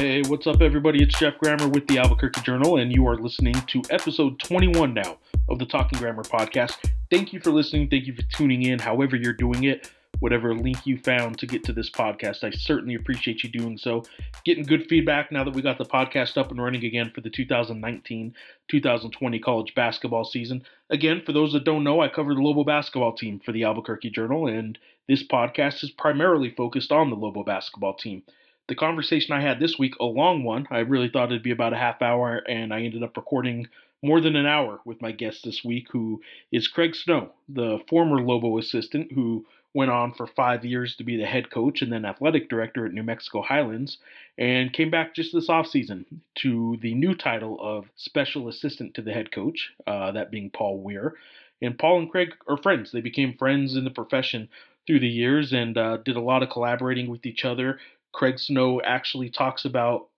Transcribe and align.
Hey, 0.00 0.22
what's 0.22 0.46
up, 0.46 0.62
everybody? 0.62 1.02
It's 1.02 1.18
Geoff 1.18 1.36
Grammer 1.36 1.68
with 1.68 1.86
the 1.86 1.98
Albuquerque 1.98 2.40
Journal, 2.40 2.78
and 2.78 2.90
you 2.90 3.06
are 3.06 3.18
listening 3.18 3.52
to 3.66 3.82
episode 3.90 4.38
21 4.38 4.94
now 4.94 5.18
of 5.50 5.58
the 5.58 5.66
Talking 5.66 5.98
Grammer 5.98 6.22
podcast. 6.22 6.78
Thank 7.10 7.34
you 7.34 7.40
for 7.40 7.50
listening. 7.50 7.90
Thank 7.90 8.06
you 8.06 8.14
for 8.14 8.22
tuning 8.34 8.62
in, 8.62 8.78
however, 8.78 9.16
you're 9.16 9.34
doing 9.34 9.64
it. 9.64 9.90
Whatever 10.20 10.54
link 10.54 10.86
you 10.86 10.96
found 10.96 11.36
to 11.38 11.46
get 11.46 11.64
to 11.64 11.74
this 11.74 11.90
podcast, 11.90 12.44
I 12.44 12.48
certainly 12.48 12.94
appreciate 12.94 13.42
you 13.42 13.50
doing 13.50 13.76
so. 13.76 14.02
Getting 14.46 14.64
good 14.64 14.86
feedback 14.88 15.30
now 15.30 15.44
that 15.44 15.52
we 15.52 15.60
got 15.60 15.76
the 15.76 15.84
podcast 15.84 16.38
up 16.38 16.50
and 16.50 16.62
running 16.62 16.86
again 16.86 17.12
for 17.14 17.20
the 17.20 17.28
2019 17.28 18.34
2020 18.70 19.38
college 19.40 19.74
basketball 19.74 20.24
season. 20.24 20.62
Again, 20.88 21.20
for 21.26 21.34
those 21.34 21.52
that 21.52 21.64
don't 21.64 21.84
know, 21.84 22.00
I 22.00 22.08
cover 22.08 22.34
the 22.34 22.40
Lobo 22.40 22.64
basketball 22.64 23.12
team 23.12 23.38
for 23.44 23.52
the 23.52 23.64
Albuquerque 23.64 24.08
Journal, 24.08 24.46
and 24.46 24.78
this 25.06 25.22
podcast 25.22 25.84
is 25.84 25.90
primarily 25.90 26.54
focused 26.56 26.90
on 26.90 27.10
the 27.10 27.16
Lobo 27.16 27.44
basketball 27.44 27.92
team 27.92 28.22
the 28.70 28.76
conversation 28.76 29.34
I 29.34 29.42
had 29.42 29.58
this 29.58 29.78
week, 29.78 29.94
a 30.00 30.04
long 30.04 30.44
one. 30.44 30.68
I 30.70 30.78
really 30.78 31.08
thought 31.08 31.26
it'd 31.26 31.42
be 31.42 31.50
about 31.50 31.72
a 31.72 31.76
half 31.76 32.00
hour, 32.00 32.36
and 32.36 32.72
I 32.72 32.82
ended 32.82 33.02
up 33.02 33.16
recording 33.16 33.66
more 34.00 34.20
than 34.20 34.36
an 34.36 34.46
hour 34.46 34.80
with 34.84 35.02
my 35.02 35.10
guest 35.10 35.44
this 35.44 35.64
week, 35.64 35.88
who 35.90 36.22
is 36.52 36.68
Craig 36.68 36.94
Snow, 36.94 37.32
the 37.48 37.80
former 37.88 38.22
Lobo 38.22 38.58
assistant 38.58 39.10
who 39.12 39.44
went 39.74 39.90
on 39.90 40.14
for 40.14 40.28
five 40.28 40.64
years 40.64 40.94
to 40.96 41.04
be 41.04 41.16
the 41.16 41.26
head 41.26 41.50
coach 41.50 41.82
and 41.82 41.92
then 41.92 42.04
athletic 42.04 42.48
director 42.48 42.86
at 42.86 42.92
New 42.92 43.02
Mexico 43.02 43.42
Highlands, 43.42 43.98
and 44.38 44.72
came 44.72 44.90
back 44.90 45.16
just 45.16 45.32
this 45.32 45.48
offseason 45.48 46.04
to 46.36 46.78
the 46.80 46.94
new 46.94 47.14
title 47.16 47.58
of 47.60 47.86
special 47.96 48.48
assistant 48.48 48.94
to 48.94 49.02
the 49.02 49.12
head 49.12 49.32
coach, 49.32 49.72
uh, 49.88 50.12
that 50.12 50.30
being 50.30 50.48
Paul 50.48 50.78
Weir. 50.78 51.14
And 51.60 51.76
Paul 51.76 51.98
and 51.98 52.10
Craig 52.10 52.34
are 52.46 52.56
friends. 52.56 52.92
They 52.92 53.00
became 53.00 53.36
friends 53.36 53.74
in 53.74 53.82
the 53.82 53.90
profession 53.90 54.48
through 54.86 55.00
the 55.00 55.08
years 55.08 55.52
and 55.52 55.76
uh, 55.76 55.98
did 55.98 56.16
a 56.16 56.20
lot 56.20 56.42
of 56.42 56.50
collaborating 56.50 57.10
with 57.10 57.26
each 57.26 57.44
other, 57.44 57.78
Craig 58.12 58.38
Snow 58.38 58.80
actually 58.82 59.30
talks 59.30 59.64
about 59.64 60.08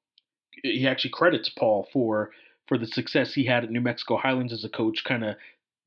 he 0.63 0.87
actually 0.87 1.11
credits 1.11 1.49
Paul 1.49 1.89
for 1.93 2.31
for 2.67 2.79
the 2.79 2.87
success 2.87 3.35
he 3.35 3.45
had 3.45 3.65
at 3.65 3.71
New 3.71 3.81
Mexico 3.81 4.17
Highlands 4.17 4.53
as 4.53 4.65
a 4.65 4.69
coach, 4.69 5.05
kind 5.05 5.25
of 5.25 5.37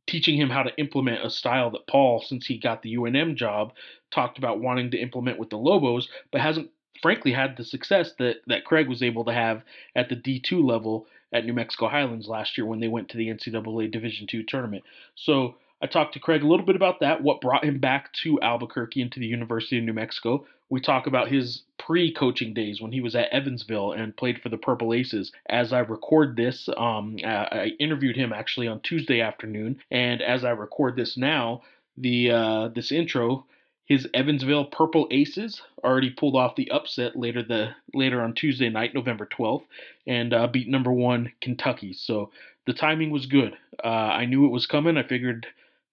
teaching 0.07 0.37
him 0.37 0.49
how 0.49 0.63
to 0.63 0.75
implement 0.77 1.25
a 1.25 1.29
style 1.29 1.71
that 1.71 1.87
Paul, 1.87 2.21
since 2.21 2.45
he 2.45 2.57
got 2.57 2.81
the 2.81 2.95
UNM 2.95 3.35
job, 3.35 3.73
talked 4.11 4.37
about 4.37 4.59
wanting 4.59 4.91
to 4.91 4.97
implement 4.97 5.39
with 5.39 5.49
the 5.49 5.57
Lobos, 5.57 6.09
but 6.31 6.41
hasn't 6.41 6.69
frankly 7.01 7.31
had 7.31 7.57
the 7.57 7.63
success 7.63 8.13
that 8.19 8.37
that 8.47 8.65
Craig 8.65 8.87
was 8.87 9.01
able 9.01 9.25
to 9.25 9.33
have 9.33 9.63
at 9.95 10.09
the 10.09 10.15
D2 10.15 10.63
level 10.63 11.07
at 11.33 11.45
New 11.45 11.53
Mexico 11.53 11.87
Highlands 11.87 12.27
last 12.27 12.57
year 12.57 12.65
when 12.65 12.79
they 12.79 12.87
went 12.87 13.09
to 13.09 13.17
the 13.17 13.27
NCAA 13.27 13.91
Division 13.91 14.27
II 14.33 14.43
tournament. 14.43 14.83
So 15.15 15.55
I 15.85 15.87
talked 15.87 16.15
to 16.15 16.19
Craig 16.19 16.41
a 16.41 16.47
little 16.47 16.65
bit 16.65 16.75
about 16.75 17.01
that, 17.01 17.21
what 17.21 17.41
brought 17.41 17.63
him 17.63 17.77
back 17.77 18.11
to 18.23 18.41
Albuquerque 18.41 19.03
and 19.03 19.11
to 19.11 19.19
the 19.19 19.27
University 19.27 19.77
of 19.77 19.83
New 19.83 19.93
Mexico. 19.93 20.43
We 20.67 20.81
talk 20.81 21.05
about 21.05 21.27
his 21.27 21.61
pre 21.77 22.11
coaching 22.11 22.55
days 22.55 22.81
when 22.81 22.91
he 22.91 23.01
was 23.01 23.15
at 23.15 23.31
Evansville 23.31 23.91
and 23.91 24.17
played 24.17 24.41
for 24.41 24.49
the 24.49 24.57
Purple 24.57 24.95
Aces. 24.95 25.31
As 25.47 25.71
I 25.73 25.81
record 25.81 26.37
this, 26.37 26.67
um, 26.75 27.17
I 27.23 27.73
interviewed 27.79 28.15
him 28.15 28.33
actually 28.33 28.67
on 28.67 28.79
Tuesday 28.79 29.21
afternoon, 29.21 29.79
and 29.91 30.23
as 30.23 30.43
I 30.43 30.49
record 30.49 30.95
this 30.95 31.17
now, 31.17 31.61
the 31.95 32.31
uh, 32.31 32.67
this 32.69 32.91
intro, 32.91 33.45
his 33.85 34.07
Evansville 34.11 34.65
Purple 34.65 35.07
Aces 35.11 35.61
already 35.83 36.09
pulled 36.09 36.35
off 36.35 36.55
the 36.55 36.71
upset 36.71 37.15
later 37.15 37.43
the 37.43 37.75
later 37.93 38.23
on 38.23 38.33
Tuesday 38.33 38.69
night, 38.69 38.95
November 38.95 39.27
12th, 39.27 39.65
and 40.07 40.33
uh, 40.33 40.47
beat 40.47 40.67
number 40.67 40.91
one 40.91 41.31
Kentucky. 41.41 41.93
So 41.93 42.31
the 42.65 42.73
timing 42.73 43.11
was 43.11 43.27
good. 43.27 43.55
Uh, 43.83 43.87
I 43.87 44.25
knew 44.25 44.47
it 44.47 44.51
was 44.51 44.65
coming. 44.65 44.97
I 44.97 45.03
figured 45.03 45.45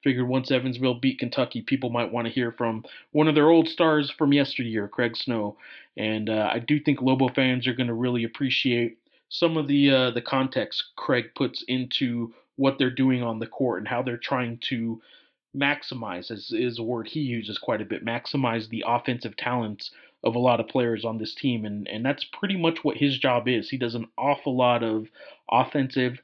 Figured 0.03 0.28
once 0.28 0.50
Evansville 0.50 0.95
beat 0.95 1.19
Kentucky, 1.19 1.62
people 1.62 1.91
might 1.91 2.11
want 2.11 2.27
to 2.27 2.33
hear 2.33 2.53
from 2.53 2.84
one 3.12 3.28
of 3.28 3.34
their 3.34 3.50
old 3.50 3.69
stars 3.69 4.11
from 4.11 4.33
yesteryear, 4.33 4.89
Craig 4.89 5.17
Snow. 5.17 5.56
And 5.97 6.28
uh, 6.28 6.50
I 6.53 6.59
do 6.59 6.81
think 6.81 7.00
Lobo 7.00 7.28
fans 7.28 7.67
are 7.67 7.75
going 7.75 7.86
to 7.89 7.94
really 7.94 8.25
appreciate 8.25 8.98
some 9.28 9.56
of 9.56 9.69
the 9.69 9.91
uh, 9.91 10.10
the 10.10 10.22
context 10.22 10.84
Craig 10.97 11.31
puts 11.34 11.65
into 11.69 12.34
what 12.56 12.78
they're 12.78 12.91
doing 12.91 13.22
on 13.22 13.38
the 13.38 13.47
court 13.47 13.78
and 13.78 13.88
how 13.88 14.03
they're 14.03 14.16
trying 14.16 14.59
to 14.69 15.00
maximize, 15.56 16.31
as 16.31 16.50
is 16.53 16.78
a 16.78 16.82
word 16.82 17.06
he 17.09 17.21
uses 17.21 17.59
quite 17.59 17.81
a 17.81 17.84
bit, 17.84 18.04
maximize 18.04 18.69
the 18.69 18.84
offensive 18.87 19.37
talents 19.37 19.91
of 20.25 20.34
a 20.34 20.38
lot 20.38 20.60
of 20.60 20.69
players 20.69 21.04
on 21.04 21.19
this 21.19 21.34
team. 21.34 21.65
And, 21.65 21.88
and 21.88 22.04
that's 22.04 22.25
pretty 22.25 22.56
much 22.56 22.84
what 22.84 22.97
his 22.97 23.19
job 23.19 23.48
is. 23.48 23.69
He 23.69 23.77
does 23.77 23.94
an 23.94 24.06
awful 24.16 24.56
lot 24.56 24.82
of 24.82 25.09
offensive, 25.50 26.21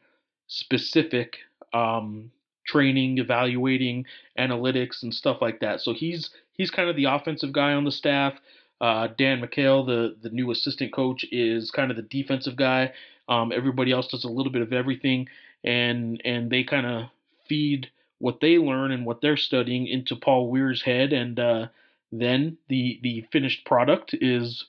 specific 0.46 1.38
um, 1.72 2.30
training, 2.68 3.18
evaluating 3.18 4.04
analytics 4.38 5.02
and 5.02 5.12
stuff 5.12 5.38
like 5.40 5.60
that. 5.60 5.80
So 5.80 5.92
he's 5.92 6.30
he's 6.52 6.70
kind 6.70 6.88
of 6.88 6.96
the 6.96 7.06
offensive 7.06 7.52
guy 7.52 7.72
on 7.72 7.84
the 7.84 7.90
staff. 7.90 8.34
Uh, 8.80 9.08
Dan 9.18 9.40
McHale, 9.40 9.84
the 9.86 10.16
the 10.22 10.30
new 10.34 10.50
assistant 10.50 10.92
coach, 10.92 11.24
is 11.32 11.70
kind 11.70 11.90
of 11.90 11.96
the 11.96 12.02
defensive 12.02 12.56
guy. 12.56 12.92
Um, 13.28 13.52
everybody 13.52 13.92
else 13.92 14.08
does 14.08 14.24
a 14.24 14.30
little 14.30 14.52
bit 14.52 14.62
of 14.62 14.72
everything, 14.72 15.28
and 15.64 16.20
and 16.24 16.50
they 16.50 16.62
kind 16.62 16.86
of 16.86 17.06
feed 17.48 17.90
what 18.18 18.40
they 18.40 18.58
learn 18.58 18.90
and 18.90 19.06
what 19.06 19.20
they're 19.20 19.36
studying 19.36 19.86
into 19.86 20.16
Paul 20.16 20.50
Weir's 20.50 20.82
head, 20.82 21.12
and 21.12 21.38
uh, 21.38 21.66
then 22.12 22.58
the 22.68 23.00
the 23.02 23.26
finished 23.32 23.64
product 23.66 24.14
is 24.20 24.64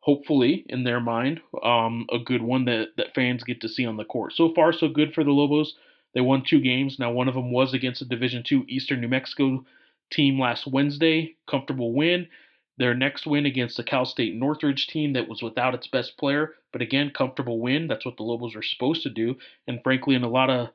hopefully 0.00 0.66
in 0.68 0.84
their 0.84 1.00
mind 1.00 1.40
um, 1.62 2.06
a 2.12 2.18
good 2.18 2.42
one 2.42 2.66
that 2.66 2.88
that 2.96 3.14
fans 3.14 3.42
get 3.44 3.60
to 3.60 3.68
see 3.68 3.86
on 3.86 3.96
the 3.96 4.04
court. 4.04 4.32
So 4.32 4.52
far, 4.54 4.72
so 4.72 4.88
good 4.88 5.14
for 5.14 5.24
the 5.24 5.30
Lobos. 5.30 5.74
They 6.14 6.20
won 6.20 6.44
two 6.46 6.60
games. 6.60 6.98
Now 6.98 7.12
one 7.12 7.28
of 7.28 7.34
them 7.34 7.50
was 7.50 7.74
against 7.74 8.02
a 8.02 8.06
Division 8.06 8.42
Two 8.46 8.64
Eastern 8.68 9.00
New 9.00 9.08
Mexico 9.08 9.64
team 10.10 10.38
last 10.38 10.66
Wednesday. 10.66 11.36
Comfortable 11.48 11.92
win. 11.92 12.28
Their 12.76 12.94
next 12.94 13.26
win 13.26 13.46
against 13.46 13.76
the 13.76 13.84
Cal 13.84 14.04
State 14.04 14.34
Northridge 14.34 14.88
team 14.88 15.12
that 15.12 15.28
was 15.28 15.42
without 15.42 15.74
its 15.74 15.86
best 15.86 16.16
player, 16.18 16.54
but 16.72 16.82
again, 16.82 17.12
comfortable 17.16 17.60
win. 17.60 17.86
That's 17.86 18.04
what 18.04 18.16
the 18.16 18.24
Lobos 18.24 18.56
are 18.56 18.62
supposed 18.62 19.04
to 19.04 19.10
do. 19.10 19.36
And 19.68 19.80
frankly, 19.82 20.16
in 20.16 20.24
a 20.24 20.28
lot 20.28 20.50
of 20.50 20.70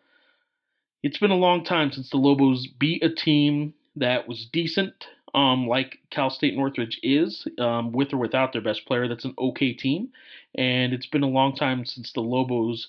it's 1.04 1.18
been 1.18 1.32
a 1.32 1.36
long 1.36 1.64
time 1.64 1.92
since 1.92 2.10
the 2.10 2.18
Lobos 2.18 2.68
beat 2.68 3.04
a 3.04 3.14
team 3.14 3.74
that 3.96 4.28
was 4.28 4.48
decent, 4.52 4.94
um, 5.34 5.68
like 5.68 6.00
Cal 6.10 6.30
State 6.30 6.56
Northridge 6.56 7.00
is, 7.04 7.48
um, 7.58 7.92
with 7.92 8.14
or 8.14 8.18
without 8.18 8.54
their 8.54 8.62
best 8.62 8.86
player. 8.86 9.08
That's 9.08 9.26
an 9.26 9.36
okay 9.38 9.74
team. 9.74 10.10
And 10.56 10.94
it's 10.94 11.06
been 11.06 11.24
a 11.24 11.28
long 11.28 11.56
time 11.56 11.86
since 11.86 12.12
the 12.14 12.22
Lobos 12.22 12.88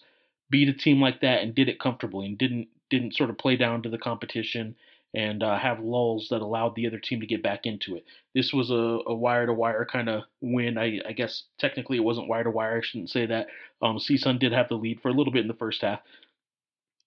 beat 0.50 0.69
a 0.69 0.72
team 0.72 1.00
like 1.00 1.21
that 1.21 1.43
and 1.43 1.55
did 1.55 1.69
it 1.69 1.81
comfortably 1.81 2.27
and 2.27 2.37
didn't 2.38 2.69
didn't 2.91 3.15
sort 3.15 3.31
of 3.31 3.38
play 3.38 3.56
down 3.56 3.83
to 3.83 3.88
the 3.88 3.99
competition 3.99 4.75
and 5.15 5.43
uh, 5.43 5.59
have 5.59 5.81
lulls 5.81 6.28
that 6.31 6.43
allowed 6.43 6.75
the 6.75 6.87
other 6.87 6.99
team 6.99 7.21
to 7.21 7.27
get 7.27 7.43
back 7.43 7.66
into 7.66 7.97
it. 7.97 8.05
This 8.34 8.53
was 8.53 8.71
a, 8.71 9.12
wire 9.12 9.47
to 9.47 9.53
wire 9.53 9.84
kind 9.84 10.09
of 10.09 10.22
win. 10.41 10.78
I, 10.78 11.00
I, 11.09 11.12
guess 11.12 11.44
technically 11.59 11.97
it 11.97 12.05
wasn't 12.05 12.28
wire 12.28 12.44
to 12.44 12.50
wire. 12.50 12.78
I 12.78 12.81
shouldn't 12.81 13.11
say 13.11 13.27
that. 13.27 13.49
Um, 13.83 13.99
CSUN 13.99 14.38
did 14.38 14.53
have 14.53 14.69
the 14.69 14.77
lead 14.77 15.00
for 15.00 15.09
a 15.09 15.12
little 15.12 15.33
bit 15.33 15.43
in 15.43 15.49
the 15.49 15.55
first 15.55 15.83
half. 15.83 16.00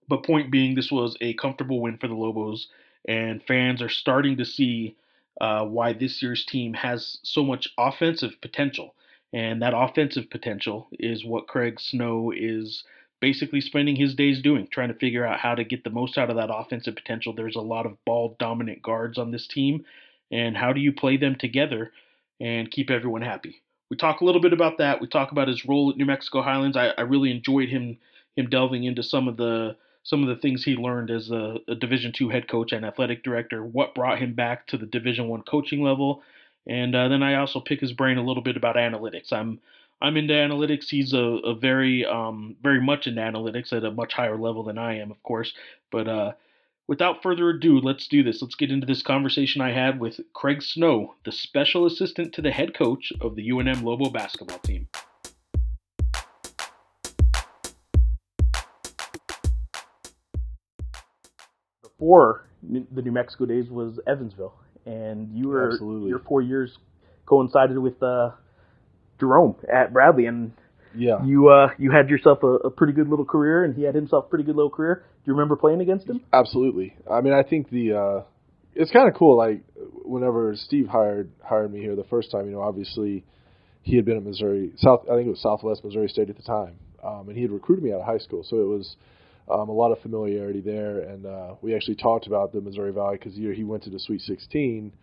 But 0.09 0.25
point 0.25 0.51
being, 0.51 0.75
this 0.75 0.91
was 0.91 1.15
a 1.21 1.33
comfortable 1.35 1.79
win 1.79 1.97
for 1.97 2.09
the 2.09 2.13
Lobos, 2.13 2.67
and 3.07 3.41
fans 3.43 3.81
are 3.81 3.89
starting 3.89 4.35
to 4.37 4.45
see 4.45 4.97
uh, 5.39 5.63
why 5.65 5.93
this 5.93 6.21
year's 6.21 6.45
team 6.45 6.73
has 6.73 7.19
so 7.23 7.43
much 7.43 7.69
offensive 7.77 8.33
potential. 8.41 8.95
And 9.31 9.61
that 9.61 9.73
offensive 9.75 10.29
potential 10.29 10.89
is 10.91 11.23
what 11.23 11.47
Craig 11.47 11.79
Snow 11.79 12.33
is 12.35 12.83
basically 13.23 13.61
spending 13.61 13.95
his 13.95 14.13
days 14.15 14.41
doing, 14.41 14.67
trying 14.69 14.89
to 14.89 14.99
figure 14.99 15.25
out 15.25 15.39
how 15.39 15.55
to 15.55 15.63
get 15.63 15.85
the 15.85 15.89
most 15.89 16.17
out 16.17 16.29
of 16.29 16.35
that 16.35 16.53
offensive 16.53 16.93
potential. 16.93 17.31
There's 17.31 17.55
a 17.55 17.61
lot 17.61 17.85
of 17.85 17.95
ball 18.03 18.35
dominant 18.37 18.81
guards 18.81 19.17
on 19.17 19.31
this 19.31 19.47
team, 19.47 19.85
and 20.29 20.57
how 20.57 20.73
do 20.73 20.81
you 20.81 20.91
play 20.91 21.15
them 21.15 21.37
together 21.39 21.93
and 22.41 22.69
keep 22.69 22.91
everyone 22.91 23.21
happy? 23.21 23.61
We 23.89 23.95
talk 23.95 24.19
a 24.19 24.25
little 24.25 24.41
bit 24.41 24.51
about 24.51 24.79
that. 24.79 24.99
We 24.99 25.07
talk 25.07 25.31
about 25.31 25.47
his 25.47 25.63
role 25.63 25.89
at 25.89 25.95
New 25.95 26.05
Mexico 26.05 26.41
Highlands. 26.41 26.75
I, 26.75 26.87
I 26.97 27.01
really 27.03 27.31
enjoyed 27.31 27.69
him 27.69 27.97
him 28.35 28.49
delving 28.49 28.83
into 28.83 29.03
some 29.03 29.29
of 29.29 29.37
the 29.37 29.77
some 30.03 30.21
of 30.21 30.27
the 30.27 30.41
things 30.41 30.65
he 30.65 30.75
learned 30.75 31.09
as 31.09 31.31
a, 31.31 31.59
a 31.69 31.75
Division 31.75 32.11
two 32.11 32.27
head 32.27 32.49
coach 32.49 32.73
and 32.73 32.83
athletic 32.85 33.23
director, 33.23 33.63
what 33.63 33.95
brought 33.95 34.19
him 34.19 34.33
back 34.33 34.67
to 34.67 34.77
the 34.77 34.85
Division 34.85 35.29
one 35.29 35.43
coaching 35.43 35.81
level, 35.81 36.23
and 36.67 36.93
uh, 36.93 37.07
then 37.07 37.23
I 37.23 37.35
also 37.35 37.61
pick 37.61 37.79
his 37.79 37.93
brain 37.93 38.17
a 38.17 38.25
little 38.25 38.43
bit 38.43 38.57
about 38.57 38.75
analytics. 38.75 39.31
I'm 39.31 39.61
I'm 40.01 40.17
into 40.17 40.33
analytics. 40.33 40.89
He's 40.89 41.13
a, 41.13 41.17
a 41.17 41.55
very, 41.55 42.05
um, 42.05 42.55
very 42.61 42.81
much 42.81 43.07
into 43.07 43.21
analytics 43.21 43.71
at 43.71 43.85
a 43.85 43.91
much 43.91 44.13
higher 44.13 44.37
level 44.37 44.63
than 44.63 44.77
I 44.77 44.99
am, 44.99 45.11
of 45.11 45.21
course. 45.23 45.53
But 45.91 46.07
uh, 46.07 46.31
without 46.87 47.23
further 47.23 47.49
ado, 47.49 47.79
let's 47.79 48.07
do 48.07 48.23
this. 48.23 48.41
Let's 48.41 48.55
get 48.55 48.71
into 48.71 48.85
this 48.85 49.01
conversation 49.01 49.61
I 49.61 49.71
had 49.71 49.99
with 49.99 50.19
Craig 50.33 50.61
Snow, 50.61 51.15
the 51.25 51.31
special 51.31 51.85
assistant 51.85 52.33
to 52.33 52.41
the 52.41 52.51
head 52.51 52.73
coach 52.73 53.13
of 53.21 53.35
the 53.35 53.49
UNM 53.49 53.83
Lobo 53.83 54.09
basketball 54.09 54.59
team. 54.59 54.87
Before 61.81 62.45
the 62.61 63.01
New 63.01 63.11
Mexico 63.11 63.45
days 63.45 63.69
was 63.69 63.99
Evansville, 64.07 64.53
and 64.85 65.29
you 65.33 65.47
were 65.47 65.71
Absolutely. 65.71 66.09
your 66.09 66.19
four 66.19 66.41
years 66.41 66.77
coincided 67.25 67.77
with 67.77 68.01
uh, 68.03 68.31
Jerome 69.23 69.55
at 69.71 69.93
Bradley, 69.93 70.25
and 70.25 70.51
yeah, 70.95 71.23
you 71.23 71.49
uh, 71.49 71.69
you 71.77 71.91
had 71.91 72.09
yourself 72.09 72.43
a, 72.43 72.47
a, 72.47 72.69
pretty 72.69 72.93
good 72.93 73.09
little 73.09 73.25
career, 73.25 73.63
and 73.63 73.75
he 73.75 73.83
had 73.83 73.95
himself 73.95 74.25
a 74.25 74.29
pretty 74.29 74.43
good 74.43 74.55
little 74.55 74.69
career. 74.69 75.03
Do 75.05 75.31
you 75.31 75.33
remember 75.33 75.55
playing 75.55 75.81
against 75.81 76.07
him? 76.07 76.21
Absolutely. 76.31 76.95
I 77.09 77.21
mean, 77.21 77.33
I 77.33 77.43
think 77.43 77.69
the 77.69 77.93
uh, 77.93 78.23
it's 78.75 78.91
kind 78.91 79.07
of 79.07 79.15
cool. 79.15 79.37
Like 79.37 79.63
whenever 80.03 80.55
Steve 80.55 80.87
hired 80.87 81.31
hired 81.43 81.73
me 81.73 81.79
here 81.79 81.95
the 81.95 82.03
first 82.05 82.31
time, 82.31 82.45
you 82.45 82.51
know, 82.51 82.61
obviously 82.61 83.23
he 83.81 83.95
had 83.95 84.05
been 84.05 84.17
at 84.17 84.23
Missouri 84.23 84.73
South. 84.77 85.05
I 85.09 85.15
think 85.15 85.27
it 85.27 85.31
was 85.31 85.41
Southwest 85.41 85.83
Missouri 85.83 86.07
State 86.09 86.29
at 86.29 86.37
the 86.37 86.43
time, 86.43 86.75
um, 87.03 87.27
and 87.27 87.35
he 87.35 87.43
had 87.43 87.51
recruited 87.51 87.83
me 87.83 87.93
out 87.93 88.01
of 88.01 88.05
high 88.05 88.19
school. 88.19 88.43
So 88.47 88.57
it 88.57 88.67
was 88.67 88.95
um, 89.49 89.69
a 89.69 89.73
lot 89.73 89.91
of 89.91 89.99
familiarity 90.01 90.61
there, 90.61 90.99
and 90.99 91.25
uh, 91.25 91.55
we 91.61 91.75
actually 91.75 91.95
talked 91.95 92.27
about 92.27 92.53
the 92.53 92.61
Missouri 92.61 92.91
Valley 92.91 93.17
because 93.17 93.35
the 93.35 93.41
year 93.41 93.53
he 93.53 93.63
went 93.63 93.83
to 93.83 93.89
the 93.89 93.99
Sweet 93.99 94.21
16 94.21 94.93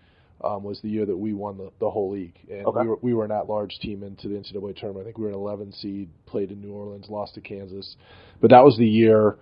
um, 0.42 0.62
was 0.62 0.81
the 0.81 0.88
year 0.88 1.04
that 1.06 1.16
we 1.16 1.32
won 1.34 1.58
the, 1.58 1.70
the 1.81 1.90
whole 1.90 2.10
league, 2.12 2.34
and 2.50 2.66
Okay. 2.66 2.81
we 2.82 2.88
were 2.88 2.98
we 3.02 3.14
were 3.14 3.25
an 3.25 3.32
at-large 3.32 3.78
team 3.81 4.02
into 4.02 4.28
the 4.28 4.34
NCAA 4.37 4.76
tournament. 4.76 5.00
I 5.02 5.04
think 5.04 5.19
we 5.19 5.25
were 5.25 5.31
an 5.31 5.37
11 5.37 5.72
seed, 5.72 6.08
played 6.26 6.50
in 6.50 6.60
New 6.60 6.72
Orleans, 6.72 7.06
lost 7.08 7.34
to 7.34 7.40
Kansas, 7.40 7.96
but 8.40 8.50
that 8.50 8.64
was 8.64 8.76
the 8.76 8.87
year 8.87 9.37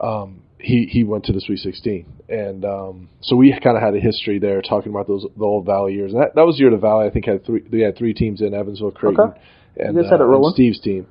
um, 0.00 0.42
he 0.58 0.86
he 0.90 1.04
went 1.04 1.24
to 1.24 1.32
the 1.32 1.40
Sweet 1.40 1.58
16, 1.58 2.06
and 2.28 2.64
um, 2.64 3.08
so 3.20 3.34
we 3.36 3.50
kind 3.62 3.76
of 3.76 3.82
had 3.82 3.94
a 3.94 4.00
history 4.00 4.38
there 4.38 4.62
talking 4.62 4.90
about 4.92 5.06
those 5.08 5.26
the 5.36 5.44
old 5.44 5.66
Valley 5.66 5.94
years. 5.94 6.12
And 6.12 6.22
that, 6.22 6.34
that 6.36 6.46
was 6.46 6.56
the 6.56 6.62
year 6.62 6.70
the 6.70 6.76
Valley 6.76 7.06
I 7.06 7.10
think 7.10 7.26
had 7.26 7.44
three 7.44 7.62
they 7.68 7.80
had 7.80 7.96
three 7.98 8.14
teams 8.14 8.40
in 8.40 8.54
Evansville, 8.54 8.92
Creighton, 8.92 9.20
Okay. 9.20 9.40
and, 9.76 9.96
You 9.96 10.02
guys 10.02 10.10
had 10.10 10.16
it 10.16 10.20
uh, 10.20 10.24
and 10.24 10.30
rolling. 10.32 10.54
Steve's 10.54 10.80
team. 10.80 11.06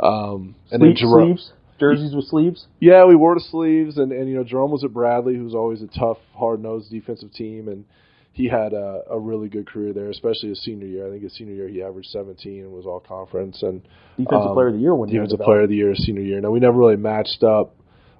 Um, 0.00 0.54
and 0.70 0.80
Sleeve- 0.80 0.80
then 0.80 0.96
Jerome, 0.96 1.36
sleeves, 1.38 1.52
jerseys 1.78 2.14
with 2.14 2.24
sleeves. 2.26 2.66
yeah, 2.80 3.04
we 3.04 3.14
wore 3.14 3.34
the 3.34 3.40
sleeves, 3.40 3.98
and, 3.98 4.10
and 4.10 4.28
you 4.28 4.34
know 4.34 4.42
Jerome 4.44 4.70
was 4.72 4.82
at 4.84 4.92
Bradley, 4.92 5.36
who's 5.36 5.54
always 5.54 5.82
a 5.82 5.86
tough, 5.86 6.18
hard-nosed 6.34 6.90
defensive 6.90 7.32
team, 7.32 7.68
and 7.68 7.84
he 8.32 8.48
had 8.48 8.72
a, 8.72 9.02
a 9.10 9.18
really 9.18 9.48
good 9.48 9.66
career 9.66 9.92
there, 9.92 10.08
especially 10.10 10.48
his 10.50 10.62
senior 10.64 10.86
year. 10.86 11.06
I 11.06 11.10
think 11.10 11.22
his 11.22 11.34
senior 11.36 11.54
year 11.54 11.68
he 11.68 11.82
averaged 11.82 12.08
17 12.10 12.62
and 12.64 12.72
was 12.72 12.86
all 12.86 13.00
conference 13.00 13.62
and 13.62 13.82
Defensive 14.16 14.48
Um, 14.48 14.54
player 14.54 14.68
of 14.68 14.74
the 14.74 14.80
year 14.80 14.94
when 14.94 15.08
defensive 15.10 15.40
player 15.40 15.62
of 15.62 15.68
the 15.68 15.76
year 15.76 15.94
senior 15.94 16.22
year. 16.22 16.40
Now 16.40 16.50
we 16.50 16.60
never 16.60 16.76
really 16.76 16.96
matched 16.96 17.42
up 17.42 17.74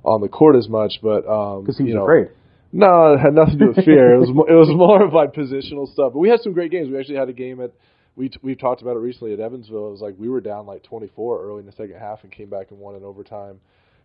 on 0.04 0.20
the 0.20 0.28
court 0.28 0.56
as 0.56 0.68
much, 0.68 0.94
but 1.02 1.26
um, 1.28 1.62
because 1.62 1.78
he 1.78 1.84
was 1.84 1.94
know, 1.94 2.02
afraid. 2.02 2.28
no, 2.72 3.14
it 3.14 3.18
had 3.20 3.34
nothing 3.34 3.58
to 3.58 3.66
do 3.66 3.72
with 3.74 3.84
fear. 3.84 4.14
it 4.14 4.18
was 4.18 4.28
it 4.30 4.54
was 4.54 4.68
more 4.74 5.02
of 5.02 5.12
like 5.14 5.32
positional 5.32 5.86
stuff. 5.92 6.12
But 6.12 6.18
we 6.18 6.28
had 6.28 6.40
some 6.40 6.52
great 6.52 6.70
games. 6.70 6.90
We 6.90 6.98
actually 6.98 7.16
had 7.16 7.28
a 7.28 7.32
game 7.32 7.60
at 7.60 7.72
we 8.16 8.28
t- 8.28 8.38
we 8.42 8.54
talked 8.54 8.82
about 8.82 8.96
it 8.96 9.00
recently 9.00 9.32
at 9.32 9.40
Evansville. 9.40 9.88
It 9.88 9.90
was 9.92 10.00
like 10.02 10.14
we 10.18 10.28
were 10.28 10.40
down 10.42 10.66
like 10.66 10.82
24 10.82 11.42
early 11.46 11.60
in 11.60 11.66
the 11.66 11.72
second 11.72 11.96
half 11.98 12.22
and 12.24 12.30
came 12.32 12.50
back 12.50 12.70
and 12.70 12.78
won 12.78 12.96
in 12.96 13.04
overtime. 13.04 13.60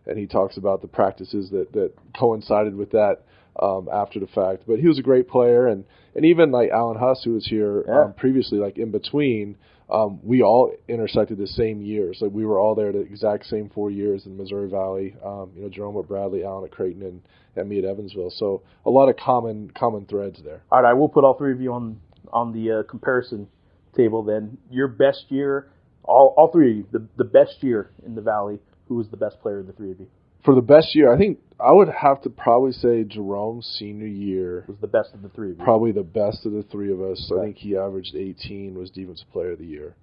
And 0.06 0.16
he 0.18 0.26
talks 0.26 0.56
about 0.56 0.80
the 0.80 0.88
practices 0.88 1.50
that 1.50 1.72
that 1.72 1.92
coincided 2.18 2.74
with 2.74 2.92
that 2.92 3.22
um, 3.58 3.88
after 3.92 4.20
the 4.20 4.26
fact. 4.26 4.64
But 4.66 4.78
he 4.78 4.86
was 4.88 4.98
a 4.98 5.02
great 5.02 5.28
player, 5.28 5.66
and 5.66 5.84
and 6.14 6.24
even 6.24 6.50
like 6.50 6.70
Alan 6.70 6.98
Huss, 6.98 7.22
who 7.24 7.34
was 7.34 7.46
here 7.46 7.84
Yeah. 7.86 8.04
um, 8.04 8.12
previously, 8.14 8.58
like 8.58 8.78
in 8.78 8.90
between. 8.90 9.56
Um, 9.90 10.20
we 10.22 10.42
all 10.42 10.70
intersected 10.86 11.38
the 11.38 11.46
same 11.46 11.80
years. 11.80 12.18
Like 12.20 12.30
we 12.32 12.44
were 12.44 12.58
all 12.60 12.74
there 12.74 12.92
the 12.92 12.98
exact 13.00 13.46
same 13.46 13.70
four 13.70 13.90
years 13.90 14.26
in 14.26 14.36
Missouri 14.36 14.68
Valley. 14.68 15.16
Um, 15.24 15.50
you 15.56 15.62
know, 15.62 15.70
Jerome 15.70 15.96
at 15.96 16.06
Bradley, 16.06 16.44
Alan 16.44 16.64
at 16.66 16.70
Creighton, 16.72 17.02
and, 17.02 17.22
and 17.56 17.66
me 17.70 17.78
at 17.78 17.86
Evansville. 17.86 18.28
So 18.36 18.60
a 18.84 18.90
lot 18.90 19.08
of 19.08 19.16
common 19.16 19.70
common 19.70 20.04
threads 20.04 20.42
there. 20.44 20.60
All 20.70 20.82
right, 20.82 20.90
I 20.90 20.92
will 20.92 21.08
put 21.08 21.24
all 21.24 21.38
three 21.38 21.52
of 21.52 21.60
you 21.62 21.72
on 21.72 21.98
on 22.30 22.52
the 22.52 22.80
uh, 22.80 22.82
comparison 22.82 23.48
table. 23.96 24.22
Then 24.22 24.58
your 24.70 24.88
best 24.88 25.24
year, 25.30 25.70
all 26.04 26.34
all 26.36 26.52
three 26.52 26.70
of 26.72 26.76
you, 26.76 26.86
the 26.92 27.06
the 27.16 27.24
best 27.24 27.62
year 27.62 27.90
in 28.04 28.14
the 28.14 28.20
Valley. 28.20 28.58
Who 28.88 28.96
was 28.96 29.08
the 29.08 29.16
best 29.16 29.40
player 29.40 29.60
of 29.60 29.66
the 29.68 29.72
three 29.72 29.90
of 29.92 30.00
you? 30.00 30.08
For 30.44 30.54
the 30.54 30.60
best 30.62 30.94
year, 30.94 31.12
I 31.12 31.18
think 31.18 31.38
I 31.60 31.72
would 31.72 31.88
have 31.88 32.22
to 32.22 32.30
probably 32.30 32.72
say 32.72 33.04
Jerome's 33.04 33.66
senior 33.78 34.06
year, 34.06 34.64
Was 34.68 34.76
the 34.80 34.86
best 34.86 35.12
of 35.14 35.22
the 35.22 35.28
three 35.28 35.50
of 35.52 35.58
probably 35.58 35.92
the 35.92 36.02
best 36.04 36.46
of 36.46 36.52
the 36.52 36.62
three 36.62 36.92
of 36.92 37.00
us. 37.02 37.30
I 37.36 37.42
think 37.42 37.56
he 37.56 37.76
averaged 37.76 38.14
18, 38.14 38.74
was 38.78 38.90
defensive 38.90 39.28
player 39.32 39.52
of 39.52 39.58
the 39.58 39.66
year. 39.66 39.94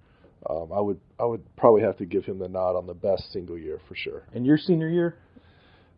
Um, 0.48 0.70
I 0.72 0.80
would 0.80 1.00
I 1.18 1.24
would 1.24 1.42
probably 1.56 1.82
have 1.82 1.96
to 1.98 2.04
give 2.04 2.24
him 2.24 2.38
the 2.38 2.48
nod 2.48 2.76
on 2.76 2.86
the 2.86 2.94
best 2.94 3.32
single 3.32 3.58
year 3.58 3.80
for 3.88 3.94
sure. 3.96 4.22
And 4.34 4.44
your 4.46 4.58
senior 4.58 4.88
year? 4.88 5.16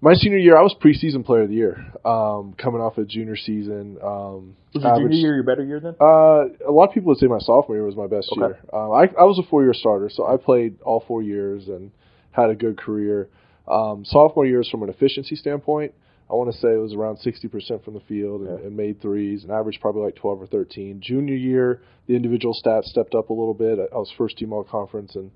My 0.00 0.14
senior 0.14 0.38
year, 0.38 0.56
I 0.56 0.62
was 0.62 0.76
preseason 0.80 1.24
player 1.26 1.42
of 1.42 1.48
the 1.48 1.56
year, 1.56 1.92
um, 2.04 2.54
coming 2.56 2.80
off 2.80 2.96
a 2.98 3.04
junior 3.04 3.34
season. 3.34 3.98
Um, 4.00 4.54
Was 4.72 4.84
your 4.84 4.86
averaged- 4.86 5.10
junior 5.10 5.26
year 5.26 5.34
your 5.34 5.42
better 5.42 5.64
year 5.64 5.80
then? 5.80 5.96
Uh, 6.00 6.44
a 6.66 6.70
lot 6.70 6.88
of 6.88 6.94
people 6.94 7.08
would 7.08 7.18
say 7.18 7.26
my 7.26 7.40
sophomore 7.40 7.76
year 7.76 7.84
was 7.84 7.96
my 7.96 8.06
best 8.06 8.30
Okay. 8.30 8.40
year. 8.40 8.58
Um, 8.72 8.92
I, 8.92 9.10
I 9.20 9.24
was 9.24 9.40
a 9.40 9.42
four-year 9.50 9.74
starter, 9.74 10.08
so 10.08 10.24
I 10.24 10.36
played 10.36 10.80
all 10.82 11.00
four 11.08 11.20
years 11.24 11.66
and 11.66 11.90
had 12.30 12.48
a 12.48 12.54
good 12.54 12.78
career. 12.78 13.28
Um, 13.68 14.04
sophomore 14.04 14.46
years, 14.46 14.68
from 14.70 14.82
an 14.82 14.88
efficiency 14.88 15.36
standpoint, 15.36 15.92
I 16.30 16.34
want 16.34 16.52
to 16.52 16.58
say 16.58 16.68
it 16.68 16.76
was 16.80 16.92
around 16.94 17.18
60% 17.18 17.84
from 17.84 17.94
the 17.94 18.00
field 18.00 18.42
and, 18.42 18.58
Yeah. 18.58 18.66
and 18.66 18.76
made 18.76 19.00
threes, 19.00 19.44
and 19.44 19.52
averaged 19.52 19.80
probably 19.80 20.02
like 20.02 20.16
12 20.16 20.42
or 20.42 20.46
13. 20.46 21.00
Junior 21.00 21.34
year, 21.34 21.82
the 22.06 22.14
individual 22.16 22.54
stats 22.54 22.84
stepped 22.84 23.14
up 23.14 23.30
a 23.30 23.32
little 23.32 23.54
bit. 23.54 23.78
I, 23.78 23.94
I 23.94 23.98
was 23.98 24.10
first 24.16 24.36
team 24.38 24.52
all 24.52 24.64
conference, 24.64 25.16
and 25.16 25.30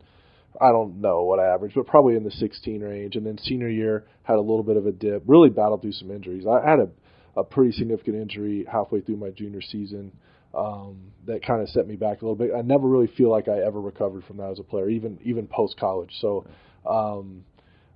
I 0.60 0.70
don't 0.70 1.00
know 1.00 1.22
what 1.22 1.38
I 1.40 1.46
averaged, 1.52 1.74
but 1.74 1.86
probably 1.86 2.14
in 2.16 2.24
the 2.24 2.30
16 2.30 2.82
range. 2.82 3.16
And 3.16 3.24
then 3.26 3.38
senior 3.38 3.68
year 3.68 4.04
had 4.22 4.36
a 4.36 4.40
little 4.40 4.62
bit 4.62 4.76
of 4.76 4.86
a 4.86 4.92
dip. 4.92 5.22
Really 5.26 5.48
battled 5.48 5.80
through 5.82 5.92
some 5.92 6.10
injuries. 6.10 6.44
I 6.46 6.68
had 6.68 6.78
a, 6.80 6.88
a 7.36 7.44
pretty 7.44 7.72
significant 7.72 8.16
injury 8.16 8.66
halfway 8.70 9.00
through 9.00 9.16
my 9.16 9.30
junior 9.30 9.62
season 9.62 10.12
um, 10.54 10.98
that 11.26 11.42
kind 11.44 11.62
of 11.62 11.70
set 11.70 11.86
me 11.86 11.96
back 11.96 12.20
a 12.20 12.24
little 12.26 12.36
bit. 12.36 12.50
I 12.54 12.60
never 12.60 12.86
really 12.86 13.06
feel 13.06 13.30
like 13.30 13.48
I 13.48 13.60
ever 13.60 13.80
recovered 13.80 14.24
from 14.24 14.36
that 14.36 14.50
as 14.50 14.58
a 14.58 14.62
player, 14.62 14.90
even 14.90 15.18
even 15.22 15.46
post 15.46 15.78
college. 15.78 16.10
So 16.20 16.44
um, 16.84 17.44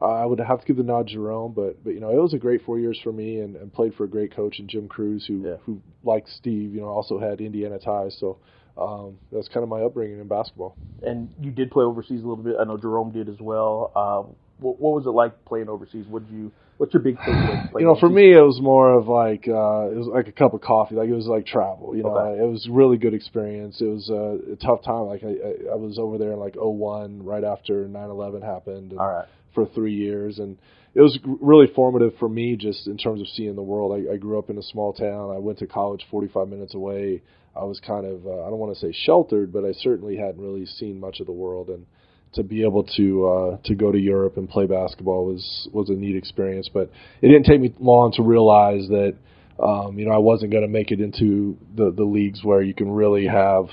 I 0.00 0.26
would 0.26 0.38
have 0.40 0.60
to 0.60 0.66
give 0.66 0.76
the 0.76 0.82
nod 0.82 1.06
to 1.08 1.14
Jerome, 1.14 1.52
but 1.54 1.82
but 1.82 1.90
you 1.94 2.00
know 2.00 2.10
it 2.10 2.20
was 2.20 2.34
a 2.34 2.38
great 2.38 2.62
four 2.64 2.78
years 2.78 2.98
for 3.02 3.12
me, 3.12 3.40
and, 3.40 3.56
and 3.56 3.72
played 3.72 3.94
for 3.94 4.04
a 4.04 4.08
great 4.08 4.34
coach 4.34 4.58
and 4.58 4.68
Jim 4.68 4.88
Crews, 4.88 5.24
who 5.26 5.42
Yeah. 5.44 5.56
who 5.64 5.80
like 6.04 6.26
Steve, 6.28 6.74
you 6.74 6.80
know, 6.80 6.88
also 6.88 7.18
had 7.18 7.40
Indiana 7.40 7.78
ties. 7.78 8.16
So 8.20 8.38
um, 8.76 9.18
that's 9.32 9.48
kind 9.48 9.62
of 9.64 9.68
my 9.70 9.80
upbringing 9.82 10.20
in 10.20 10.28
basketball. 10.28 10.76
And 11.02 11.30
you 11.40 11.50
did 11.50 11.70
play 11.70 11.84
overseas 11.84 12.22
a 12.22 12.26
little 12.26 12.44
bit. 12.44 12.56
I 12.60 12.64
know 12.64 12.76
Jerome 12.76 13.10
did 13.10 13.28
as 13.28 13.40
well. 13.40 13.92
Uh, 13.94 14.32
what, 14.58 14.80
what 14.80 14.94
was 14.94 15.06
it 15.06 15.10
like 15.10 15.44
playing 15.44 15.68
overseas? 15.68 16.06
What 16.08 16.22
you? 16.30 16.52
What's 16.78 16.92
your 16.92 17.02
big 17.02 17.16
takeaway? 17.16 17.80
you 17.80 17.86
know, 17.86 17.96
for 17.98 18.08
me, 18.10 18.32
it 18.34 18.40
was 18.42 18.60
more 18.60 18.92
of 18.92 19.08
like 19.08 19.48
uh, 19.48 19.88
it 19.90 19.96
was 19.96 20.08
like 20.12 20.28
a 20.28 20.32
cup 20.32 20.52
of 20.52 20.60
coffee. 20.60 20.94
Like 20.94 21.08
it 21.08 21.14
was 21.14 21.26
like 21.26 21.46
travel. 21.46 21.96
You 21.96 22.02
know, 22.02 22.10
Okay. 22.16 22.42
it 22.42 22.46
was 22.46 22.66
a 22.66 22.70
really 22.72 22.98
good 22.98 23.14
experience. 23.14 23.80
It 23.80 23.86
was 23.86 24.10
uh, 24.10 24.52
a 24.52 24.56
tough 24.56 24.82
time. 24.84 25.06
Like 25.06 25.22
I, 25.24 25.28
I, 25.28 25.72
I 25.72 25.76
was 25.76 25.98
over 25.98 26.18
there 26.18 26.32
in 26.32 26.38
like 26.38 26.54
'01, 26.58 27.24
right 27.24 27.44
after 27.44 27.86
9/11 27.88 28.42
happened, 28.42 28.92
and 28.92 29.00
All 29.00 29.08
right. 29.08 29.24
For 29.56 29.66
three 29.66 29.94
years, 29.94 30.38
and 30.38 30.56
it 30.94 31.00
was 31.00 31.18
really 31.24 31.66
formative 31.74 32.12
for 32.20 32.28
me 32.28 32.56
just 32.56 32.86
in 32.86 32.96
terms 32.96 33.20
of 33.20 33.26
seeing 33.28 33.56
the 33.56 33.62
world. 33.62 33.92
I, 33.92 34.14
I 34.14 34.16
grew 34.18 34.38
up 34.38 34.50
in 34.50 34.58
a 34.58 34.62
small 34.62 34.92
town. 34.92 35.34
I 35.34 35.38
went 35.38 35.58
to 35.58 35.66
college 35.66 36.06
45 36.10 36.46
minutes 36.48 36.74
away. 36.74 37.22
I 37.56 37.64
was 37.64 37.80
kind 37.84 38.06
of 38.06 38.26
uh, 38.26 38.44
I 38.44 38.50
don't 38.50 38.58
want 38.58 38.76
to 38.76 38.80
say 38.80 38.96
sheltered, 39.04 39.52
but 39.52 39.64
I 39.64 39.72
certainly 39.72 40.16
hadn't 40.16 40.40
really 40.40 40.66
seen 40.66 41.00
much 41.00 41.20
of 41.20 41.26
the 41.26 41.32
world, 41.32 41.70
and 41.70 41.86
to 42.34 42.42
be 42.42 42.62
able 42.64 42.84
to 42.96 43.26
uh, 43.26 43.56
to 43.64 43.74
go 43.74 43.90
to 43.90 43.98
Europe 43.98 44.36
and 44.36 44.48
play 44.48 44.66
basketball 44.66 45.26
was 45.26 45.68
was 45.72 45.88
a 45.88 45.94
neat 45.94 46.16
experience. 46.16 46.68
But 46.72 46.90
it 47.22 47.28
didn't 47.28 47.44
take 47.44 47.60
me 47.60 47.74
long 47.80 48.12
to 48.12 48.22
realize 48.22 48.86
that 48.88 49.16
um, 49.58 49.98
you 49.98 50.06
know 50.06 50.12
I 50.12 50.18
wasn't 50.18 50.52
going 50.52 50.64
to 50.64 50.68
make 50.68 50.92
it 50.92 51.00
into 51.00 51.56
the 51.74 51.90
the 51.90 52.04
leagues 52.04 52.44
where 52.44 52.62
you 52.62 52.74
can 52.74 52.90
really 52.90 53.26
have 53.26 53.66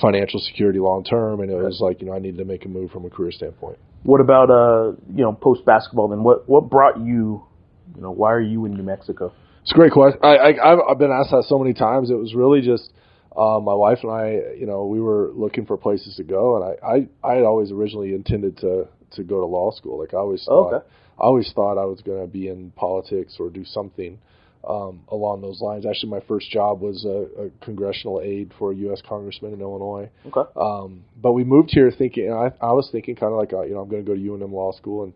financial 0.00 0.40
security 0.40 0.78
long 0.78 1.04
term, 1.04 1.40
and 1.40 1.50
it 1.50 1.56
was 1.56 1.80
like 1.80 2.00
you 2.00 2.06
know 2.06 2.14
I 2.14 2.18
needed 2.18 2.38
to 2.38 2.44
make 2.44 2.64
a 2.64 2.68
move 2.68 2.90
from 2.90 3.04
a 3.06 3.10
career 3.10 3.32
standpoint. 3.32 3.78
What 4.02 4.20
about 4.20 4.50
uh, 4.50 4.92
you 5.14 5.22
know, 5.22 5.32
post 5.32 5.64
basketball? 5.64 6.08
Then 6.08 6.22
what 6.22 6.48
what 6.48 6.70
brought 6.70 6.98
you? 6.98 7.44
You 7.96 8.02
know, 8.02 8.10
why 8.10 8.32
are 8.32 8.40
you 8.40 8.64
in 8.64 8.74
New 8.74 8.82
Mexico? 8.82 9.32
It's 9.62 9.72
a 9.72 9.74
great 9.74 9.92
question. 9.92 10.20
I, 10.22 10.36
I 10.36 10.72
I've, 10.72 10.78
I've 10.90 10.98
been 10.98 11.10
asked 11.10 11.30
that 11.32 11.44
so 11.48 11.58
many 11.58 11.74
times. 11.74 12.10
It 12.10 12.14
was 12.14 12.34
really 12.34 12.60
just 12.62 12.90
um, 13.36 13.64
my 13.64 13.74
wife 13.74 13.98
and 14.02 14.10
I. 14.12 14.54
You 14.58 14.66
know, 14.66 14.86
we 14.86 15.00
were 15.00 15.30
looking 15.34 15.66
for 15.66 15.76
places 15.76 16.16
to 16.16 16.24
go, 16.24 16.56
and 16.56 16.64
I 16.64 16.86
I, 17.26 17.32
I 17.32 17.34
had 17.34 17.44
always 17.44 17.70
originally 17.70 18.14
intended 18.14 18.56
to 18.58 18.86
to 19.12 19.22
go 19.22 19.40
to 19.40 19.46
law 19.46 19.70
school. 19.72 19.98
Like 19.98 20.14
I 20.14 20.18
always 20.18 20.44
Oh, 20.48 20.64
thought, 20.70 20.74
okay. 20.76 20.86
I 21.18 21.22
always 21.24 21.52
thought 21.54 21.76
I 21.78 21.84
was 21.84 22.00
going 22.00 22.22
to 22.22 22.26
be 22.26 22.48
in 22.48 22.70
politics 22.70 23.36
or 23.38 23.50
do 23.50 23.64
something 23.64 24.18
um, 24.66 25.00
along 25.08 25.40
those 25.40 25.60
lines. 25.60 25.86
Actually, 25.86 26.10
my 26.10 26.20
first 26.20 26.50
job 26.50 26.80
was 26.80 27.04
a, 27.04 27.44
a 27.44 27.50
congressional 27.64 28.20
aide 28.20 28.52
for 28.58 28.72
a 28.72 28.76
U.S. 28.76 29.02
congressman 29.06 29.52
in 29.52 29.60
Illinois. 29.60 30.10
Okay. 30.26 30.50
Um, 30.56 31.04
but 31.20 31.32
we 31.32 31.44
moved 31.44 31.70
here 31.70 31.90
thinking, 31.90 32.26
and 32.28 32.34
I, 32.34 32.52
I 32.60 32.72
was 32.72 32.88
thinking 32.90 33.16
kind 33.16 33.32
of 33.32 33.38
like, 33.38 33.52
uh, 33.52 33.62
you 33.62 33.74
know, 33.74 33.80
I'm 33.80 33.88
going 33.88 34.04
to 34.04 34.08
go 34.08 34.14
to 34.14 34.20
UNM 34.20 34.52
Law 34.52 34.72
School 34.72 35.04
and 35.04 35.12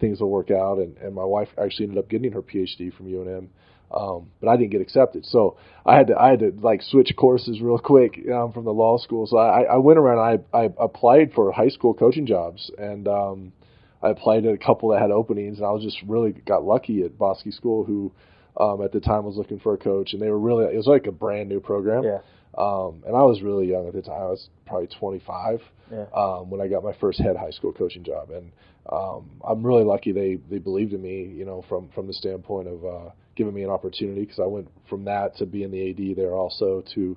things 0.00 0.20
will 0.20 0.30
work 0.30 0.50
out. 0.50 0.78
And, 0.78 0.96
and 0.98 1.14
my 1.14 1.24
wife 1.24 1.48
actually 1.62 1.86
ended 1.86 1.98
up 1.98 2.08
getting 2.08 2.32
her 2.32 2.42
PhD 2.42 2.92
from 2.92 3.06
UNM, 3.06 3.48
um, 3.92 4.30
but 4.40 4.48
I 4.48 4.56
didn't 4.56 4.70
get 4.70 4.80
accepted. 4.80 5.26
So 5.26 5.56
I 5.86 5.96
had 5.96 6.08
to, 6.08 6.20
I 6.20 6.30
had 6.30 6.40
to 6.40 6.52
like 6.60 6.82
switch 6.82 7.12
courses 7.16 7.60
real 7.60 7.78
quick 7.78 8.18
um, 8.32 8.52
from 8.52 8.64
the 8.64 8.72
law 8.72 8.98
school. 8.98 9.26
So 9.26 9.38
I, 9.38 9.62
I 9.62 9.76
went 9.76 9.98
around, 9.98 10.18
I, 10.52 10.56
I 10.56 10.70
applied 10.78 11.32
for 11.34 11.52
high 11.52 11.68
school 11.68 11.94
coaching 11.94 12.26
jobs 12.26 12.70
and, 12.78 13.06
um, 13.06 13.52
I 14.00 14.10
applied 14.10 14.46
at 14.46 14.54
a 14.54 14.58
couple 14.58 14.90
that 14.90 15.02
had 15.02 15.10
openings, 15.10 15.58
and 15.58 15.66
I 15.66 15.70
was 15.70 15.82
just 15.82 15.98
really 16.06 16.30
got 16.30 16.62
lucky 16.62 17.02
at 17.02 17.18
Bosque 17.18 17.50
School, 17.50 17.82
who 17.84 18.12
um, 18.58 18.82
at 18.82 18.92
the 18.92 19.00
time 19.00 19.24
was 19.24 19.36
looking 19.36 19.60
for 19.60 19.74
a 19.74 19.78
coach, 19.78 20.12
and 20.12 20.20
they 20.22 20.30
were 20.30 20.38
really 20.38 20.64
it 20.66 20.76
was 20.76 20.86
like 20.86 21.06
a 21.06 21.12
brand 21.12 21.48
new 21.48 21.60
program. 21.60 22.04
Yeah. 22.04 22.18
Um, 22.56 23.02
and 23.06 23.14
I 23.14 23.22
was 23.22 23.40
really 23.42 23.68
young 23.68 23.86
at 23.86 23.94
the 23.94 24.02
time. 24.02 24.20
I 24.20 24.26
was 24.26 24.48
probably 24.66 24.88
25 24.98 25.60
Yeah. 25.92 26.06
um, 26.14 26.50
when 26.50 26.60
I 26.60 26.66
got 26.66 26.82
my 26.82 26.92
first 27.00 27.20
head 27.20 27.36
high 27.36 27.50
school 27.50 27.72
coaching 27.72 28.02
job, 28.04 28.30
and 28.30 28.50
um, 28.90 29.30
I'm 29.46 29.64
really 29.64 29.84
lucky 29.84 30.12
they 30.12 30.38
they 30.50 30.58
believed 30.58 30.92
in 30.92 31.02
me. 31.02 31.22
You 31.24 31.44
know, 31.44 31.64
from 31.68 31.88
from 31.94 32.06
the 32.06 32.14
standpoint 32.14 32.68
of 32.68 32.84
uh, 32.84 33.10
giving 33.36 33.54
me 33.54 33.62
an 33.62 33.70
opportunity 33.70 34.22
because 34.22 34.40
I 34.40 34.46
went 34.46 34.68
from 34.88 35.04
that 35.04 35.36
to 35.36 35.46
being 35.46 35.70
the 35.70 35.90
AD 35.90 36.16
there 36.16 36.34
also 36.34 36.82
to 36.94 37.16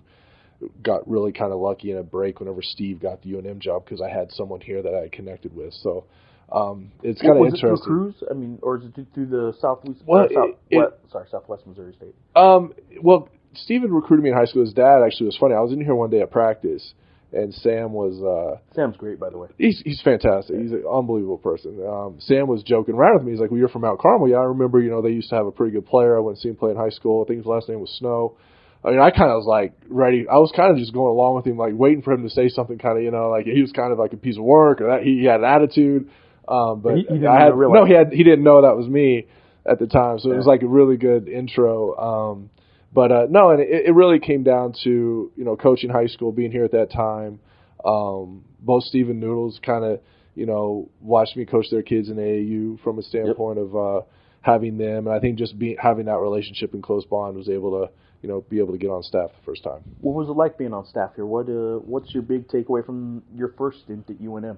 got 0.84 1.10
really 1.10 1.32
kind 1.32 1.52
of 1.52 1.60
lucky 1.60 1.90
in 1.92 1.98
a 1.98 2.04
break 2.04 2.40
whenever 2.40 2.62
Steve 2.62 3.02
got 3.02 3.22
the 3.24 3.32
UNM 3.32 3.58
job 3.58 3.84
because 3.84 4.00
I 4.00 4.10
had 4.10 4.32
someone 4.32 4.62
here 4.62 4.84
that 4.84 4.94
I 4.94 5.10
connected 5.12 5.56
with. 5.56 5.74
So 5.74 6.06
um, 6.52 6.92
it's 7.04 7.22
kind 7.22 7.34
of 7.34 7.40
was 7.40 7.54
it 7.54 7.60
through 7.60 7.70
interesting. 7.70 7.94
Crews? 7.94 8.16
I 8.30 8.34
mean, 8.34 8.60
or 8.62 8.78
is 8.78 8.84
it 8.86 9.08
through- 9.14 9.26
the 9.28 9.54
southwest? 9.60 10.02
Well, 10.06 10.26
or 10.26 10.30
south, 10.34 10.56
it- 10.70 10.76
what- 10.78 11.00
sorry, 11.12 11.28
Southwest 11.32 11.66
Missouri 11.68 11.94
State. 11.94 12.16
Um, 12.36 12.74
well, 13.02 13.30
Stephen 13.54 13.92
recruited 13.94 14.24
me 14.24 14.30
in 14.32 14.36
high 14.36 14.46
school. 14.46 14.62
His 14.62 14.74
dad 14.74 15.02
actually 15.06 15.28
was 15.28 15.38
funny. 15.38 15.56
I 15.56 15.62
was 15.62 15.72
in 15.72 15.82
here 15.82 15.96
one 15.96 16.10
day 16.10 16.22
at 16.22 16.32
practice, 16.32 16.94
and 17.34 17.54
Sam 17.54 17.94
was. 17.94 18.22
Uh, 18.22 18.60
Sam's 18.76 18.98
great, 18.98 19.20
by 19.20 19.30
the 19.30 19.38
way. 19.38 19.48
He's 19.58 19.82
he's 19.82 20.02
fantastic. 20.02 20.58
He's 20.58 20.72
an 20.72 20.84
unbelievable 20.92 21.38
person. 21.38 21.78
Um, 21.86 22.16
Sam 22.20 22.48
was 22.48 22.64
joking 22.64 22.96
around 22.96 23.16
with 23.16 23.24
me. 23.24 23.32
He's 23.32 23.42
like, 23.42 23.52
"Well, 23.52 23.60
you're 23.60 23.70
from 23.70 23.82
Mount 23.82 24.00
Carmel, 24.00 24.30
yeah? 24.30 24.38
I 24.38 24.44
remember. 24.44 24.80
You 24.80 24.90
know, 24.92 25.02
they 25.02 25.10
used 25.12 25.30
to 25.30 25.36
have 25.36 25.46
a 25.48 25.52
pretty 25.52 25.74
good 25.74 25.86
player. 25.86 26.16
I 26.18 26.20
went 26.20 26.38
and 26.38 26.42
seen 26.42 26.52
him 26.52 26.58
play 26.58 26.72
in 26.72 26.78
high 26.78 26.90
school. 26.90 27.24
I 27.24 27.28
think 27.28 27.38
his 27.38 27.46
last 27.46 27.68
name 27.70 27.80
was 27.82 27.92
Snow. 27.92 28.36
I 28.84 28.90
mean, 28.90 29.00
I 29.00 29.12
kind 29.12 29.30
of 29.30 29.38
was 29.38 29.46
like 29.46 29.74
ready. 29.90 30.26
I 30.28 30.38
was 30.38 30.52
kind 30.56 30.72
of 30.72 30.78
just 30.78 30.92
going 30.94 31.12
along 31.12 31.36
with 31.36 31.46
him, 31.46 31.56
like 31.58 31.74
waiting 31.76 32.02
for 32.02 32.14
him 32.14 32.24
to 32.24 32.30
say 32.32 32.48
something, 32.50 32.80
kind 32.80 32.98
of, 32.98 33.04
you 33.04 33.12
know, 33.12 33.30
like 33.30 33.46
he 33.46 33.62
was 33.62 33.72
kind 33.72 33.92
of 33.94 34.00
like 34.00 34.14
a 34.14 34.18
piece 34.18 34.38
of 34.38 34.44
work 34.44 34.82
or 34.82 34.88
that 34.88 35.04
he 35.04 35.26
had 35.26 35.42
an 35.42 35.46
attitude. 35.46 36.10
Um, 36.48 36.82
but 36.82 36.96
He- 36.96 37.02
he 37.04 37.14
didn't 37.16 37.28
I 37.28 37.40
had 37.44 37.56
no, 37.56 37.86
he 37.86 37.94
had 37.94 38.12
he 38.12 38.24
didn't 38.24 38.44
know 38.44 38.62
that 38.62 38.76
was 38.76 38.88
me 38.88 39.28
at 39.66 39.80
the 39.80 39.88
time, 39.88 40.20
so 40.20 40.32
it 40.32 40.38
was 40.38 40.48
like 40.48 40.64
a 40.64 40.68
really 40.68 40.98
good 40.98 41.28
intro. 41.30 41.96
Um, 41.98 42.50
but 42.94 43.12
uh, 43.12 43.28
no, 43.30 43.52
and 43.52 43.62
it, 43.62 43.88
it 43.88 43.92
really 43.96 44.20
came 44.20 44.44
down 44.44 44.74
to 44.84 45.32
you 45.36 45.44
know 45.46 45.56
coaching 45.56 45.90
high 45.90 46.08
school, 46.08 46.32
being 46.32 46.52
here 46.52 46.66
at 46.66 46.72
that 46.72 46.92
time. 46.92 47.40
Um, 47.86 48.44
both 48.60 48.84
Steve 48.84 49.10
and 49.10 49.20
Noodles 49.20 49.60
kind 49.64 49.84
of 49.86 50.00
you 50.36 50.46
know 50.46 50.90
watched 51.00 51.36
me 51.38 51.46
coach 51.46 51.68
their 51.72 51.84
kids 51.84 52.10
in 52.10 52.16
AAU 52.18 52.80
from 52.84 53.00
a 53.00 53.04
standpoint 53.04 53.60
of 53.60 53.76
uh, 53.76 54.02
having 54.42 54.78
them, 54.78 55.08
and 55.08 55.16
I 55.16 55.20
think 55.20 55.38
just 55.38 55.58
being 55.58 55.78
having 55.80 56.06
that 56.06 56.18
relationship 56.20 56.74
and 56.74 56.82
close 56.84 57.06
bond 57.06 57.38
was 57.38 57.48
able 57.50 57.80
to 57.86 57.92
you 58.22 58.30
know 58.30 58.42
be 58.50 58.60
able 58.60 58.74
to 58.74 58.78
get 58.80 58.90
on 58.90 59.04
staff 59.04 59.30
the 59.30 59.46
first 59.46 59.64
time. 59.64 59.82
What 60.02 60.16
was 60.16 60.28
it 60.28 60.34
like 60.34 60.58
being 60.58 60.74
on 60.74 60.86
staff 60.86 61.12
here? 61.16 61.26
What 61.26 61.48
uh, 61.50 61.80
What's 61.80 62.14
your 62.14 62.24
big 62.24 62.48
takeaway 62.48 62.86
from 62.86 63.24
your 63.36 63.50
first 63.58 63.82
stint 63.84 64.10
at 64.10 64.20
UNM? 64.20 64.58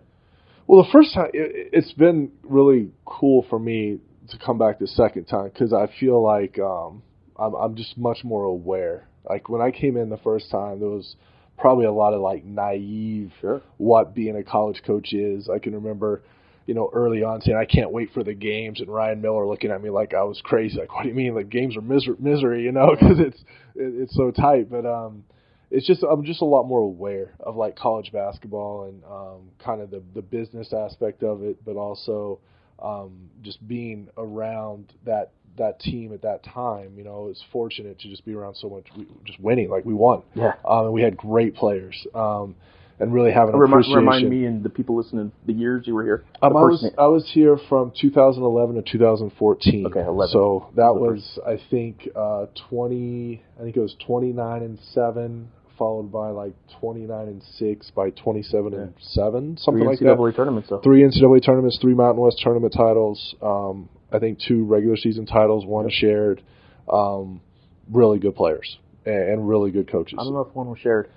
Well, 0.67 0.83
the 0.83 0.89
first 0.91 1.13
time 1.13 1.29
it, 1.33 1.69
it's 1.73 1.93
been 1.93 2.31
really 2.43 2.89
cool 3.05 3.45
for 3.49 3.59
me 3.59 3.99
to 4.29 4.37
come 4.37 4.57
back 4.57 4.79
the 4.79 4.87
second 4.87 5.25
time 5.25 5.49
because 5.49 5.73
I 5.73 5.87
feel 5.99 6.21
like 6.23 6.57
um, 6.59 7.03
I'm 7.37 7.53
I'm 7.53 7.75
just 7.75 7.97
much 7.97 8.23
more 8.23 8.43
aware. 8.43 9.07
Like 9.29 9.49
when 9.49 9.61
I 9.61 9.71
came 9.71 9.97
in 9.97 10.09
the 10.09 10.17
first 10.17 10.49
time, 10.51 10.79
there 10.79 10.89
was 10.89 11.15
probably 11.57 11.85
a 11.85 11.91
lot 11.91 12.13
of 12.13 12.21
like 12.21 12.43
naive 12.43 13.31
Sure. 13.41 13.61
what 13.77 14.15
being 14.15 14.35
a 14.35 14.43
college 14.43 14.81
coach 14.85 15.13
is. 15.13 15.49
I 15.49 15.59
can 15.59 15.73
remember, 15.75 16.23
you 16.65 16.73
know, 16.73 16.89
early 16.93 17.23
on 17.23 17.41
saying 17.41 17.57
I 17.57 17.65
can't 17.65 17.91
wait 17.91 18.09
for 18.13 18.23
the 18.23 18.33
games, 18.33 18.79
and 18.79 18.89
Ryan 18.89 19.21
Miller 19.21 19.45
looking 19.45 19.71
at 19.71 19.81
me 19.83 19.89
like 19.89 20.13
I 20.13 20.23
was 20.23 20.41
crazy. 20.43 20.77
Like, 20.79 20.93
what 20.93 21.03
do 21.03 21.09
you 21.09 21.15
mean? 21.15 21.35
Like 21.35 21.49
games 21.49 21.75
are 21.77 21.81
miser- 21.81 22.15
misery, 22.19 22.63
you 22.63 22.71
know, 22.71 22.95
because 22.99 23.19
it's 23.19 23.39
it, 23.75 23.93
it's 24.01 24.15
so 24.15 24.31
tight. 24.31 24.69
But 24.69 24.85
um, 24.85 25.23
it's 25.73 25.85
just 25.87 26.03
I'm 26.03 26.23
just 26.23 26.41
a 26.41 26.45
lot 26.45 26.63
more 26.63 26.79
aware 26.81 27.33
of 27.41 27.55
like 27.57 27.75
college 27.75 28.11
basketball 28.13 28.85
and 28.85 29.03
um, 29.03 29.49
kind 29.63 29.81
of 29.81 29.89
the 29.91 30.01
the 30.13 30.21
business 30.21 30.71
aspect 30.71 31.23
of 31.23 31.43
it, 31.43 31.57
but 31.65 31.75
also 31.75 32.39
um, 32.81 33.29
just 33.41 33.65
being 33.67 34.07
around 34.17 34.93
that 35.05 35.31
that 35.57 35.79
team 35.79 36.13
at 36.13 36.21
that 36.21 36.43
time. 36.43 36.93
You 36.97 37.03
know, 37.03 37.27
it's 37.29 37.43
fortunate 37.51 37.99
to 37.99 38.09
just 38.09 38.23
be 38.25 38.33
around 38.33 38.55
so 38.55 38.69
much, 38.69 38.85
we, 38.97 39.05
just 39.25 39.39
winning. 39.39 39.69
Like 39.69 39.83
we 39.85 39.93
won, 39.93 40.23
Yeah. 40.35 40.53
um, 40.65 40.85
and 40.85 40.93
we 40.93 41.01
had 41.01 41.15
great 41.17 41.55
players, 41.55 41.95
um, 42.15 42.55
and 42.99 43.13
really 43.13 43.31
having 43.31 43.53
an 43.55 43.59
Remind, 43.59 43.81
appreciation. 43.83 43.99
remind 43.99 44.29
me 44.29 44.45
and 44.45 44.63
the 44.63 44.69
people 44.69 44.95
listening 44.95 45.31
the 45.45 45.53
years 45.53 45.85
you 45.87 45.93
were 45.95 46.03
here. 46.03 46.23
Um, 46.41 46.55
I 46.55 46.61
was. 46.61 46.91
I 46.97 47.07
was 47.07 47.29
here 47.33 47.57
from 47.69 47.91
2011 47.99 48.75
to 48.75 48.81
2014. 48.91 49.85
Okay, 49.87 49.99
11. 50.01 50.31
So 50.31 50.69
that 50.75 50.93
Was 50.95 51.37
was 51.37 51.39
I 51.45 51.59
think 51.69 52.09
uh, 52.15 52.45
20. 52.69 53.41
I 53.59 53.63
think 53.63 53.75
it 53.77 53.79
was 53.79 53.95
29 54.05 54.61
and 54.63 54.79
seven, 54.93 55.49
followed 55.83 56.11
by 56.13 56.29
like 56.29 56.53
29 56.79 57.27
and 57.27 57.43
six, 57.57 57.91
by 57.91 58.09
27 58.11 58.73
and 58.73 58.93
seven, 59.01 59.57
something 59.57 59.83
Three 59.83 59.87
like 59.89 59.99
NCAA 59.99 60.31
that. 60.31 60.35
tournaments, 60.37 60.69
though. 60.69 60.79
Three 60.79 61.01
NCAA 61.03 61.45
tournaments, 61.45 61.77
three 61.81 61.93
Mountain 61.93 62.21
West 62.23 62.39
tournament 62.41 62.73
titles. 62.75 63.35
Um, 63.41 63.89
I 64.11 64.19
think 64.19 64.39
two 64.39 64.63
regular 64.63 64.95
season 64.95 65.25
titles, 65.25 65.65
one 65.65 65.89
shared. 65.89 66.41
Um, 66.91 67.41
really 67.91 68.17
good 68.19 68.35
players 68.35 68.77
and, 69.05 69.29
and 69.31 69.49
really 69.49 69.71
good 69.71 69.91
coaches. 69.91 70.17
I 70.19 70.23
don't 70.23 70.33
know 70.33 70.41
if 70.49 70.55
one 70.55 70.69
was 70.69 70.79
shared. 70.79 71.09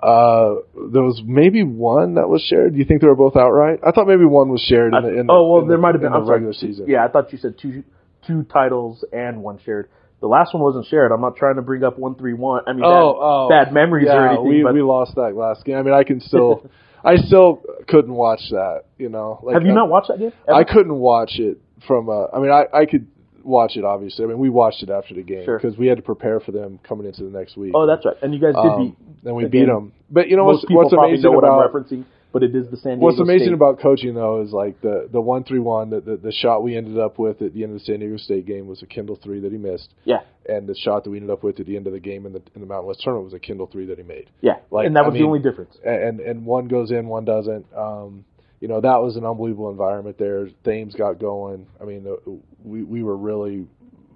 Uh, 0.00 0.56
there 0.92 1.02
was 1.02 1.20
maybe 1.24 1.62
one 1.64 2.14
that 2.14 2.28
was 2.28 2.42
shared. 2.48 2.72
Do 2.74 2.78
you 2.78 2.84
think 2.84 3.00
they 3.00 3.06
were 3.08 3.14
both 3.16 3.36
outright? 3.36 3.80
I 3.86 3.90
thought 3.90 4.06
maybe 4.06 4.24
one 4.24 4.48
was 4.50 4.60
shared 4.60 4.92
in 4.94 5.02
the, 5.02 5.20
in 5.20 5.26
the 5.26 5.32
oh 5.32 5.50
well, 5.52 5.66
there 5.66 5.76
the- 5.76 5.82
might 5.82 5.94
have 5.94 6.02
been 6.02 6.12
the 6.12 6.18
I'm 6.18 6.26
sorry. 6.26 6.36
regular 6.38 6.52
season. 6.52 6.86
Yeah, 6.88 7.04
I 7.04 7.08
thought 7.08 7.32
you 7.32 7.38
said 7.38 7.56
two 7.60 7.82
two 8.26 8.42
titles 8.44 9.04
and 9.12 9.42
one 9.42 9.58
shared. 9.64 9.88
The 10.24 10.28
last 10.28 10.54
one 10.54 10.62
wasn't 10.62 10.86
shared. 10.86 11.12
I'm 11.12 11.20
not 11.20 11.36
trying 11.36 11.56
to 11.56 11.62
bring 11.62 11.84
up 11.84 11.98
one 11.98 12.14
three 12.14 12.32
one. 12.32 12.62
I 12.66 12.72
mean, 12.72 12.80
Oh, 12.82 12.88
bad, 12.88 13.20
oh, 13.20 13.48
bad 13.66 13.74
memories 13.74 14.06
yeah, 14.08 14.14
or 14.16 14.26
anything. 14.28 14.48
we 14.48 14.62
but 14.62 14.72
we 14.72 14.80
lost 14.80 15.16
that 15.16 15.36
last 15.36 15.66
game. 15.66 15.76
I 15.76 15.82
mean, 15.82 15.92
I 15.92 16.02
can 16.02 16.18
still, 16.18 16.66
I 17.04 17.16
still 17.16 17.60
couldn't 17.88 18.14
watch 18.14 18.40
that. 18.50 18.84
You 18.96 19.10
know, 19.10 19.38
like 19.42 19.52
have 19.52 19.66
you 19.66 19.74
not 19.74 19.90
watched 19.90 20.08
that 20.08 20.18
game? 20.18 20.32
I 20.48 20.64
couldn't 20.64 20.94
watch 20.96 21.32
it 21.38 21.58
from. 21.86 22.08
Uh, 22.08 22.28
I 22.32 22.40
mean, 22.40 22.50
I 22.50 22.64
I 22.72 22.86
could 22.86 23.06
watch 23.42 23.76
it 23.76 23.84
obviously. 23.84 24.24
I 24.24 24.28
mean, 24.28 24.38
we 24.38 24.48
watched 24.48 24.82
it 24.82 24.88
after 24.88 25.12
the 25.12 25.20
game 25.22 25.44
Sure. 25.44 25.58
because 25.58 25.76
we 25.76 25.86
had 25.88 25.98
to 25.98 26.02
prepare 26.02 26.40
for 26.40 26.52
them 26.52 26.80
coming 26.88 27.06
into 27.06 27.22
the 27.24 27.28
next 27.38 27.58
week. 27.58 27.72
Oh, 27.74 27.86
that's 27.86 28.06
right. 28.06 28.16
And 28.22 28.32
you 28.32 28.40
guys 28.40 28.54
did 28.54 28.70
Um, 28.72 28.80
beat. 28.86 28.96
and 29.26 29.36
we 29.36 29.44
again, 29.44 29.60
beat 29.60 29.66
them. 29.66 29.92
But 30.10 30.28
you 30.28 30.38
know 30.38 30.46
most 30.46 30.64
what's 30.70 30.90
what's 30.90 30.92
amazing 30.94 31.24
know 31.24 31.32
what 31.32 31.44
about 31.44 31.60
I'm 31.60 31.68
referencing, 31.70 32.04
but 32.34 32.42
it 32.42 32.54
is 32.54 32.68
the 32.68 32.76
San 32.76 32.94
Diego 32.98 33.04
What's 33.06 33.20
amazing 33.20 33.46
State. 33.46 33.54
about 33.54 33.78
coaching 33.80 34.14
though 34.14 34.42
is 34.42 34.50
like 34.52 34.80
the 34.82 35.08
the 35.10 35.20
one 35.20 35.44
three 35.44 35.60
one 35.60 35.88
the, 35.90 36.00
the 36.00 36.16
the 36.16 36.32
shot 36.32 36.62
we 36.62 36.76
ended 36.76 36.98
up 36.98 37.18
with 37.18 37.40
at 37.40 37.54
the 37.54 37.62
end 37.62 37.72
of 37.72 37.78
the 37.78 37.84
San 37.84 38.00
Diego 38.00 38.16
State 38.18 38.44
game 38.44 38.66
was 38.66 38.82
a 38.82 38.86
Kendall 38.86 39.16
three 39.22 39.40
that 39.40 39.52
he 39.52 39.56
missed, 39.58 39.94
yeah, 40.04 40.20
and 40.46 40.68
the 40.68 40.74
shot 40.74 41.04
that 41.04 41.10
we 41.10 41.16
ended 41.16 41.30
up 41.30 41.42
with 41.42 41.58
at 41.60 41.66
the 41.66 41.76
end 41.76 41.86
of 41.86 41.92
the 41.94 42.00
game 42.00 42.26
in 42.26 42.32
the 42.32 42.42
in 42.54 42.60
the 42.60 42.66
Mountain 42.66 42.88
West 42.88 43.00
tournament 43.02 43.24
was 43.24 43.34
a 43.34 43.38
Kendall 43.38 43.68
three 43.68 43.86
that 43.86 43.96
he 43.98 44.04
made. 44.04 44.28
yeah, 44.42 44.56
Like, 44.70 44.86
and 44.86 44.96
that 44.96 45.04
I 45.04 45.06
was 45.06 45.14
mean- 45.14 45.22
the 45.22 45.26
only 45.28 45.38
difference. 45.40 45.74
And 45.84 46.20
and 46.20 46.44
one 46.44 46.68
goes 46.68 46.90
in, 46.90 47.06
one 47.06 47.24
doesn't. 47.24 47.64
Um, 47.74 48.24
you 48.60 48.68
know 48.68 48.80
that 48.80 48.96
was 49.02 49.16
an 49.16 49.24
unbelievable 49.24 49.70
environment 49.70 50.18
there. 50.18 50.48
Thames 50.64 50.94
got 50.94 51.18
going. 51.20 51.66
I 51.80 51.84
mean, 51.84 52.02
the, 52.04 52.18
we 52.64 52.82
we 52.82 53.02
were 53.02 53.16
really 53.16 53.66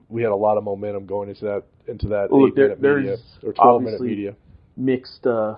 we 0.09 0.23
had 0.23 0.33
a 0.33 0.37
lot 0.37 0.57
of 0.57 0.65
momentum 0.65 1.07
going 1.07 1.29
into 1.29 1.45
that 1.45 1.63
into 1.87 2.09
that 2.09 2.31
Well, 2.31 2.47
eight 2.49 2.55
there- 2.57 2.75
minute 2.77 3.03
media 3.03 3.17
or 3.45 3.53
twelve 3.53 3.83
minute 3.83 4.01
media. 4.01 4.35
Mixed 4.77 5.27
uh, 5.27 5.57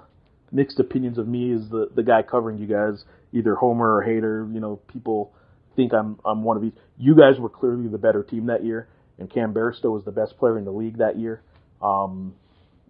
mixed 0.53 0.81
opinions 0.81 1.19
of 1.19 1.29
me 1.29 1.53
as 1.53 1.69
the 1.71 1.91
the 1.95 2.03
guy 2.03 2.23
covering 2.23 2.59
you 2.59 2.67
guys, 2.67 3.05
either 3.33 3.55
homer 3.55 3.97
or 3.97 4.03
hater. 4.03 4.49
You 4.53 4.61
know, 4.61 4.77
people 4.89 5.33
think 5.77 5.93
I'm 5.93 6.19
I'm 6.25 6.43
one 6.43 6.57
of 6.57 6.63
these. 6.63 6.73
You 6.99 7.15
guys 7.17 7.39
were 7.39 7.49
clearly 7.49 7.89
the 7.89 7.99
better 7.99 8.23
team 8.23 8.47
that 8.47 8.65
year, 8.65 8.89
and 9.19 9.31
Cam 9.31 9.55
Bairstow 9.55 9.93
was 9.93 10.05
the 10.05 10.13
best 10.13 10.39
player 10.39 10.59
in 10.59 10.65
the 10.65 10.73
league 10.73 10.99
that 10.99 11.19
year. 11.19 11.43
Um, 11.83 12.35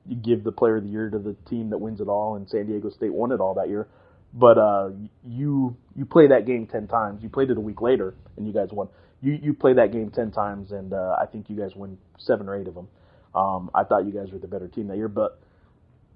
you 0.06 0.16
give 0.16 0.44
the 0.44 0.52
player 0.52 0.76
of 0.76 0.84
the 0.84 0.90
year 0.90 1.10
to 1.10 1.18
the 1.18 1.36
team 1.48 1.70
that 1.70 1.78
wins 1.78 2.00
it 2.00 2.08
all, 2.08 2.36
and 2.36 2.48
San 2.48 2.66
Diego 2.66 2.90
State 2.90 3.12
won 3.12 3.32
it 3.32 3.40
all 3.40 3.54
that 3.54 3.68
year. 3.68 3.86
But 4.32 4.58
uh, 4.58 4.90
you 5.26 5.76
you 5.96 6.04
play 6.04 6.28
that 6.28 6.46
game 6.46 6.66
ten 6.66 6.86
times. 6.86 7.22
You 7.22 7.28
played 7.28 7.50
it 7.50 7.56
a 7.56 7.60
week 7.60 7.80
later, 7.80 8.14
and 8.36 8.46
you 8.46 8.52
guys 8.52 8.68
won. 8.70 8.88
You 9.20 9.38
you 9.40 9.54
play 9.54 9.74
that 9.74 9.92
game 9.92 10.10
ten 10.10 10.30
times, 10.30 10.72
and 10.72 10.92
uh, 10.92 11.16
I 11.20 11.26
think 11.26 11.50
you 11.50 11.56
guys 11.56 11.74
win 11.74 11.98
seven 12.18 12.48
or 12.48 12.56
eight 12.56 12.68
of 12.68 12.74
them. 12.74 12.88
Um, 13.34 13.70
I 13.74 13.84
thought 13.84 14.06
you 14.06 14.12
guys 14.12 14.32
were 14.32 14.38
the 14.38 14.48
better 14.48 14.68
team 14.68 14.88
that 14.88 14.96
year, 14.96 15.08
but 15.08 15.40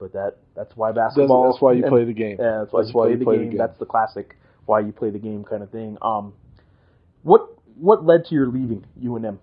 but 0.05 0.13
that 0.13 0.37
that's 0.55 0.77
why 0.77 0.93
basketball. 0.93 1.51
that's 1.51 1.63
why 1.63 1.73
you 1.73 1.83
and- 1.85 1.91
play 1.91 2.05
the 2.05 2.13
game. 2.13 2.37
Yeah, 2.39 2.59
that's 2.61 2.73
why 2.73 2.81
That's 2.83 2.93
you 2.93 2.99
why 2.99 3.05
play, 3.07 3.13
you 3.13 3.19
the, 3.19 3.25
play 3.25 3.37
the 3.39 3.43
game. 3.45 3.51
game. 3.53 3.59
That's 3.59 3.79
the 3.79 3.87
classic 3.87 4.37
why 4.67 4.81
you 4.81 4.93
play 4.93 5.11
the 5.11 5.19
game 5.19 5.45
kind 5.45 5.63
of 5.63 5.71
thing. 5.71 5.97
Um, 6.03 6.35
what 7.23 7.43
what 7.77 8.05
led 8.05 8.25
to 8.27 8.35
your 8.35 8.47
leaving 8.49 8.85
UNM? 9.03 9.39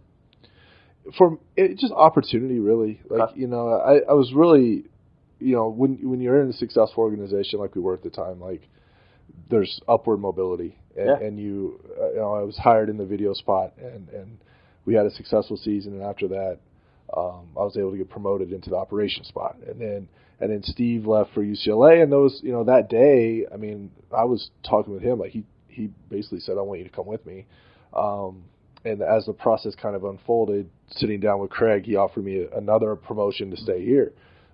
for 1.17 1.39
it 1.57 1.77
just 1.79 1.91
opportunity 1.93 2.59
really 2.59 3.01
like 3.09 3.29
you 3.35 3.47
know 3.47 3.69
I, 3.71 4.01
I 4.07 4.13
was 4.13 4.31
really 4.33 4.85
you 5.39 5.55
know 5.55 5.67
when 5.67 5.97
when 6.09 6.21
you're 6.21 6.39
in 6.43 6.49
a 6.49 6.53
successful 6.53 7.03
organization 7.03 7.59
like 7.59 7.73
we 7.75 7.81
were 7.81 7.95
at 7.95 8.03
the 8.03 8.11
time 8.11 8.39
like 8.39 8.67
there's 9.49 9.81
upward 9.87 10.19
mobility 10.19 10.77
and, 10.95 11.07
Yeah. 11.07 11.17
and 11.27 11.39
you 11.39 11.79
uh, 11.99 12.09
you 12.11 12.15
know 12.17 12.33
I 12.35 12.43
was 12.43 12.55
hired 12.57 12.87
in 12.89 12.97
the 12.97 13.05
video 13.05 13.33
spot 13.33 13.73
and 13.81 14.09
and 14.09 14.37
we 14.85 14.93
had 14.93 15.07
a 15.07 15.11
successful 15.11 15.57
season 15.57 15.93
and 15.93 16.03
after 16.03 16.27
that 16.27 16.59
um, 17.15 17.47
I 17.57 17.63
was 17.63 17.75
able 17.77 17.91
to 17.91 17.97
get 17.97 18.09
promoted 18.09 18.51
into 18.53 18.69
the 18.69 18.75
operation 18.77 19.23
spot 19.23 19.57
and 19.67 19.79
then 19.79 20.07
and 20.39 20.51
then 20.51 20.63
Steve 20.63 21.05
left 21.05 21.33
for 21.33 21.43
UCLA 21.43 22.01
and 22.01 22.11
those 22.11 22.39
you 22.43 22.51
know 22.51 22.63
that 22.63 22.89
day 22.89 23.45
I 23.53 23.57
mean 23.57 23.91
I 24.15 24.25
was 24.25 24.49
talking 24.67 24.93
with 24.93 25.03
him 25.03 25.19
like 25.19 25.31
he 25.31 25.43
he 25.67 25.89
basically 26.09 26.39
said 26.39 26.57
I 26.57 26.61
want 26.61 26.79
you 26.79 26.85
to 26.85 26.95
come 26.95 27.07
with 27.07 27.25
me 27.25 27.45
um, 27.93 28.43
and 28.83 29.01
as 29.01 29.25
the 29.25 29.33
process 29.33 29.75
kind 29.75 29.95
of 29.95 30.03
unfolded, 30.03 30.69
sitting 30.89 31.19
down 31.19 31.39
with 31.39 31.51
Craig, 31.51 31.85
he 31.85 31.95
offered 31.95 32.23
me 32.23 32.47
another 32.55 32.95
promotion 32.95 33.51
to 33.51 33.57
stay 33.57 33.83
here 33.85 34.11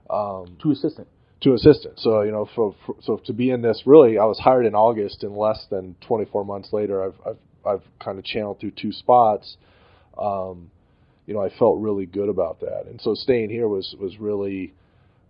um, 0.10 0.58
To 0.62 0.72
assistant. 0.72 1.08
to 1.42 1.54
assistant. 1.54 2.00
So 2.00 2.22
you 2.24 2.32
know, 2.32 2.50
for, 2.54 2.76
for, 2.86 2.96
so 3.02 3.18
to 3.26 3.34
be 3.34 3.52
in 3.52 3.62
this, 3.62 3.84
really, 3.86 4.18
I 4.18 4.26
was 4.26 4.40
hired 4.40 4.66
in 4.66 4.76
August, 4.76 5.24
and 5.24 5.36
less 5.36 5.66
than 5.70 5.96
24 6.08 6.44
months 6.46 6.74
later, 6.74 7.04
I've 7.06 7.16
I've, 7.26 7.38
I've 7.66 7.84
kind 8.04 8.20
of 8.20 8.26
channeled 8.26 8.60
through 8.60 8.72
two 8.72 8.92
spots. 8.92 9.58
Um, 10.18 10.72
you 11.28 11.34
know, 11.36 11.42
I 11.42 11.50
felt 11.60 11.78
really 11.80 12.08
good 12.08 12.30
about 12.30 12.62
that, 12.62 12.86
and 12.90 13.00
so 13.00 13.14
staying 13.14 13.52
here 13.52 13.68
was 13.68 13.96
was 14.00 14.18
really 14.20 14.74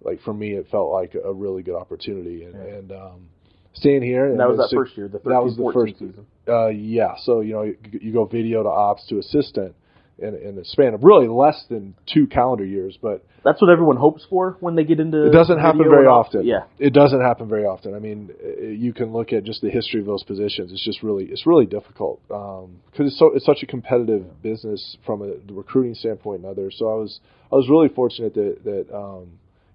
like 0.01 0.21
for 0.21 0.33
me, 0.33 0.51
it 0.51 0.67
felt 0.69 0.91
like 0.91 1.15
a 1.15 1.33
really 1.33 1.63
good 1.63 1.75
opportunity, 1.75 2.43
and, 2.43 2.53
Yeah. 2.53 2.75
and 2.75 2.91
um, 2.91 3.29
staying 3.73 4.03
here. 4.03 4.27
And 4.27 4.39
that 4.39 4.47
was 4.47 4.57
that 4.59 4.69
first 4.73 4.95
year, 4.95 5.07
the 5.07 5.19
13, 5.19 5.31
that 5.33 5.43
was 5.43 5.57
the 5.57 5.71
first 5.73 5.93
season. 5.99 6.25
uh, 6.47 6.67
yeah. 6.67 7.15
So 7.23 7.41
you 7.41 7.53
know, 7.53 7.63
you, 7.63 7.77
you 7.91 8.13
go 8.13 8.25
video 8.25 8.63
to 8.63 8.69
ops 8.69 9.05
to 9.07 9.17
assistant 9.19 9.75
in, 10.19 10.35
in 10.35 10.57
a 10.57 10.65
span 10.65 10.93
of 10.93 11.03
really 11.03 11.27
less 11.27 11.65
than 11.69 11.95
two 12.11 12.27
calendar 12.27 12.65
years, 12.65 12.97
but 13.01 13.25
That's 13.43 13.61
what 13.61 13.69
everyone 13.69 13.97
hopes 13.97 14.25
for 14.29 14.57
when 14.59 14.75
they 14.75 14.83
get 14.83 14.99
into. 14.99 15.27
it 15.27 15.31
doesn't 15.31 15.59
happen 15.59 15.83
very 15.89 16.07
often. 16.07 16.45
Yeah, 16.45 16.63
it 16.79 16.93
doesn't 16.93 17.21
happen 17.21 17.47
very 17.47 17.65
often. 17.65 17.93
I 17.93 17.99
mean, 17.99 18.31
uh, 18.43 18.63
you 18.65 18.93
can 18.93 19.13
look 19.13 19.31
at 19.31 19.43
just 19.43 19.61
the 19.61 19.69
history 19.69 19.99
of 19.99 20.07
those 20.07 20.23
positions. 20.23 20.71
It's 20.71 20.83
just 20.83 21.03
really, 21.03 21.25
it's 21.25 21.45
really 21.45 21.65
difficult 21.65 22.21
because 22.27 22.77
it's 22.99 23.19
so 23.19 23.31
it's 23.35 23.45
such 23.45 23.61
a 23.61 23.67
competitive 23.67 24.41
business 24.41 24.97
from 25.05 25.21
a 25.21 25.37
the 25.45 25.53
recruiting 25.53 25.93
standpoint 25.95 26.41
and 26.41 26.49
others. 26.49 26.75
So 26.77 26.89
I 26.89 26.95
was 26.95 27.19
I 27.51 27.55
was 27.55 27.69
really 27.69 27.89
fortunate 27.89 28.33
that 28.33 28.63
that 28.63 28.95
um, 28.95 29.27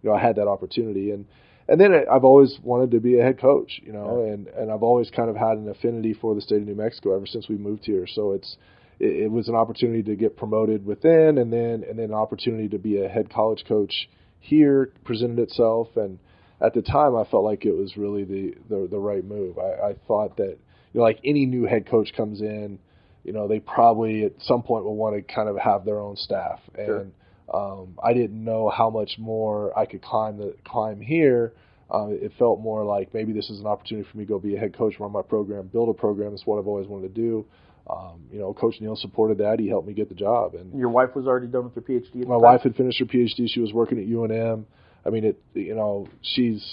you 0.02 0.10
know 0.10 0.16
I 0.16 0.20
had 0.20 0.36
that 0.36 0.48
opportunity 0.48 1.10
and 1.12 1.24
and 1.68 1.80
then 1.80 1.92
I've 2.10 2.24
always 2.24 2.58
wanted 2.64 2.90
to 2.90 2.98
be 3.00 3.20
a 3.20 3.22
head 3.22 3.40
coach, 3.40 3.80
you 3.84 3.92
know, 3.92 4.24
and 4.24 4.48
and 4.48 4.70
I've 4.72 4.82
always 4.82 5.10
kind 5.10 5.30
of 5.30 5.36
had 5.36 5.56
an 5.58 5.68
affinity 5.68 6.12
for 6.12 6.34
the 6.34 6.40
state 6.40 6.60
of 6.60 6.66
New 6.66 6.74
Mexico 6.74 7.14
ever 7.14 7.26
since 7.26 7.48
we 7.48 7.56
moved 7.56 7.84
here. 7.84 8.06
So 8.08 8.32
it's 8.32 8.56
it, 8.98 9.24
it 9.24 9.30
was 9.30 9.48
an 9.48 9.54
opportunity 9.54 10.02
to 10.04 10.16
get 10.16 10.36
promoted 10.36 10.84
within, 10.84 11.38
and 11.38 11.52
then 11.52 11.84
and 11.88 11.98
then 11.98 12.06
an 12.06 12.14
opportunity 12.14 12.68
to 12.68 12.78
be 12.78 13.02
a 13.02 13.08
head 13.08 13.30
college 13.30 13.64
coach 13.66 14.08
here 14.40 14.92
presented 15.04 15.38
itself, 15.38 15.88
and 15.96 16.18
at 16.60 16.74
the 16.74 16.82
time 16.82 17.16
I 17.16 17.24
felt 17.24 17.44
like 17.44 17.64
it 17.64 17.72
was 17.76 17.96
really 17.96 18.24
the 18.24 18.54
the, 18.68 18.88
the 18.90 18.98
right 18.98 19.24
move. 19.24 19.58
I, 19.58 19.90
I 19.90 19.94
thought 20.06 20.36
that 20.38 20.58
you 20.92 21.00
know, 21.00 21.02
like 21.02 21.20
any 21.24 21.46
new 21.46 21.64
head 21.64 21.86
coach 21.86 22.12
comes 22.16 22.40
in, 22.40 22.78
you 23.24 23.32
know, 23.32 23.48
they 23.48 23.60
probably 23.60 24.24
at 24.24 24.32
some 24.40 24.62
point 24.62 24.84
will 24.84 24.96
want 24.96 25.16
to 25.16 25.34
kind 25.34 25.48
of 25.48 25.56
have 25.58 25.84
their 25.84 25.98
own 26.00 26.16
staff, 26.16 26.60
and 26.76 26.86
Sure. 26.86 27.06
um, 27.54 27.98
I 28.02 28.12
didn't 28.14 28.42
know 28.42 28.68
how 28.68 28.90
much 28.90 29.16
more 29.18 29.76
I 29.78 29.86
could 29.86 30.02
climb 30.02 30.38
the 30.38 30.54
climb 30.64 31.00
here. 31.00 31.52
Um, 31.90 32.10
it 32.22 32.32
felt 32.38 32.58
more 32.60 32.84
like 32.84 33.12
maybe 33.12 33.32
this 33.34 33.50
is 33.50 33.60
an 33.60 33.66
opportunity 33.66 34.08
for 34.10 34.16
me 34.16 34.24
to 34.24 34.28
go 34.28 34.38
be 34.38 34.56
a 34.56 34.58
head 34.58 34.74
coach, 34.76 34.98
run 34.98 35.12
my 35.12 35.20
program, 35.20 35.66
build 35.66 35.90
a 35.90 35.92
program. 35.92 36.30
That's 36.30 36.46
what 36.46 36.58
I've 36.58 36.66
always 36.66 36.88
wanted 36.88 37.14
to 37.14 37.20
do. 37.20 37.44
Um, 37.88 38.22
you 38.32 38.38
know, 38.38 38.54
Coach 38.54 38.80
Neal 38.80 38.96
supported 38.96 39.38
that. 39.38 39.58
He 39.58 39.68
helped 39.68 39.88
me 39.88 39.92
get 39.92 40.08
the 40.08 40.14
job, 40.14 40.54
and 40.54 40.78
Your 40.78 40.88
wife 40.88 41.14
was 41.14 41.26
already 41.26 41.48
done 41.48 41.64
with 41.64 41.74
her 41.74 41.80
PhD. 41.80 42.26
My 42.26 42.34
time? 42.34 42.40
wife 42.40 42.60
had 42.62 42.76
finished 42.76 42.98
her 43.00 43.04
PhD. 43.06 43.48
She 43.48 43.60
was 43.60 43.72
working 43.72 43.98
at 43.98 44.06
UNM. 44.06 44.64
I 45.04 45.10
mean, 45.10 45.24
it. 45.24 45.42
You 45.54 45.74
know, 45.74 46.06
she's 46.22 46.64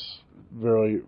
very 0.54 1.01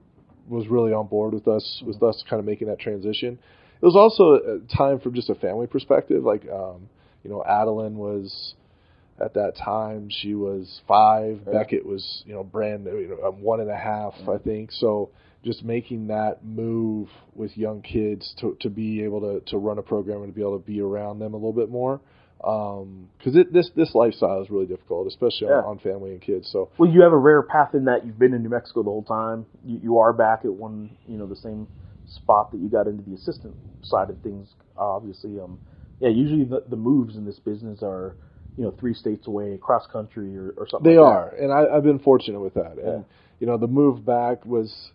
was 0.48 0.68
really 0.68 0.92
on 0.92 1.08
board 1.08 1.34
with 1.34 1.48
us 1.48 1.84
with 1.86 2.02
us 2.02 2.24
kind 2.30 2.40
of 2.40 2.46
making 2.46 2.68
that 2.68 2.80
transition. 2.80 3.38
It 3.82 3.86
was 3.86 3.96
also 3.96 4.34
a 4.36 4.76
time 4.76 5.00
from 5.00 5.14
just 5.14 5.30
a 5.30 5.36
family 5.36 5.66
perspective. 5.66 6.24
Like, 6.24 6.48
um, 6.50 6.90
you 7.24 7.30
know, 7.30 7.44
Adeline 7.44 7.98
was 7.98 8.56
at 9.20 9.34
that 9.36 9.56
time 9.56 10.10
she 10.10 10.34
was 10.34 10.82
five. 10.88 11.42
Yeah. 11.46 11.54
Beckett 11.54 11.86
was 11.86 12.24
you 12.26 12.34
know 12.34 12.44
brand 12.44 12.86
you 12.86 13.18
know, 13.22 13.32
one 13.32 13.60
and 13.60 13.70
a 13.70 13.78
half, 13.78 14.14
I 14.28 14.38
think. 14.38 14.72
So 14.72 15.10
just 15.44 15.64
making 15.64 16.08
that 16.08 16.44
move 16.44 17.08
with 17.34 17.56
young 17.58 17.82
kids 17.82 18.34
to 18.40 18.56
to 18.62 18.70
be 18.70 19.04
able 19.04 19.22
to 19.22 19.40
to 19.52 19.58
run 19.58 19.78
a 19.78 19.82
program 19.82 20.22
and 20.24 20.28
to 20.28 20.36
be 20.36 20.42
able 20.42 20.60
to 20.60 20.66
be 20.66 20.82
around 20.82 21.20
them 21.20 21.34
a 21.34 21.38
little 21.38 21.54
bit 21.54 21.70
more 21.70 22.00
because 22.38 23.36
it 23.36 23.54
this 23.54 23.70
this 23.76 23.94
lifestyle 23.94 24.42
is 24.42 24.50
really 24.50 24.66
difficult, 24.66 25.08
especially 25.08 25.48
Yeah. 25.48 25.58
on, 25.60 25.64
on 25.66 25.80
family 25.80 26.12
and 26.12 26.22
kids. 26.22 26.50
So 26.52 26.70
Well, 26.78 26.90
you 26.90 27.02
have 27.04 27.12
a 27.14 27.18
rare 27.18 27.44
path 27.44 27.76
in 27.76 27.86
that 27.86 28.06
you've 28.06 28.18
been 28.18 28.34
in 28.34 28.42
New 28.42 28.50
Mexico 28.50 28.82
the 28.84 28.90
whole 28.90 29.04
time. 29.04 29.46
You, 29.64 29.80
you 29.84 29.98
are 30.00 30.12
back 30.14 30.44
at 30.44 30.52
one, 30.52 30.90
you 31.08 31.18
know, 31.18 31.28
the 31.28 31.36
same 31.36 31.68
spot 32.08 32.52
that 32.52 32.58
you 32.60 32.68
got 32.68 32.88
into 32.88 33.04
the 33.04 33.16
assistant 33.16 33.56
side 33.84 34.10
of 34.10 34.18
things. 34.22 34.48
Obviously, 34.76 35.40
um, 35.40 35.60
yeah. 36.00 36.10
Usually 36.10 36.44
the, 36.44 36.64
the 36.68 36.76
moves 36.76 37.16
in 37.16 37.26
this 37.26 37.38
business 37.40 37.80
are, 37.84 38.16
you 38.58 38.64
know, 38.64 38.72
three 38.80 38.96
states 38.96 39.28
away, 39.28 39.58
cross 39.62 39.86
country, 39.92 40.36
or, 40.36 40.54
or 40.58 40.68
something. 40.68 40.92
they 40.92 40.98
like 40.98 41.08
are, 41.14 41.30
and 41.36 41.52
I, 41.54 41.78
I've 41.78 41.84
been 41.84 42.00
fortunate 42.00 42.40
with 42.42 42.56
that. 42.56 42.76
Yeah. 42.78 42.90
And 42.90 43.06
you 43.40 43.46
know, 43.48 43.58
the 43.58 43.68
move 43.68 44.04
back 44.04 44.46
was, 44.46 44.92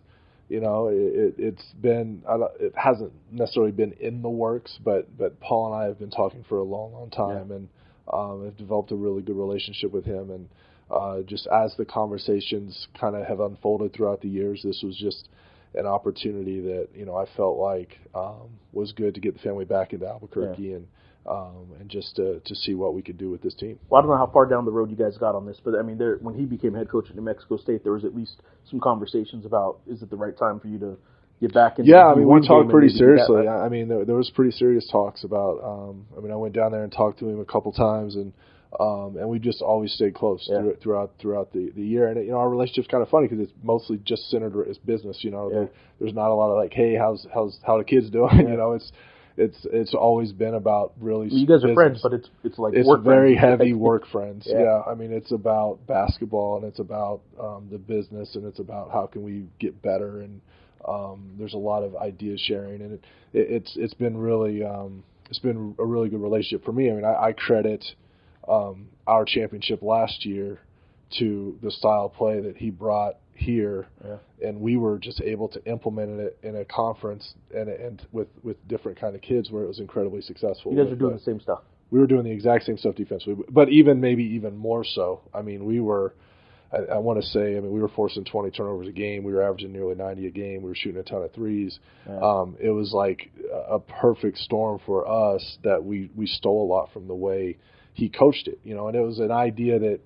you 0.49 0.61
know, 0.61 0.87
it, 0.87 0.95
it, 0.95 1.35
it's 1.37 1.63
been 1.81 2.23
I 2.27 2.37
don't, 2.37 2.51
it 2.59 2.73
hasn't 2.75 3.11
necessarily 3.31 3.71
been 3.71 3.93
in 3.93 4.21
the 4.21 4.29
works, 4.29 4.77
but 4.83 5.17
but 5.17 5.39
Paul 5.39 5.73
and 5.73 5.83
I 5.83 5.87
have 5.87 5.99
been 5.99 6.11
talking 6.11 6.45
for 6.47 6.59
a 6.59 6.63
long, 6.63 6.93
long 6.93 7.09
time, 7.09 7.51
and 7.51 7.67
um, 8.11 8.45
have 8.45 8.57
developed 8.57 8.91
a 8.91 8.95
really 8.95 9.21
good 9.21 9.35
relationship 9.35 9.91
with 9.91 10.05
him. 10.05 10.31
And 10.31 10.49
uh, 10.89 11.21
just 11.23 11.47
as 11.47 11.75
the 11.77 11.85
conversations 11.85 12.87
kind 12.99 13.15
of 13.15 13.27
have 13.27 13.41
unfolded 13.41 13.93
throughout 13.93 14.21
the 14.21 14.29
years, 14.29 14.61
this 14.63 14.81
was 14.83 14.95
just 14.95 15.27
an 15.75 15.85
opportunity 15.85 16.61
that 16.61 16.87
you 16.95 17.05
know 17.05 17.15
I 17.15 17.25
felt 17.35 17.57
like 17.57 17.99
um, 18.15 18.49
was 18.71 18.93
good 18.93 19.15
to 19.15 19.19
get 19.19 19.33
the 19.33 19.41
family 19.41 19.65
back 19.65 19.91
into 19.91 20.07
Albuquerque 20.07 20.73
and 20.73 20.87
um, 21.27 21.73
and 21.79 21.89
just 21.89 22.15
to 22.17 22.39
to 22.45 22.55
see 22.55 22.73
what 22.73 22.93
we 22.93 23.01
could 23.01 23.17
do 23.17 23.29
with 23.29 23.41
this 23.41 23.53
team. 23.53 23.79
Well, 23.89 23.99
I 23.99 24.01
don't 24.03 24.11
know 24.11 24.17
how 24.17 24.27
far 24.31 24.45
down 24.45 24.65
the 24.65 24.71
road 24.71 24.89
you 24.89 24.95
guys 24.95 25.17
got 25.17 25.35
on 25.35 25.45
this, 25.45 25.57
but 25.63 25.75
I 25.75 25.81
mean, 25.81 25.97
there 25.97 26.17
when 26.21 26.35
he 26.35 26.45
became 26.45 26.73
head 26.73 26.89
coach 26.89 27.09
at 27.09 27.15
New 27.15 27.21
Mexico 27.21 27.57
State, 27.57 27.83
there 27.83 27.93
was 27.93 28.05
at 28.05 28.15
least 28.15 28.37
some 28.69 28.79
conversations 28.79 29.45
about 29.45 29.79
is 29.87 30.01
it 30.01 30.09
the 30.09 30.15
right 30.17 30.37
time 30.37 30.59
for 30.59 30.67
you 30.67 30.79
to 30.79 30.97
get 31.41 31.53
back 31.53 31.79
into 31.79 31.91
Yeah, 31.91 32.07
I 32.07 32.15
mean, 32.15 32.27
we 32.27 32.45
talked 32.47 32.69
pretty 32.69 32.87
that, 32.87 32.97
seriously. 32.97 33.45
right? 33.45 33.65
I 33.65 33.69
mean, 33.69 33.87
there, 33.87 34.05
there 34.05 34.15
was 34.15 34.29
pretty 34.31 34.51
serious 34.51 34.87
talks 34.91 35.23
about. 35.23 35.59
Um, 35.63 36.05
I 36.17 36.21
mean, 36.21 36.31
I 36.31 36.35
went 36.35 36.53
down 36.55 36.71
there 36.71 36.83
and 36.83 36.91
talked 36.91 37.19
to 37.19 37.29
him 37.29 37.39
a 37.39 37.45
couple 37.45 37.71
times, 37.71 38.15
and 38.15 38.33
um, 38.79 39.15
and 39.17 39.29
we 39.29 39.39
just 39.39 39.61
always 39.61 39.93
stayed 39.93 40.13
close 40.13 40.45
Yeah. 40.49 40.59
through, 40.59 40.75
throughout 40.81 41.11
throughout 41.19 41.53
the, 41.53 41.71
the 41.75 41.81
year. 41.83 42.07
And 42.09 42.23
you 42.25 42.31
know, 42.31 42.37
our 42.37 42.49
relationship's 42.49 42.87
kind 42.89 43.01
of 43.01 43.09
funny 43.09 43.27
because 43.27 43.43
it's 43.43 43.53
mostly 43.63 43.97
just 44.03 44.29
centered 44.29 44.67
as 44.69 44.77
business. 44.79 45.17
You 45.21 45.31
know, 45.31 45.49
Yeah. 45.49 45.55
there, 45.59 45.69
there's 45.99 46.13
not 46.13 46.31
a 46.31 46.33
lot 46.33 46.51
of 46.51 46.57
like, 46.57 46.73
hey, 46.73 46.95
how's 46.95 47.25
how's 47.33 47.59
how 47.65 47.77
the 47.77 47.83
kids 47.85 48.09
doing? 48.09 48.29
Yeah. 48.39 48.49
You 48.51 48.57
know, 48.57 48.73
it's 48.73 48.91
it's 49.37 49.57
it's 49.71 49.93
always 49.93 50.31
been 50.31 50.55
about 50.55 50.93
really. 50.99 51.29
you 51.29 51.45
guys 51.45 51.63
are 51.63 51.73
friends, 51.73 51.99
but 52.01 52.13
it's 52.13 52.27
it's 52.43 52.57
like 52.57 52.73
it's 52.73 52.89
very 53.03 53.37
friends. 53.37 53.59
heavy 53.59 53.73
work 53.73 54.07
friends. 54.11 54.45
Yeah. 54.47 54.63
Yeah. 54.63 54.81
I 54.87 54.95
mean 54.95 55.11
it's 55.11 55.31
about 55.31 55.85
basketball 55.87 56.57
and 56.57 56.65
it's 56.65 56.79
about 56.79 57.21
um, 57.39 57.67
the 57.71 57.77
business 57.77 58.35
and 58.35 58.45
it's 58.45 58.59
about 58.59 58.91
how 58.91 59.05
can 59.05 59.23
we 59.23 59.45
get 59.59 59.79
better 59.81 60.21
and 60.21 60.41
um, 60.87 61.35
there's 61.37 61.53
a 61.53 61.57
lot 61.57 61.83
of 61.83 61.95
idea 61.95 62.37
sharing 62.37 62.81
and 62.81 62.93
it, 62.93 63.03
it, 63.33 63.47
it's 63.51 63.73
it's 63.75 63.93
been 63.93 64.17
really 64.17 64.63
um, 64.63 65.03
it's 65.29 65.39
been 65.39 65.75
a 65.77 65.85
really 65.85 66.09
good 66.09 66.21
relationship 66.21 66.65
for 66.65 66.71
me. 66.71 66.89
I 66.89 66.93
mean 66.93 67.05
I, 67.05 67.27
I 67.27 67.31
credit 67.33 67.85
um, 68.47 68.87
our 69.05 69.23
championship 69.23 69.83
last 69.83 70.25
year 70.25 70.59
to 71.19 71.57
the 71.61 71.71
style 71.71 72.05
of 72.05 72.13
play 72.13 72.41
that 72.41 72.57
he 72.57 72.69
brought 72.71 73.17
here 73.37 73.87
Yeah. 74.03 74.17
and 74.47 74.59
we 74.59 74.77
were 74.77 74.97
just 74.97 75.21
able 75.21 75.47
to 75.49 75.63
implement 75.65 76.19
it 76.19 76.37
in 76.43 76.55
a 76.55 76.65
conference 76.65 77.35
and 77.55 77.69
and 77.69 78.05
with 78.11 78.27
with 78.43 78.57
different 78.67 78.99
kind 78.99 79.15
of 79.15 79.21
kids 79.21 79.51
where 79.51 79.63
it 79.63 79.67
was 79.67 79.79
incredibly 79.79 80.21
successful. 80.21 80.73
You 80.73 80.83
guys 80.83 80.91
are 80.91 80.95
doing 80.95 81.13
the 81.13 81.19
same 81.21 81.39
stuff. 81.39 81.61
we 81.91 81.99
were 81.99 82.07
doing 82.07 82.23
the 82.23 82.31
exact 82.31 82.65
same 82.65 82.77
stuff 82.77 82.95
defensively, 82.95 83.45
but 83.49 83.69
even 83.69 84.01
maybe 84.01 84.23
even 84.23 84.57
more 84.57 84.83
so. 84.83 85.21
I 85.33 85.41
mean, 85.41 85.65
we 85.65 85.79
were. 85.79 86.13
I, 86.69 86.95
I 86.95 86.97
want 86.97 87.21
to 87.21 87.25
say, 87.25 87.55
I 87.55 87.61
mean, 87.61 87.71
we 87.71 87.79
were 87.79 87.87
forcing 87.87 88.25
20 88.25 88.51
turnovers 88.51 88.89
a 88.89 88.91
game. 88.91 89.23
We 89.23 89.33
were 89.33 89.41
averaging 89.41 89.71
nearly 89.71 89.95
90 89.95 90.27
a 90.27 90.31
game. 90.31 90.61
We 90.63 90.67
were 90.69 90.75
shooting 90.75 90.99
a 90.99 91.03
ton 91.03 91.21
of 91.23 91.31
threes. 91.31 91.79
Yeah. 92.05 92.19
Um, 92.19 92.57
it 92.59 92.71
was 92.71 92.91
like 92.91 93.31
a 93.69 93.79
perfect 93.79 94.37
storm 94.39 94.79
for 94.85 95.07
us 95.07 95.59
that 95.63 95.85
we 95.85 96.09
we 96.15 96.25
stole 96.27 96.65
a 96.65 96.69
lot 96.69 96.91
from 96.91 97.07
the 97.07 97.15
way 97.15 97.57
he 97.93 98.09
coached 98.09 98.49
it. 98.49 98.59
You 98.65 98.75
know, 98.75 98.87
and 98.89 98.97
it 98.97 99.01
was 99.01 99.19
an 99.19 99.31
idea 99.31 99.79
that 99.79 99.99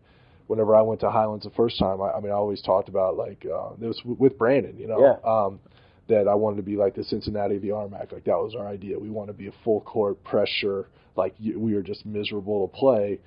whenever 0.52 0.76
I 0.76 0.82
went 0.82 1.00
to 1.02 1.10
Highlands 1.10 1.46
the 1.46 1.52
first 1.52 1.80
time, 1.80 2.02
I, 2.02 2.12
I 2.12 2.20
mean, 2.20 2.32
I 2.32 2.36
always 2.36 2.62
talked 2.62 2.90
about 2.90 3.18
like 3.18 3.46
uh, 3.46 3.72
it 3.82 3.88
was 3.88 3.98
w- 4.00 4.18
with 4.20 4.38
Brandon. 4.38 4.76
You 4.78 4.88
know, 4.88 5.00
Yeah. 5.00 5.30
um, 5.36 5.60
that 6.08 6.28
I 6.28 6.36
wanted 6.36 6.58
to 6.58 6.64
be 6.64 6.76
like 6.76 6.94
the 6.96 7.04
Cincinnati 7.06 7.56
of 7.56 7.62
the 7.62 7.70
RMAC. 7.70 8.12
Like 8.12 8.26
that 8.26 8.38
was 8.38 8.54
our 8.56 8.68
idea. 8.68 9.00
We 9.00 9.10
want 9.10 9.28
to 9.30 9.34
be 9.34 9.48
a 9.48 9.54
full 9.64 9.82
court 9.82 10.24
pressure. 10.24 10.88
Like 11.16 11.34
we 11.40 11.74
were 11.74 11.82
just 11.82 12.06
miserable 12.06 12.68
to 12.68 12.78
play. 12.78 13.20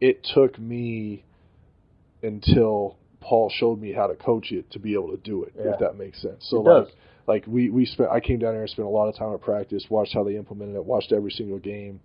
It 0.00 0.24
took 0.34 0.58
me 0.58 1.24
until 2.22 2.96
Paul 3.20 3.50
showed 3.50 3.80
me 3.80 3.92
how 3.92 4.06
to 4.06 4.14
coach 4.14 4.50
it 4.52 4.70
to 4.72 4.78
be 4.78 4.94
able 4.94 5.10
to 5.10 5.16
do 5.18 5.44
it. 5.44 5.52
Yeah. 5.56 5.72
If 5.74 5.80
that 5.80 5.96
makes 5.96 6.20
sense. 6.22 6.46
So 6.48 6.62
like 6.84 6.94
like 7.26 7.44
we 7.46 7.70
we 7.70 7.84
spent. 7.84 8.10
I 8.10 8.20
came 8.20 8.38
down 8.38 8.52
here 8.54 8.62
and 8.62 8.70
spent 8.70 8.86
a 8.86 8.90
lot 8.90 9.08
of 9.08 9.16
time 9.16 9.32
at 9.34 9.40
practice. 9.40 9.84
Watched 9.90 10.14
how 10.14 10.24
they 10.24 10.36
implemented 10.36 10.76
it. 10.76 10.84
Watched 10.84 11.12
every 11.12 11.30
single 11.30 11.58
game, 11.58 12.00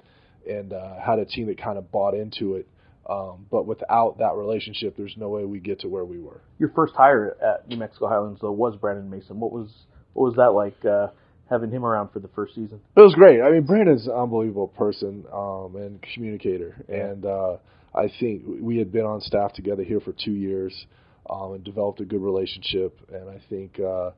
and 0.49 0.73
uh, 0.73 0.99
had 0.99 1.19
a 1.19 1.25
team 1.25 1.47
that 1.47 1.57
kind 1.57 1.77
of 1.77 1.91
bought 1.91 2.13
into 2.13 2.55
it. 2.55 2.67
Um, 3.07 3.45
but 3.51 3.67
without 3.67 4.17
that 4.19 4.33
relationship, 4.35 4.95
there's 4.97 5.15
no 5.17 5.29
way 5.29 5.45
we 5.45 5.59
get 5.59 5.81
to 5.81 5.87
where 5.87 6.05
we 6.05 6.19
were. 6.19 6.41
Your 6.57 6.69
first 6.69 6.93
hire 6.95 7.37
at 7.41 7.67
New 7.67 7.77
Mexico 7.77 8.07
Highlands 8.07 8.39
though 8.41 8.51
was 8.51 8.75
Brandon 8.77 9.09
Mason. 9.09 9.39
What 9.39 9.51
was 9.51 9.69
what 10.13 10.25
was 10.29 10.35
that 10.37 10.51
like 10.53 10.83
uh, 10.85 11.07
having 11.49 11.69
him 11.71 11.85
around 11.85 12.09
for 12.11 12.19
the 12.19 12.29
first 12.29 12.55
season? 12.55 12.79
It 12.95 13.01
was 13.01 13.13
great. 13.13 13.41
I 13.41 13.51
mean, 13.51 13.63
Brandon's 13.63 14.07
an 14.07 14.13
unbelievable 14.13 14.69
person 14.69 15.25
um, 15.31 15.75
and 15.75 16.03
communicator, 16.13 16.83
Yeah. 16.89 16.95
and 16.95 17.25
uh, 17.25 17.57
I 17.93 18.09
think 18.19 18.43
we 18.59 18.77
had 18.77 18.91
been 18.91 19.05
on 19.05 19.21
staff 19.21 19.53
together 19.53 19.83
here 19.83 19.99
for 19.99 20.11
two 20.13 20.31
years 20.33 20.85
um, 21.29 21.53
and 21.53 21.63
developed 21.63 21.99
a 22.01 22.05
good 22.05 22.21
relationship. 22.21 22.99
And 23.13 23.29
I 23.29 23.39
think 23.49 23.79
uh, 23.79 24.11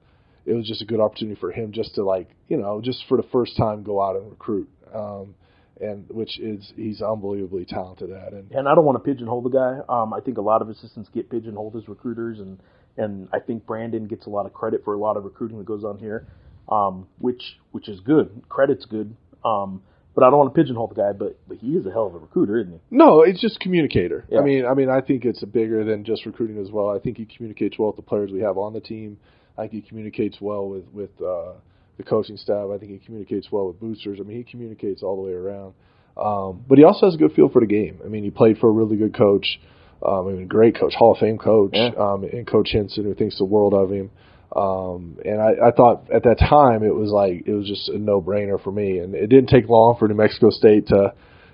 it 0.46 0.54
was 0.54 0.66
just 0.68 0.82
a 0.82 0.86
good 0.86 1.00
opportunity 1.00 1.40
for 1.40 1.52
him 1.52 1.72
just 1.74 1.96
to 1.96 2.04
like, 2.04 2.30
you 2.48 2.58
know, 2.58 2.80
just 2.82 3.04
for 3.10 3.18
the 3.18 3.28
first 3.32 3.58
time 3.58 3.84
go 3.84 4.02
out 4.02 4.16
and 4.16 4.30
recruit, 4.30 4.70
um, 4.94 5.36
and 5.82 6.06
which 6.10 6.40
is 6.40 6.72
he's 6.76 7.02
unbelievably 7.02 7.66
talented 7.66 8.12
at. 8.12 8.34
And 8.34 8.52
And 8.52 8.68
I 8.68 8.76
don't 8.76 8.86
want 8.86 9.04
to 9.04 9.12
pigeonhole 9.12 9.42
the 9.42 9.50
guy. 9.50 9.80
Um, 9.88 10.14
I 10.14 10.20
think 10.20 10.38
a 10.38 10.42
lot 10.42 10.62
of 10.62 10.70
assistants 10.70 11.10
get 11.14 11.30
pigeonholed 11.30 11.76
as 11.76 11.88
recruiters, 11.88 12.40
and 12.40 12.60
and 12.98 13.30
I 13.34 13.40
think 13.40 13.66
Brandon 13.66 14.08
gets 14.08 14.26
a 14.26 14.30
lot 14.30 14.46
of 14.46 14.54
credit 14.54 14.84
for 14.84 14.94
a 14.94 14.98
lot 14.98 15.18
of 15.18 15.24
recruiting 15.24 15.58
that 15.60 15.66
goes 15.68 15.84
on 15.84 15.98
here, 15.98 16.28
um, 16.70 17.08
which 17.20 17.58
which 17.72 17.88
is 17.88 18.00
good. 18.00 18.44
Credit's 18.50 18.86
good. 18.86 19.16
Um, 19.46 19.82
but 20.16 20.24
I 20.24 20.32
don't 20.32 20.40
want 20.40 20.56
to 20.56 20.60
pigeonhole 20.60 20.88
the 20.88 20.96
guy. 20.96 21.12
But 21.12 21.38
but 21.48 21.58
he 21.58 21.74
is 21.74 21.86
a 21.86 21.92
hell 21.92 22.08
of 22.08 22.16
a 22.16 22.18
recruiter, 22.18 22.58
isn't 22.58 22.74
he? 22.74 22.80
No, 22.90 23.22
it's 23.22 23.40
just 23.40 23.60
communicator. 23.60 24.26
Yeah. 24.30 24.40
I 24.40 24.44
mean, 24.44 24.66
I 24.66 24.74
mean, 24.74 24.90
I 24.90 25.02
think 25.02 25.26
it's 25.26 25.44
bigger 25.44 25.84
than 25.84 26.04
just 26.04 26.26
recruiting 26.26 26.58
as 26.60 26.72
well. 26.72 26.90
I 26.90 26.98
think 27.00 27.18
he 27.18 27.26
communicates 27.26 27.78
well 27.78 27.90
with 27.90 27.98
the 27.98 28.02
players 28.02 28.32
we 28.32 28.42
have 28.42 28.58
on 28.58 28.74
the 28.74 28.82
team. 28.82 29.20
I 29.58 29.62
think 29.62 29.74
he 29.74 29.82
communicates 29.82 30.38
well 30.42 30.68
with 30.68 30.86
with 30.92 31.12
uh, 31.22 31.54
the 31.98 32.04
coaching 32.04 32.38
staff. 32.38 32.70
I 32.74 32.78
think 32.78 32.92
he 32.92 33.00
communicates 33.00 33.52
well 33.52 33.68
with 33.68 33.80
boosters. 33.80 34.20
I 34.20 34.24
mean, 34.24 34.38
he 34.38 34.44
communicates 34.44 35.04
all 35.04 35.16
the 35.16 35.22
way 35.24 35.34
around. 35.34 35.74
Um, 36.16 36.64
but 36.68 36.78
he 36.78 36.84
also 36.84 37.06
has 37.08 37.16
a 37.16 37.18
good 37.18 37.34
feel 37.34 37.50
for 37.50 37.60
the 37.62 37.68
game. 37.68 38.00
I 38.04 38.08
mean, 38.08 38.24
he 38.24 38.32
played 38.32 38.58
for 38.58 38.70
a 38.70 38.72
really 38.72 38.98
good 38.98 39.16
coach. 39.16 39.60
Um, 40.06 40.28
I 40.28 40.32
mean, 40.32 40.44
a 40.44 40.46
great 40.46 40.80
coach, 40.80 40.94
Hall 40.96 41.14
of 41.14 41.18
Fame 41.20 41.38
coach, 41.38 41.72
Yeah. 41.74 41.90
um, 41.98 42.24
and 42.24 42.46
Coach 42.48 42.70
Henson, 42.72 43.04
who 43.04 43.14
thinks 43.14 43.38
the 43.38 43.46
world 43.46 43.74
of 43.74 43.92
him. 43.92 44.10
Um, 44.56 45.18
and 45.26 45.42
I, 45.42 45.68
I 45.68 45.72
thought 45.72 46.10
at 46.14 46.24
that 46.24 46.40
time 46.40 46.84
it 46.84 46.94
was 46.96 47.12
like 47.12 47.44
it 47.48 47.54
was 47.54 47.68
just 47.68 47.90
a 47.90 47.98
no 47.98 48.22
brainer 48.22 48.62
for 48.62 48.72
me. 48.72 49.00
And 49.00 49.14
it 49.14 49.28
didn't 49.28 49.50
take 49.50 49.68
long 49.70 49.96
for 50.00 50.08
New 50.08 50.16
Mexico 50.16 50.50
State 50.52 50.88
to 50.88 51.14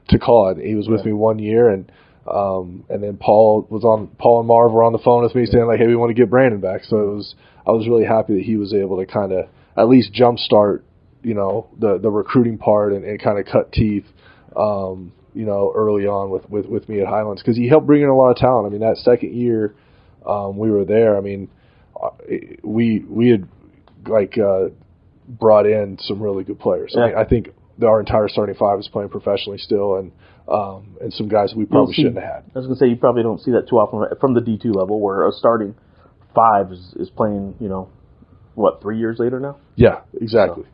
to 0.10 0.20
call 0.20 0.50
it. 0.50 0.58
He 0.64 0.76
was 0.76 0.88
with 0.88 1.00
Yeah. 1.02 1.08
me 1.08 1.14
one 1.14 1.40
year, 1.40 1.70
and 1.70 1.92
Um, 2.26 2.86
and 2.90 3.04
then 3.04 3.18
Paul 3.18 3.68
was 3.70 3.84
on. 3.84 4.08
Paul 4.18 4.40
and 4.40 4.48
Marv 4.48 4.72
were 4.72 4.84
on 4.84 4.94
the 4.94 5.00
phone 5.00 5.24
with 5.24 5.36
me 5.36 5.46
saying 5.46 5.66
like, 5.66 5.80
"Hey, 5.80 5.88
we 5.88 5.96
want 5.98 6.10
to 6.10 6.14
get 6.14 6.30
Brandon 6.30 6.62
back." 6.62 6.86
So 6.86 6.98
it 6.98 7.14
was. 7.16 7.36
I 7.68 7.72
was 7.72 7.86
really 7.88 8.06
happy 8.06 8.36
that 8.36 8.44
he 8.44 8.56
was 8.56 8.74
able 8.74 8.98
to 8.98 9.06
kind 9.06 9.34
of 9.34 9.48
at 9.76 9.90
least 9.90 10.14
jumpstart, 10.14 10.84
you 11.24 11.34
know, 11.34 11.70
the 11.78 11.98
the 11.98 12.10
recruiting 12.10 12.58
part 12.58 12.94
and, 12.94 13.04
and 13.06 13.22
kind 13.22 13.40
of 13.40 13.46
cut 13.46 13.72
teeth. 13.72 14.06
Um, 14.56 15.14
you 15.34 15.46
know, 15.46 15.72
early 15.76 16.06
on 16.06 16.30
with 16.30 16.48
with, 16.50 16.66
with 16.68 16.88
me 16.88 17.02
at 17.02 17.08
Highlands 17.08 17.42
because 17.42 17.58
he 17.58 17.68
helped 17.68 17.88
bring 17.88 18.04
in 18.04 18.10
a 18.10 18.16
lot 18.16 18.32
of 18.32 18.38
talent. 18.38 18.68
I 18.68 18.70
mean, 18.70 18.82
that 18.82 18.98
second 18.98 19.34
year 19.34 19.74
um, 20.26 20.58
we 20.58 20.72
were 20.72 20.86
there. 20.86 21.18
I 21.18 21.22
mean, 21.22 21.50
uh, 22.02 22.10
we 22.64 23.04
we 23.08 23.30
had 23.30 23.48
like 24.08 24.38
uh, 24.38 24.70
brought 25.28 25.66
in 25.66 25.98
some 26.02 26.22
really 26.22 26.44
good 26.44 26.60
players. 26.60 26.94
Yeah. 26.96 27.04
I, 27.04 27.08
mean, 27.08 27.18
I 27.18 27.24
think 27.26 27.50
our 27.84 28.00
entire 28.00 28.28
starting 28.28 28.56
five 28.56 28.80
is 28.80 28.88
playing 28.88 29.10
professionally 29.10 29.58
still, 29.58 29.96
and 29.96 30.12
um, 30.48 30.98
and 31.02 31.14
some 31.14 31.28
guys 31.28 31.54
we 31.56 31.66
probably 31.66 31.94
see- 31.94 32.04
shouldn't 32.04 32.24
have 32.24 32.34
had. 32.36 32.44
I 32.56 32.60
was 32.60 32.68
gonna 32.68 32.78
say 32.78 32.88
you 32.88 32.96
probably 32.96 33.24
don't 33.24 33.42
see 33.42 33.52
that 33.52 33.68
too 33.70 33.78
often 33.78 34.18
from 34.20 34.34
the 34.34 34.42
D 34.42 34.58
two 34.62 34.72
level, 34.72 35.00
where 35.00 35.28
a 35.28 35.32
starting 35.32 35.76
five 36.36 36.72
is, 36.72 36.94
is 36.98 37.10
playing. 37.10 37.56
You 37.60 37.70
know, 37.70 37.90
what 38.56 38.82
three 38.82 39.00
years 39.00 39.18
later 39.20 39.40
now? 39.40 39.58
Yeah, 39.76 40.02
exactly. 40.20 40.66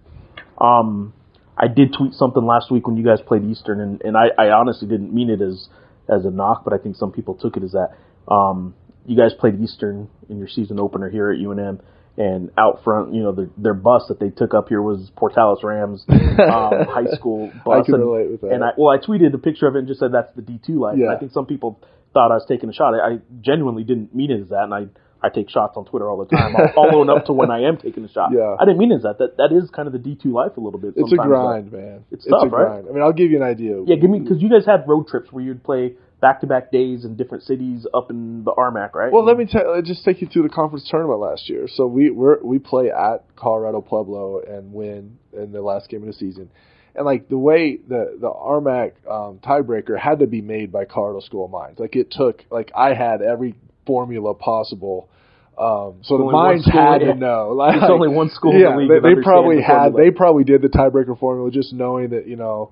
Um, 0.60 1.14
I 1.58 1.68
did 1.68 1.94
tweet 1.98 2.14
something 2.14 2.46
last 2.46 2.72
week 2.72 2.88
when 2.88 2.98
you 2.98 3.04
guys 3.04 3.20
played 3.26 3.44
Eastern, 3.44 3.80
and, 3.82 4.02
and 4.02 4.16
I, 4.18 4.30
I 4.38 4.52
honestly 4.52 4.88
didn't 4.88 5.14
mean 5.14 5.30
it 5.30 5.42
as 5.42 5.68
as 6.08 6.26
a 6.26 6.32
knock, 6.32 6.64
but 6.64 6.74
I 6.74 6.78
think 6.78 6.96
some 6.96 7.12
people 7.12 7.36
took 7.36 7.58
it 7.58 7.64
as 7.64 7.74
that. 7.74 7.92
Um, 8.32 8.74
you 9.06 9.18
guys 9.18 9.34
played 9.34 9.60
Eastern 9.62 10.10
in 10.30 10.38
your 10.38 10.48
season 10.48 10.80
opener 10.80 11.10
here 11.10 11.32
at 11.32 11.40
UNM, 11.40 11.82
and 12.18 12.52
out 12.58 12.84
front, 12.84 13.14
you 13.14 13.24
know, 13.24 13.32
their, 13.32 13.50
their 13.58 13.74
bus 13.74 14.04
that 14.10 14.20
they 14.20 14.30
took 14.30 14.54
up 14.54 14.68
here 14.70 14.82
was 14.82 15.10
Portales 15.18 15.64
Rams 15.64 16.04
um, 16.10 16.18
high 16.38 17.10
school 17.16 17.52
bus. 17.66 17.84
I 17.84 17.86
can 17.86 17.96
and, 17.96 18.04
relate 18.04 18.32
with 18.32 18.42
that. 18.42 18.52
And 18.52 18.64
I, 18.64 18.70
well, 18.78 18.94
I 18.94 18.98
tweeted 18.98 19.34
a 19.34 19.38
picture 19.38 19.68
of 19.68 19.76
it 19.76 19.80
and 19.80 19.88
just 19.88 20.00
said 20.00 20.12
that's 20.12 20.34
the 20.36 20.42
D2 20.42 20.80
life. 20.80 20.94
And 20.94 21.04
Yeah. 21.04 21.16
I 21.16 21.18
think 21.18 21.32
some 21.32 21.46
people 21.46 21.80
thought 22.14 22.32
I 22.32 22.36
was 22.36 22.46
taking 22.48 22.70
a 22.70 22.74
shot. 22.74 22.94
I, 22.94 22.98
I 22.98 23.18
genuinely 23.42 23.84
didn't 23.84 24.14
mean 24.14 24.32
it 24.32 24.42
as 24.42 24.50
that, 24.50 24.64
and 24.64 24.74
I 24.74 24.88
I 25.22 25.30
take 25.30 25.50
shots 25.50 25.76
on 25.76 25.86
Twitter 25.86 26.10
all 26.10 26.18
the 26.18 26.34
time. 26.34 26.56
I'll, 26.56 26.84
I'll 26.84 26.96
own 26.96 27.10
up 27.10 27.26
to 27.26 27.34
when 27.34 27.52
I 27.52 27.64
am 27.64 27.78
taking 27.78 28.06
a 28.06 28.10
shot. 28.10 28.32
Yeah. 28.34 28.56
I 28.60 28.66
didn't 28.66 28.78
mean 28.78 28.92
it 28.92 28.98
as 28.98 29.04
that. 29.04 29.18
That 29.20 29.38
that 29.38 29.52
is 29.52 29.70
kind 29.70 29.88
of 29.88 29.94
the 29.94 30.00
D2 30.00 30.26
life 30.26 30.56
a 30.58 30.62
little 30.62 30.80
bit. 30.80 30.94
it's 30.96 31.12
a 31.12 31.16
grind, 31.16 31.72
man. 31.72 32.06
It's 32.12 32.26
tough, 32.26 32.44
a 32.44 32.48
right? 32.48 32.68
grind. 32.68 32.88
I 32.90 32.94
mean, 32.94 33.04
I'll 33.04 33.14
give 33.14 33.32
you 33.32 33.38
an 33.38 33.44
idea. 33.44 33.84
Yeah, 33.86 33.96
give 33.98 34.10
me 34.10 34.20
because 34.20 34.42
you 34.42 34.50
guys 34.50 34.66
had 34.66 34.88
road 34.88 35.08
trips 35.08 35.32
where 35.32 35.44
you'd 35.44 35.64
play 35.64 35.94
back 36.22 36.42
to 36.42 36.48
back 36.48 36.72
days 36.72 37.06
in 37.06 37.16
different 37.16 37.44
cities 37.44 37.88
up 37.94 38.10
in 38.10 38.44
the 38.44 38.52
RMAC, 38.52 38.94
right? 38.94 39.12
Well, 39.12 39.26
let 39.26 39.38
me 39.38 39.46
tell, 39.46 39.76
uh, 39.76 39.82
just 39.82 40.04
take 40.04 40.22
you 40.22 40.28
through 40.28 40.44
the 40.44 40.50
conference 40.50 40.88
tournament 40.90 41.20
last 41.20 41.50
year. 41.50 41.68
So 41.68 41.88
we 41.88 42.10
we're, 42.10 42.42
we 42.44 42.60
play 42.60 42.90
at 42.90 43.24
Colorado 43.36 43.82
Pueblo 43.82 44.42
and 44.42 44.74
win 44.74 45.18
in 45.34 45.52
the 45.52 45.62
last 45.62 45.90
game 45.90 46.02
of 46.02 46.08
the 46.08 46.14
season. 46.14 46.50
And 46.96 47.06
like 47.06 47.30
the 47.30 47.38
way 47.38 47.78
the 47.78 48.18
the 48.20 48.30
RMAC 48.30 48.94
um, 49.10 49.40
tiebreaker 49.40 49.98
had 49.98 50.20
to 50.20 50.28
be 50.28 50.42
made 50.42 50.72
by 50.72 50.86
Colorado 50.86 51.22
School 51.22 51.46
of 51.46 51.52
Mines. 51.52 51.80
Like 51.80 51.96
it 51.96 52.12
took 52.12 52.44
like 52.50 52.72
I 52.76 52.94
had 52.94 53.22
every 53.22 53.56
formula 53.86 54.34
possible. 54.34 55.10
Um, 55.58 56.00
so 56.04 56.18
the 56.18 56.24
mines 56.24 56.66
had 56.66 57.00
to 57.00 57.16
know. 57.16 57.52
Like, 57.54 57.80
There's 57.80 57.92
only 57.92 58.08
one 58.08 58.30
school 58.30 58.54
the 58.54 58.60
yeah, 58.60 58.78
league 58.78 58.90
they, 58.90 59.16
they 59.16 59.22
probably 59.22 59.58
the 59.58 59.64
had. 59.64 59.94
They 59.94 60.12
probably 60.12 60.46
did 60.46 60.62
the 60.62 60.70
tiebreaker 60.70 61.20
formula 61.20 61.52
just 61.52 61.74
knowing 61.74 62.12
that 62.12 62.28
you 62.28 62.38
know 62.38 62.72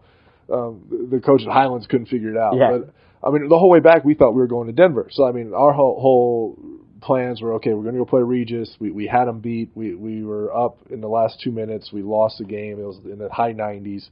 um, 0.51 0.85
the 0.89 1.17
the 1.17 1.21
coach 1.21 1.41
at 1.41 1.51
Highlands 1.51 1.87
couldn't 1.87 2.07
figure 2.07 2.31
it 2.31 2.37
out. 2.37 2.55
Yeah. 2.55 2.77
But 2.77 2.93
I 3.27 3.31
mean, 3.31 3.49
the 3.49 3.59
whole 3.59 3.69
way 3.69 3.81
back, 3.81 4.05
we 4.05 4.13
thought 4.13 4.31
we 4.31 4.41
were 4.41 4.47
going 4.47 4.67
to 4.67 4.73
Denver. 4.73 5.09
So 5.11 5.25
I 5.25 5.33
mean, 5.33 5.53
our 5.53 5.73
whole, 5.73 5.99
whole 5.99 6.59
plans 7.01 7.41
were 7.41 7.53
okay. 7.55 7.73
We're 7.73 7.83
going 7.83 7.95
to 7.95 7.99
go 7.99 8.05
play 8.05 8.21
Regis. 8.21 8.75
We 8.79 8.91
we 8.91 9.07
had 9.07 9.25
them 9.25 9.39
beat. 9.39 9.71
We 9.75 9.93
we 9.95 10.23
were 10.23 10.55
up 10.55 10.77
in 10.89 11.01
the 11.01 11.09
last 11.09 11.41
two 11.43 11.51
minutes. 11.51 11.91
We 11.91 12.03
lost 12.03 12.37
the 12.37 12.45
game. 12.45 12.79
It 12.79 12.83
was 12.83 12.99
in 13.03 13.17
the 13.19 13.29
high 13.29 13.53
90s. 13.53 14.07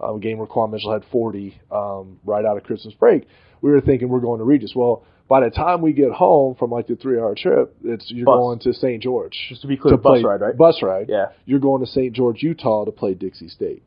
Uh, 0.00 0.14
a 0.14 0.20
game 0.20 0.36
where 0.36 0.46
Quan 0.46 0.70
Mitchell 0.70 0.92
had 0.92 1.04
40 1.10 1.58
um, 1.70 2.20
right 2.24 2.44
out 2.44 2.58
of 2.58 2.64
Christmas 2.64 2.92
break. 2.94 3.26
We 3.62 3.70
were 3.70 3.80
thinking 3.80 4.10
we're 4.10 4.20
going 4.20 4.38
to 4.38 4.44
Regis. 4.44 4.72
Well, 4.74 5.04
by 5.28 5.40
the 5.40 5.50
time 5.50 5.82
we 5.82 5.92
get 5.92 6.12
home 6.12 6.54
from 6.54 6.70
like 6.70 6.86
the 6.86 6.96
three-hour 6.96 7.34
trip, 7.36 7.74
it's 7.84 8.10
you're 8.10 8.26
Bus. 8.26 8.36
going 8.36 8.58
to 8.60 8.72
St. 8.72 9.02
George. 9.02 9.36
Just 9.48 9.62
to 9.62 9.66
be 9.68 9.76
clear, 9.76 9.92
to 9.92 9.96
bus 9.98 10.20
play- 10.20 10.22
ride, 10.22 10.40
right? 10.40 10.56
Bus 10.56 10.80
ride. 10.82 11.08
Yeah. 11.08 11.26
You're 11.44 11.58
going 11.60 11.84
to 11.84 11.90
St. 11.90 12.12
George, 12.14 12.42
Utah 12.42 12.84
to 12.84 12.92
play 12.92 13.14
Dixie 13.14 13.48
State. 13.48 13.82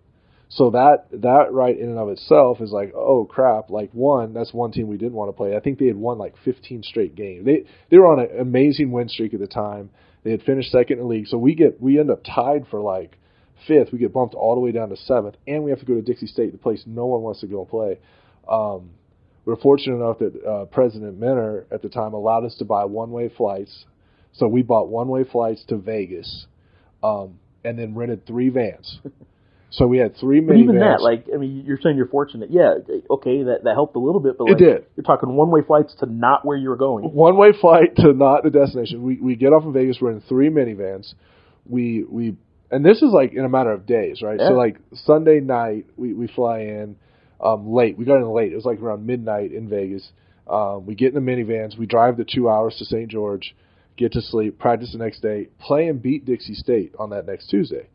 So 0.52 0.71
that 0.71 1.06
that 1.12 1.54
right 1.54 1.78
in 1.78 1.89
and 1.89 1.99
of 1.99 2.10
itself 2.10 2.60
is 2.60 2.71
like, 2.71 2.91
oh 2.95 3.23
crap! 3.25 3.69
Like 3.69 3.91
one, 3.93 4.34
that's 4.34 4.52
one 4.52 4.71
team 4.71 4.88
we 4.88 4.97
didn't 4.97 5.13
want 5.13 5.30
to 5.30 5.34
play. 5.34 5.56
I 5.56 5.60
think 5.60 5.78
they 5.78 5.86
had 5.86 5.95
won 5.95 6.17
like 6.17 6.34
15 6.43 6.82
straight 6.82 7.13
games. 7.15 7.45
They 7.45 7.65
they 7.91 7.99
were 7.99 8.08
on 8.08 8.19
an 8.19 8.30
amazing 8.39 8.91
win 8.91 9.10
streak 9.10 9.36
at 9.36 9.39
the 9.39 9.45
time. 9.47 9.91
They 10.23 10.32
had 10.32 10.41
finished 10.41 10.71
second 10.71 10.97
in 10.97 11.04
the 11.04 11.08
league. 11.08 11.28
So 11.28 11.38
we 11.38 11.54
get 11.54 11.80
we 11.80 11.99
end 11.99 12.10
up 12.10 12.23
tied 12.23 12.65
for 12.71 12.80
like 12.82 13.19
fifth. 13.67 13.91
We 13.93 13.99
get 13.99 14.12
bumped 14.12 14.34
all 14.34 14.56
the 14.56 14.62
way 14.62 14.71
down 14.71 14.89
to 14.89 14.97
seventh, 14.97 15.36
and 15.47 15.63
we 15.63 15.69
have 15.69 15.82
to 15.82 15.86
go 15.86 15.93
to 15.93 16.02
Dixie 16.02 16.25
State, 16.25 16.52
the 16.52 16.58
place 16.58 16.84
no 16.88 17.06
one 17.06 17.21
wants 17.21 17.41
to 17.41 17.47
go 17.47 17.60
and 17.62 17.69
play. 17.69 17.99
Um, 18.49 18.89
we're 19.45 19.56
fortunate 19.56 19.95
enough 19.95 20.19
that 20.19 20.45
uh, 20.45 20.65
President 20.65 21.19
Minner 21.19 21.65
at 21.71 21.82
the 21.82 21.89
time 21.89 22.13
allowed 22.13 22.45
us 22.45 22.56
to 22.60 22.65
buy 22.65 22.86
one-way 22.86 23.30
flights. 23.36 23.86
So 24.34 24.47
we 24.47 24.62
bought 24.62 24.89
one-way 24.89 25.23
flights 25.23 25.63
to 25.69 25.78
Vegas, 25.78 26.45
um, 27.04 27.39
and 27.63 27.78
then 27.80 27.95
rented 27.95 28.25
three 28.25 28.49
vans. 28.49 28.99
So 29.71 29.86
we 29.86 29.99
had 29.99 30.17
three 30.17 30.39
But 30.39 30.58
even 30.58 30.80
that, 30.80 31.02
like, 31.02 31.25
I 31.34 31.38
mean, 31.38 31.63
you're 31.65 31.78
saying 31.82 31.95
you're 31.95 32.08
fortunate. 32.08 32.49
Yeah, 32.49 32.75
okay, 33.12 33.43
that 33.43 33.65
that 33.65 33.73
helped 33.75 33.95
a 33.95 33.99
little 33.99 34.19
bit, 34.19 34.36
but 34.38 34.49
It 34.49 34.58
did. 34.58 34.86
You're 34.95 35.04
talking 35.04 35.36
one 35.36 35.52
way 35.52 35.62
flights 35.62 35.93
to 35.99 36.08
not 36.08 36.43
where 36.43 36.58
you 36.58 36.69
were 36.69 36.75
going. 36.75 37.06
one 37.13 37.38
way 37.38 37.52
flight 37.60 37.95
to 37.97 38.13
not 38.13 38.43
the 38.43 38.49
destination. 38.49 39.04
We 39.04 39.17
we 39.21 39.36
get 39.36 39.54
off 39.54 39.63
in 39.63 39.73
Vegas. 39.73 39.97
We're 40.02 40.12
in 40.12 40.21
three 40.21 40.49
minivans. 40.49 41.13
We 41.67 42.04
we 42.04 42.36
and 42.71 42.84
this 42.84 42.97
is 43.04 43.12
like 43.13 43.34
in 43.34 43.45
a 43.45 43.49
matter 43.49 43.71
of 43.71 43.86
days, 43.86 44.23
right? 44.23 44.39
Yeah. 44.39 44.49
So 44.49 44.54
like 44.56 44.78
Sunday 45.06 45.39
night, 45.39 45.86
we 45.97 46.13
we 46.13 46.28
fly 46.28 46.62
in 46.62 46.95
um, 47.41 47.71
late. 47.71 47.97
We 47.97 48.06
got 48.06 48.17
in 48.17 48.30
late. 48.30 48.52
It 48.52 48.56
was 48.56 48.65
like 48.65 48.80
around 48.82 49.06
midnight 49.06 49.52
in 49.52 49.69
Vegas. 49.69 50.10
Um, 50.47 50.86
we 50.86 50.95
get 50.95 51.13
in 51.13 51.23
the 51.23 51.32
minivans. 51.32 51.78
We 51.78 51.86
drive 51.86 52.17
the 52.17 52.25
two 52.25 52.49
hours 52.49 52.75
to 52.80 52.86
St. 52.86 53.08
George, 53.10 53.56
get 53.97 54.13
to 54.13 54.21
sleep, 54.21 54.58
practice 54.58 54.91
the 54.93 54.97
next 54.97 55.21
day, 55.21 55.47
play 55.60 55.88
and 55.88 56.02
beat 56.02 56.25
Dixie 56.25 56.56
State 56.56 56.93
on 56.97 57.12
that 57.12 57.25
next 57.28 57.49
Tuesday. 57.49 57.88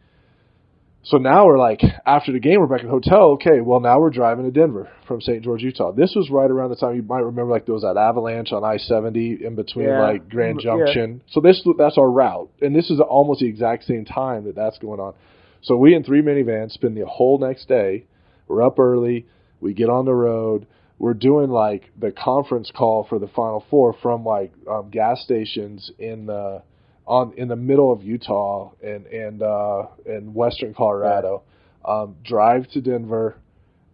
So 1.07 1.19
now 1.19 1.45
we're 1.45 1.59
like, 1.59 1.81
after 2.07 2.33
the 2.33 2.39
game, 2.41 2.61
we're 2.61 2.67
back 2.67 2.81
at 2.81 2.85
the 2.87 2.91
hotel. 2.91 3.33
Okay, 3.33 3.61
well 3.61 3.79
now 3.81 4.01
we're 4.01 4.09
driving 4.09 4.47
to 4.47 4.51
Denver 4.51 4.89
from 5.07 5.21
St. 5.21 5.43
George, 5.43 5.61
Utah. 5.63 5.93
This 5.93 6.15
was 6.17 6.31
right 6.31 6.51
around 6.51 6.71
the 6.71 6.77
time 6.77 6.97
you 6.97 7.03
might 7.03 7.21
remember, 7.25 7.53
like 7.53 7.67
there 7.67 7.75
was 7.75 7.83
that 7.83 7.99
avalanche 7.99 8.53
on 8.53 8.65
I 8.65 8.79
seventy 8.79 9.45
in 9.45 9.55
between 9.55 9.89
Yeah. 9.89 10.01
like 10.01 10.31
Grand 10.31 10.63
Yeah. 10.65 10.77
Junction. 10.79 11.21
So 11.31 11.41
this 11.41 11.63
that's 11.77 11.99
our 11.99 12.11
route, 12.11 12.49
and 12.63 12.75
this 12.75 12.89
is 12.91 13.01
almost 13.01 13.41
the 13.41 13.47
exact 13.49 13.85
same 13.85 14.07
time 14.07 14.45
that 14.45 14.55
that's 14.55 14.79
going 14.79 14.99
on. 14.99 15.13
So 15.61 15.77
we 15.77 15.95
in 15.95 16.05
three 16.05 16.23
minivans 16.23 16.71
spend 16.73 16.97
the 16.97 17.05
whole 17.07 17.39
next 17.39 17.69
day. 17.69 18.07
We're 18.49 18.63
up 18.63 18.79
early. 18.79 19.27
We 19.61 19.75
get 19.75 19.89
on 19.89 20.05
the 20.05 20.15
road. 20.15 20.67
We're 20.99 21.15
doing 21.15 21.51
like 21.51 21.91
the 21.99 22.13
conference 22.13 22.71
call 22.75 23.05
for 23.09 23.19
the 23.19 23.29
Final 23.29 23.65
Four 23.71 23.95
from 24.03 24.25
like 24.25 24.53
um, 24.71 24.91
gas 24.91 25.23
stations 25.23 25.91
in 25.99 26.27
the 26.27 26.63
on 27.07 27.35
in 27.37 27.49
the 27.49 27.57
middle 27.57 27.93
of 27.93 28.03
Utah 28.03 28.71
and 28.83 29.07
and 29.07 29.43
uh, 29.43 29.87
and 30.07 30.35
western 30.35 30.75
Colorado. 30.75 31.43
Um, 31.85 32.17
drive 32.25 32.69
to 32.71 32.81
Denver. 32.81 33.37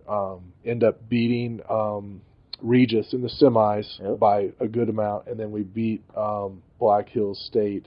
Um, 0.08 0.52
end 0.64 0.82
up 0.82 1.08
beating 1.08 1.60
um, 1.70 2.20
Regis 2.60 3.12
in 3.12 3.22
the 3.22 3.28
semis 3.40 3.86
Yep. 4.00 4.18
by 4.18 4.50
a 4.60 4.66
good 4.66 4.88
amount, 4.88 5.28
and 5.28 5.38
then 5.38 5.52
we 5.52 5.62
beat 5.62 6.02
um, 6.16 6.62
Black 6.78 7.08
Hills 7.08 7.40
State 7.46 7.86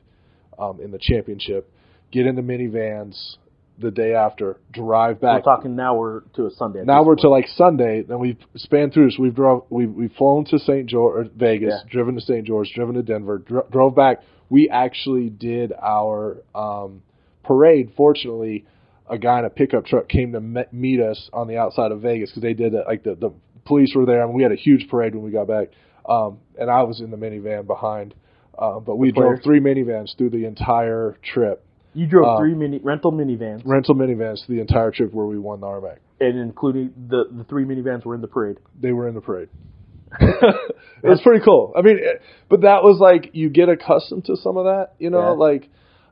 um, 0.58 0.80
in 0.80 0.92
the 0.92 1.00
championship. 1.00 1.70
Get 2.12 2.26
in 2.26 2.36
the 2.36 2.42
minivans 2.42 3.36
the 3.80 3.92
day 3.92 4.14
after. 4.14 4.60
Drive 4.72 5.20
back. 5.22 5.46
We're 5.46 5.56
talking 5.56 5.76
now 5.76 5.96
we're 5.96 6.22
to 6.36 6.46
a 6.46 6.52
Sunday. 6.52 6.84
Now 6.86 7.04
we're 7.04 7.16
point. 7.16 7.22
to 7.22 7.30
like 7.30 7.48
Sunday. 7.48 8.04
Then 8.04 8.20
we've 8.20 8.38
spanned 8.56 8.94
through. 8.94 9.12
So 9.12 9.22
we've 9.24 9.36
drove. 9.36 9.66
We've 9.70 9.92
we've 9.92 10.12
flown 10.14 10.46
to 10.46 10.60
St. 10.60 10.86
George, 10.88 11.30
Vegas, 11.36 11.74
Yeah. 11.84 11.90
driven 11.92 12.16
to 12.16 12.22
St. 12.22 12.46
George, 12.46 12.72
driven 12.74 12.96
to 12.96 13.04
Denver, 13.04 13.40
dro- 13.40 13.68
drove 13.72 13.96
back. 13.96 14.22
We 14.50 14.70
actually 14.70 15.30
did 15.30 15.74
our 15.74 16.38
um, 16.54 17.02
parade. 17.44 17.94
Fortunately, 17.98 18.66
a 19.10 19.18
guy 19.18 19.40
in 19.40 19.46
a 19.46 19.50
pickup 19.50 19.86
truck 19.86 20.08
came 20.08 20.34
to 20.34 20.42
me- 20.42 20.66
meet 20.72 21.00
us 21.00 21.30
on 21.34 21.48
the 21.48 21.58
outside 21.58 21.92
of 21.92 22.02
Vegas 22.02 22.30
because 22.30 22.44
they 22.44 22.54
did 22.54 22.74
it. 22.74 22.86
Like 22.88 23.04
the 23.04 23.16
the 23.16 23.32
police 23.66 23.94
were 23.96 24.06
there, 24.06 24.24
and 24.24 24.34
we 24.34 24.44
had 24.44 24.52
a 24.52 24.56
huge 24.56 24.88
parade 24.90 25.16
when 25.16 25.24
we 25.24 25.32
got 25.32 25.48
back. 25.48 25.70
Um, 26.08 26.40
and 26.60 26.70
I 26.70 26.84
was 26.84 27.00
in 27.00 27.12
the 27.12 27.18
minivan 27.18 27.66
behind. 27.66 28.14
Uh, 28.56 28.80
but 28.80 28.98
we 28.98 29.12
drove 29.12 29.42
three 29.44 29.60
minivans 29.60 30.16
through 30.16 30.30
the 30.30 30.46
entire 30.46 31.18
trip. 31.24 31.66
You 31.94 32.08
drove 32.08 32.26
uh, 32.26 32.40
three 32.40 32.54
mini 32.54 32.80
rental 32.84 33.12
minivans, 33.12 33.62
Rental 33.66 33.96
minivans 33.96 34.46
the 34.48 34.60
entire 34.60 34.92
trip 34.92 35.14
where 35.14 35.26
we 35.26 35.38
won 35.40 35.60
the 35.62 35.68
RMAC. 35.68 35.98
and 36.20 36.38
including 36.40 36.94
the 37.10 37.26
the 37.32 37.44
three 37.46 37.66
minivans 37.66 38.06
were 38.06 38.16
in 38.16 38.22
the 38.22 38.28
parade. 38.28 38.58
they 38.80 38.92
were 38.92 39.08
in 39.08 39.16
the 39.16 39.22
parade. 39.22 39.50
it 40.20 40.74
was 41.04 41.22
pretty 41.22 41.44
cool. 41.44 41.74
I 41.76 41.82
mean, 41.82 41.98
it, 42.00 42.22
but 42.50 42.62
that 42.62 42.84
was 42.84 43.00
like 43.00 43.32
you 43.34 43.50
get 43.50 43.70
accustomed 43.70 44.26
to 44.26 44.38
some 44.38 44.58
of 44.58 44.66
that, 44.66 44.94
you 45.00 45.10
know, 45.10 45.20
Yeah. 45.20 45.30
like 45.32 45.70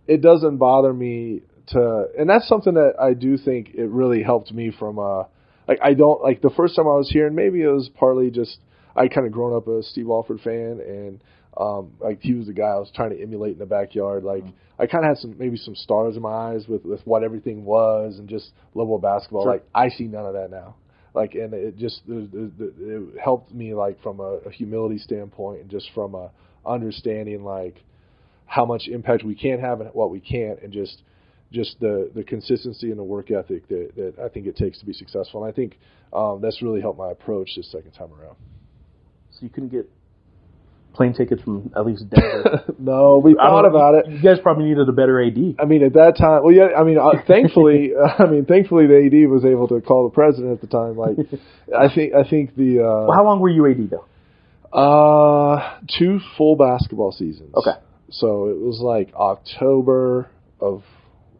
it 0.08 0.22
doesn't 0.22 0.58
bother 0.58 0.92
me 0.92 1.42
to, 1.68 2.08
and 2.18 2.28
that's 2.30 2.48
something 2.48 2.74
that 2.74 2.94
I 3.00 3.14
do 3.14 3.38
think 3.38 3.70
it 3.76 3.88
really 3.90 4.24
helped 4.24 4.52
me 4.52 4.72
from, 4.78 4.98
uh, 4.98 5.24
like 5.68 5.80
I 5.84 5.94
don't 5.94 6.22
like 6.24 6.42
the 6.42 6.50
first 6.50 6.76
time 6.76 6.88
I 6.88 6.96
was 6.96 7.10
here, 7.10 7.28
and 7.28 7.36
maybe 7.36 7.62
it 7.62 7.68
was 7.68 7.90
partly 7.94 8.32
just 8.32 8.58
I 8.96 9.08
kind 9.08 9.26
of 9.28 9.32
grown 9.32 9.56
up 9.56 9.68
a 9.68 9.84
Steve 9.84 10.10
Alford 10.10 10.42
fan, 10.42 10.82
and 10.86 11.22
um, 11.58 11.94
like 12.00 12.20
he 12.22 12.34
was 12.34 12.48
the 12.48 12.54
guy 12.54 12.68
I 12.68 12.80
was 12.80 12.92
trying 12.96 13.10
to 13.12 13.22
emulate 13.22 13.54
in 13.54 13.60
the 13.60 13.66
backyard. 13.66 14.24
Like 14.24 14.44
I 14.80 14.88
kind 14.88 15.04
of 15.04 15.10
had 15.10 15.18
some 15.18 15.38
maybe 15.38 15.58
some 15.58 15.76
stars 15.76 16.16
in 16.16 16.22
my 16.22 16.30
eyes 16.32 16.68
with 16.68 16.86
with 16.86 17.02
what 17.06 17.24
everything 17.24 17.66
was 17.66 18.20
and 18.20 18.30
just 18.30 18.52
level 18.74 18.96
of 18.96 19.02
basketball. 19.02 19.44
Sure. 19.44 19.54
Like 19.54 19.66
I 19.76 19.90
see 19.90 20.06
none 20.06 20.26
of 20.26 20.34
that 20.34 20.50
now. 20.50 20.76
like 21.14 21.34
and 21.36 21.54
it 21.54 21.78
just 21.78 22.02
it, 22.08 22.30
it, 22.34 22.74
it 22.80 23.20
helped 23.20 23.54
me 23.54 23.74
like 23.74 24.02
from 24.02 24.20
a, 24.20 24.40
a 24.48 24.52
humility 24.52 24.98
standpoint 24.98 25.62
and 25.62 25.70
just 25.70 25.90
from 25.94 26.16
a 26.16 26.32
understanding 26.66 27.44
like 27.44 27.84
how 28.46 28.66
much 28.66 28.84
impact 28.88 29.24
we 29.24 29.36
can 29.36 29.60
have 29.60 29.82
and 29.82 29.90
what 29.94 30.12
we 30.12 30.20
can't 30.20 30.62
and 30.62 30.72
just 30.72 31.02
just 31.52 31.80
the 31.80 32.10
the 32.16 32.24
consistency 32.24 32.92
and 32.92 33.00
the 33.00 33.04
work 33.04 33.30
ethic 33.32 33.68
that, 33.68 33.92
that 33.96 34.14
I 34.24 34.30
think 34.30 34.48
it 34.48 34.56
takes 34.56 34.80
to 34.80 34.86
be 34.86 34.94
successful. 34.94 35.44
And 35.44 35.52
I 35.52 35.56
think 35.56 35.78
um, 36.14 36.40
that's 36.42 36.62
really 36.62 36.82
helped 36.82 36.98
my 37.00 37.12
approach 37.12 37.50
this 37.56 37.70
second 37.72 37.92
time 37.92 38.12
around. 38.14 38.38
So 39.32 39.40
you 39.42 39.50
couldn't 39.50 39.70
get 39.70 39.90
plane 40.94 41.14
tickets 41.14 41.42
from 41.44 41.72
at 41.76 41.86
least 41.86 42.10
Denver. 42.10 42.64
no, 42.80 43.20
we 43.24 43.32
I 43.40 43.48
thought 43.48 43.66
about 43.66 43.96
it. 43.96 44.08
You 44.12 44.22
guys 44.22 44.40
probably 44.42 44.66
needed 44.66 44.88
a 44.90 44.92
better 44.92 45.22
AD. 45.24 45.56
I 45.60 45.66
mean, 45.66 45.84
at 45.84 45.94
that 45.94 46.18
time, 46.18 46.44
well, 46.44 46.54
yeah. 46.54 46.70
I 46.78 46.84
mean, 46.84 46.98
uh, 46.98 47.12
thankfully, 47.28 47.92
I 48.20 48.26
mean, 48.26 48.46
thankfully, 48.46 48.88
the 48.88 49.06
AD 49.06 49.30
was 49.30 49.46
able 49.46 49.68
to 49.70 49.82
call 49.82 50.04
the 50.10 50.14
president 50.14 50.54
at 50.54 50.62
the 50.62 50.68
time. 50.68 50.98
Like, 50.98 51.18
I 51.78 51.94
think, 51.94 52.14
I 52.14 52.28
think 52.30 52.56
the 52.56 52.80
uh, 52.80 53.08
Well, 53.08 53.14
how 53.14 53.24
long 53.24 53.40
were 53.40 53.50
you 53.50 53.68
AD 53.70 53.90
though? 53.90 54.06
uh, 54.78 55.80
two 55.98 56.20
full 56.38 56.56
basketball 56.56 57.12
seasons. 57.12 57.54
Okay. 57.56 57.78
So 58.10 58.48
it 58.48 58.60
was 58.60 58.80
like 58.82 59.14
October 59.16 60.30
of 60.60 60.84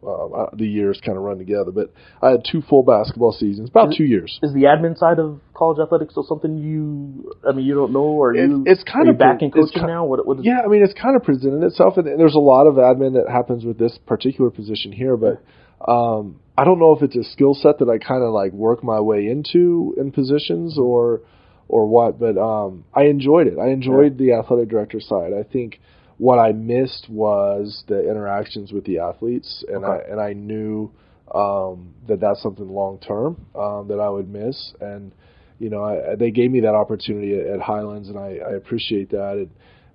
uh, 0.06 0.46
the 0.52 0.66
years 0.66 1.00
kind 1.04 1.16
of 1.16 1.24
run 1.24 1.38
together, 1.38 1.70
but 1.70 1.92
I 2.20 2.30
had 2.30 2.44
two 2.50 2.62
full 2.62 2.82
basketball 2.82 3.32
seasons, 3.32 3.70
about 3.70 3.94
two 3.96 4.04
years. 4.04 4.38
Is 4.42 4.52
the 4.52 4.64
admin 4.64 4.98
side 4.98 5.18
of 5.18 5.40
college 5.54 5.78
athletics 5.80 6.12
still 6.14 6.24
something 6.24 6.58
you? 6.58 7.32
I 7.48 7.52
mean, 7.52 7.64
you 7.64 7.74
don't 7.74 7.92
know, 7.92 8.00
or 8.00 8.34
It- 8.34 8.48
you? 8.48 8.64
it's 8.66 8.82
kind 8.82 9.06
are 9.06 9.10
of 9.10 9.16
you 9.16 9.18
back 9.18 9.42
in 9.42 9.50
coaching 9.50 9.86
now. 9.86 10.04
What? 10.04 10.26
What 10.26 10.38
is? 10.40 10.44
Yeah, 10.44 10.62
I 10.64 10.68
mean, 10.68 10.82
it's 10.82 10.94
kind 10.94 11.16
of 11.16 11.22
presented 11.22 11.62
itself, 11.62 11.96
and, 11.98 12.08
and 12.08 12.18
there's 12.18 12.34
a 12.34 12.40
lot 12.40 12.66
of 12.66 12.74
admin 12.74 13.14
that 13.14 13.30
happens 13.30 13.64
with 13.64 13.78
this 13.78 13.98
particular 14.06 14.50
position 14.50 14.92
here, 14.92 15.16
but 15.16 15.42
um, 15.90 16.40
I 16.56 16.64
don't 16.64 16.78
know 16.78 16.94
if 16.94 17.02
it's 17.02 17.16
a 17.16 17.24
skill 17.24 17.54
set 17.54 17.78
that 17.78 17.88
I 17.88 17.98
kind 17.98 18.22
of 18.22 18.32
like 18.32 18.52
work 18.52 18.84
my 18.84 19.00
way 19.00 19.26
into 19.26 19.94
in 19.96 20.12
positions 20.12 20.78
or 20.78 21.22
or 21.68 21.86
what. 21.86 22.18
But 22.18 22.36
um, 22.38 22.84
I 22.94 23.04
enjoyed 23.04 23.46
it. 23.46 23.58
I 23.58 23.68
enjoyed 23.68 24.18
the 24.18 24.32
athletic 24.34 24.68
director 24.68 25.00
side. 25.00 25.32
I 25.32 25.42
think 25.42 25.80
what 26.22 26.38
I 26.38 26.52
missed 26.52 27.08
was 27.08 27.82
the 27.88 28.08
interactions 28.08 28.70
with 28.72 28.84
the 28.84 29.00
athletes, 29.00 29.64
and 29.66 29.84
Okay. 29.84 30.04
I 30.06 30.12
and 30.12 30.20
I 30.20 30.32
knew 30.34 30.92
um, 31.34 31.94
that 32.06 32.20
that's 32.20 32.40
something 32.40 32.68
long 32.68 32.98
term 32.98 33.44
um, 33.56 33.88
that 33.88 33.98
I 33.98 34.08
would 34.08 34.28
miss. 34.28 34.72
And 34.80 35.10
you 35.58 35.68
know, 35.68 35.82
I, 35.82 36.14
they 36.14 36.30
gave 36.30 36.52
me 36.52 36.60
that 36.60 36.76
opportunity 36.76 37.40
at, 37.40 37.60
Highlands, 37.60 38.08
and 38.08 38.16
I, 38.16 38.38
I 38.50 38.52
appreciate 38.52 39.10
that. 39.10 39.32
And 39.32 39.50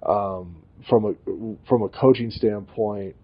um, 0.06 0.64
from 0.90 1.06
a 1.06 1.14
from 1.70 1.84
a 1.84 1.88
coaching 1.88 2.30
standpoint, 2.32 3.16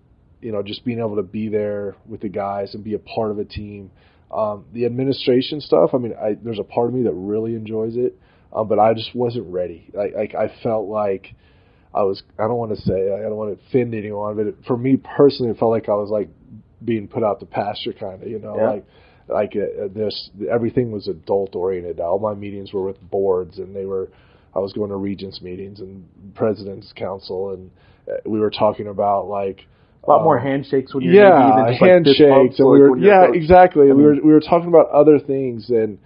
you 0.41 0.53
know, 0.53 0.63
just 0.63 0.85
being 0.85 0.99
able 0.99 1.17
to 1.17 1.23
be 1.23 1.49
there 1.49 1.97
with 2.07 2.21
the 2.21 2.29
guys 2.29 2.73
and 2.73 2.85
be 2.85 2.93
a 2.93 2.99
part 2.99 3.31
of 3.31 3.37
a 3.37 3.45
team. 3.45 3.91
Um, 4.31 4.63
the 4.71 4.85
administration 4.85 5.59
stuff, 5.59 5.89
I 5.93 5.97
mean, 5.97 6.13
I, 6.13 6.37
there's 6.41 6.57
a 6.57 6.63
part 6.63 6.87
of 6.87 6.93
me 6.93 7.03
that 7.03 7.13
really 7.13 7.53
enjoys 7.53 7.97
it, 7.97 8.17
um, 8.55 8.69
but 8.69 8.79
I 8.79 8.93
just 8.93 9.13
wasn't 9.13 9.47
ready. 9.51 9.89
Like, 9.93 10.13
like 10.15 10.35
I 10.35 10.47
felt 10.63 10.87
like 10.87 11.35
I 11.93 12.03
was. 12.03 12.23
I 12.39 12.43
don't 12.43 12.57
want 12.57 12.75
to 12.75 12.81
say. 12.81 13.13
I 13.13 13.21
don't 13.23 13.35
want 13.35 13.57
to 13.57 13.65
offend 13.67 13.93
anyone, 13.93 14.35
but 14.35 14.47
it, 14.47 14.55
for 14.67 14.77
me 14.77 14.97
personally, 14.97 15.51
it 15.51 15.57
felt 15.59 15.71
like 15.71 15.89
I 15.89 15.93
was 15.93 16.09
like 16.09 16.29
being 16.83 17.07
put 17.07 17.23
out 17.23 17.39
to 17.41 17.45
pasture, 17.45 17.93
kind 17.93 18.21
of. 18.23 18.27
You 18.29 18.39
know, 18.39 18.55
Yeah. 18.57 18.69
like 18.69 18.85
like 19.29 19.53
uh, 19.55 19.87
this. 19.93 20.29
Everything 20.51 20.91
was 20.91 21.07
adult 21.07 21.55
oriented. 21.55 21.99
All 21.99 22.19
my 22.19 22.33
meetings 22.33 22.73
were 22.73 22.83
with 22.83 22.99
boards, 23.09 23.57
and 23.59 23.75
they 23.75 23.85
were. 23.85 24.09
I 24.55 24.59
was 24.59 24.73
going 24.73 24.89
to 24.89 24.95
regents 24.97 25.41
meetings 25.41 25.79
and 25.79 26.05
presidents 26.35 26.93
council, 26.95 27.53
and 27.53 27.71
uh, 28.07 28.17
we 28.25 28.39
were 28.39 28.51
talking 28.51 28.87
about 28.87 29.27
like 29.27 29.65
A 30.03 30.09
lot 30.09 30.23
more 30.23 30.37
um, 30.37 30.45
handshakes 30.45 30.93
when 30.93 31.03
you're 31.03 31.13
yeah, 31.13 31.55
than 31.55 31.67
just 31.73 31.79
handshakes, 31.81 32.19
bumps, 32.29 32.59
and 32.59 32.69
we 32.69 32.79
were 32.79 32.97
yeah, 32.97 33.27
coach. 33.27 33.35
exactly. 33.35 33.89
I 33.89 33.93
we 33.93 34.03
were 34.03 34.15
we 34.15 34.31
were 34.31 34.41
talking 34.41 34.67
about 34.67 34.89
other 34.89 35.17
things, 35.19 35.69
and 35.69 35.97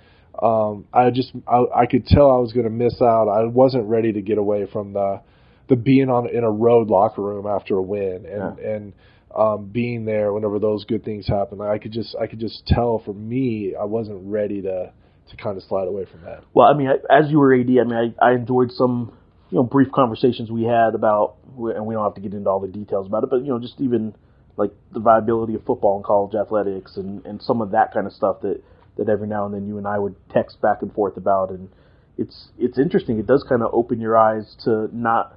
um, 0.42 0.86
I 0.94 1.10
just 1.10 1.32
I, 1.48 1.64
I 1.76 1.86
could 1.88 2.06
tell 2.06 2.32
I 2.32 2.38
was 2.38 2.54
going 2.54 2.66
to 2.66 2.70
miss 2.72 3.02
out. 3.02 3.28
I 3.28 3.44
wasn't 3.46 3.86
ready 3.86 4.14
to 4.14 4.22
get 4.22 4.38
away 4.38 4.66
from 4.72 4.94
the 4.94 5.22
the 5.68 5.76
being 5.76 6.10
on 6.10 6.30
in 6.30 6.44
a 6.44 6.52
road 6.52 6.88
locker 6.90 7.22
room 7.22 7.46
after 7.46 7.76
a 7.78 7.82
win, 7.82 8.26
and 8.26 8.60
and 8.60 8.94
um, 9.36 9.68
being 9.72 10.06
there 10.06 10.32
whenever 10.34 10.60
those 10.60 10.86
good 10.86 11.04
things 11.04 11.28
happen. 11.28 11.62
I 11.62 11.78
could 11.78 11.92
just 11.92 12.16
I 12.16 12.28
could 12.28 12.40
just 12.40 12.66
tell 12.66 13.00
for 13.04 13.14
me 13.14 13.76
I 13.80 13.84
wasn't 13.86 14.20
ready 14.24 14.62
to 14.64 14.92
to 15.30 15.36
kind 15.38 15.58
of 15.58 15.64
slide 15.64 15.88
away 15.88 16.06
from 16.06 16.22
that. 16.22 16.44
Well, 16.54 16.68
I 16.68 16.74
mean, 16.74 16.88
I- 16.88 17.20
as 17.20 17.30
you 17.30 17.40
were 17.40 17.54
AD, 17.54 17.68
I 17.70 17.84
mean, 17.84 18.16
I, 18.22 18.26
I 18.30 18.34
enjoyed 18.34 18.72
some, 18.72 19.12
you 19.50 19.58
know, 19.58 19.64
brief 19.64 19.92
conversations 19.92 20.50
we 20.50 20.64
had 20.64 20.96
about, 20.96 21.36
and 21.58 21.86
we 21.86 21.96
don't 21.96 22.04
have 22.06 22.16
to 22.16 22.22
get 22.22 22.34
into 22.34 22.50
all 22.50 22.62
the 22.62 22.70
details 22.70 23.08
about 23.08 23.24
it, 23.26 23.30
but 23.30 23.38
you 23.42 23.48
know, 23.50 23.60
just 23.60 23.80
even 23.82 24.16
like 24.56 24.72
the 24.94 25.00
viability 25.02 25.54
of 25.54 25.64
football 25.66 25.98
and 25.98 26.06
college 26.06 26.34
athletics 26.34 26.98
and 26.98 27.26
and 27.26 27.42
some 27.42 27.62
of 27.62 27.72
that 27.72 27.94
kind 27.94 28.08
of 28.08 28.14
stuff 28.14 28.42
that 28.42 28.62
that 28.98 29.10
every 29.10 29.28
now 29.28 29.46
and 29.46 29.54
then 29.54 29.68
you 29.68 29.78
and 29.78 29.86
I 29.88 30.00
would 30.00 30.16
text 30.30 30.60
back 30.62 30.82
and 30.82 30.92
forth 30.94 31.18
about, 31.18 31.50
and 31.52 31.70
it's 32.18 32.48
it's 32.58 32.80
interesting. 32.80 33.20
It 33.20 33.28
does 33.28 33.44
kind 33.48 33.62
of 33.62 33.70
open 33.74 34.00
your 34.00 34.18
eyes 34.18 34.56
to 34.64 34.90
not 34.96 35.37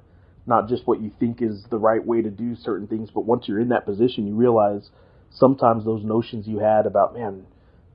not 0.51 0.69
just 0.69 0.85
what 0.85 1.01
you 1.01 1.11
think 1.19 1.41
is 1.41 1.63
the 1.69 1.77
right 1.77 2.05
way 2.05 2.21
to 2.21 2.29
do 2.29 2.55
certain 2.55 2.87
things, 2.87 3.09
but 3.13 3.25
once 3.25 3.47
you're 3.47 3.59
in 3.59 3.69
that 3.69 3.85
position, 3.85 4.27
you 4.27 4.35
realize 4.35 4.89
sometimes 5.31 5.85
those 5.85 6.03
notions 6.03 6.47
you 6.47 6.59
had 6.59 6.85
about 6.85 7.13
man 7.13 7.45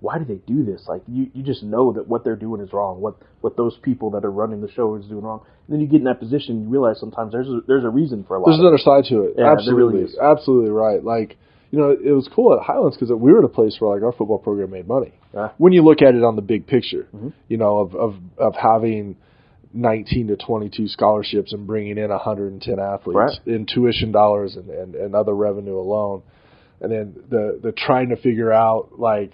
why 0.00 0.18
do 0.18 0.24
they 0.24 0.40
do 0.46 0.64
this? 0.64 0.84
Like 0.86 1.02
you, 1.08 1.30
you 1.32 1.42
just 1.42 1.62
know 1.62 1.92
that 1.94 2.06
what 2.06 2.22
they're 2.22 2.36
doing 2.36 2.60
is 2.60 2.72
wrong. 2.72 3.00
What 3.00 3.16
what 3.40 3.56
those 3.56 3.76
people 3.82 4.10
that 4.10 4.24
are 4.24 4.30
running 4.30 4.60
the 4.60 4.70
show 4.70 4.94
is 4.96 5.06
doing 5.06 5.24
wrong. 5.24 5.40
And 5.66 5.74
then 5.74 5.80
you 5.80 5.86
get 5.86 5.96
in 5.98 6.04
that 6.04 6.20
position, 6.20 6.62
you 6.62 6.68
realize 6.68 7.00
sometimes 7.00 7.32
there's 7.32 7.48
a, 7.48 7.60
there's 7.66 7.84
a 7.84 7.88
reason 7.88 8.24
for 8.24 8.36
a 8.36 8.40
lot. 8.40 8.46
There's 8.46 8.60
another 8.60 8.78
side 8.78 9.04
to 9.08 9.22
it. 9.22 9.34
Yeah, 9.38 9.52
absolutely, 9.52 10.02
really 10.02 10.14
absolutely 10.22 10.70
right. 10.70 11.02
Like 11.02 11.36
you 11.70 11.78
know, 11.78 11.90
it 11.90 12.12
was 12.12 12.28
cool 12.32 12.56
at 12.56 12.64
Highlands 12.64 12.96
because 12.96 13.10
we 13.10 13.32
were 13.32 13.38
at 13.40 13.44
a 13.44 13.48
place 13.48 13.76
where 13.78 13.94
like 13.94 14.04
our 14.04 14.12
football 14.12 14.38
program 14.38 14.70
made 14.70 14.86
money. 14.86 15.12
Yeah. 15.34 15.50
When 15.58 15.72
you 15.72 15.82
look 15.82 16.02
at 16.02 16.14
it 16.14 16.22
on 16.22 16.36
the 16.36 16.42
big 16.42 16.66
picture, 16.66 17.08
Mhm. 17.14 17.32
you 17.48 17.56
know, 17.56 17.78
of 17.78 17.94
of 17.96 18.14
of 18.38 18.54
having 18.54 19.16
19 19.76 20.28
to 20.28 20.36
22 20.36 20.88
scholarships 20.88 21.52
and 21.52 21.66
bringing 21.66 21.98
in 21.98 22.10
110 22.10 22.78
athletes 22.78 23.16
Right. 23.16 23.38
in 23.46 23.66
tuition 23.66 24.10
dollars 24.12 24.56
and, 24.56 24.70
and, 24.70 24.94
and 24.94 25.14
other 25.14 25.34
revenue 25.34 25.78
alone, 25.78 26.22
and 26.80 26.90
then 26.90 27.14
the 27.28 27.58
the 27.62 27.72
trying 27.72 28.08
to 28.10 28.16
figure 28.16 28.52
out 28.52 28.98
like 28.98 29.32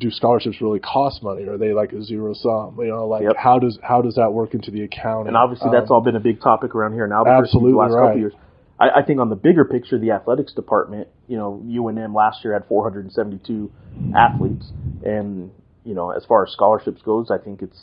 do 0.00 0.10
scholarships 0.10 0.60
really 0.60 0.80
cost 0.80 1.22
money? 1.22 1.44
Or 1.44 1.52
are 1.54 1.58
they 1.58 1.72
like 1.72 1.92
a 1.92 2.02
zero 2.02 2.34
sum? 2.34 2.76
You 2.80 2.88
know, 2.88 3.06
like 3.06 3.22
Yep. 3.22 3.36
how 3.36 3.58
does 3.60 3.78
how 3.82 4.02
does 4.02 4.16
that 4.16 4.32
work 4.32 4.52
into 4.54 4.70
the 4.70 4.82
accounting? 4.82 5.28
And 5.28 5.36
obviously, 5.36 5.70
that's 5.70 5.90
Um, 5.90 5.94
all 5.94 6.00
been 6.00 6.16
a 6.16 6.20
big 6.20 6.40
topic 6.40 6.74
around 6.74 6.94
here 6.94 7.04
in 7.04 7.12
Albuquerque 7.12 7.42
Absolutely 7.44 7.72
the 7.72 7.78
last 7.78 7.92
right. 7.92 8.00
couple 8.00 8.12
of 8.14 8.18
years. 8.18 8.32
I, 8.80 8.90
I 8.96 9.02
think 9.04 9.20
on 9.20 9.28
the 9.30 9.36
bigger 9.36 9.64
picture, 9.64 9.98
the 9.98 10.10
athletics 10.10 10.52
department, 10.52 11.06
you 11.28 11.36
know, 11.36 11.62
UNM 11.64 12.12
last 12.12 12.42
year 12.44 12.54
had 12.54 12.64
472 12.66 13.70
athletes, 14.16 14.66
and 15.04 15.52
you 15.84 15.94
know, 15.94 16.10
as 16.10 16.24
far 16.24 16.44
as 16.44 16.52
scholarships 16.52 17.00
goes, 17.02 17.30
I 17.30 17.38
think 17.38 17.62
it's 17.62 17.78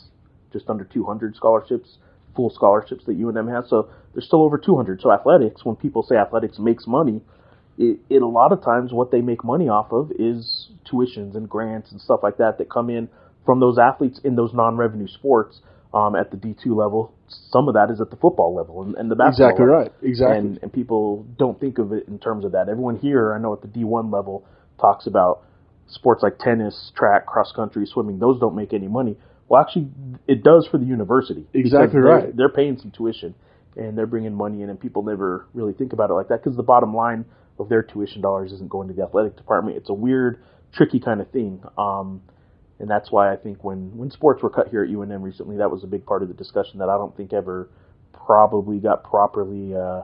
just 0.52 0.68
under 0.68 0.84
200 0.84 1.36
scholarships, 1.36 1.98
full 2.34 2.50
scholarships 2.50 3.04
that 3.06 3.18
UNM 3.18 3.52
has. 3.54 3.68
So 3.68 3.88
there's 4.14 4.26
still 4.26 4.42
over 4.42 4.58
200. 4.58 5.00
So 5.00 5.12
athletics, 5.12 5.64
when 5.64 5.76
people 5.76 6.02
say 6.02 6.16
athletics 6.16 6.58
makes 6.58 6.86
money, 6.86 7.22
it, 7.78 8.00
it 8.08 8.22
a 8.22 8.26
lot 8.26 8.52
of 8.52 8.62
times 8.62 8.92
what 8.92 9.10
they 9.10 9.20
make 9.20 9.44
money 9.44 9.68
off 9.68 9.92
of 9.92 10.10
is 10.18 10.68
tuitions 10.90 11.34
and 11.34 11.48
grants 11.48 11.90
and 11.90 12.00
stuff 12.00 12.20
like 12.22 12.38
that 12.38 12.58
that 12.58 12.70
come 12.70 12.90
in 12.90 13.08
from 13.44 13.60
those 13.60 13.78
athletes 13.78 14.20
in 14.22 14.36
those 14.36 14.52
non-revenue 14.52 15.08
sports 15.08 15.60
um, 15.94 16.14
at 16.14 16.30
the 16.30 16.36
D2 16.36 16.66
level. 16.66 17.12
Some 17.28 17.68
of 17.68 17.74
that 17.74 17.90
is 17.90 18.00
at 18.00 18.10
the 18.10 18.16
football 18.16 18.54
level 18.54 18.82
and, 18.82 18.94
and 18.96 19.10
the 19.10 19.16
basketball 19.16 19.48
exactly 19.48 19.66
level. 19.66 19.80
right. 19.80 19.92
Exactly. 20.02 20.38
And, 20.38 20.58
and 20.62 20.72
people 20.72 21.26
don't 21.38 21.58
think 21.58 21.78
of 21.78 21.92
it 21.92 22.08
in 22.08 22.18
terms 22.18 22.44
of 22.44 22.52
that. 22.52 22.68
Everyone 22.68 22.96
here, 22.96 23.34
I 23.34 23.38
know 23.38 23.52
at 23.52 23.62
the 23.62 23.68
D1 23.68 24.12
level, 24.12 24.44
talks 24.80 25.06
about 25.06 25.42
sports 25.88 26.22
like 26.22 26.38
tennis, 26.38 26.92
track, 26.96 27.26
cross 27.26 27.52
country, 27.52 27.86
swimming. 27.86 28.18
Those 28.18 28.40
don't 28.40 28.54
make 28.54 28.72
any 28.72 28.88
money. 28.88 29.16
Well, 29.48 29.60
actually, 29.60 29.88
it 30.26 30.42
does 30.42 30.66
for 30.66 30.78
the 30.78 30.86
university. 30.86 31.46
Exactly 31.52 32.00
they're- 32.00 32.02
right. 32.02 32.36
They're 32.36 32.48
paying 32.48 32.78
some 32.78 32.90
tuition 32.90 33.34
and 33.76 33.96
they're 33.96 34.06
bringing 34.06 34.34
money 34.34 34.62
in, 34.62 34.68
and 34.70 34.78
people 34.78 35.02
never 35.02 35.46
really 35.54 35.72
think 35.72 35.92
about 35.92 36.10
it 36.10 36.14
like 36.14 36.28
that 36.28 36.42
because 36.42 36.56
the 36.56 36.62
bottom 36.62 36.94
line 36.94 37.24
of 37.58 37.68
their 37.68 37.82
tuition 37.82 38.20
dollars 38.20 38.52
isn't 38.52 38.68
going 38.68 38.88
to 38.88 38.94
the 38.94 39.02
athletic 39.02 39.36
department. 39.36 39.76
It's 39.76 39.88
a 39.88 39.94
weird, 39.94 40.42
tricky 40.72 41.00
kind 41.00 41.20
of 41.20 41.30
thing. 41.30 41.62
Um, 41.78 42.22
and 42.78 42.90
that's 42.90 43.10
why 43.10 43.32
I 43.32 43.36
think 43.36 43.62
when, 43.64 43.96
when 43.96 44.10
sports 44.10 44.42
were 44.42 44.50
cut 44.50 44.68
here 44.68 44.82
at 44.84 44.90
UNM 44.90 45.22
recently, 45.22 45.56
that 45.58 45.70
was 45.70 45.84
a 45.84 45.86
big 45.86 46.04
part 46.04 46.22
of 46.22 46.28
the 46.28 46.34
discussion 46.34 46.80
that 46.80 46.88
I 46.88 46.96
don't 46.98 47.16
think 47.16 47.32
ever 47.32 47.70
probably 48.12 48.78
got 48.78 49.04
properly, 49.04 49.74
uh, 49.74 50.02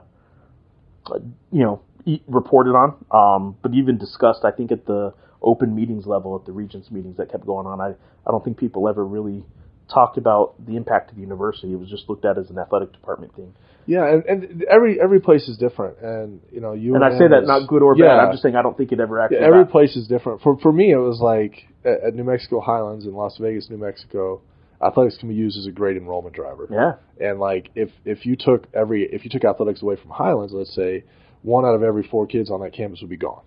you 1.51 1.63
know, 1.63 1.81
reported 2.27 2.75
on, 2.75 2.95
um, 3.11 3.57
but 3.63 3.75
even 3.75 3.99
discussed. 3.99 4.45
I 4.45 4.51
think 4.51 4.73
at 4.73 4.87
the 4.87 5.13
open 5.43 5.75
meetings 5.75 6.07
level, 6.07 6.37
at 6.37 6.45
the 6.47 6.53
regents 6.53 6.91
meetings 6.91 7.17
that 7.17 7.31
kept 7.31 7.47
going 7.47 7.67
on, 7.67 7.81
I, 7.81 7.91
I 8.27 8.31
don't 8.31 8.45
think 8.45 8.57
people 8.59 8.89
ever 8.89 9.05
really 9.05 9.45
talked 9.93 10.19
about 10.19 10.55
the 10.67 10.77
impact 10.77 11.11
of 11.11 11.17
the 11.17 11.23
university. 11.23 11.73
It 11.73 11.79
was 11.79 11.89
just 11.89 12.09
looked 12.09 12.25
at 12.25 12.37
as 12.39 12.51
an 12.51 12.59
athletic 12.59 12.93
department 12.93 13.35
thing. 13.35 13.55
Yeah, 13.87 14.05
and, 14.07 14.25
and 14.27 14.65
every 14.65 15.01
every 15.01 15.19
place 15.21 15.49
is 15.49 15.57
different, 15.57 15.99
and 16.03 16.41
you 16.53 16.61
know 16.61 16.75
you 16.75 16.95
And 16.95 17.03
I 17.03 17.11
say 17.17 17.27
that 17.29 17.47
not 17.47 17.67
good 17.69 17.83
or 17.83 17.95
bad. 17.95 18.19
I'm 18.21 18.33
just 18.33 18.43
saying 18.43 18.55
I 18.55 18.61
don't 18.63 18.77
think 18.77 18.93
it 18.93 19.01
ever 19.01 19.19
actually. 19.19 19.39
yeah, 19.39 19.47
every 19.47 19.65
got- 19.65 19.73
place 19.73 19.97
is 19.97 20.07
different. 20.07 20.43
For 20.43 20.59
for 20.59 20.73
me, 20.73 20.91
it 20.93 20.99
was 20.99 21.21
like 21.21 21.65
at, 21.87 22.09
at 22.09 22.15
New 22.15 22.25
Mexico 22.25 22.61
Highlands 22.61 23.07
in 23.07 23.15
Las 23.15 23.39
Vegas, 23.41 23.71
New 23.71 23.79
Mexico, 23.79 24.43
athletics 24.87 25.17
can 25.17 25.31
be 25.31 25.35
used 25.35 25.57
as 25.57 25.65
a 25.67 25.71
great 25.73 25.97
enrollment 25.97 26.37
driver. 26.37 26.69
yeah, 26.71 27.27
And 27.27 27.41
like 27.41 27.71
if 27.75 27.89
if 28.05 28.27
you 28.27 28.37
took 28.37 28.67
every 28.75 29.05
if 29.11 29.25
you 29.25 29.31
took 29.31 29.45
athletics 29.45 29.81
away 29.81 29.97
from 29.97 30.11
Highlands, 30.11 30.53
let's 30.53 30.75
say 30.75 31.05
one 31.41 31.65
out 31.65 31.75
of 31.75 31.83
every 31.83 32.03
four 32.03 32.27
kids 32.27 32.51
on 32.51 32.61
that 32.61 32.75
campus 32.75 33.01
would 33.01 33.09
be 33.09 33.17
gone. 33.17 33.41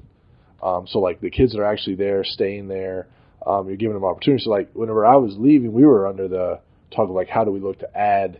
Um, 0.61 0.87
so 0.87 0.99
like 0.99 1.21
the 1.21 1.29
kids 1.31 1.53
that 1.53 1.59
are 1.59 1.65
actually 1.73 1.95
there, 1.95 2.23
staying 2.23 2.67
there, 2.67 3.07
Um, 3.45 3.67
you're 3.67 3.77
giving 3.77 3.95
them 3.95 4.05
opportunities. 4.05 4.45
So 4.45 4.51
like 4.51 4.69
whenever 4.73 5.03
I 5.05 5.15
was 5.15 5.35
leaving, 5.37 5.73
we 5.73 5.83
were 5.85 6.05
under 6.05 6.27
the 6.27 6.59
talk 6.95 7.09
of 7.09 7.15
like 7.15 7.27
how 7.29 7.43
do 7.43 7.51
we 7.51 7.59
look 7.59 7.79
to 7.79 7.97
add 7.97 8.39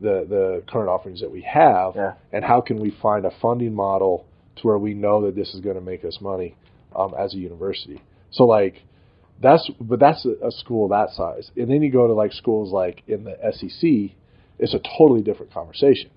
the 0.00 0.24
the 0.34 0.62
current 0.70 0.88
offerings 0.88 1.20
that 1.20 1.30
we 1.30 1.42
have, 1.42 1.94
Yeah. 1.96 2.14
and 2.32 2.42
how 2.44 2.60
can 2.62 2.80
we 2.80 2.90
find 2.90 3.24
a 3.26 3.30
funding 3.42 3.74
model 3.74 4.24
to 4.56 4.66
where 4.66 4.78
we 4.78 4.94
know 4.94 5.16
that 5.26 5.34
this 5.34 5.52
is 5.54 5.60
going 5.60 5.76
to 5.76 5.82
make 5.92 6.02
us 6.04 6.18
money 6.20 6.54
um, 6.96 7.12
as 7.18 7.34
a 7.34 7.38
university. 7.38 8.00
So 8.30 8.44
like 8.44 8.82
that's 9.40 9.70
but 9.80 9.98
that's 10.00 10.24
a, 10.24 10.34
a 10.46 10.50
school 10.50 10.88
that 10.88 11.10
size, 11.10 11.50
and 11.56 11.68
then 11.70 11.82
you 11.82 11.90
go 11.92 12.06
to 12.06 12.14
like 12.14 12.32
schools 12.32 12.72
like 12.72 13.02
in 13.06 13.24
the 13.24 13.36
SEC, 13.52 14.16
it's 14.58 14.74
a 14.74 14.80
totally 14.98 15.22
different 15.22 15.52
conversation. 15.52 16.10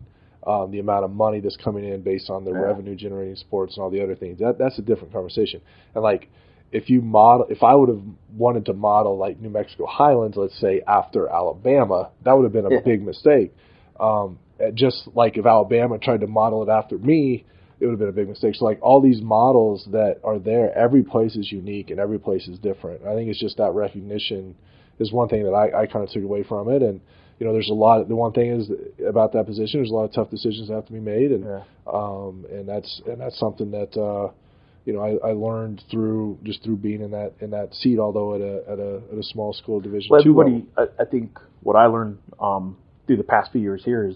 Um, 0.48 0.70
the 0.70 0.80
amount 0.80 1.04
of 1.06 1.12
money 1.12 1.40
that's 1.40 1.58
coming 1.58 1.86
in 1.86 2.02
based 2.02 2.30
on 2.30 2.46
the 2.46 2.52
Yeah. 2.52 2.60
revenue 2.68 2.96
generating 2.96 3.36
sports 3.36 3.76
and 3.76 3.84
all 3.84 3.90
the 3.90 4.04
other 4.04 4.14
things 4.16 4.38
that 4.40 4.58
that's 4.60 4.78
a 4.78 4.84
different 4.84 5.12
conversation. 5.12 5.60
And 5.96 6.04
like 6.04 6.30
if 6.72 6.90
you 6.90 7.02
model, 7.02 7.48
if 7.50 7.64
I 7.64 7.74
would 7.74 7.90
have 7.90 8.02
wanted 8.36 8.66
to 8.66 8.74
model 8.74 9.18
like 9.18 9.40
New 9.40 9.50
Mexico 9.50 9.86
Highlands, 9.88 10.38
let's 10.38 10.60
say 10.60 10.82
after 10.88 11.28
Alabama, 11.30 12.12
that 12.24 12.34
would 12.34 12.44
have 12.44 12.54
been 12.54 12.66
a 12.68 12.70
Yeah. 12.70 12.80
big 12.82 13.02
mistake. 13.04 13.54
Um, 14.00 14.38
uh, 14.60 14.72
just 14.72 15.08
like 15.16 15.38
if 15.38 15.46
Alabama 15.46 15.98
tried 15.98 16.22
to 16.22 16.28
model 16.28 16.62
it 16.64 16.70
after 16.70 16.98
me, 16.98 17.44
it 17.80 17.86
would 17.86 17.92
have 17.92 18.00
been 18.00 18.10
a 18.10 18.12
big 18.12 18.30
mistake. 18.30 18.56
So 18.56 18.66
like 18.66 18.80
all 18.82 19.02
these 19.02 19.22
models 19.22 19.88
that 19.92 20.20
are 20.24 20.40
there, 20.40 20.72
every 20.78 21.04
place 21.04 21.36
is 21.36 21.52
unique 21.52 21.90
and 21.90 22.00
every 22.00 22.20
place 22.20 22.48
is 22.48 22.60
different. 22.60 23.06
I 23.06 23.16
think 23.16 23.30
it's 23.30 23.40
just 23.40 23.58
that 23.58 23.72
recognition 23.74 24.56
is 25.00 25.12
one 25.12 25.28
thing 25.28 25.44
that 25.44 25.52
I, 25.54 25.82
I 25.82 25.86
kind 25.88 26.04
of 26.06 26.10
took 26.12 26.24
away 26.24 26.44
from 26.44 26.70
it. 26.70 26.82
And 26.82 27.02
you 27.40 27.46
know, 27.46 27.52
there's 27.54 27.70
a 27.70 27.74
lot. 27.74 28.08
The 28.08 28.16
one 28.16 28.32
thing 28.32 28.52
is 28.52 28.70
about 29.06 29.34
that 29.34 29.46
position, 29.46 29.80
there's 29.80 29.92
a 29.92 29.94
lot 29.94 30.06
of 30.06 30.14
tough 30.14 30.30
decisions 30.30 30.70
that 30.70 30.76
have 30.76 30.86
to 30.88 30.94
be 30.94 31.00
made, 31.02 31.32
and 31.32 31.44
Yeah. 31.44 31.64
um, 31.86 32.46
and 32.52 32.68
that's 32.68 33.02
and 33.08 33.20
that's 33.20 33.38
something 33.38 33.72
that 33.72 33.98
uh, 33.98 34.32
you 34.86 34.94
know 34.94 35.02
I, 35.02 35.30
I 35.30 35.32
learned 35.34 35.84
through 35.92 36.38
just 36.44 36.64
through 36.64 36.78
being 36.78 37.02
in 37.02 37.12
that 37.12 37.34
in 37.42 37.50
that 37.52 37.74
seat, 37.74 38.00
although 38.00 38.36
at 38.36 38.42
a 38.42 38.72
at 38.72 38.80
a, 38.80 39.02
at 39.12 39.18
a 39.20 39.24
small 39.24 39.52
school 39.54 39.80
division 39.82 40.10
Well, 40.12 40.22
everybody. 40.22 40.66
I, 40.78 40.84
I 41.02 41.06
think 41.06 41.38
what 41.62 41.76
I 41.76 41.88
learned 41.88 42.20
um, 42.40 42.78
through 43.06 43.18
the 43.18 43.24
past 43.24 43.52
few 43.52 43.62
years 43.62 43.84
here 43.84 44.08
is 44.08 44.16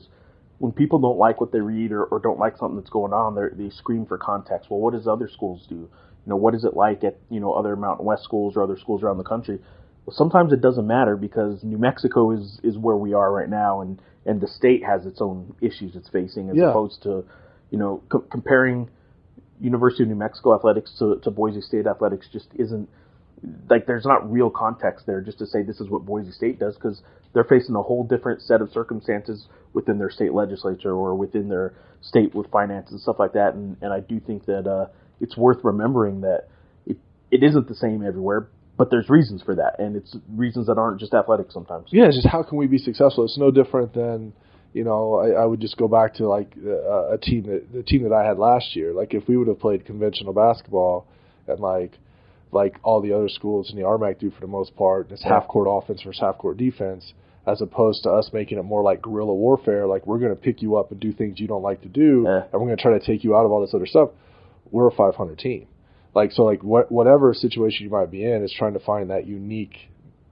when 0.59 0.71
people 0.71 0.99
don't 0.99 1.17
like 1.17 1.41
what 1.41 1.51
they 1.51 1.59
read 1.61 1.91
or, 1.91 2.03
or 2.05 2.19
don't 2.19 2.39
like 2.39 2.57
something 2.57 2.77
that's 2.77 2.89
going 2.89 3.11
on, 3.13 3.35
they 3.35 3.63
they 3.65 3.69
scream 3.69 4.05
for 4.05 4.17
context. 4.17 4.69
Well, 4.69 4.79
what 4.79 4.93
does 4.93 5.07
other 5.07 5.27
schools 5.29 5.65
do? 5.67 5.75
You 5.75 5.89
know, 6.25 6.35
what 6.37 6.55
is 6.55 6.63
it 6.63 6.73
like 6.75 7.03
at 7.03 7.17
you 7.29 7.41
know 7.41 7.51
other 7.53 7.75
Mountain 7.75 8.05
West 8.05 8.23
schools 8.23 8.55
or 8.55 8.63
other 8.63 8.77
schools 8.77 9.03
around 9.03 9.17
the 9.17 9.23
country? 9.25 9.59
Sometimes 10.11 10.53
it 10.53 10.61
doesn't 10.61 10.87
matter 10.87 11.15
because 11.15 11.63
New 11.63 11.77
Mexico 11.77 12.31
is 12.31 12.59
is 12.63 12.77
where 12.77 12.95
we 12.95 13.13
are 13.13 13.31
right 13.31 13.49
now, 13.49 13.81
and 13.81 14.01
and 14.25 14.41
the 14.41 14.47
state 14.47 14.83
has 14.83 15.05
its 15.05 15.21
own 15.21 15.55
issues 15.61 15.95
it's 15.95 16.09
facing, 16.09 16.49
as 16.49 16.57
Yeah. 16.57 16.69
opposed 16.69 17.03
to 17.03 17.23
you 17.71 17.77
know 17.77 18.01
co- 18.09 18.19
comparing 18.31 18.89
University 19.59 20.03
of 20.03 20.09
New 20.09 20.15
Mexico 20.15 20.55
athletics 20.55 20.95
to, 20.99 21.19
to 21.23 21.31
Boise 21.31 21.61
State 21.61 21.85
athletics 21.87 22.27
just 22.31 22.47
isn't 22.55 22.87
like 23.69 23.85
there's 23.85 24.05
not 24.05 24.29
real 24.31 24.49
context 24.49 25.05
there 25.05 25.21
just 25.21 25.39
to 25.39 25.45
say 25.45 25.63
this 25.63 25.79
is 25.79 25.89
what 25.89 26.05
Boise 26.05 26.31
State 26.31 26.59
does 26.59 26.75
because 26.75 27.01
they're 27.33 27.43
facing 27.45 27.75
a 27.75 27.81
whole 27.81 28.03
different 28.03 28.41
set 28.41 28.61
of 28.61 28.71
circumstances 28.71 29.47
within 29.73 29.97
their 29.97 30.09
state 30.09 30.33
legislature 30.33 30.91
or 30.93 31.15
within 31.15 31.47
their 31.47 31.73
state 32.01 32.33
with 32.35 32.49
finances 32.51 32.91
and 32.93 33.01
stuff 33.01 33.17
like 33.19 33.33
that. 33.33 33.53
And, 33.53 33.77
and 33.81 33.93
I 33.93 33.99
do 34.01 34.19
think 34.19 34.45
that 34.45 34.67
uh, 34.67 34.87
it's 35.21 35.37
worth 35.37 35.59
remembering 35.63 36.21
that 36.21 36.47
it, 36.85 36.97
it 37.31 37.43
isn't 37.43 37.67
the 37.67 37.75
same 37.75 38.05
everywhere, 38.05 38.49
but 38.79 38.89
there's 38.89 39.09
reasons 39.09 39.41
for 39.43 39.53
that, 39.55 39.77
and 39.77 39.95
it's 39.95 40.15
reasons 40.35 40.65
that 40.67 40.77
aren't 40.79 40.99
just 40.99 41.13
athletic 41.13 41.51
sometimes. 41.51 41.89
Yeah, 41.91 42.05
it's 42.05 42.15
just 42.15 42.27
how 42.27 42.41
can 42.41 42.57
we 42.57 42.65
be 42.65 42.77
successful? 42.79 43.25
It's 43.25 43.37
no 43.37 43.51
different 43.51 43.93
than 43.93 44.33
you 44.73 44.83
know. 44.85 45.15
I, 45.15 45.43
I 45.43 45.45
would 45.45 45.59
just 45.59 45.75
go 45.77 45.87
back 45.87 46.15
to 46.15 46.27
like 46.27 46.53
uh, 46.65 47.11
a 47.11 47.17
team 47.21 47.43
that 47.43 47.71
the 47.73 47.83
team 47.83 48.03
that 48.03 48.13
I 48.13 48.25
had 48.25 48.39
last 48.39 48.75
year. 48.75 48.93
Like 48.93 49.13
if 49.13 49.27
we 49.27 49.35
would 49.37 49.49
have 49.49 49.59
played 49.59 49.85
conventional 49.85 50.33
basketball 50.33 51.05
and 51.47 51.59
like 51.59 51.91
like 52.51 52.77
all 52.81 53.01
the 53.01 53.13
other 53.13 53.29
schools 53.29 53.69
in 53.69 53.75
the 53.75 53.83
RMAC 53.83 54.17
do 54.19 54.31
for 54.31 54.41
the 54.41 54.47
most 54.47 54.75
part, 54.75 55.11
it's 55.11 55.23
half 55.23 55.47
court 55.47 55.67
offense 55.69 56.01
versus 56.01 56.19
half 56.21 56.37
court 56.37 56.57
defense, 56.57 57.13
as 57.45 57.61
opposed 57.61 58.01
to 58.03 58.09
us 58.09 58.31
making 58.33 58.57
it 58.57 58.63
more 58.63 58.81
like 58.81 59.01
guerrilla 59.01 59.35
warfare. 59.35 59.85
Like 59.87 60.07
we're 60.07 60.17
going 60.19 60.31
to 60.35 60.41
pick 60.41 60.61
you 60.61 60.77
up 60.77 60.89
and 60.91 60.99
do 60.99 61.11
things 61.11 61.39
you 61.39 61.47
don't 61.47 61.61
like 61.61 61.81
to 61.81 61.89
do, 61.89 62.23
Yeah. 62.25 62.43
and 62.43 62.53
we're 62.53 62.67
going 62.69 62.77
to 62.77 62.81
try 62.81 62.97
to 62.97 63.05
take 63.05 63.23
you 63.25 63.35
out 63.35 63.43
of 63.45 63.51
all 63.51 63.61
this 63.61 63.73
other 63.75 63.85
stuff. 63.85 64.09
We're 64.71 64.87
a 64.87 64.91
500 64.91 65.37
team. 65.37 65.67
Like 66.15 66.31
so, 66.31 66.43
like 66.43 66.63
what 66.63 66.91
whatever 66.91 67.33
situation 67.33 67.85
you 67.85 67.91
might 67.91 68.09
be 68.11 68.23
in 68.23 68.43
is 68.43 68.53
trying 68.57 68.73
to 68.73 68.79
find 68.79 69.09
that 69.11 69.27
unique 69.27 69.75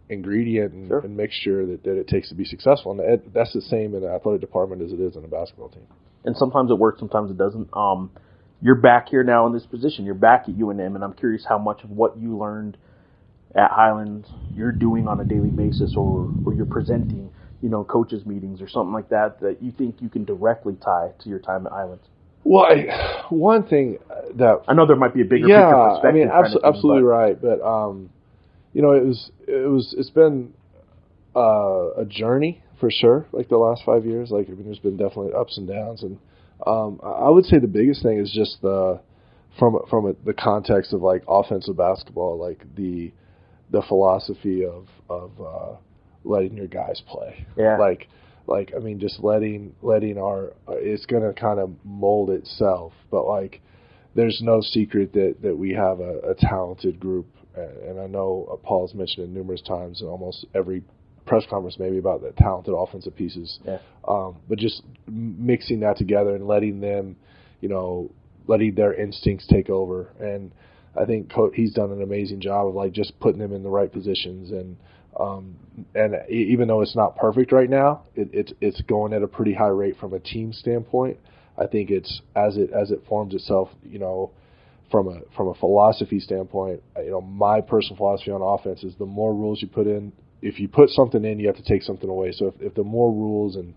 ingredient 0.09 0.73
and, 0.73 0.87
Sure. 0.87 0.99
and 0.99 1.15
mixture 1.17 1.65
that, 1.65 1.83
that 1.83 1.97
it 1.99 2.07
takes 2.07 2.29
to 2.29 2.35
be 2.35 2.45
successful. 2.45 2.91
And 2.93 3.01
it, 3.01 3.33
that's 3.33 3.53
the 3.53 3.61
same 3.61 3.93
in 3.93 4.01
the 4.01 4.09
athletic 4.09 4.41
department 4.41 4.81
as 4.81 4.91
it 4.93 4.99
is 4.99 5.15
in 5.15 5.23
a 5.23 5.27
basketball 5.27 5.69
team. 5.69 5.85
and 6.25 6.35
sometimes 6.35 6.71
it 6.71 6.79
works, 6.79 6.99
sometimes 6.99 7.29
it 7.29 7.37
doesn't. 7.37 7.69
Um, 7.73 8.11
you're 8.61 8.75
back 8.75 9.09
here 9.09 9.23
now 9.23 9.45
in 9.45 9.53
this 9.53 9.65
position. 9.67 10.03
You're 10.05 10.15
back 10.15 10.45
at 10.47 10.55
UNM, 10.55 10.95
and 10.95 11.03
I'm 11.03 11.13
curious 11.13 11.45
how 11.47 11.57
much 11.59 11.83
of 11.83 11.91
what 11.91 12.17
you 12.17 12.37
learned 12.37 12.75
at 13.53 13.69
Highlands 13.71 14.27
you're 14.53 14.71
doing 14.71 15.07
on 15.07 15.19
a 15.19 15.25
daily 15.25 15.49
basis, 15.51 15.93
or 15.95 16.31
or 16.45 16.53
you're 16.53 16.65
presenting, 16.65 17.29
you 17.61 17.69
know, 17.69 17.83
coaches 17.83 18.25
meetings 18.25 18.61
or 18.61 18.67
something 18.67 18.93
like 18.93 19.09
that 19.09 19.39
that 19.41 19.61
you 19.61 19.71
think 19.71 20.01
you 20.01 20.09
can 20.09 20.25
directly 20.25 20.75
tie 20.83 21.11
to 21.19 21.29
your 21.29 21.39
time 21.39 21.65
at 21.67 21.71
Highlands. 21.71 22.03
Well, 22.49 22.63
I, 22.63 23.25
one 23.29 23.67
thing 23.67 23.97
that 24.35 24.61
I 24.69 24.73
know 24.73 24.87
there 24.87 24.95
might 24.95 25.13
be 25.13 25.21
a 25.21 25.25
bigger 25.25 25.47
yeah, 25.49 25.65
picture 25.65 26.07
I 26.07 26.11
mean, 26.13 26.29
kind 26.29 26.45
of 26.45 26.45
abso- 26.45 26.53
thing, 26.53 26.61
absolutely 26.63 27.01
but- 27.01 27.07
right. 27.07 27.41
But 27.41 27.61
um, 27.61 28.09
you 28.73 28.81
know, 28.81 28.91
it 28.91 29.03
was 29.03 29.31
it 29.47 29.69
was 29.69 29.93
it's 29.97 30.09
been 30.09 30.53
uh, 31.35 31.91
a 31.97 32.05
journey 32.05 32.63
for 32.79 32.89
sure. 32.89 33.27
Like 33.33 33.49
the 33.49 33.57
last 33.57 33.83
five 33.85 34.05
years, 34.05 34.31
like 34.31 34.47
I 34.47 34.53
mean, 34.53 34.63
there's 34.65 34.79
been 34.79 34.95
definitely 34.95 35.33
ups 35.33 35.57
and 35.57 35.67
downs, 35.67 36.03
and 36.03 36.19
um, 36.65 37.01
I 37.03 37.25
I 37.25 37.29
would 37.29 37.43
say 37.43 37.59
the 37.59 37.67
biggest 37.67 38.01
thing 38.01 38.17
is 38.17 38.31
just 38.31 38.61
the 38.61 39.01
from 39.59 39.79
from 39.89 40.05
a, 40.05 40.13
the 40.25 40.33
context 40.33 40.93
of 40.93 41.01
like 41.01 41.23
offensive 41.27 41.75
basketball, 41.75 42.37
like 42.37 42.63
the 42.75 43.11
the 43.71 43.81
philosophy 43.81 44.65
of 44.65 44.87
of 45.09 45.31
uh, 45.41 45.75
letting 46.23 46.55
your 46.55 46.67
guys 46.67 47.01
play. 47.05 47.45
Yeah. 47.57 47.77
Like 47.77 48.07
like 48.47 48.73
I 48.75 48.79
mean, 48.79 48.99
just 48.99 49.19
letting 49.23 49.75
letting 49.81 50.17
our 50.17 50.53
it's 50.69 51.05
gonna 51.05 51.33
kind 51.33 51.59
of 51.59 51.71
mold 51.83 52.29
itself, 52.29 52.93
but 53.11 53.27
like 53.27 53.61
there's 54.15 54.41
no 54.41 54.61
secret 54.61 55.13
that 55.13 55.35
that 55.41 55.57
we 55.57 55.73
have 55.73 55.99
a, 55.99 56.19
a 56.19 56.35
talented 56.35 56.99
group, 56.99 57.27
and, 57.55 57.99
I 57.99 58.07
know 58.07 58.47
uh, 58.51 58.55
Paul's 58.55 58.93
mentioned 58.93 59.27
it 59.27 59.29
numerous 59.37 59.61
times 59.61 60.01
in 60.01 60.07
almost 60.07 60.45
every 60.55 60.83
press 61.25 61.43
conference 61.49 61.77
maybe 61.77 61.97
about 61.97 62.21
the 62.21 62.31
talented 62.37 62.73
offensive 62.73 63.15
pieces. 63.15 63.59
Yeah. 63.65 63.79
Um, 64.07 64.37
but 64.47 64.57
just 64.57 64.81
mixing 65.07 65.81
that 65.81 65.97
together 65.97 66.33
and 66.35 66.47
letting 66.47 66.79
them, 66.79 67.17
you 67.59 67.67
know, 67.67 68.09
letting 68.47 68.75
their 68.75 68.93
instincts 68.93 69.45
take 69.45 69.69
over. 69.69 70.07
And 70.21 70.53
I 70.95 71.03
think 71.03 71.29
Co- 71.29 71.51
he's 71.53 71.73
done 71.73 71.91
an 71.91 72.01
amazing 72.01 72.39
job 72.39 72.67
of 72.67 72.75
like 72.75 72.93
just 72.93 73.19
putting 73.19 73.39
them 73.39 73.51
in 73.51 73.63
the 73.63 73.69
right 73.69 73.91
positions 73.91 74.51
and. 74.51 74.77
Um, 75.19 75.55
and 75.95 76.15
even 76.29 76.67
though 76.67 76.81
it's 76.81 76.95
not 76.95 77.15
perfect 77.15 77.51
right 77.51 77.69
now, 77.69 78.03
it, 78.15 78.29
it's 78.33 78.53
it's 78.61 78.81
going 78.81 79.13
at 79.13 79.23
a 79.23 79.27
pretty 79.27 79.53
high 79.53 79.67
rate 79.67 79.97
from 79.99 80.13
a 80.13 80.19
team 80.19 80.53
standpoint. 80.53 81.17
I 81.57 81.65
think 81.65 81.89
it's 81.89 82.21
as 82.35 82.57
it 82.57 82.71
as 82.71 82.91
it 82.91 83.03
forms 83.07 83.33
itself, 83.33 83.69
you 83.83 83.99
know, 83.99 84.31
from 84.91 85.07
a 85.07 85.19
from 85.35 85.47
a 85.47 85.53
philosophy 85.55 86.19
standpoint, 86.19 86.81
uh, 86.95 87.01
you 87.01 87.11
know, 87.11 87.21
my 87.21 87.61
personal 87.61 87.97
philosophy 87.97 88.31
on 88.31 88.41
offense 88.41 88.83
is 88.83 88.93
the 88.99 89.05
more 89.05 89.33
rules 89.33 89.61
you 89.61 89.67
put 89.67 89.87
in, 89.87 90.13
if 90.41 90.59
you 90.59 90.67
put 90.67 90.89
something 90.89 91.25
in, 91.25 91.39
you 91.39 91.47
have 91.47 91.57
to 91.57 91.63
take 91.63 91.83
something 91.83 92.09
away. 92.09 92.31
So 92.31 92.47
if, 92.47 92.53
if 92.61 92.73
the 92.75 92.83
more 92.83 93.11
rules 93.11 93.55
and, 93.55 93.73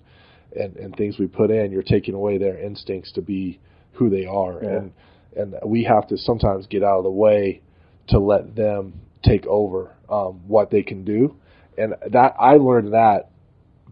and 0.55 0.77
and 0.77 0.95
things 0.95 1.19
we 1.19 1.27
put 1.27 1.51
in, 1.51 1.73
you're 1.73 1.83
taking 1.83 2.15
away 2.15 2.39
their 2.39 2.59
instincts 2.59 3.13
to 3.13 3.23
be 3.23 3.61
who 3.93 4.11
they 4.11 4.27
are, 4.27 4.61
Yeah. 4.63 4.69
and 4.71 4.93
and 5.37 5.55
we 5.65 5.85
have 5.85 6.09
to 6.09 6.19
sometimes 6.19 6.67
get 6.67 6.83
out 6.83 6.99
of 6.99 7.05
the 7.05 7.11
way 7.11 7.63
to 8.09 8.19
let 8.19 8.57
them 8.57 9.01
take 9.23 9.47
over 9.47 9.93
um, 10.11 10.41
what 10.47 10.71
they 10.71 10.83
can 10.83 11.05
do, 11.05 11.37
and 11.79 11.95
that 12.11 12.35
I 12.39 12.55
learned 12.55 12.93
that 12.93 13.31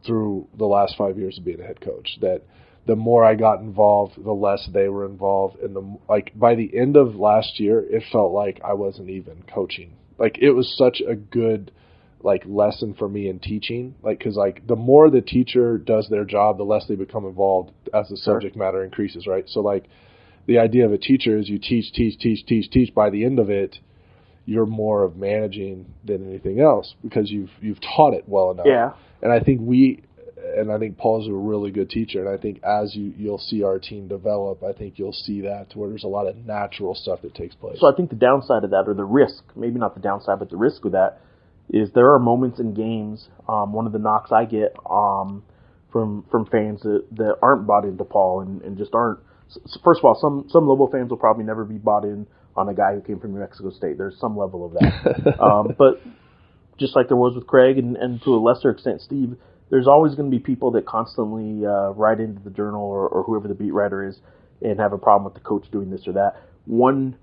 through 0.05 0.49
the 0.57 0.67
last 0.67 0.97
five 0.97 1.19
years 1.19 1.39
of 1.39 1.45
being 1.45 1.61
a 1.61 1.65
head 1.65 1.81
coach 1.81 2.19
that 2.21 2.43
the 2.87 2.97
more 2.97 3.25
I 3.25 3.35
got 3.35 3.61
involved, 3.61 4.15
the 4.23 4.33
less 4.33 4.69
they 4.73 4.89
were 4.89 5.05
involved. 5.05 5.59
And 5.61 5.77
the 5.77 5.99
like 6.09 6.33
by 6.35 6.55
the 6.55 6.77
end 6.77 6.97
of 6.97 7.17
last 7.17 7.61
year, 7.61 7.81
it 7.81 8.03
felt 8.11 8.33
like 8.33 8.61
I 8.65 8.73
wasn't 8.73 9.11
even 9.11 9.45
coaching. 9.53 9.93
Like 10.19 10.39
it 10.39 10.53
was 10.53 10.75
such 10.77 11.03
a 11.07 11.15
good 11.15 11.71
like 12.23 12.43
lesson 12.47 12.95
for 12.95 13.09
me 13.09 13.29
in 13.29 13.39
teaching. 13.39 13.95
Like 14.03 14.19
because 14.19 14.37
like 14.37 14.67
the 14.67 14.77
more 14.77 15.11
the 15.11 15.21
teacher 15.21 15.79
does 15.79 16.09
their 16.09 16.25
job, 16.25 16.57
the 16.57 16.65
less 16.65 16.87
they 16.89 16.97
become 16.97 17.27
involved 17.27 17.73
as 17.93 18.09
the 18.09 18.17
Sure. 18.17 18.35
subject 18.35 18.57
matter 18.57 18.83
increases. 18.83 19.27
Right. 19.27 19.45
So 19.49 19.61
like 19.61 19.85
the 20.47 20.59
idea 20.59 20.87
of 20.87 20.93
a 20.93 20.99
teacher 20.99 21.37
is 21.37 21.49
you 21.49 21.59
teach, 21.59 21.93
teach, 21.93 22.19
teach, 22.19 22.45
teach, 22.47 22.71
teach. 22.71 22.95
By 22.95 23.11
the 23.11 23.25
end 23.25 23.39
of 23.39 23.51
it, 23.51 23.79
you're 24.49 24.65
more 24.65 25.05
of 25.05 25.15
managing 25.15 25.85
than 26.07 26.27
anything 26.27 26.59
else 26.59 26.95
because 27.03 27.31
you've 27.31 27.51
you've 27.61 27.81
taught 27.83 28.15
it 28.15 28.25
well 28.27 28.51
enough 28.51 28.65
Yeah. 28.67 28.93
and 29.21 29.31
I 29.31 29.41
think 29.41 29.61
we 29.63 30.03
and 30.57 30.73
I 30.73 30.79
think 30.79 30.97
Paul's 30.97 31.29
a 31.29 31.33
really 31.33 31.71
good 31.71 31.91
teacher 31.91 32.21
and 32.27 32.29
I 32.31 32.41
think 32.41 32.63
as 32.65 32.97
you 32.97 33.13
you'll 33.19 33.37
see 33.51 33.63
our 33.63 33.79
team 33.79 34.09
develop 34.09 34.63
I 34.65 34.73
think 34.73 34.99
you'll 34.99 35.13
see 35.13 35.43
that 35.43 35.69
to 35.71 35.79
where 35.79 35.91
there's 35.91 36.05
a 36.05 36.09
lot 36.09 36.27
of 36.27 36.35
natural 36.47 36.95
stuff 36.95 37.21
that 37.23 37.35
takes 37.35 37.55
place. 37.57 37.77
So 37.79 37.93
I 37.93 37.95
think 37.95 38.09
the 38.09 38.17
downside 38.17 38.65
of 38.65 38.71
that, 38.71 38.85
or 38.87 38.95
the 38.95 39.05
risk, 39.05 39.45
maybe 39.55 39.79
not 39.79 39.95
the 39.95 40.01
downside, 40.01 40.39
but 40.39 40.49
the 40.49 40.57
risk 40.57 40.83
of 40.87 40.93
that, 40.93 41.21
is 41.69 41.91
there 41.95 42.11
are 42.15 42.19
moments 42.19 42.59
in 42.59 42.73
games. 42.73 43.29
Um, 43.47 43.75
one 43.75 43.87
of 43.87 43.93
the 43.93 43.99
knocks 43.99 44.33
I 44.33 44.47
get 44.47 44.75
um, 44.89 45.43
from 45.93 46.25
from 46.31 46.47
fans 46.47 46.81
that, 46.83 47.05
that 47.17 47.35
aren't 47.43 47.67
bought 47.67 47.85
into 47.85 48.05
Paul 48.05 48.41
and, 48.41 48.63
and 48.63 48.79
just 48.79 48.95
aren't. 48.95 49.19
First 49.85 50.01
of 50.01 50.05
all, 50.07 50.17
some 50.19 50.47
some 50.49 50.67
Lobo 50.67 50.87
fans 50.87 51.11
will 51.11 51.19
probably 51.19 51.45
never 51.45 51.65
be 51.67 51.77
bought 51.77 52.05
in 52.05 52.27
on 52.59 52.69
a 52.69 52.75
guy 52.75 52.95
who 52.95 53.01
came 53.01 53.21
from 53.21 53.33
New 53.33 53.41
Mexico 53.41 53.71
State. 53.71 53.99
There's 53.99 54.19
some 54.19 54.37
level 54.37 54.67
of 54.67 54.73
that, 54.75 55.41
um, 55.41 55.75
but 55.79 56.01
just 56.79 56.97
like 56.97 57.09
there 57.09 57.17
was 57.17 57.35
with 57.35 57.47
Craig 57.47 57.79
and, 57.79 57.97
and 57.97 58.23
to 58.23 58.35
a 58.35 58.41
lesser 58.41 58.71
extent 58.71 59.01
Steve, 59.01 59.37
there's 59.71 59.87
always 59.87 60.15
going 60.15 60.31
to 60.31 60.37
be 60.37 60.43
people 60.43 60.71
that 60.73 60.87
constantly 60.87 61.67
uh, 61.67 61.91
write 61.91 62.21
into 62.21 62.43
the 62.43 62.51
journal 62.51 62.83
or, 62.83 63.09
or 63.09 63.23
whoever 63.23 63.49
the 63.49 63.55
beat 63.55 63.73
writer 63.73 64.07
is 64.07 64.19
and 64.63 64.81
have 64.81 64.93
a 64.93 64.99
problem 64.99 65.25
with 65.25 65.35
the 65.35 65.47
coach 65.47 65.71
doing 65.71 65.91
this 65.91 66.07
or 66.07 66.13
that. 66.15 66.43
One, 66.67 67.17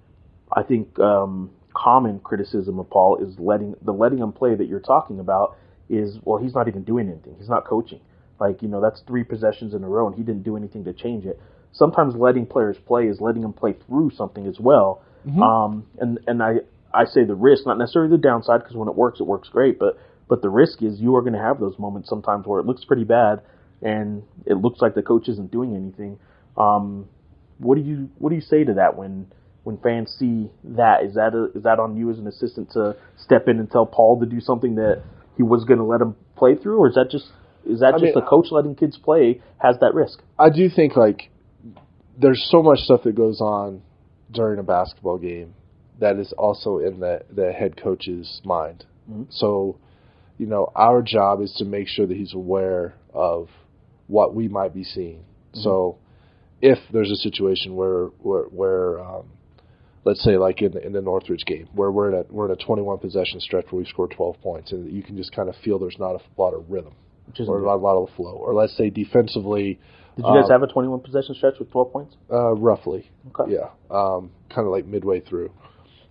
I 0.51 0.63
think, 0.63 0.97
um, 0.99 1.51
common 1.75 2.19
criticism 2.19 2.79
of 2.79 2.89
Paul 2.89 3.17
is 3.17 3.37
letting 3.37 3.75
the 3.81 3.91
letting 3.91 4.19
him 4.19 4.31
play 4.31 4.55
that 4.55 4.67
you're 4.67 4.79
talking 4.79 5.19
about 5.19 5.57
is 5.89 6.17
well 6.23 6.41
he's 6.41 6.55
not 6.55 6.67
even 6.67 6.83
doing 6.83 7.09
anything. 7.09 7.35
He's 7.37 7.49
not 7.49 7.65
coaching. 7.65 7.99
Like 8.39 8.61
you 8.61 8.67
know 8.67 8.81
that's 8.81 9.01
three 9.01 9.23
possessions 9.23 9.73
in 9.73 9.83
a 9.83 9.87
row 9.87 10.07
and 10.07 10.15
he 10.15 10.23
didn't 10.23 10.43
do 10.43 10.57
anything 10.57 10.85
to 10.85 10.93
change 10.93 11.25
it. 11.25 11.39
Sometimes 11.73 12.15
letting 12.15 12.45
players 12.45 12.77
play 12.87 13.07
is 13.07 13.19
letting 13.19 13.41
them 13.41 13.53
play 13.53 13.75
through 13.85 14.11
something 14.11 14.47
as 14.47 14.59
well. 14.59 15.03
Mm-hmm. 15.25 15.41
Um, 15.41 15.87
and 15.99 16.19
and 16.27 16.43
I 16.43 16.55
I 16.93 17.05
say 17.05 17.23
the 17.23 17.35
risk, 17.35 17.65
not 17.65 17.77
necessarily 17.77 18.11
the 18.11 18.21
downside, 18.21 18.61
because 18.61 18.75
when 18.75 18.87
it 18.87 18.95
works, 18.95 19.19
it 19.19 19.25
works 19.25 19.49
great. 19.49 19.79
But 19.79 19.99
but 20.27 20.41
the 20.41 20.49
risk 20.49 20.81
is 20.81 20.99
you 20.99 21.15
are 21.15 21.21
going 21.21 21.33
to 21.33 21.39
have 21.39 21.59
those 21.59 21.77
moments 21.77 22.09
sometimes 22.09 22.45
where 22.45 22.59
it 22.59 22.65
looks 22.65 22.83
pretty 22.85 23.03
bad 23.03 23.41
and 23.81 24.23
it 24.45 24.55
looks 24.55 24.81
like 24.81 24.95
the 24.95 25.01
coach 25.01 25.27
isn't 25.29 25.51
doing 25.51 25.75
anything. 25.75 26.17
Um, 26.57 27.07
what 27.57 27.75
do 27.75 27.81
you 27.81 28.09
what 28.17 28.29
do 28.29 28.35
you 28.35 28.41
say 28.41 28.63
to 28.63 28.73
that 28.75 28.97
when 28.97 29.27
when 29.63 29.77
fans 29.77 30.15
see 30.17 30.49
that? 30.63 31.03
Is 31.03 31.15
that 31.15 31.33
a, 31.33 31.57
is 31.57 31.63
that 31.63 31.79
on 31.79 31.95
you 31.95 32.11
as 32.11 32.17
an 32.17 32.27
assistant 32.27 32.71
to 32.71 32.95
step 33.17 33.47
in 33.47 33.59
and 33.59 33.69
tell 33.69 33.85
Paul 33.85 34.19
to 34.19 34.25
do 34.25 34.39
something 34.39 34.75
that 34.75 35.03
he 35.37 35.43
was 35.43 35.63
going 35.65 35.79
to 35.79 35.85
let 35.85 36.01
him 36.01 36.15
play 36.35 36.55
through, 36.55 36.77
or 36.79 36.89
is 36.89 36.95
that 36.95 37.09
just 37.11 37.25
is 37.65 37.79
that 37.79 37.93
I 37.95 37.97
just 37.97 38.03
mean, 38.03 38.13
the 38.15 38.21
coach 38.21 38.47
letting 38.51 38.75
kids 38.75 38.97
play 38.97 39.41
has 39.57 39.77
that 39.81 39.93
risk? 39.93 40.19
I 40.39 40.49
do 40.49 40.69
think 40.69 40.95
like 40.95 41.29
there's 42.17 42.45
so 42.49 42.63
much 42.63 42.79
stuff 42.79 43.03
that 43.03 43.15
goes 43.15 43.41
on 43.41 43.81
during 44.31 44.59
a 44.59 44.63
basketball 44.63 45.17
game 45.17 45.53
that 45.99 46.17
is 46.17 46.33
also 46.37 46.79
in 46.79 46.99
the 46.99 47.21
the 47.31 47.51
head 47.51 47.77
coach's 47.77 48.41
mind. 48.43 48.85
Mm-hmm. 49.09 49.23
So, 49.29 49.77
you 50.37 50.45
know, 50.45 50.71
our 50.75 51.01
job 51.01 51.41
is 51.41 51.53
to 51.57 51.65
make 51.65 51.87
sure 51.87 52.05
that 52.05 52.15
he's 52.17 52.33
aware 52.33 52.95
of 53.13 53.49
what 54.07 54.35
we 54.35 54.47
might 54.47 54.73
be 54.73 54.83
seeing. 54.83 55.19
Mm-hmm. 55.19 55.61
So, 55.61 55.97
if 56.61 56.79
there's 56.91 57.11
a 57.11 57.15
situation 57.15 57.75
where 57.75 58.05
where, 58.19 58.43
where 58.43 58.99
um, 58.99 59.29
let's 60.05 60.23
say 60.23 60.37
like 60.37 60.61
in 60.61 60.71
the, 60.71 60.85
in 60.85 60.93
the 60.93 61.01
Northridge 61.01 61.45
game 61.45 61.67
where 61.73 61.91
we're 61.91 62.09
in 62.09 62.15
a 62.15 62.23
we're 62.29 62.45
in 62.45 62.51
a 62.51 62.63
21 62.63 62.99
possession 62.99 63.39
stretch 63.41 63.65
where 63.71 63.79
we 63.79 63.85
scored 63.85 64.11
12 64.11 64.39
points 64.41 64.71
and 64.71 64.91
you 64.91 65.03
can 65.03 65.17
just 65.17 65.35
kind 65.35 65.49
of 65.49 65.55
feel 65.63 65.79
there's 65.79 65.99
not 65.99 66.15
a 66.15 66.41
lot 66.41 66.53
of 66.53 66.69
rhythm 66.69 66.93
or 67.39 67.59
lot, 67.61 67.75
a 67.75 67.77
lot 67.77 68.01
of 68.01 68.09
flow 68.15 68.33
or 68.33 68.53
let's 68.53 68.77
say 68.77 68.89
defensively 68.89 69.79
did 70.15 70.25
you 70.25 70.33
guys 70.33 70.45
um, 70.45 70.51
have 70.51 70.63
a 70.63 70.67
21 70.67 71.01
possession 71.01 71.35
stretch 71.35 71.55
with 71.59 71.71
12 71.71 71.91
points? 71.91 72.15
Uh, 72.31 72.53
roughly. 72.53 73.09
Okay. 73.29 73.53
Yeah. 73.53 73.69
Um, 73.89 74.31
kind 74.49 74.65
of 74.65 74.71
like 74.71 74.85
midway 74.85 75.19
through. 75.19 75.51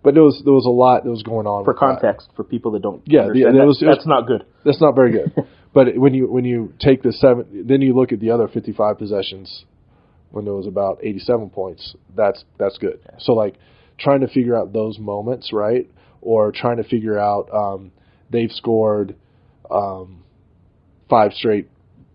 But 0.02 0.12
there 0.12 0.22
was 0.22 0.42
there 0.44 0.52
was 0.52 0.66
a 0.66 0.70
lot 0.70 1.04
that 1.04 1.10
was 1.10 1.22
going 1.22 1.46
on 1.46 1.64
for 1.64 1.72
context 1.72 2.28
that. 2.28 2.36
for 2.36 2.44
people 2.44 2.72
that 2.72 2.82
don't 2.82 3.02
yeah 3.06 3.22
the, 3.32 3.50
that, 3.56 3.66
was, 3.66 3.80
that's 3.80 3.98
was, 3.98 4.06
not 4.06 4.26
good. 4.26 4.44
That's 4.64 4.80
not 4.80 4.94
very 4.94 5.12
good. 5.12 5.32
But 5.74 5.96
when 5.96 6.14
you 6.14 6.30
when 6.30 6.44
you 6.44 6.72
take 6.78 7.02
the 7.02 7.12
seven 7.12 7.64
then 7.66 7.80
you 7.82 7.96
look 7.96 8.12
at 8.12 8.20
the 8.20 8.30
other 8.30 8.46
55 8.46 8.96
possessions 8.96 9.64
when 10.30 10.44
there 10.44 10.54
was 10.54 10.68
about 10.68 11.00
87 11.02 11.50
points 11.50 11.96
that's 12.14 12.44
that's 12.58 12.78
good. 12.78 13.00
So 13.18 13.32
like 13.32 13.56
trying 13.98 14.20
to 14.20 14.28
figure 14.28 14.56
out 14.56 14.72
those 14.72 15.00
moments, 15.00 15.52
right? 15.52 15.90
Or 16.20 16.52
trying 16.52 16.76
to 16.76 16.84
figure 16.84 17.18
out 17.18 17.48
um, 17.52 17.90
they've 18.30 18.52
scored 18.52 19.16
um, 19.68 20.22
five 21.08 21.32
straight 21.32 21.68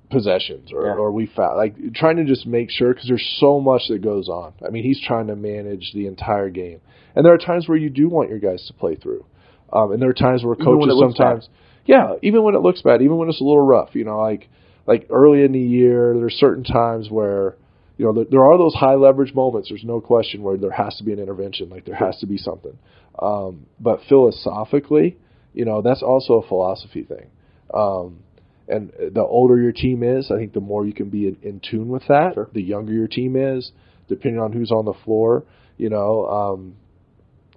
possessions, 0.09 0.71
or, 0.73 0.85
yeah. 0.85 0.93
or 0.93 1.11
we 1.11 1.27
found 1.27 1.57
like 1.57 1.93
trying 1.93 2.17
to 2.17 2.25
just 2.25 2.45
make 2.45 2.69
sure 2.69 2.93
because 2.93 3.07
there's 3.07 3.37
so 3.39 3.59
much 3.59 3.83
that 3.89 4.01
goes 4.01 4.27
on. 4.29 4.53
I 4.65 4.69
mean, 4.69 4.83
he's 4.83 5.01
trying 5.05 5.27
to 5.27 5.35
manage 5.35 5.91
the 5.93 6.07
entire 6.07 6.49
game, 6.49 6.81
and 7.15 7.25
there 7.25 7.33
are 7.33 7.37
times 7.37 7.67
where 7.67 7.77
you 7.77 7.89
do 7.89 8.09
want 8.09 8.29
your 8.29 8.39
guys 8.39 8.65
to 8.67 8.73
play 8.73 8.95
through, 8.95 9.25
um, 9.71 9.91
and 9.91 10.01
there 10.01 10.09
are 10.09 10.13
times 10.13 10.43
where 10.43 10.55
coaches 10.55 10.95
sometimes, 10.99 11.49
yeah, 11.85 12.15
even 12.21 12.43
when 12.43 12.55
it 12.55 12.61
looks 12.61 12.81
bad, 12.81 13.01
even 13.01 13.17
when 13.17 13.29
it's 13.29 13.41
a 13.41 13.43
little 13.43 13.65
rough, 13.65 13.89
you 13.93 14.03
know, 14.03 14.19
like 14.19 14.49
like 14.85 15.07
early 15.09 15.43
in 15.43 15.51
the 15.51 15.59
year, 15.59 16.13
there's 16.15 16.33
certain 16.33 16.63
times 16.63 17.09
where 17.09 17.55
you 17.99 18.05
know, 18.05 18.13
there, 18.13 18.25
there 18.31 18.43
are 18.45 18.57
those 18.57 18.73
high 18.73 18.95
leverage 18.95 19.33
moments. 19.33 19.67
There's 19.67 19.83
no 19.83 19.99
question 19.99 20.41
where 20.41 20.55
there 20.55 20.71
has 20.71 20.95
to 20.97 21.03
be 21.03 21.11
an 21.11 21.19
intervention, 21.19 21.69
like 21.69 21.85
there 21.85 21.95
has 21.95 22.17
to 22.19 22.25
be 22.25 22.37
something. 22.37 22.77
Um, 23.21 23.65
but 23.77 23.99
philosophically, 24.07 25.17
you 25.53 25.65
know, 25.65 25.81
that's 25.81 26.01
also 26.01 26.35
a 26.35 26.47
philosophy 26.47 27.03
thing. 27.03 27.27
Um, 27.73 28.19
and 28.69 28.91
the 29.13 29.21
older 29.21 29.59
your 29.59 29.71
team 29.71 30.03
is, 30.03 30.31
I 30.31 30.37
think 30.37 30.53
the 30.53 30.59
more 30.59 30.85
you 30.85 30.93
can 30.93 31.09
be 31.09 31.27
in, 31.27 31.37
in 31.41 31.59
tune 31.59 31.89
with 31.89 32.03
that. 32.07 32.33
Sure. 32.35 32.49
The 32.53 32.61
younger 32.61 32.93
your 32.93 33.07
team 33.07 33.35
is, 33.35 33.71
depending 34.07 34.39
on 34.39 34.53
who's 34.53 34.71
on 34.71 34.85
the 34.85 34.93
floor, 35.05 35.43
you 35.77 35.89
know, 35.89 36.25
um, 36.25 36.75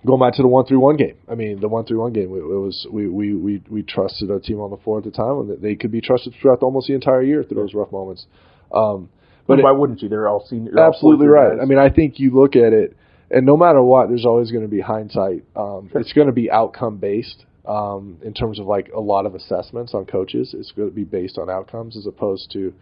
going 0.06 0.20
back 0.20 0.34
to 0.36 0.42
the 0.42 0.48
one 0.48 0.64
through 0.66 0.80
one 0.80 0.96
game. 0.96 1.16
I 1.28 1.34
mean, 1.34 1.60
the 1.60 1.68
one 1.68 1.84
through 1.84 2.00
one 2.00 2.12
game. 2.12 2.34
It, 2.34 2.42
was 2.42 2.86
we, 2.90 3.08
we 3.08 3.34
we 3.34 3.62
we 3.70 3.82
trusted 3.82 4.30
our 4.30 4.40
team 4.40 4.60
on 4.60 4.70
the 4.70 4.76
floor 4.78 4.98
at 4.98 5.04
the 5.04 5.10
time, 5.10 5.38
and 5.40 5.62
they 5.62 5.74
could 5.74 5.92
be 5.92 6.00
trusted 6.00 6.34
throughout 6.40 6.62
almost 6.62 6.88
the 6.88 6.94
entire 6.94 7.22
year 7.22 7.44
through 7.44 7.62
those 7.62 7.74
rough 7.74 7.92
moments. 7.92 8.26
Um, 8.72 9.10
but 9.46 9.62
why 9.62 9.72
it, 9.72 9.78
wouldn't 9.78 10.02
you? 10.02 10.08
They're 10.08 10.28
all 10.28 10.46
senior. 10.48 10.78
Absolutely 10.78 11.26
all 11.26 11.32
right. 11.32 11.56
Guys. 11.56 11.58
I 11.62 11.64
mean, 11.66 11.78
I 11.78 11.90
think 11.90 12.18
you 12.18 12.30
look 12.30 12.56
at 12.56 12.72
it, 12.72 12.96
and 13.30 13.44
no 13.44 13.56
matter 13.56 13.82
what, 13.82 14.08
there's 14.08 14.24
always 14.24 14.50
going 14.50 14.64
to 14.64 14.70
be 14.70 14.80
hindsight. 14.80 15.44
Um, 15.56 15.88
sure. 15.90 16.00
It's 16.00 16.12
going 16.12 16.28
to 16.28 16.32
be 16.32 16.50
outcome 16.50 16.98
based 16.98 17.44
um, 17.66 18.18
in 18.22 18.34
terms 18.34 18.58
of 18.58 18.66
like 18.66 18.90
a 18.94 19.00
lot 19.00 19.26
of 19.26 19.34
assessments 19.34 19.94
on 19.94 20.04
coaches. 20.04 20.54
It's 20.56 20.72
going 20.72 20.88
to 20.88 20.94
be 20.94 21.04
based 21.04 21.38
on 21.38 21.48
outcomes 21.48 21.96
as 21.96 22.06
opposed 22.06 22.50
to 22.52 22.72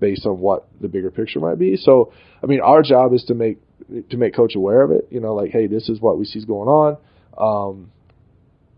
based 0.00 0.26
on 0.26 0.38
what 0.38 0.68
the 0.80 0.88
bigger 0.88 1.10
picture 1.10 1.40
might 1.40 1.58
be. 1.58 1.76
So, 1.76 2.12
I 2.42 2.46
mean, 2.46 2.60
our 2.60 2.82
job 2.82 3.12
is 3.12 3.24
to 3.24 3.34
make 3.34 3.58
to 4.10 4.16
make 4.16 4.34
coach 4.34 4.54
aware 4.54 4.82
of 4.82 4.90
it. 4.90 5.08
You 5.10 5.20
know, 5.20 5.34
like, 5.34 5.50
hey, 5.50 5.66
this 5.66 5.88
is 5.88 6.00
what 6.00 6.18
we 6.18 6.24
see 6.24 6.38
is 6.38 6.44
going 6.44 6.68
on. 6.68 6.96
Um, 7.36 7.92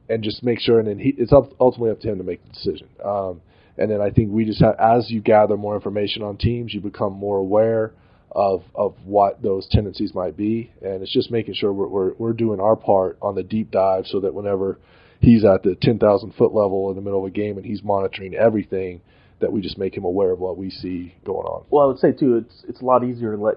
and 0.08 0.24
just 0.24 0.42
make 0.42 0.58
sure, 0.58 0.80
and 0.80 0.88
then 0.88 0.98
he, 0.98 1.14
it's 1.16 1.32
up, 1.32 1.52
ultimately 1.60 1.92
up 1.92 2.00
to 2.00 2.10
him 2.10 2.18
to 2.18 2.24
make 2.24 2.42
the 2.44 2.52
decision. 2.52 2.88
Um, 3.04 3.40
and 3.78 3.90
then 3.90 4.00
I 4.00 4.10
think 4.10 4.32
we 4.32 4.44
just 4.44 4.60
have, 4.60 4.74
as 4.78 5.08
you 5.08 5.20
gather 5.20 5.56
more 5.56 5.76
information 5.76 6.22
on 6.22 6.36
teams, 6.36 6.74
you 6.74 6.80
become 6.80 7.12
more 7.12 7.38
aware 7.38 7.92
of 8.32 8.62
of 8.74 8.94
what 9.04 9.42
those 9.42 9.66
tendencies 9.68 10.14
might 10.14 10.36
be, 10.36 10.70
and 10.82 11.02
it's 11.02 11.12
just 11.12 11.30
making 11.30 11.54
sure 11.54 11.72
we're 11.72 11.88
we're, 11.88 12.14
we're 12.14 12.32
doing 12.32 12.60
our 12.60 12.76
part 12.76 13.18
on 13.22 13.34
the 13.34 13.42
deep 13.42 13.70
dive, 13.70 14.06
so 14.06 14.20
that 14.20 14.34
whenever 14.34 14.78
he's 15.20 15.44
at 15.44 15.62
the 15.62 15.76
ten 15.80 15.98
thousand 15.98 16.34
foot 16.34 16.52
level 16.52 16.90
in 16.90 16.96
the 16.96 17.02
middle 17.02 17.20
of 17.20 17.26
a 17.26 17.30
game 17.30 17.56
and 17.56 17.66
he's 17.66 17.82
monitoring 17.82 18.34
everything, 18.34 19.00
that 19.40 19.52
we 19.52 19.60
just 19.60 19.78
make 19.78 19.96
him 19.96 20.04
aware 20.04 20.30
of 20.30 20.38
what 20.38 20.56
we 20.56 20.70
see 20.70 21.14
going 21.24 21.46
on. 21.46 21.64
Well, 21.70 21.84
I 21.84 21.86
would 21.86 21.98
say 21.98 22.12
too, 22.12 22.36
it's 22.36 22.64
it's 22.68 22.80
a 22.80 22.84
lot 22.84 23.04
easier 23.04 23.36
to 23.36 23.42
let 23.42 23.56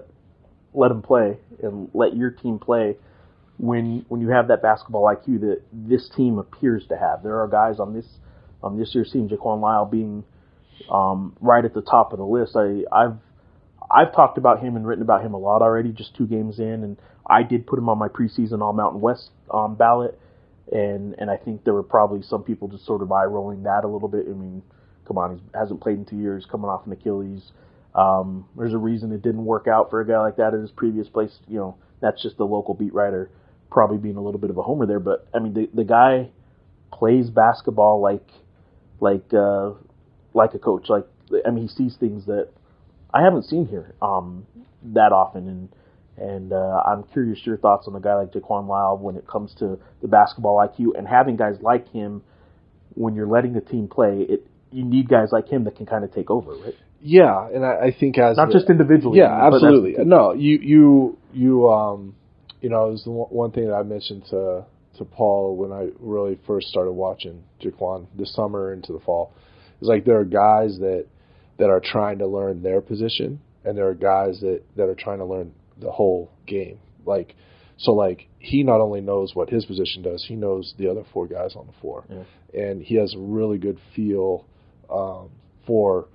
let 0.72 0.90
him 0.90 1.02
play 1.02 1.38
and 1.62 1.88
let 1.94 2.16
your 2.16 2.30
team 2.30 2.58
play 2.58 2.96
when 3.58 4.04
when 4.08 4.20
you 4.20 4.30
have 4.30 4.48
that 4.48 4.62
basketball 4.62 5.04
IQ 5.04 5.40
that 5.40 5.62
this 5.72 6.08
team 6.16 6.38
appears 6.38 6.86
to 6.88 6.96
have. 6.96 7.22
There 7.22 7.40
are 7.40 7.48
guys 7.48 7.78
on 7.78 7.94
this 7.94 8.06
um, 8.62 8.78
this 8.78 8.94
year's 8.94 9.12
team, 9.12 9.28
Jaquan 9.28 9.60
Lyle 9.60 9.84
being 9.84 10.24
um, 10.90 11.36
right 11.40 11.64
at 11.64 11.74
the 11.74 11.82
top 11.82 12.12
of 12.12 12.18
the 12.18 12.24
list. 12.24 12.56
I, 12.56 12.82
I've 12.90 13.16
I've 13.90 14.14
talked 14.14 14.38
about 14.38 14.60
him 14.60 14.76
and 14.76 14.86
written 14.86 15.02
about 15.02 15.22
him 15.22 15.34
a 15.34 15.38
lot 15.38 15.62
already, 15.62 15.92
just 15.92 16.16
two 16.16 16.26
games 16.26 16.58
in, 16.58 16.82
and 16.82 16.96
I 17.28 17.42
did 17.42 17.66
put 17.66 17.78
him 17.78 17.88
on 17.88 17.98
my 17.98 18.08
preseason 18.08 18.62
All 18.62 18.72
Mountain 18.72 19.00
West 19.00 19.30
um, 19.50 19.76
ballot, 19.76 20.18
and 20.72 21.14
and 21.18 21.30
I 21.30 21.36
think 21.36 21.64
there 21.64 21.74
were 21.74 21.82
probably 21.82 22.22
some 22.22 22.42
people 22.42 22.68
just 22.68 22.86
sort 22.86 23.02
of 23.02 23.12
eye 23.12 23.24
rolling 23.24 23.62
that 23.64 23.84
a 23.84 23.88
little 23.88 24.08
bit. 24.08 24.26
I 24.28 24.32
mean, 24.32 24.62
come 25.06 25.18
on, 25.18 25.36
he 25.36 25.42
hasn't 25.54 25.80
played 25.80 25.98
in 25.98 26.04
two 26.04 26.18
years, 26.18 26.46
coming 26.50 26.68
off 26.68 26.86
an 26.86 26.92
Achilles. 26.92 27.52
Um, 27.94 28.46
there's 28.56 28.74
a 28.74 28.78
reason 28.78 29.12
it 29.12 29.22
didn't 29.22 29.44
work 29.44 29.68
out 29.68 29.90
for 29.90 30.00
a 30.00 30.06
guy 30.06 30.20
like 30.20 30.36
that 30.36 30.54
at 30.54 30.60
his 30.60 30.70
previous 30.70 31.08
place. 31.08 31.38
You 31.46 31.58
know, 31.58 31.76
that's 32.00 32.22
just 32.22 32.36
the 32.38 32.44
local 32.46 32.74
beat 32.74 32.92
writer 32.92 33.30
probably 33.70 33.98
being 33.98 34.16
a 34.16 34.22
little 34.22 34.40
bit 34.40 34.50
of 34.50 34.56
a 34.56 34.62
homer 34.62 34.86
there. 34.86 35.00
But 35.00 35.26
I 35.34 35.40
mean, 35.40 35.52
the 35.52 35.68
the 35.74 35.84
guy 35.84 36.28
plays 36.92 37.28
basketball 37.28 38.00
like 38.00 38.26
like 39.00 39.34
uh, 39.34 39.72
like 40.32 40.54
a 40.54 40.58
coach. 40.58 40.88
Like 40.88 41.06
I 41.44 41.50
mean, 41.50 41.68
he 41.68 41.68
sees 41.68 41.96
things 41.96 42.26
that 42.26 42.48
I 43.12 43.22
haven't 43.22 43.44
seen 43.44 43.66
here 43.66 43.94
um, 44.00 44.46
that 44.82 45.12
often, 45.12 45.48
and 45.48 45.68
and 46.16 46.52
uh, 46.52 46.82
I'm 46.86 47.04
curious 47.04 47.40
your 47.44 47.56
thoughts 47.56 47.86
on 47.88 47.96
a 47.96 48.00
guy 48.00 48.14
like 48.14 48.32
Jaquan 48.32 48.68
Lyle 48.68 48.96
when 48.98 49.16
it 49.16 49.26
comes 49.26 49.54
to 49.58 49.78
the 50.00 50.08
basketball 50.08 50.56
IQ 50.56 50.96
and 50.96 51.06
having 51.06 51.36
guys 51.36 51.56
like 51.60 51.90
him 51.92 52.22
when 52.94 53.14
you're 53.14 53.26
letting 53.26 53.52
the 53.52 53.60
team 53.60 53.88
play. 53.88 54.26
It 54.28 54.46
you 54.70 54.84
need 54.84 55.08
guys 55.08 55.28
like 55.30 55.48
him 55.48 55.64
that 55.64 55.76
can 55.76 55.86
kind 55.86 56.04
of 56.04 56.12
take 56.12 56.30
over, 56.30 56.52
right? 56.56 56.74
Yeah, 57.00 57.48
and 57.48 57.64
I, 57.64 57.86
I 57.86 57.96
think 57.98 58.18
as 58.18 58.36
not 58.36 58.48
the, 58.48 58.54
just 58.54 58.70
individually. 58.70 59.18
Yeah, 59.18 59.46
absolutely. 59.46 59.94
No, 60.04 60.32
you 60.32 60.58
you 60.58 61.18
you 61.32 61.68
um 61.68 62.14
you 62.60 62.70
know 62.70 62.88
it 62.88 62.92
was 62.92 63.04
the 63.04 63.10
one 63.10 63.50
thing 63.52 63.66
that 63.68 63.74
I 63.74 63.82
mentioned 63.82 64.24
to 64.30 64.64
to 64.98 65.04
Paul 65.04 65.56
when 65.56 65.72
I 65.72 65.90
really 66.00 66.38
first 66.46 66.68
started 66.68 66.92
watching 66.92 67.44
Jaquan 67.60 68.06
this 68.16 68.34
summer 68.34 68.72
into 68.72 68.92
the 68.92 69.00
fall. 69.00 69.32
It's 69.80 69.88
like 69.88 70.04
there 70.04 70.18
are 70.18 70.24
guys 70.24 70.78
that 70.78 71.06
that 71.58 71.70
are 71.70 71.80
trying 71.80 72.18
to 72.18 72.26
learn 72.26 72.62
their 72.62 72.80
position, 72.80 73.40
and 73.64 73.76
there 73.76 73.88
are 73.88 73.94
guys 73.94 74.40
that 74.40 74.62
that 74.76 74.88
are 74.88 74.94
trying 74.94 75.18
to 75.18 75.24
learn 75.24 75.52
the 75.80 75.90
whole 75.90 76.30
game. 76.46 76.78
Like 77.04 77.34
so, 77.76 77.92
like 77.92 78.28
he 78.38 78.62
not 78.62 78.80
only 78.80 79.00
knows 79.00 79.34
what 79.34 79.50
his 79.50 79.64
position 79.64 80.02
does, 80.02 80.24
he 80.26 80.36
knows 80.36 80.74
the 80.78 80.88
other 80.88 81.02
four 81.12 81.26
guys 81.26 81.56
on 81.56 81.66
the 81.66 81.72
floor, 81.80 82.04
yeah. 82.08 82.60
and 82.60 82.82
he 82.82 82.96
has 82.96 83.14
a 83.14 83.18
really 83.18 83.58
good 83.58 83.78
feel 83.94 84.46
um, 84.90 85.30
for 85.66 86.08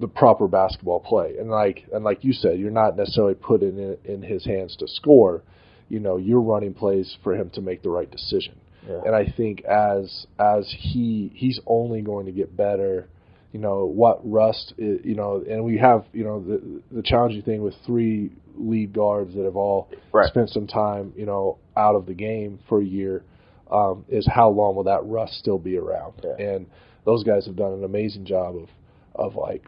the 0.00 0.08
proper 0.08 0.46
basketball 0.46 1.00
play. 1.00 1.36
And 1.38 1.50
like 1.50 1.86
and 1.92 2.04
like 2.04 2.24
you 2.24 2.32
said, 2.32 2.58
you're 2.58 2.70
not 2.70 2.96
necessarily 2.96 3.34
putting 3.34 3.78
it 3.78 4.00
in 4.04 4.22
his 4.22 4.44
hands 4.44 4.76
to 4.76 4.88
score 4.88 5.42
you 5.88 6.00
know, 6.00 6.16
you're 6.16 6.40
running 6.40 6.74
plays 6.74 7.16
for 7.22 7.34
him 7.34 7.50
to 7.50 7.60
make 7.60 7.82
the 7.82 7.90
right 7.90 8.10
decision. 8.10 8.60
Yeah. 8.88 9.00
And 9.04 9.14
I 9.14 9.32
think 9.36 9.64
as 9.64 10.26
as 10.38 10.72
he 10.78 11.32
he's 11.34 11.60
only 11.66 12.02
going 12.02 12.26
to 12.26 12.32
get 12.32 12.56
better. 12.56 13.08
You 13.52 13.60
know 13.60 13.86
what 13.86 14.20
Rust, 14.30 14.74
i- 14.78 15.00
you 15.04 15.14
know, 15.14 15.42
and 15.48 15.64
we 15.64 15.78
have 15.78 16.04
you 16.12 16.24
know 16.24 16.40
the 16.40 16.60
the 16.90 17.02
challenging 17.02 17.42
thing 17.42 17.62
with 17.62 17.74
three 17.86 18.30
lead 18.56 18.92
guards 18.92 19.34
that 19.34 19.44
have 19.44 19.56
all 19.56 19.88
Right. 20.12 20.28
spent 20.28 20.50
some 20.50 20.66
time, 20.66 21.12
you 21.16 21.24
know, 21.26 21.56
out 21.76 21.94
of 21.94 22.06
the 22.06 22.14
game 22.14 22.58
for 22.68 22.80
a 22.80 22.84
year, 22.84 23.22
um, 23.70 24.04
is 24.08 24.26
how 24.26 24.48
long 24.50 24.74
will 24.74 24.84
that 24.84 25.04
rust 25.06 25.34
still 25.38 25.58
be 25.58 25.76
around? 25.78 26.14
Yeah. 26.24 26.34
And 26.44 26.66
those 27.04 27.22
guys 27.24 27.46
have 27.46 27.56
done 27.56 27.72
an 27.72 27.84
amazing 27.84 28.24
job 28.24 28.56
of 28.56 28.68
of 29.14 29.34
like 29.36 29.64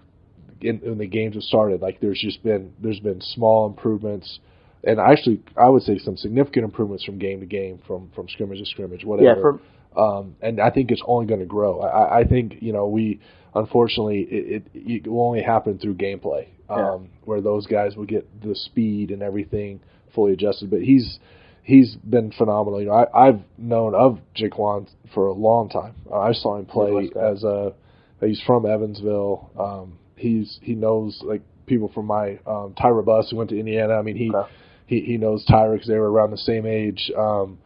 in, 0.61 0.79
when 0.81 0.99
the 0.99 1.07
games 1.07 1.35
have 1.35 1.43
started, 1.45 1.81
like 1.81 2.01
there's 2.01 2.21
just 2.21 2.43
been 2.43 2.73
there's 2.83 3.01
been 3.01 3.21
small 3.23 3.67
improvements, 3.67 4.41
and 4.85 5.01
actually 5.01 5.41
I 5.57 5.69
would 5.71 5.83
say 5.83 5.97
some 5.99 6.17
significant 6.19 6.65
improvements 6.65 7.05
from 7.05 7.19
game 7.19 7.41
to 7.41 7.47
game, 7.47 7.79
from 7.87 8.11
from 8.15 8.29
scrimmage 8.29 8.59
to 8.59 8.67
scrimmage, 8.67 9.05
whatever. 9.07 9.29
Yeah, 9.37 9.41
from 9.41 9.61
um, 9.97 10.37
and 10.41 10.61
I 10.61 10.71
think 10.71 10.91
it's 10.91 11.03
only 11.07 11.27
going 11.27 11.41
to 11.41 11.47
grow. 11.47 11.81
I, 11.81 12.21
I 12.21 12.25
think 12.25 12.57
you 12.61 12.73
know 12.73 12.87
we 12.89 13.21
unfortunately 13.55 14.21
it, 14.31 14.63
it, 14.75 15.03
it 15.05 15.07
will 15.09 15.27
only 15.27 15.43
happen 15.43 15.79
through 15.79 15.95
gameplay, 15.95 16.47
um, 16.69 16.79
Yeah. 16.79 16.99
where 17.25 17.41
those 17.41 17.67
guys 17.67 17.97
will 17.97 18.07
get 18.07 18.27
the 18.43 18.55
speed 18.55 19.11
and 19.11 19.23
everything 19.23 19.81
fully 20.15 20.33
adjusted. 20.33 20.71
But 20.71 20.83
he's 20.83 21.19
he's 21.63 21.97
been 21.97 22.33
phenomenal. 22.33 22.81
You 22.81 22.87
know, 22.89 22.93
I, 23.13 23.29
I've 23.29 23.41
known 23.59 23.95
of 23.95 24.19
Jaquan 24.37 24.89
for 25.15 25.27
a 25.27 25.33
long 25.33 25.69
time. 25.69 25.95
Uh, 26.11 26.19
I 26.21 26.33
saw 26.33 26.57
him 26.59 26.67
play 26.67 27.11
as 27.21 27.43
a 27.45 27.73
he's 28.21 28.41
from 28.47 28.67
Evansville. 28.67 29.51
Um, 29.59 29.99
he's 30.17 30.59
he 30.63 30.75
knows 30.75 31.21
like 31.25 31.43
people 31.67 31.91
from 31.95 32.07
my 32.07 32.39
um, 32.47 32.75
Tyra 32.79 33.05
Buss 33.05 33.31
who 33.31 33.37
went 33.37 33.51
to 33.51 33.59
Indiana. 33.59 33.95
I 33.95 34.03
mean 34.03 34.17
he 34.17 34.31
Okay. 34.35 34.51
he 34.87 35.01
he 35.01 35.17
knows 35.17 35.45
Tyra 35.47 35.73
because 35.75 35.89
they 35.89 35.99
were 35.99 36.11
around 36.11 36.31
the 36.31 36.39
same 36.39 36.67
age. 36.67 37.11
Um, 37.17 37.59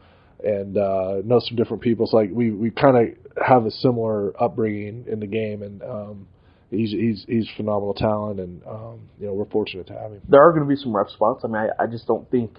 and 0.44 0.76
uh, 0.76 1.16
knows 1.24 1.46
some 1.48 1.56
different 1.56 1.82
people. 1.82 2.06
So 2.06 2.18
like 2.18 2.30
we 2.32 2.50
we 2.50 2.70
kind 2.70 2.96
of 2.96 3.44
have 3.44 3.66
a 3.66 3.70
similar 3.70 4.40
upbringing 4.40 5.06
in 5.08 5.20
the 5.20 5.26
game, 5.26 5.62
and 5.62 5.82
um, 5.82 6.26
he's 6.70 6.90
he's 6.90 7.24
he's 7.26 7.48
phenomenal 7.56 7.94
talent, 7.94 8.40
and 8.40 8.62
um, 8.66 9.08
you 9.18 9.26
know 9.26 9.32
we're 9.32 9.46
fortunate 9.46 9.86
to 9.88 9.94
have 9.94 10.12
him. 10.12 10.20
there 10.28 10.42
are 10.42 10.52
going 10.52 10.62
to 10.62 10.68
be 10.68 10.80
some 10.80 10.94
rough 10.94 11.10
spots. 11.10 11.42
I 11.44 11.48
mean, 11.48 11.56
I, 11.56 11.84
I 11.84 11.86
just 11.86 12.06
don't 12.06 12.30
think, 12.30 12.56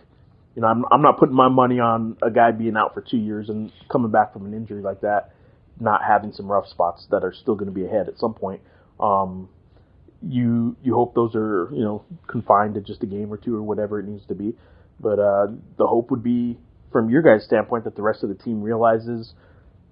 you 0.56 0.62
know, 0.62 0.68
I'm 0.68 0.84
I'm 0.92 1.02
not 1.02 1.18
putting 1.20 1.36
my 1.36 1.50
money 1.50 1.80
on 1.80 2.18
a 2.22 2.32
guy 2.32 2.52
being 2.52 2.76
out 2.76 2.94
for 2.94 3.02
two 3.02 3.18
years 3.18 3.50
and 3.50 3.72
coming 3.92 4.12
back 4.12 4.34
from 4.34 4.46
an 4.46 4.54
injury 4.54 4.82
like 4.82 5.02
that, 5.02 5.32
not 5.80 6.02
having 6.04 6.32
some 6.34 6.52
rough 6.52 6.68
spots 6.68 7.06
that 7.12 7.24
are 7.24 7.34
still 7.34 7.56
going 7.56 7.68
to 7.68 7.76
be 7.76 7.86
ahead 7.86 8.08
at 8.08 8.18
some 8.18 8.34
point. 8.34 8.62
Um, 9.00 9.50
you 10.28 10.76
you 10.82 10.96
hope 10.96 11.14
those 11.14 11.36
are 11.36 11.70
you 11.72 11.84
know 11.84 12.04
confined 12.28 12.76
to 12.76 12.82
just 12.82 13.04
a 13.04 13.06
game 13.06 13.32
or 13.32 13.38
two 13.38 13.56
or 13.56 13.62
whatever 13.62 14.00
it 14.00 14.08
needs 14.08 14.26
to 14.28 14.36
be, 14.36 14.56
but 15.00 15.20
uh, 15.20 15.48
the 15.78 15.86
hope 15.86 16.10
would 16.10 16.24
be 16.24 16.58
from 16.96 17.10
your 17.10 17.22
guys' 17.22 17.43
standpoint 17.43 17.84
that 17.84 17.93
the 17.98 18.02
rest 18.02 18.24
of 18.24 18.30
the 18.30 18.36
team 18.36 18.62
realizes 18.62 19.34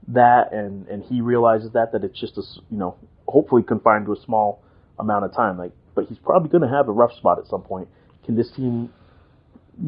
that 0.07 0.53
and 0.53 0.87
and 0.87 1.03
he 1.03 1.19
realizes 1.19 1.69
that 1.73 1.91
that 1.91 2.01
it's 2.01 2.17
just 2.17 2.37
a 2.37 2.43
you 2.69 2.77
know 2.77 2.95
hopefully 3.27 3.61
confined 3.61 4.05
to 4.05 4.13
a 4.13 4.21
small 4.23 4.63
amount 4.99 5.25
of 5.25 5.33
time 5.33 5.57
like 5.57 5.73
but 5.95 6.05
he's 6.05 6.17
probably 6.19 6.47
going 6.47 6.61
to 6.61 6.73
have 6.73 6.87
a 6.87 6.93
rough 6.93 7.11
spot 7.11 7.39
at 7.39 7.45
some 7.47 7.61
point. 7.61 7.89
Can 8.23 8.37
this 8.37 8.49
team 8.55 8.93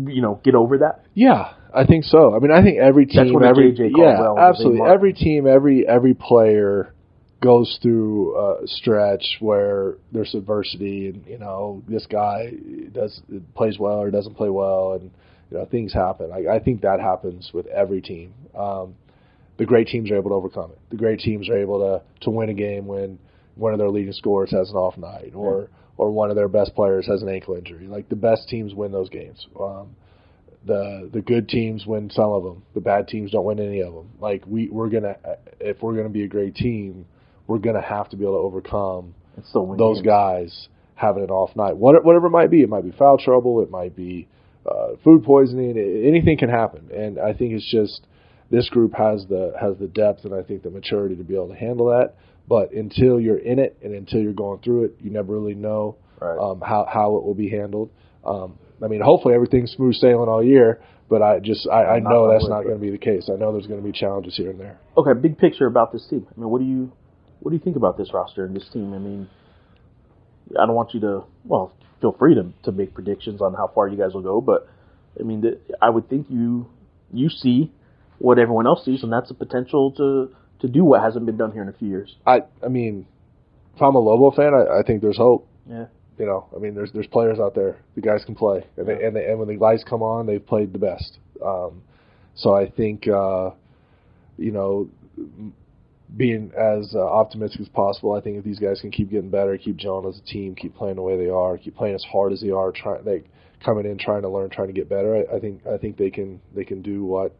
you 0.06 0.22
know 0.22 0.42
get 0.44 0.56
over 0.56 0.80
that? 0.80 1.06
Yeah, 1.14 1.54
I 1.74 1.86
think 1.86 2.04
so. 2.04 2.36
I 2.36 2.40
mean, 2.40 2.52
I 2.52 2.62
think 2.62 2.80
every 2.80 3.06
team, 3.06 3.24
That's 3.24 3.34
what 3.34 3.44
every 3.44 3.74
yeah, 3.96 4.34
absolutely, 4.38 4.82
every 4.82 5.14
team, 5.14 5.48
every 5.48 5.88
every 5.88 6.16
player 6.16 6.94
goes 7.42 7.80
through 7.82 8.36
a 8.38 8.68
stretch 8.68 9.38
where 9.40 9.96
there's 10.12 10.36
adversity, 10.36 11.08
and 11.08 11.26
you 11.26 11.38
know 11.38 11.82
this 11.88 12.06
guy 12.08 12.52
does 12.92 13.22
plays 13.54 13.80
well 13.80 14.00
or 14.00 14.12
doesn't 14.12 14.36
play 14.36 14.50
well, 14.50 15.00
and 15.00 15.12
you 15.50 15.58
know 15.58 15.66
things 15.66 15.94
happen. 15.94 16.32
I, 16.32 16.56
I 16.56 16.60
think 16.60 16.82
that 16.82 17.00
happens 17.00 17.52
with 17.54 17.68
every 17.68 18.02
team. 18.02 18.34
Um, 18.58 18.96
the 19.58 19.66
great 19.66 19.88
teams 19.88 20.12
are 20.12 20.18
able 20.18 20.32
to 20.32 20.36
overcome 20.36 20.72
it. 20.72 20.80
The 20.90 20.98
great 20.98 21.20
teams 21.20 21.50
are 21.50 21.58
able 21.58 21.80
to 21.80 22.24
to 22.26 22.30
win 22.30 22.50
a 22.50 22.54
game 22.54 22.88
when 22.88 23.20
one 23.56 23.74
of 23.74 23.80
their 23.80 23.90
leading 23.90 24.14
scorers 24.14 24.52
has 24.52 24.70
an 24.70 24.76
off 24.76 24.98
night, 24.98 25.34
or 25.36 25.70
or 25.98 26.12
one 26.12 26.30
of 26.30 26.36
their 26.36 26.50
best 26.50 26.76
players 26.76 27.08
has 27.08 27.22
an 27.22 27.30
ankle 27.30 27.56
injury. 27.56 27.88
Like 27.88 28.10
the 28.10 28.16
best 28.16 28.50
teams 28.50 28.74
win 28.74 28.92
those 28.92 29.10
games. 29.10 29.48
Um, 29.60 29.96
the 30.66 31.10
the 31.14 31.22
good 31.22 31.48
teams 31.48 31.86
win 31.86 32.10
some 32.10 32.32
of 32.32 32.44
them. 32.44 32.64
The 32.74 32.82
bad 32.82 33.08
teams 33.08 33.32
don't 33.32 33.46
win 33.46 33.60
any 33.60 33.82
of 33.82 33.94
them. 33.94 34.10
Like 34.20 34.44
we 34.48 34.70
we're 34.70 34.90
gonna 34.90 35.16
if 35.60 35.82
we're 35.82 35.96
gonna 35.96 36.10
be 36.10 36.24
a 36.24 36.28
great 36.28 36.56
team, 36.56 37.06
we're 37.48 37.60
gonna 37.60 37.82
have 37.82 38.10
to 38.10 38.18
be 38.18 38.24
able 38.24 38.36
to 38.36 38.40
overcome 38.40 39.14
and 39.36 39.46
still 39.46 39.68
win 39.68 39.78
those 39.78 39.98
games. 39.98 40.08
guys 40.08 40.68
having 40.96 41.24
an 41.24 41.30
off 41.30 41.56
night. 41.56 41.76
What, 41.76 42.04
whatever 42.04 42.28
it 42.28 42.32
might 42.32 42.50
be, 42.50 42.62
it 42.62 42.70
might 42.70 42.84
be 42.84 42.92
foul 42.92 43.18
trouble, 43.18 43.62
it 43.62 43.70
might 43.70 43.96
be 43.96 44.28
uh, 44.66 44.96
food 45.04 45.24
poisoning. 45.24 45.78
Anything 45.78 46.38
can 46.38 46.50
happen, 46.50 46.90
and 46.94 47.20
I 47.20 47.34
think 47.34 47.54
it's 47.54 47.70
just 47.70 48.02
this 48.52 48.70
group 48.70 48.94
has 48.94 49.26
the 49.28 49.54
has 49.60 49.78
the 49.80 49.88
depth 49.88 50.24
and 50.26 50.34
I 50.34 50.44
think 50.44 50.64
the 50.64 50.70
maturity 50.70 51.16
to 51.16 51.24
be 51.24 51.36
able 51.36 51.50
to 51.50 51.56
handle 51.56 51.88
that. 51.88 52.16
But 52.48 52.72
until 52.74 53.20
you're 53.20 53.40
in 53.40 53.58
it 53.58 53.78
and 53.84 53.94
until 53.94 54.20
you're 54.22 54.34
going 54.34 54.62
through 54.62 54.86
it, 54.86 54.96
you 55.02 55.10
never 55.10 55.34
really 55.34 55.56
know 55.56 55.98
Right. 56.22 56.38
um, 56.40 56.62
how 56.62 56.88
how 56.92 57.18
it 57.18 57.24
will 57.24 57.34
be 57.34 57.50
handled. 57.50 57.90
Um, 58.24 58.58
I 58.84 58.88
mean, 58.88 59.02
hopefully 59.02 59.34
everything's 59.36 59.72
smooth 59.72 59.96
sailing 59.96 60.30
all 60.30 60.44
year, 60.44 60.80
but 61.10 61.22
I 61.22 61.40
just 61.40 61.68
I, 61.68 61.86
I 61.86 62.00
know 62.00 62.32
that's 62.32 62.48
not 62.48 62.64
going 62.64 62.76
to 62.76 62.82
be 62.82 62.90
the 62.92 62.98
case. 62.98 63.30
I 63.32 63.36
know 63.38 63.52
there's 63.52 63.68
going 63.68 63.82
to 63.82 63.86
be 63.86 63.92
challenges 63.92 64.36
here 64.38 64.50
and 64.52 64.60
there. 64.60 64.78
okay 64.98 65.14
big 65.20 65.38
picture 65.38 65.66
about 65.66 65.92
this 65.92 66.06
team 66.10 66.26
i 66.36 66.40
mean 66.40 66.50
what 66.50 66.60
do 66.60 66.66
you 66.66 66.92
what 67.42 67.52
do 67.52 67.58
you 67.58 67.62
think 67.64 67.76
about 67.76 67.98
this 67.98 68.14
roster 68.14 68.46
and 68.46 68.56
this 68.56 68.68
team 68.72 68.94
i 68.94 68.98
mean 68.98 69.28
i 70.60 70.66
don't 70.66 70.76
want 70.76 70.94
you 70.94 71.00
to 71.02 71.24
well 71.44 71.74
feel 72.02 72.12
free 72.18 72.36
to 72.36 72.52
to 72.64 72.72
make 72.72 72.94
predictions 72.94 73.42
on 73.42 73.54
how 73.54 73.68
far 73.74 73.88
you 73.88 73.98
guys 73.98 74.14
will 74.14 74.22
go 74.22 74.42
but 74.42 74.68
i 75.20 75.24
mean 75.24 75.42
the, 75.42 75.60
i 75.82 75.90
would 75.90 76.10
think 76.10 76.28
you 76.30 76.68
you 77.14 77.30
see 77.30 77.72
what 78.20 78.40
everyone 78.40 78.66
else 78.68 78.84
sees 78.86 79.04
and 79.04 79.12
that's 79.12 79.30
the 79.30 79.34
potential 79.36 79.92
to 79.92 80.34
to 80.60 80.68
do 80.68 80.84
what 80.84 81.02
hasn't 81.02 81.26
been 81.26 81.38
done 81.38 81.52
here 81.52 81.62
in 81.62 81.70
a 81.70 81.74
few 81.74 81.88
years 81.88 82.16
I 82.26 82.42
I 82.64 82.70
mean, 82.70 83.06
if 83.76 83.82
I'm 83.82 83.96
a 83.96 84.00
Lobo 84.00 84.32
fan, 84.36 84.54
I, 84.54 84.80
I 84.80 84.84
think 84.84 85.02
there's 85.02 85.18
hope. 85.18 85.48
yeah 85.70 85.88
You 86.18 86.26
know, 86.26 86.48
I 86.56 86.60
mean, 86.60 86.76
there's 86.76 86.92
there's 86.94 87.08
players 87.08 87.40
out 87.40 87.56
there. 87.56 87.76
The 87.96 88.02
guys 88.02 88.24
can 88.24 88.36
play, 88.36 88.66
and 88.78 88.88
they, 88.88 89.06
and, 89.06 89.16
they, 89.16 89.26
and 89.26 89.38
when 89.38 89.50
the 89.50 89.58
lights 89.58 89.84
come 89.84 90.02
on, 90.02 90.26
they've 90.28 90.46
played 90.46 90.72
the 90.72 90.80
best. 90.80 91.20
Um, 91.46 91.82
so 92.36 92.54
I 92.54 92.70
think, 92.70 93.06
uh, 93.08 93.52
you 94.38 94.52
know, 94.52 94.90
being 96.16 96.52
as 96.58 96.94
uh, 96.96 97.00
optimistic 97.00 97.62
as 97.62 97.70
possible, 97.70 98.14
I 98.14 98.22
think 98.22 98.38
if 98.38 98.44
these 98.44 98.60
guys 98.60 98.80
can 98.82 98.92
keep 98.92 99.10
getting 99.10 99.30
better, 99.30 99.58
keep 99.58 99.78
gelling 99.78 100.10
as 100.10 100.20
a 100.20 100.24
team, 100.24 100.56
keep 100.56 100.76
playing 100.76 100.96
the 100.96 101.02
way 101.02 101.18
they 101.18 101.30
are, 101.30 101.58
keep 101.58 101.76
playing 101.76 101.96
as 101.96 102.04
hard 102.04 102.32
as 102.32 102.42
they 102.42 102.52
are, 102.52 102.72
trying 102.72 103.04
they 103.04 103.24
coming 103.64 103.86
in 103.86 103.98
trying 103.98 104.22
to 104.22 104.30
learn, 104.30 104.50
trying 104.50 104.68
to 104.68 104.74
get 104.74 104.88
better. 104.88 105.16
I, 105.16 105.38
I 105.38 105.40
think 105.40 105.66
I 105.66 105.78
think 105.78 105.98
they 105.98 106.12
can 106.12 106.42
they 106.56 106.64
can 106.64 106.82
do 106.82 107.04
what 107.04 107.36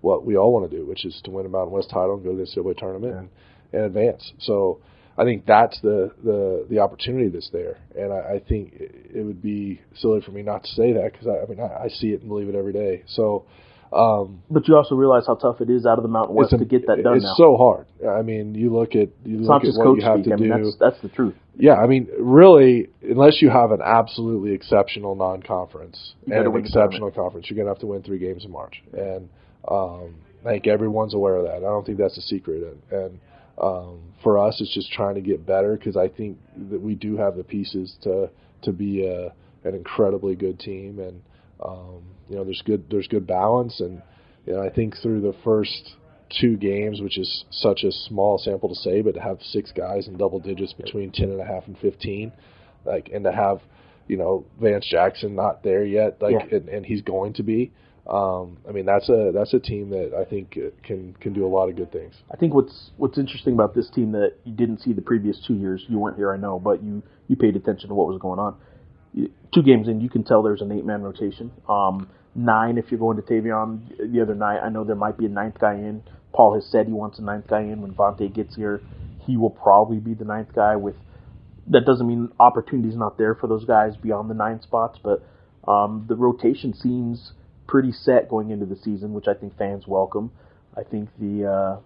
what 0.00 0.24
we 0.24 0.36
all 0.36 0.52
want 0.52 0.70
to 0.70 0.76
do, 0.76 0.86
which 0.86 1.04
is 1.04 1.20
to 1.24 1.30
win 1.30 1.46
a 1.46 1.48
Mountain 1.48 1.72
West 1.72 1.90
title 1.90 2.14
and 2.14 2.24
go 2.24 2.30
to 2.30 2.36
the 2.36 2.44
NCAA 2.44 2.76
tournament 2.76 3.14
and, 3.14 3.28
and 3.72 3.82
advance. 3.82 4.32
So 4.38 4.80
I 5.16 5.24
think 5.24 5.46
that's 5.46 5.80
the, 5.80 6.12
the, 6.22 6.66
the 6.70 6.78
opportunity 6.78 7.28
that's 7.28 7.50
there, 7.50 7.78
and 7.98 8.12
I, 8.12 8.34
I 8.34 8.42
think 8.48 8.74
it, 8.74 9.10
it 9.12 9.22
would 9.22 9.42
be 9.42 9.80
silly 9.96 10.20
for 10.20 10.30
me 10.30 10.42
not 10.42 10.62
to 10.62 10.68
say 10.70 10.92
that 10.92 11.12
because 11.12 11.26
I, 11.26 11.42
I 11.42 11.46
mean 11.46 11.60
I, 11.60 11.84
I 11.84 11.88
see 11.88 12.08
it 12.08 12.20
and 12.20 12.28
believe 12.28 12.48
it 12.48 12.54
every 12.54 12.72
day. 12.72 13.02
So 13.06 13.44
um, 13.92 14.42
but 14.50 14.68
you 14.68 14.76
also 14.76 14.94
realize 14.94 15.24
how 15.26 15.34
tough 15.34 15.60
it 15.60 15.70
is 15.70 15.86
out 15.86 15.98
of 15.98 16.02
the 16.02 16.08
mountain 16.08 16.34
west 16.36 16.52
a- 16.52 16.58
to 16.58 16.64
get 16.64 16.86
that 16.86 17.02
done 17.02 17.16
It's 17.16 17.24
now. 17.24 17.34
so 17.36 17.56
hard. 17.56 17.86
I 18.06 18.22
mean, 18.22 18.54
you 18.54 18.72
look 18.72 18.90
at 18.90 19.08
you 19.24 19.38
it's 19.40 19.48
look 19.48 19.62
not 19.62 19.64
at 19.64 19.74
what 19.76 19.84
coach 19.84 19.98
you 20.00 20.04
have 20.04 20.20
speak. 20.20 20.26
to 20.26 20.32
i 20.32 20.36
mean 20.36 20.56
do. 20.58 20.64
that's 20.64 20.76
that's 20.78 21.00
the 21.02 21.08
truth. 21.08 21.34
Yeah, 21.56 21.74
I 21.74 21.86
mean, 21.86 22.06
really, 22.20 22.88
unless 23.02 23.42
you 23.42 23.50
have 23.50 23.72
an 23.72 23.80
absolutely 23.84 24.52
exceptional 24.52 25.14
non-conference 25.16 26.14
you 26.26 26.34
and 26.34 26.46
an 26.46 26.56
exceptional 26.56 27.10
conference, 27.10 27.48
you're 27.50 27.56
gonna 27.56 27.70
have 27.70 27.80
to 27.80 27.86
win 27.86 28.02
three 28.02 28.18
games 28.18 28.44
in 28.44 28.50
March, 28.52 28.82
and 28.92 29.28
um, 29.68 30.14
I 30.46 30.50
think 30.50 30.66
everyone's 30.68 31.14
aware 31.14 31.36
of 31.36 31.44
that. 31.46 31.56
I 31.56 31.60
don't 31.60 31.84
think 31.84 31.98
that's 31.98 32.16
a 32.16 32.22
secret, 32.22 32.62
and, 32.62 33.00
and 33.02 33.20
um, 33.60 34.00
for 34.22 34.38
us, 34.38 34.60
it's 34.60 34.72
just 34.72 34.92
trying 34.92 35.16
to 35.16 35.20
get 35.20 35.44
better 35.44 35.76
because 35.76 35.96
I 35.96 36.06
think 36.08 36.38
that 36.70 36.80
we 36.80 36.94
do 36.94 37.16
have 37.16 37.36
the 37.36 37.42
pieces 37.44 37.96
to 38.02 38.30
to 38.62 38.72
be 38.72 39.06
a, 39.06 39.32
an 39.66 39.74
incredibly 39.74 40.36
good 40.36 40.60
team, 40.60 41.00
and 41.00 41.20
um, 41.64 42.02
you 42.28 42.36
know, 42.36 42.44
there's 42.44 42.62
good 42.64 42.84
there's 42.90 43.08
good 43.08 43.26
balance, 43.26 43.80
and 43.80 44.02
you 44.46 44.52
know, 44.54 44.62
I 44.62 44.70
think 44.70 44.96
through 45.02 45.20
the 45.20 45.34
first 45.44 45.94
two 46.40 46.56
games, 46.56 47.00
which 47.00 47.18
is 47.18 47.44
such 47.50 47.84
a 47.84 47.92
small 47.92 48.38
sample 48.38 48.68
to 48.68 48.74
say, 48.74 49.00
but 49.00 49.14
to 49.14 49.20
have 49.20 49.38
six 49.42 49.72
guys 49.72 50.08
in 50.08 50.16
double 50.16 50.38
digits 50.40 50.72
between 50.74 51.10
ten 51.10 51.30
and 51.30 51.40
a 51.40 51.44
half 51.44 51.66
and 51.66 51.78
fifteen, 51.78 52.32
like, 52.84 53.10
and 53.12 53.24
to 53.24 53.32
have, 53.32 53.58
you 54.08 54.16
know, 54.16 54.44
Vance 54.60 54.86
Jackson 54.90 55.34
not 55.34 55.62
there 55.62 55.84
yet, 55.84 56.20
like, 56.20 56.34
Yeah. 56.34 56.56
and, 56.58 56.68
and 56.68 56.86
he's 56.86 57.02
going 57.02 57.32
to 57.34 57.42
be. 57.42 57.72
Um, 58.06 58.56
I 58.66 58.72
mean, 58.72 58.86
that's 58.86 59.08
a 59.10 59.32
that's 59.34 59.52
a 59.52 59.58
team 59.60 59.90
that 59.90 60.14
I 60.18 60.24
think 60.24 60.58
can 60.82 61.14
can 61.20 61.34
do 61.34 61.44
a 61.46 61.48
lot 61.48 61.68
of 61.68 61.76
good 61.76 61.92
things. 61.92 62.14
I 62.32 62.36
think 62.36 62.54
what's 62.54 62.90
what's 62.96 63.18
interesting 63.18 63.52
about 63.52 63.74
this 63.74 63.90
team 63.90 64.12
that 64.12 64.32
you 64.44 64.52
didn't 64.54 64.80
see 64.80 64.94
the 64.94 65.02
previous 65.02 65.38
two 65.46 65.54
years. 65.54 65.84
You 65.88 65.98
weren't 65.98 66.16
here, 66.16 66.32
I 66.32 66.38
know, 66.38 66.58
but 66.58 66.82
you 66.82 67.02
you 67.28 67.36
paid 67.36 67.54
attention 67.54 67.88
to 67.90 67.94
what 67.94 68.06
was 68.06 68.18
going 68.18 68.38
on. 68.38 68.56
Two 69.14 69.62
games 69.62 69.88
in, 69.88 70.00
you 70.00 70.10
can 70.10 70.24
tell 70.24 70.42
there's 70.42 70.60
an 70.60 70.72
eight 70.72 70.84
man 70.84 71.02
rotation. 71.02 71.50
Um, 71.68 72.08
nine 72.34 72.78
if 72.78 72.90
you're 72.90 73.00
going 73.00 73.16
to 73.16 73.22
Tavion 73.22 74.12
the 74.12 74.20
other 74.20 74.34
night. 74.34 74.60
I 74.60 74.68
know 74.68 74.84
there 74.84 74.96
might 74.96 75.18
be 75.18 75.26
a 75.26 75.30
ninth 75.30 75.58
guy 75.58 75.74
in. 75.74 76.02
Paul 76.32 76.54
has 76.54 76.66
said 76.70 76.86
he 76.86 76.92
wants 76.92 77.18
a 77.18 77.22
ninth 77.22 77.46
guy 77.48 77.62
in 77.62 77.80
when 77.80 77.92
Vante 77.94 78.32
gets 78.32 78.54
here. 78.54 78.80
He 79.26 79.36
will 79.36 79.50
probably 79.50 79.98
be 79.98 80.14
the 80.14 80.24
ninth 80.24 80.54
guy. 80.54 80.76
With 80.76 80.96
that 81.68 81.84
doesn't 81.84 82.06
mean 82.06 82.30
opportunity's 82.38 82.96
not 82.96 83.18
there 83.18 83.34
for 83.34 83.46
those 83.46 83.64
guys 83.64 83.96
beyond 83.96 84.30
the 84.30 84.34
nine 84.34 84.60
spots, 84.62 84.98
but 85.02 85.22
um, 85.70 86.06
the 86.08 86.16
rotation 86.16 86.74
seems 86.74 87.32
pretty 87.66 87.92
set 87.92 88.28
going 88.28 88.50
into 88.50 88.66
the 88.66 88.76
season, 88.76 89.12
which 89.12 89.26
I 89.28 89.34
think 89.34 89.56
fans 89.58 89.86
welcome. 89.86 90.30
I 90.76 90.82
think 90.82 91.10
the 91.18 91.46
uh, 91.46 91.80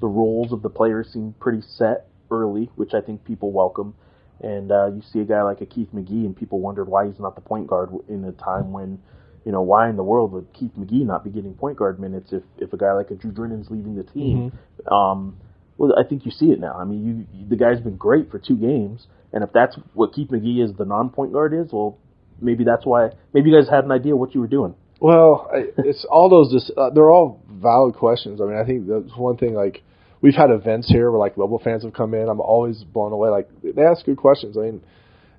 the 0.00 0.06
roles 0.06 0.52
of 0.52 0.62
the 0.62 0.70
players 0.70 1.12
seem 1.12 1.34
pretty 1.38 1.62
set 1.62 2.08
early, 2.30 2.70
which 2.76 2.94
I 2.94 3.00
think 3.00 3.24
people 3.24 3.52
welcome. 3.52 3.94
And 4.40 4.70
uh, 4.70 4.86
you 4.86 5.02
see 5.12 5.20
a 5.20 5.24
guy 5.24 5.42
like 5.42 5.60
a 5.60 5.66
Keith 5.66 5.88
McGee, 5.92 6.24
and 6.24 6.36
people 6.36 6.60
wondered 6.60 6.88
why 6.88 7.06
he's 7.06 7.18
not 7.18 7.34
the 7.34 7.40
point 7.40 7.66
guard 7.66 7.90
in 8.08 8.24
a 8.24 8.32
time 8.32 8.72
when, 8.72 9.00
you 9.44 9.52
know, 9.52 9.62
why 9.62 9.88
in 9.88 9.96
the 9.96 10.04
world 10.04 10.32
would 10.32 10.52
Keith 10.52 10.70
McGee 10.78 11.04
not 11.04 11.24
be 11.24 11.30
getting 11.30 11.54
point 11.54 11.76
guard 11.76 11.98
minutes 11.98 12.32
if, 12.32 12.42
if 12.58 12.72
a 12.72 12.76
guy 12.76 12.92
like 12.92 13.10
a 13.10 13.14
Drue 13.14 13.32
Drinnon's 13.32 13.68
leaving 13.70 13.96
the 13.96 14.04
team? 14.04 14.52
Mm-hmm. 14.86 14.94
Um, 14.94 15.38
well, 15.76 15.92
I 15.98 16.08
think 16.08 16.24
you 16.24 16.30
see 16.30 16.46
it 16.46 16.60
now. 16.60 16.74
I 16.74 16.84
mean, 16.84 17.04
you, 17.32 17.40
you 17.40 17.48
the 17.48 17.56
guy's 17.56 17.80
been 17.80 17.96
great 17.96 18.30
for 18.30 18.38
two 18.38 18.56
games, 18.56 19.06
and 19.32 19.42
if 19.42 19.50
that's 19.52 19.76
what 19.94 20.12
Keith 20.12 20.28
McGee 20.30 20.64
is, 20.64 20.76
the 20.76 20.84
non-point 20.84 21.32
guard 21.32 21.54
is, 21.54 21.72
well, 21.72 21.98
maybe 22.40 22.64
that's 22.64 22.84
why. 22.84 23.10
Maybe 23.32 23.50
you 23.50 23.60
guys 23.60 23.68
had 23.68 23.84
an 23.84 23.92
idea 23.92 24.16
what 24.16 24.34
you 24.34 24.40
were 24.40 24.48
doing. 24.48 24.74
Well, 25.00 25.48
it's 25.52 26.04
all 26.10 26.28
those. 26.28 26.72
Uh, 26.76 26.90
they're 26.90 27.10
all 27.10 27.42
valid 27.48 27.94
questions. 27.94 28.40
I 28.40 28.44
mean, 28.46 28.56
I 28.56 28.64
think 28.64 28.88
that's 28.88 29.16
one 29.16 29.36
thing. 29.36 29.54
Like 29.54 29.82
we've 30.20 30.34
had 30.34 30.50
events 30.50 30.88
here 30.88 31.10
where 31.10 31.18
like 31.18 31.36
Lobo 31.36 31.58
fans 31.58 31.84
have 31.84 31.92
come 31.92 32.14
in. 32.14 32.28
I'm 32.28 32.40
always 32.40 32.84
blown 32.84 33.12
away. 33.12 33.30
Like 33.30 33.48
they 33.62 33.82
ask 33.82 34.04
good 34.04 34.16
questions. 34.16 34.56
I 34.56 34.62
mean, 34.62 34.82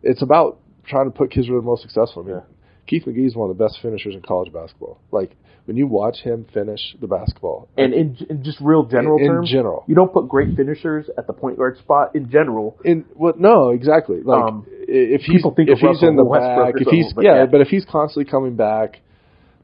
it's 0.03 0.21
about 0.21 0.59
trying 0.88 1.05
to 1.05 1.11
put 1.11 1.32
kids 1.32 1.47
who 1.47 1.55
are 1.55 1.61
the 1.61 1.65
most 1.65 1.82
successful. 1.82 2.23
I 2.23 2.25
mean, 2.25 2.36
yeah. 2.38 2.43
Keith 2.88 3.05
McGee 3.05 3.27
is 3.27 3.36
one 3.36 3.49
of 3.49 3.57
the 3.57 3.63
best 3.63 3.80
finishers 3.82 4.15
in 4.15 4.21
college 4.21 4.51
basketball. 4.51 4.99
Like 5.11 5.36
when 5.65 5.77
you 5.77 5.86
watch 5.86 6.17
him 6.17 6.47
finish 6.51 6.80
the 6.99 7.05
basketball, 7.05 7.69
and 7.77 7.93
in, 7.93 8.17
in 8.27 8.43
just 8.43 8.59
real 8.59 8.84
general 8.86 9.19
in, 9.19 9.27
terms, 9.27 9.49
in 9.49 9.57
general, 9.57 9.84
you 9.88 9.93
don't 9.93 10.11
put 10.11 10.27
great 10.27 10.55
finishers 10.55 11.07
at 11.15 11.27
the 11.27 11.34
point 11.34 11.57
guard 11.57 11.77
spot 11.77 12.15
in 12.15 12.32
general. 12.32 12.80
In 12.84 13.05
what? 13.13 13.39
Well, 13.39 13.53
no, 13.53 13.69
exactly. 13.69 14.21
Like 14.23 14.43
um, 14.43 14.65
if 14.67 15.21
he's 15.21 15.43
if 15.45 15.80
he's 15.80 16.01
in 16.01 16.15
the 16.15 16.23
back, 16.23 16.82
if 16.82 16.88
he's 16.88 17.13
yeah, 17.17 17.41
yeah, 17.41 17.45
but 17.45 17.61
if 17.61 17.67
he's 17.67 17.86
constantly 17.86 18.30
coming 18.30 18.55
back 18.55 19.01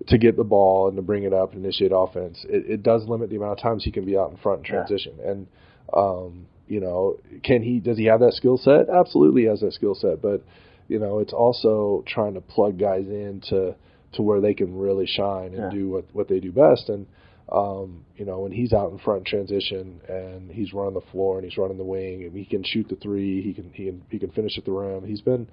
to 0.07 0.17
get 0.17 0.37
the 0.37 0.43
ball 0.43 0.87
and 0.87 0.95
to 0.97 1.01
bring 1.01 1.23
it 1.23 1.33
up 1.33 1.53
and 1.53 1.63
initiate 1.63 1.91
offense, 1.93 2.45
it, 2.47 2.65
it 2.69 2.83
does 2.83 3.05
limit 3.07 3.29
the 3.29 3.37
amount 3.37 3.53
of 3.53 3.63
times 3.63 3.83
he 3.83 3.91
can 3.91 4.05
be 4.05 4.17
out 4.17 4.31
in 4.31 4.37
front 4.37 4.59
in 4.59 4.65
transition. 4.65 5.13
Yeah. 5.19 5.31
And 5.31 5.47
um, 5.93 6.47
you 6.67 6.79
know, 6.79 7.17
can 7.43 7.61
he? 7.61 7.79
Does 7.79 7.97
he 7.97 8.05
have 8.05 8.19
that 8.21 8.33
skill 8.33 8.57
set? 8.57 8.89
Absolutely, 8.89 9.45
has 9.45 9.61
that 9.61 9.73
skill 9.73 9.95
set. 9.95 10.21
But 10.21 10.43
you 10.87 10.99
know, 10.99 11.19
it's 11.19 11.33
also 11.33 12.03
trying 12.07 12.33
to 12.35 12.41
plug 12.41 12.79
guys 12.79 13.05
in 13.05 13.41
to 13.49 13.75
to 14.13 14.21
where 14.21 14.41
they 14.41 14.53
can 14.53 14.77
really 14.77 15.05
shine 15.05 15.53
and 15.53 15.55
yeah. 15.55 15.69
do 15.69 15.89
what 15.89 16.05
what 16.13 16.27
they 16.27 16.39
do 16.39 16.51
best. 16.51 16.89
And 16.89 17.05
um, 17.51 18.05
you 18.17 18.25
know, 18.25 18.39
when 18.39 18.51
he's 18.51 18.73
out 18.73 18.91
in 18.91 18.97
front 18.97 19.19
in 19.19 19.25
transition 19.25 20.01
and 20.09 20.51
he's 20.51 20.73
running 20.73 20.95
the 20.95 21.05
floor 21.11 21.37
and 21.37 21.47
he's 21.47 21.57
running 21.57 21.77
the 21.77 21.83
wing 21.83 22.23
and 22.23 22.35
he 22.35 22.45
can 22.45 22.63
shoot 22.63 22.89
the 22.89 22.95
three, 22.95 23.41
he 23.43 23.53
can 23.53 23.71
he 23.73 23.85
can 23.85 24.01
he 24.09 24.19
can 24.19 24.31
finish 24.31 24.57
at 24.57 24.65
the 24.65 24.71
rim. 24.71 25.05
He's 25.05 25.21
been 25.21 25.47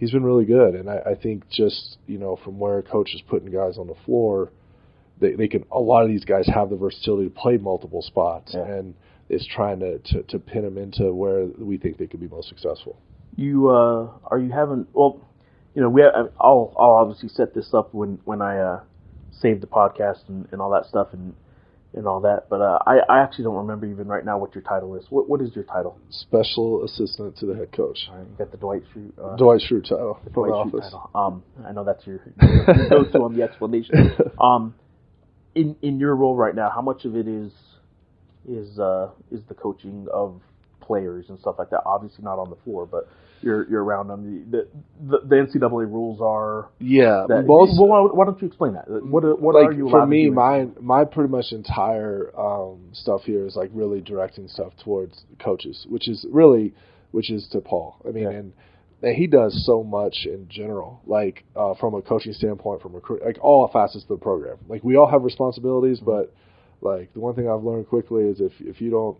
he's 0.00 0.10
been 0.10 0.24
really 0.24 0.46
good, 0.46 0.74
and 0.74 0.90
I, 0.90 0.98
I 1.10 1.14
think 1.14 1.48
just 1.48 1.98
you 2.06 2.18
know 2.18 2.36
from 2.42 2.58
where 2.58 2.78
a 2.78 2.82
coach 2.82 3.14
is 3.14 3.20
putting 3.20 3.52
guys 3.52 3.78
on 3.78 3.86
the 3.86 3.94
floor, 4.04 4.50
they 5.20 5.34
they 5.34 5.46
can 5.46 5.64
a 5.70 5.78
lot 5.78 6.02
of 6.02 6.08
these 6.08 6.24
guys 6.24 6.48
have 6.52 6.70
the 6.70 6.76
versatility 6.76 7.28
to 7.28 7.34
play 7.34 7.58
multiple 7.58 8.02
spots, 8.02 8.52
yeah. 8.54 8.64
and 8.64 8.94
is 9.28 9.46
trying 9.46 9.78
to, 9.80 9.98
to 9.98 10.22
to 10.24 10.38
pin 10.38 10.62
them 10.62 10.78
into 10.78 11.12
where 11.12 11.46
we 11.58 11.76
think 11.76 11.98
they 11.98 12.06
could 12.06 12.20
be 12.20 12.28
most 12.28 12.48
successful. 12.48 12.98
You 13.36 13.68
uh, 13.68 14.10
are 14.24 14.38
you 14.38 14.50
having 14.50 14.86
well, 14.92 15.20
you 15.74 15.82
know 15.82 15.90
we 15.90 16.00
have, 16.00 16.32
I'll 16.40 16.74
I'll 16.76 16.96
obviously 16.96 17.28
set 17.28 17.54
this 17.54 17.72
up 17.74 17.94
when 17.94 18.18
when 18.24 18.42
I 18.42 18.58
uh, 18.58 18.80
save 19.30 19.60
the 19.60 19.66
podcast 19.66 20.28
and, 20.28 20.48
and 20.50 20.60
all 20.60 20.70
that 20.70 20.86
stuff 20.86 21.08
and 21.12 21.34
and 21.94 22.06
all 22.06 22.20
that. 22.20 22.48
But 22.48 22.60
uh, 22.60 22.78
I, 22.86 22.98
I 23.08 23.22
actually 23.22 23.44
don't 23.44 23.56
remember 23.56 23.86
even 23.86 24.06
right 24.06 24.24
now 24.24 24.38
what 24.38 24.54
your 24.54 24.62
title 24.62 24.96
is. 24.96 25.04
What 25.10 25.28
what 25.28 25.40
is 25.40 25.54
your 25.54 25.64
title? 25.64 25.98
Special 26.10 26.84
assistant 26.84 27.36
to 27.38 27.46
the 27.46 27.54
head 27.54 27.72
coach. 27.72 27.98
Right, 28.10 28.20
you 28.20 28.36
got 28.38 28.50
the 28.50 28.56
Dwight 28.56 28.82
Schrute. 28.94 29.12
Uh, 29.18 29.36
Dwight 29.36 29.60
Schrute 29.60 29.84
title. 29.84 30.20
The 30.24 30.30
Dwight 30.30 30.50
Schrute 30.52 30.82
title. 30.82 31.10
Um, 31.14 31.42
I 31.66 31.72
know 31.72 31.84
that's 31.84 32.06
your, 32.06 32.20
your 32.40 32.88
go-to 32.88 33.22
on 33.22 33.36
the 33.36 33.42
explanation. 33.42 34.14
Um, 34.40 34.74
in 35.54 35.76
in 35.82 35.98
your 35.98 36.16
role 36.16 36.34
right 36.34 36.54
now, 36.54 36.70
how 36.74 36.80
much 36.80 37.04
of 37.04 37.14
it 37.14 37.28
is 37.28 37.52
is 38.48 38.78
uh 38.78 39.10
is 39.30 39.40
the 39.48 39.54
coaching 39.54 40.06
of 40.12 40.40
players 40.90 41.26
and 41.28 41.38
stuff 41.38 41.54
like 41.58 41.70
that? 41.70 41.82
Obviously 41.86 42.24
not 42.24 42.40
on 42.40 42.50
the 42.50 42.56
floor, 42.64 42.84
but 42.84 43.08
you're 43.42 43.68
you're 43.70 43.84
around 43.84 44.08
them. 44.08 44.50
The 44.50 44.68
the, 45.08 45.18
the 45.20 45.36
NCAA 45.36 45.90
rules 45.90 46.20
are 46.20 46.68
yeah. 46.80 47.26
That, 47.28 47.46
most, 47.46 47.78
well, 47.78 47.88
why, 47.88 48.00
why, 48.12 48.24
don't 48.24 48.40
you 48.42 48.48
explain 48.48 48.74
that? 48.74 48.84
What 48.88 49.40
what 49.40 49.54
like, 49.54 49.68
are 49.68 49.72
you 49.72 49.88
for 49.88 50.04
me? 50.04 50.30
My 50.30 50.66
my 50.80 51.04
pretty 51.04 51.30
much 51.30 51.52
entire 51.52 52.32
um, 52.38 52.90
stuff 52.92 53.22
here 53.22 53.46
is 53.46 53.54
like 53.54 53.70
really 53.72 54.00
directing 54.00 54.48
stuff 54.48 54.72
towards 54.82 55.24
coaches, 55.38 55.86
which 55.88 56.08
is 56.08 56.26
really 56.30 56.74
which 57.12 57.30
is 57.30 57.46
to 57.52 57.60
Paul. 57.60 58.02
I 58.06 58.10
mean, 58.10 58.24
yeah. 58.24 58.30
and 58.30 58.52
and 59.02 59.16
he 59.16 59.26
does 59.26 59.64
so 59.64 59.84
much 59.84 60.26
in 60.26 60.48
general, 60.48 61.00
like 61.06 61.44
uh, 61.56 61.74
from 61.78 61.94
a 61.94 62.02
coaching 62.02 62.32
standpoint, 62.32 62.82
from 62.82 62.94
recruit, 62.94 63.22
like 63.24 63.38
all 63.40 63.68
facets 63.72 64.02
of 64.02 64.08
the 64.08 64.16
program. 64.16 64.58
Like 64.68 64.82
we 64.82 64.96
all 64.96 65.10
have 65.10 65.22
responsibilities, 65.22 66.00
mm-hmm. 66.00 66.10
but 66.10 66.34
like 66.82 67.12
the 67.14 67.20
one 67.20 67.34
thing 67.34 67.48
I've 67.48 67.62
learned 67.62 67.88
quickly 67.88 68.24
is 68.24 68.40
if 68.40 68.52
if 68.60 68.80
you 68.80 68.90
don't, 68.90 69.16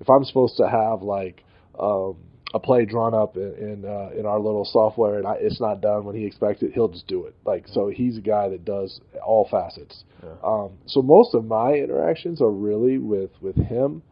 if 0.00 0.10
I'm 0.10 0.24
supposed 0.24 0.56
to 0.58 0.68
have 0.68 1.02
like 1.02 1.44
um, 1.78 2.16
a 2.52 2.60
play 2.60 2.84
drawn 2.84 3.14
up 3.14 3.36
in 3.36 3.54
in, 3.54 3.84
uh, 3.84 4.10
in 4.18 4.26
our 4.26 4.38
little 4.38 4.64
software 4.64 5.18
and 5.18 5.26
I, 5.26 5.34
it's 5.40 5.60
not 5.60 5.80
done 5.80 6.04
when 6.04 6.16
he 6.16 6.24
expects 6.24 6.62
it, 6.62 6.72
he'll 6.72 6.88
just 6.88 7.06
do 7.06 7.26
it. 7.26 7.34
Like 7.44 7.66
so, 7.68 7.88
he's 7.88 8.18
a 8.18 8.22
guy 8.22 8.48
that 8.48 8.64
does 8.64 9.00
all 9.24 9.48
facets. 9.50 10.04
Yeah. 10.22 10.30
Um, 10.42 10.78
so 10.86 11.02
most 11.02 11.34
of 11.34 11.44
my 11.44 11.74
interactions 11.74 12.40
are 12.40 12.50
really 12.50 12.98
with 12.98 13.30
with 13.40 13.56
him. 13.56 14.02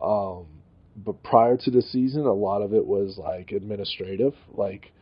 Um, 0.00 0.46
but 0.96 1.22
prior 1.22 1.56
to 1.56 1.70
the 1.70 1.82
season, 1.82 2.26
a 2.26 2.32
lot 2.32 2.60
of 2.60 2.74
it 2.74 2.86
was 2.86 3.16
like 3.16 3.52
administrative, 3.52 4.34
like 4.52 4.92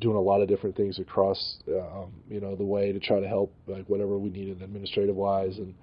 doing 0.00 0.16
a 0.16 0.20
lot 0.20 0.40
of 0.40 0.48
different 0.48 0.76
things 0.76 0.98
across, 0.98 1.58
um, 1.68 2.12
you 2.28 2.40
know, 2.40 2.54
the 2.54 2.64
way 2.64 2.92
to 2.92 3.00
try 3.00 3.20
to 3.20 3.28
help, 3.28 3.54
like 3.66 3.88
whatever 3.88 4.18
we 4.18 4.30
needed 4.30 4.62
administrative 4.62 5.16
wise, 5.16 5.58
and 5.58 5.74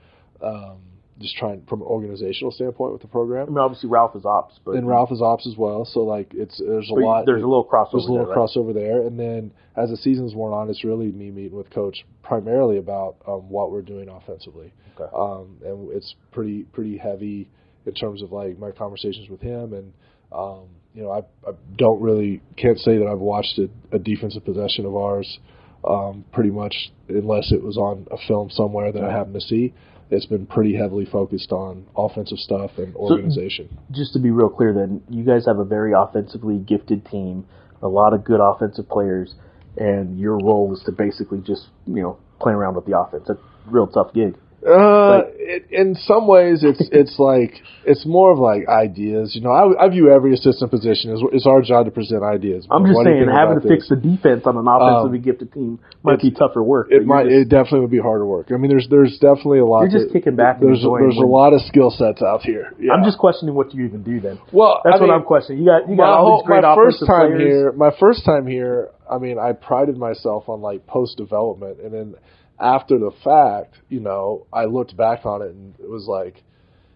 um, 0.41 0.77
just 1.19 1.35
trying 1.35 1.61
from 1.67 1.81
an 1.81 1.87
organizational 1.87 2.51
standpoint 2.51 2.93
with 2.93 3.01
the 3.01 3.07
program. 3.07 3.47
I 3.47 3.49
mean, 3.49 3.57
obviously 3.57 3.89
Ralph 3.89 4.15
is 4.15 4.25
ops, 4.25 4.59
but 4.63 4.75
and 4.75 4.87
Ralph 4.87 5.11
is 5.11 5.21
ops 5.21 5.45
as 5.45 5.57
well. 5.57 5.85
So 5.85 6.01
like 6.01 6.33
it's 6.33 6.57
there's 6.57 6.89
a 6.89 6.93
lot. 6.93 7.25
There's 7.25 7.43
a 7.43 7.47
little 7.47 7.65
crossover. 7.65 7.91
There's 7.93 8.05
a 8.05 8.11
little 8.11 8.27
there, 8.27 8.35
crossover 8.35 8.73
there, 8.73 9.01
and 9.01 9.19
then 9.19 9.51
as 9.75 9.89
the 9.89 9.97
season's 9.97 10.33
worn 10.33 10.53
on, 10.53 10.69
it's 10.69 10.83
really 10.83 11.11
me 11.11 11.31
meeting 11.31 11.57
with 11.57 11.69
coach 11.71 12.05
primarily 12.23 12.77
about 12.77 13.17
um, 13.27 13.49
what 13.49 13.71
we're 13.71 13.81
doing 13.81 14.07
offensively. 14.09 14.73
Okay. 14.99 15.09
Um, 15.15 15.57
and 15.63 15.91
it's 15.91 16.15
pretty 16.31 16.63
pretty 16.63 16.97
heavy 16.97 17.49
in 17.85 17.93
terms 17.93 18.21
of 18.21 18.31
like 18.31 18.57
my 18.57 18.71
conversations 18.71 19.29
with 19.29 19.41
him 19.41 19.73
and. 19.73 19.93
Um, 20.31 20.67
you 20.93 21.01
know, 21.03 21.11
I, 21.11 21.19
I 21.47 21.53
don't 21.75 22.01
really 22.01 22.41
can't 22.55 22.77
say 22.77 22.97
that 22.99 23.07
I've 23.07 23.19
watched 23.19 23.57
a, 23.57 23.67
a 23.95 23.97
defensive 23.97 24.45
possession 24.45 24.85
of 24.85 24.95
ours, 24.95 25.39
um, 25.83 26.25
pretty 26.31 26.51
much 26.51 26.91
unless 27.07 27.51
it 27.51 27.63
was 27.63 27.77
on 27.77 28.05
a 28.11 28.17
film 28.27 28.49
somewhere 28.51 28.91
that 28.91 29.03
I 29.03 29.11
happened 29.11 29.35
to 29.35 29.41
see 29.41 29.73
it's 30.09 30.25
been 30.25 30.45
pretty 30.45 30.75
heavily 30.75 31.05
focused 31.05 31.51
on 31.51 31.85
offensive 31.95 32.39
stuff 32.39 32.71
and 32.77 32.95
organization. 32.95 33.69
So, 33.71 33.93
just 33.93 34.13
to 34.13 34.19
be 34.19 34.31
real 34.31 34.49
clear, 34.49 34.73
then 34.73 35.01
you 35.09 35.23
guys 35.23 35.45
have 35.45 35.59
a 35.59 35.65
very 35.65 35.93
offensively 35.93 36.57
gifted 36.57 37.05
team, 37.05 37.45
a 37.81 37.87
lot 37.87 38.13
of 38.13 38.23
good 38.23 38.39
offensive 38.41 38.89
players, 38.89 39.35
and 39.77 40.19
your 40.19 40.37
role 40.37 40.73
is 40.73 40.81
to 40.85 40.91
basically 40.91 41.39
just 41.39 41.67
you 41.85 42.01
know 42.01 42.17
play 42.41 42.53
around 42.53 42.75
with 42.75 42.85
the 42.85 42.97
offense. 42.97 43.25
That's 43.27 43.39
a 43.39 43.69
real 43.69 43.87
tough 43.87 44.13
gig. 44.13 44.35
Uh, 44.59 45.23
it, 45.39 45.71
in 45.71 45.95
some 45.95 46.27
ways, 46.27 46.63
it's 46.63 46.83
it's 46.91 47.17
like 47.17 47.55
it's 47.85 48.05
more 48.05 48.31
of 48.31 48.39
like 48.39 48.67
ideas. 48.67 49.35
You 49.35 49.41
know, 49.41 49.51
I, 49.51 49.85
I 49.85 49.89
view 49.89 50.11
every 50.11 50.33
assistant 50.33 50.69
position 50.69 51.11
as 51.11 51.21
it's 51.31 51.47
our 51.47 51.61
job 51.61 51.85
to 51.85 51.91
present 51.91 52.23
ideas. 52.23 52.67
I'm 52.69 52.85
just 52.85 52.99
saying, 53.03 53.27
having 53.31 53.61
to 53.61 53.67
fix 53.67 53.87
the 53.87 53.95
defense 53.95 54.43
on 54.43 54.57
an 54.59 54.67
offensively 54.67 55.19
um, 55.19 55.23
gifted 55.23 55.53
team 55.53 55.79
might 56.03 56.19
be 56.19 56.31
tougher 56.31 56.61
work. 56.61 56.87
It 56.91 57.05
might, 57.05 57.31
just, 57.31 57.35
it 57.35 57.49
definitely 57.49 57.81
would 57.81 57.95
be 57.95 58.03
harder 58.03 58.25
work. 58.25 58.51
I 58.51 58.57
mean, 58.57 58.69
there's 58.69 58.87
there's 58.89 59.17
definitely 59.19 59.59
a 59.59 59.65
lot. 59.65 59.87
You're 59.87 60.03
just 60.03 60.11
to, 60.11 60.19
kicking 60.19 60.35
back. 60.35 60.59
There's 60.59 60.83
a, 60.83 60.91
there's 60.99 61.17
a 61.17 61.29
lot 61.29 61.53
of 61.53 61.61
skill 61.61 61.89
sets 61.89 62.21
out 62.21 62.41
here. 62.41 62.75
Yeah. 62.79 62.93
I'm 62.93 63.03
just 63.03 63.17
questioning 63.17 63.55
what 63.55 63.73
you 63.73 63.85
even 63.85 64.03
do 64.03 64.19
then. 64.19 64.39
Well, 64.51 64.81
that's 64.83 64.97
I 64.97 64.99
mean, 64.99 65.09
what 65.09 65.15
I'm 65.15 65.23
questioning. 65.23 65.63
You 65.63 65.67
got 65.71 65.89
you 65.89 65.95
got 65.95 66.19
all 66.19 66.43
these 66.43 66.47
great 66.47 66.63
my 66.63 66.75
first 66.75 66.99
time 67.07 67.31
players. 67.31 67.41
here. 67.41 67.71
My 67.71 67.91
first 67.99 68.25
time 68.25 68.45
here. 68.45 68.91
I 69.09 69.17
mean, 69.17 69.39
I 69.39 69.53
prided 69.53 69.97
myself 69.97 70.49
on 70.49 70.61
like 70.61 70.85
post 70.85 71.17
development, 71.17 71.79
and 71.79 71.91
then 71.91 72.15
after 72.59 72.99
the 72.99 73.11
fact, 73.23 73.75
you 73.89 73.99
know, 73.99 74.45
I 74.51 74.65
looked 74.65 74.95
back 74.95 75.25
on 75.25 75.41
it 75.41 75.51
and 75.51 75.75
it 75.79 75.89
was 75.89 76.05
like, 76.07 76.43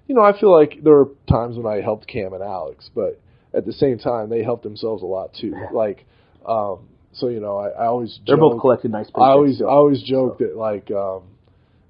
you 0.08 0.16
know, 0.16 0.22
I 0.22 0.38
feel 0.38 0.52
like 0.52 0.84
there 0.84 0.94
were 0.94 1.10
times 1.30 1.58
when 1.58 1.66
I 1.66 1.82
helped 1.82 2.08
Cam 2.08 2.34
and 2.34 2.44
Alex, 2.44 2.90
but 2.94 3.22
at 3.54 3.66
the 3.66 3.74
same 3.74 3.98
time, 3.98 4.30
they 4.30 4.44
helped 4.44 4.64
themselves 4.64 5.02
a 5.02 5.06
lot 5.06 5.34
too. 5.40 5.54
Like, 5.74 6.06
um, 6.46 6.90
so 7.14 7.28
you 7.30 7.40
know, 7.40 7.58
I, 7.58 7.70
I 7.70 7.86
always 7.86 8.20
they're 8.26 8.36
joke, 8.36 8.54
both 8.54 8.62
collecting 8.62 8.92
nice. 8.92 9.08
I 9.16 9.30
always 9.30 9.62
I 9.62 9.66
always 9.66 10.02
joke 10.04 10.38
so. 10.40 10.46
that 10.46 10.58
like, 10.58 10.92
um, 10.92 11.24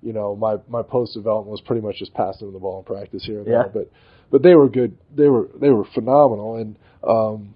you 0.01 0.13
know, 0.13 0.35
my 0.35 0.57
my 0.67 0.83
post 0.83 1.13
development 1.13 1.51
was 1.51 1.61
pretty 1.61 1.81
much 1.81 1.95
just 1.97 2.13
passing 2.13 2.47
them 2.47 2.53
the 2.53 2.59
ball 2.59 2.79
in 2.79 2.85
practice 2.85 3.23
here 3.25 3.39
and 3.39 3.47
yeah. 3.47 3.63
there, 3.63 3.69
but 3.73 3.91
but 4.29 4.43
they 4.43 4.53
were 4.53 4.69
good. 4.69 4.97
They 5.15 5.27
were 5.27 5.49
they 5.59 5.69
were 5.69 5.85
phenomenal, 5.93 6.57
and 6.57 6.75
um, 7.07 7.55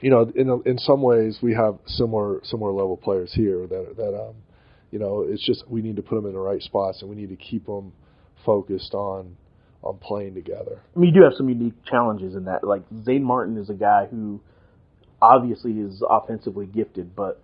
you 0.00 0.10
know, 0.10 0.30
in 0.34 0.62
in 0.66 0.78
some 0.78 1.00
ways, 1.00 1.38
we 1.40 1.54
have 1.54 1.78
similar 1.86 2.40
similar 2.44 2.72
level 2.72 2.96
players 2.96 3.32
here 3.32 3.66
that 3.66 3.94
that 3.96 4.14
um, 4.14 4.34
you 4.90 4.98
know, 4.98 5.22
it's 5.28 5.44
just 5.44 5.68
we 5.68 5.82
need 5.82 5.96
to 5.96 6.02
put 6.02 6.16
them 6.16 6.26
in 6.26 6.32
the 6.32 6.38
right 6.38 6.62
spots 6.62 7.00
and 7.00 7.10
we 7.10 7.16
need 7.16 7.28
to 7.28 7.36
keep 7.36 7.66
them 7.66 7.92
focused 8.44 8.94
on 8.94 9.36
on 9.82 9.98
playing 9.98 10.34
together. 10.34 10.80
I 10.96 10.98
mean, 10.98 11.14
you 11.14 11.20
do 11.20 11.24
have 11.24 11.34
some 11.36 11.48
unique 11.48 11.84
challenges 11.84 12.34
in 12.34 12.44
that. 12.44 12.64
Like 12.64 12.82
Zane 13.04 13.22
Martin 13.22 13.56
is 13.56 13.70
a 13.70 13.74
guy 13.74 14.06
who 14.06 14.40
obviously 15.20 15.72
is 15.72 16.02
offensively 16.08 16.66
gifted, 16.66 17.14
but 17.14 17.40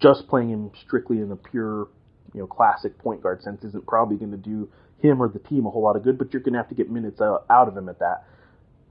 just 0.00 0.28
playing 0.28 0.50
him 0.50 0.70
strictly 0.84 1.18
in 1.18 1.30
a 1.30 1.36
pure 1.36 1.88
you 2.34 2.40
know 2.40 2.46
classic 2.46 2.96
point 2.98 3.22
guard 3.22 3.42
sense 3.42 3.64
isn't 3.64 3.86
probably 3.86 4.16
going 4.16 4.30
to 4.30 4.36
do 4.36 4.68
him 4.98 5.20
or 5.20 5.28
the 5.28 5.38
team 5.38 5.66
a 5.66 5.70
whole 5.70 5.82
lot 5.82 5.96
of 5.96 6.02
good. 6.02 6.18
But 6.18 6.32
you're 6.32 6.42
going 6.42 6.52
to 6.52 6.58
have 6.58 6.68
to 6.68 6.74
get 6.74 6.90
minutes 6.90 7.20
out, 7.20 7.44
of 7.48 7.76
him 7.76 7.88
at 7.88 7.98
that. 7.98 8.24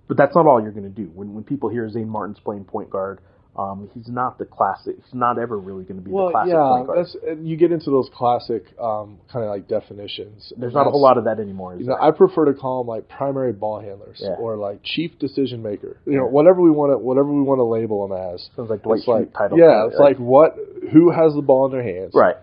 But 0.08 0.18
that's 0.18 0.36
not 0.36 0.48
all 0.48 0.62
you're 0.62 0.72
going 0.72 0.84
to 0.84 0.90
do. 0.90 1.12
When 1.14 1.34
when 1.34 1.44
people 1.44 1.70
hear 1.70 1.88
Zane 1.90 2.10
Martin's 2.10 2.40
playing 2.40 2.66
point 2.66 2.90
guard, 2.90 3.20
um, 3.60 3.90
he's 3.94 4.08
not 4.08 4.38
the 4.38 4.46
classic. 4.46 4.96
He's 5.04 5.14
not 5.14 5.38
ever 5.38 5.58
really 5.58 5.84
going 5.84 6.00
to 6.00 6.06
be 6.06 6.12
Well, 6.12 6.28
the 6.28 6.32
classic 6.32 6.54
yeah, 6.54 6.70
point 6.76 6.88
guard. 6.88 6.98
that's 7.00 7.16
and 7.28 7.48
you 7.50 7.58
get 7.58 7.72
into 7.72 7.90
those 7.92 8.10
classic 8.14 8.64
um, 8.80 9.18
kind 9.32 9.44
of 9.44 9.50
like 9.52 9.68
definitions. 9.68 10.54
There's 10.58 10.74
not 10.74 10.88
a 10.88 10.92
whole 10.92 11.02
lot 11.02 11.18
of 11.18 11.26
that 11.26 11.40
anymore. 11.40 11.76
You 11.76 11.86
know. 11.86 11.98
I 12.00 12.12
prefer 12.12 12.46
to 12.46 12.54
call 12.54 12.84
them 12.84 12.88
like 12.88 13.10
primary 13.10 13.52
ball 13.54 13.80
handlers 13.82 14.20
Yeah. 14.24 14.36
or 14.40 14.56
like 14.56 14.80
chief 14.84 15.12
decision 15.20 15.62
maker. 15.62 15.98
You 16.06 16.18
know, 16.18 16.26
whatever 16.28 16.62
we 16.62 16.72
want 16.72 16.94
to 16.94 16.98
whatever 16.98 17.30
we 17.32 17.42
want 17.42 17.60
to 17.60 17.64
label 17.64 18.08
them 18.08 18.18
as. 18.18 18.50
Sounds 18.56 18.70
like 18.70 18.84
Dwight 18.84 19.08
like 19.08 19.34
title. 19.34 19.58
yeah, 19.60 19.88
it's 19.88 20.00
like 20.00 20.18
what 20.18 20.56
who 20.92 21.12
has 21.12 21.34
the 21.34 21.42
ball 21.42 21.66
in 21.66 21.72
their 21.72 21.84
hands 21.84 22.12
right. 22.14 22.38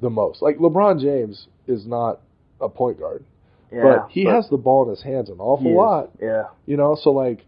the 0.00 0.10
most. 0.10 0.40
Like 0.42 0.58
LeBron 0.58 1.00
James 1.00 1.46
is 1.66 1.86
not 1.86 2.20
a 2.60 2.68
point 2.68 2.98
guard, 3.00 3.24
Yeah, 3.72 3.82
but 3.82 4.10
he 4.10 4.24
has 4.26 4.48
the 4.50 4.56
ball 4.56 4.84
in 4.84 4.90
his 4.90 5.02
hands 5.02 5.30
an 5.30 5.40
awful 5.40 5.74
lot. 5.74 6.10
Yeah, 6.20 6.44
You 6.66 6.76
know, 6.76 6.96
so 7.00 7.10
like, 7.10 7.44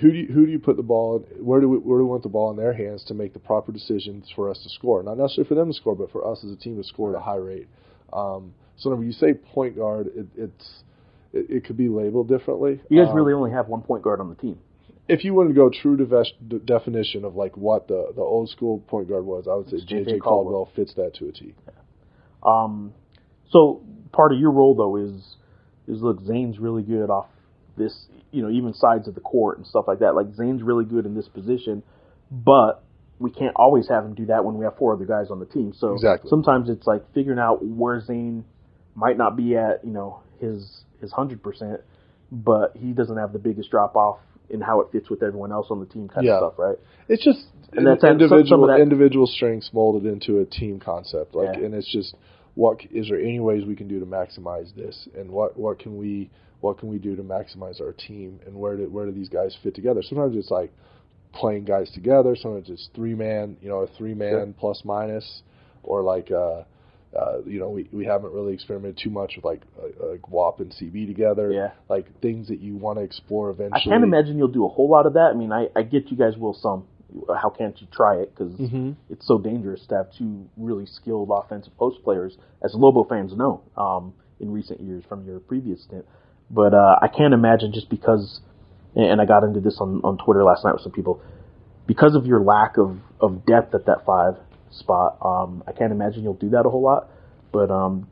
who 0.00 0.10
do 0.10 0.16
you, 0.18 0.26
who 0.32 0.46
do 0.46 0.52
you 0.52 0.58
put 0.58 0.76
the 0.76 0.82
ball? 0.82 1.16
In, 1.16 1.44
where 1.44 1.60
do 1.60 1.68
we 1.68 1.78
where 1.78 1.98
do 1.98 2.04
we 2.04 2.10
want 2.10 2.22
the 2.22 2.28
ball 2.28 2.50
in 2.50 2.56
their 2.56 2.72
hands 2.72 3.04
to 3.04 3.14
make 3.14 3.32
the 3.32 3.38
proper 3.38 3.72
decisions 3.72 4.30
for 4.34 4.50
us 4.50 4.58
to 4.62 4.68
score? 4.70 5.02
Not 5.02 5.18
necessarily 5.18 5.48
for 5.48 5.54
them 5.54 5.68
to 5.68 5.74
score, 5.74 5.94
but 5.94 6.10
for 6.10 6.26
us 6.30 6.42
as 6.44 6.50
a 6.50 6.56
team 6.56 6.76
to 6.76 6.84
score 6.84 7.14
at 7.14 7.18
a 7.18 7.22
high 7.22 7.36
rate. 7.36 7.68
Um, 8.12 8.54
so 8.76 8.90
when 8.90 9.06
you 9.06 9.12
say 9.12 9.34
point 9.34 9.76
guard, 9.76 10.08
it, 10.14 10.26
it's 10.36 10.82
it, 11.32 11.46
it 11.50 11.64
could 11.64 11.76
be 11.76 11.88
labeled 11.88 12.28
differently. 12.28 12.80
you 12.88 13.00
guys 13.02 13.10
Um, 13.10 13.16
really 13.16 13.32
only 13.34 13.50
have 13.50 13.68
one 13.68 13.82
point 13.82 14.02
guard 14.02 14.20
on 14.20 14.28
the 14.28 14.34
team. 14.34 14.58
if 15.08 15.24
you 15.24 15.34
wanted 15.34 15.48
to 15.48 15.54
go 15.54 15.68
true 15.70 15.96
de- 15.96 16.58
definition 16.60 17.24
of 17.24 17.34
like 17.36 17.56
what 17.56 17.88
the 17.88 18.12
the 18.14 18.22
old 18.22 18.48
school 18.48 18.78
point 18.88 19.08
guard 19.08 19.26
was, 19.26 19.46
I 19.46 19.54
would 19.54 19.68
say 19.68 19.76
JJ 19.76 19.88
J.J. 19.88 20.18
Caldwell 20.20 20.70
fits 20.74 20.94
that 20.94 21.14
to 21.16 21.28
a 21.28 21.32
T. 21.32 21.54
Um, 22.42 22.92
so 23.50 23.82
part 24.12 24.32
of 24.32 24.38
your 24.38 24.50
role 24.50 24.74
though 24.74 24.96
is 24.96 25.36
is 25.86 26.00
look, 26.02 26.20
Zane's 26.24 26.58
really 26.58 26.82
good 26.82 27.10
off 27.10 27.26
this, 27.76 28.06
you 28.30 28.42
know, 28.42 28.50
even 28.50 28.74
sides 28.74 29.08
of 29.08 29.14
the 29.14 29.20
court 29.20 29.58
and 29.58 29.66
stuff 29.66 29.86
like 29.88 30.00
that. 30.00 30.14
Like 30.14 30.34
Zane's 30.34 30.62
really 30.62 30.84
good 30.84 31.06
in 31.06 31.14
this 31.14 31.28
position, 31.28 31.82
but 32.30 32.82
we 33.18 33.30
can't 33.30 33.54
always 33.56 33.88
have 33.88 34.04
him 34.04 34.14
do 34.14 34.26
that 34.26 34.44
when 34.44 34.58
we 34.58 34.64
have 34.64 34.76
four 34.76 34.94
other 34.94 35.04
guys 35.04 35.30
on 35.30 35.38
the 35.38 35.46
team. 35.46 35.72
So 35.76 35.92
Exactly. 35.94 36.28
sometimes 36.28 36.68
it's 36.68 36.86
like 36.86 37.02
figuring 37.14 37.38
out 37.38 37.64
where 37.64 38.00
Zane 38.00 38.44
might 38.94 39.16
not 39.16 39.36
be 39.36 39.56
at, 39.56 39.84
you 39.84 39.92
know, 39.92 40.20
his 40.40 40.84
his 41.00 41.12
hundred 41.12 41.42
percent, 41.42 41.80
but 42.30 42.76
he 42.76 42.92
doesn't 42.92 43.16
have 43.16 43.32
the 43.32 43.38
biggest 43.38 43.70
drop 43.70 43.96
off 43.96 44.18
in 44.50 44.60
how 44.60 44.80
it 44.80 44.88
fits 44.92 45.08
with 45.08 45.22
everyone 45.22 45.50
else 45.52 45.68
on 45.70 45.80
the 45.80 45.86
team 45.86 46.08
kind 46.08 46.26
Yeah. 46.26 46.34
of 46.34 46.52
stuff, 46.52 46.58
right? 46.58 46.78
It's 47.08 47.24
just 47.24 47.46
And 47.72 47.86
that's- 47.86 48.04
individual 48.04 48.46
some 48.46 48.62
of 48.62 48.68
that- 48.68 48.80
individual 48.80 49.26
strengths 49.26 49.72
molded 49.72 50.04
into 50.10 50.40
a 50.40 50.44
team 50.44 50.78
concept. 50.78 51.34
Like, 51.34 51.56
Yeah. 51.56 51.64
and 51.64 51.74
it's 51.74 51.90
just 51.90 52.14
what 52.54 52.84
is 52.90 53.08
there 53.08 53.18
any 53.18 53.40
ways 53.40 53.64
we 53.64 53.74
can 53.76 53.88
do 53.88 53.98
to 54.00 54.04
maximize 54.06 54.74
this, 54.74 55.08
and 55.16 55.30
what 55.30 55.56
what 55.58 55.78
can 55.78 55.96
we 55.96 56.28
what 56.62 56.78
can 56.78 56.88
we 56.88 56.98
do 56.98 57.14
to 57.16 57.22
maximize 57.22 57.80
our 57.80 57.92
team, 57.92 58.40
and 58.46 58.54
where 58.56 58.76
do 58.76 58.88
where 58.88 59.04
do 59.06 59.12
these 59.12 59.28
guys 59.28 59.54
fit 59.62 59.74
together? 59.74 60.02
Sometimes 60.02 60.34
it's 60.36 60.50
like 60.50 60.72
playing 61.34 61.64
guys 61.64 61.90
together. 61.90 62.34
Sometimes 62.36 62.70
it's 62.70 62.88
three 62.94 63.14
man, 63.14 63.56
you 63.60 63.68
know, 63.68 63.80
a 63.80 63.86
three 63.98 64.14
man 64.14 64.54
plus 64.58 64.82
minus, 64.84 65.42
or 65.82 66.02
like. 66.02 66.30
uh 66.30 66.62
uh, 67.14 67.42
you 67.44 67.60
know, 67.60 67.68
we, 67.68 67.86
we 67.92 68.06
haven't 68.06 68.32
really 68.32 68.54
experimented 68.54 68.98
too 69.04 69.10
much 69.10 69.34
with 69.36 69.44
like 69.44 69.60
uh, 69.78 70.12
like 70.12 70.26
WAP 70.30 70.60
and 70.60 70.72
CB 70.72 71.06
together. 71.06 71.52
Yeah. 71.52 71.72
Like 71.86 72.06
things 72.22 72.48
that 72.48 72.60
you 72.60 72.74
want 72.76 72.98
to 73.00 73.04
explore 73.04 73.50
eventually. 73.50 73.82
I 73.82 73.84
can't 73.84 74.02
imagine 74.02 74.38
you'll 74.38 74.48
do 74.48 74.64
a 74.64 74.68
whole 74.70 74.88
lot 74.88 75.04
of 75.04 75.12
that. 75.12 75.30
I 75.30 75.34
mean, 75.34 75.52
I, 75.52 75.68
I 75.76 75.82
get 75.82 76.10
you 76.10 76.16
guys 76.16 76.38
will 76.38 76.54
some. 76.54 76.86
How 77.28 77.50
can't 77.50 77.78
you 77.82 77.86
try 77.92 78.14
it? 78.16 78.34
Because 78.34 78.54
Mhm. 78.54 78.96
it's 79.10 79.26
so 79.26 79.36
dangerous 79.36 79.84
to 79.88 79.94
have 79.96 80.06
two 80.16 80.48
really 80.56 80.86
skilled 80.86 81.28
offensive 81.30 81.76
post 81.76 82.02
players, 82.02 82.38
as 82.64 82.74
Lobo 82.74 83.04
fans 83.04 83.36
know 83.36 83.60
um, 83.76 84.14
in 84.40 84.50
recent 84.50 84.80
years 84.80 85.04
from 85.06 85.26
your 85.26 85.38
previous 85.38 85.82
stint. 85.82 86.06
But 86.50 86.74
uh, 86.74 86.96
I 87.00 87.08
can't 87.08 87.32
imagine 87.34 87.72
just 87.72 87.88
because, 87.88 88.40
and 88.94 89.20
I 89.20 89.24
got 89.24 89.44
into 89.44 89.60
this 89.60 89.78
on, 89.80 90.00
on 90.04 90.18
Twitter 90.18 90.44
last 90.44 90.64
night 90.64 90.72
with 90.74 90.82
some 90.82 90.92
people, 90.92 91.20
because 91.86 92.14
of 92.14 92.26
your 92.26 92.40
lack 92.40 92.76
of, 92.76 92.98
of 93.20 93.46
depth 93.46 93.74
at 93.74 93.86
that 93.86 94.04
five 94.04 94.34
spot, 94.70 95.18
um, 95.24 95.62
I 95.66 95.72
can't 95.72 95.92
imagine 95.92 96.22
you'll 96.22 96.34
do 96.34 96.50
that 96.50 96.66
a 96.66 96.70
whole 96.70 96.82
lot. 96.82 97.08
But 97.52 97.70
um, 97.70 98.08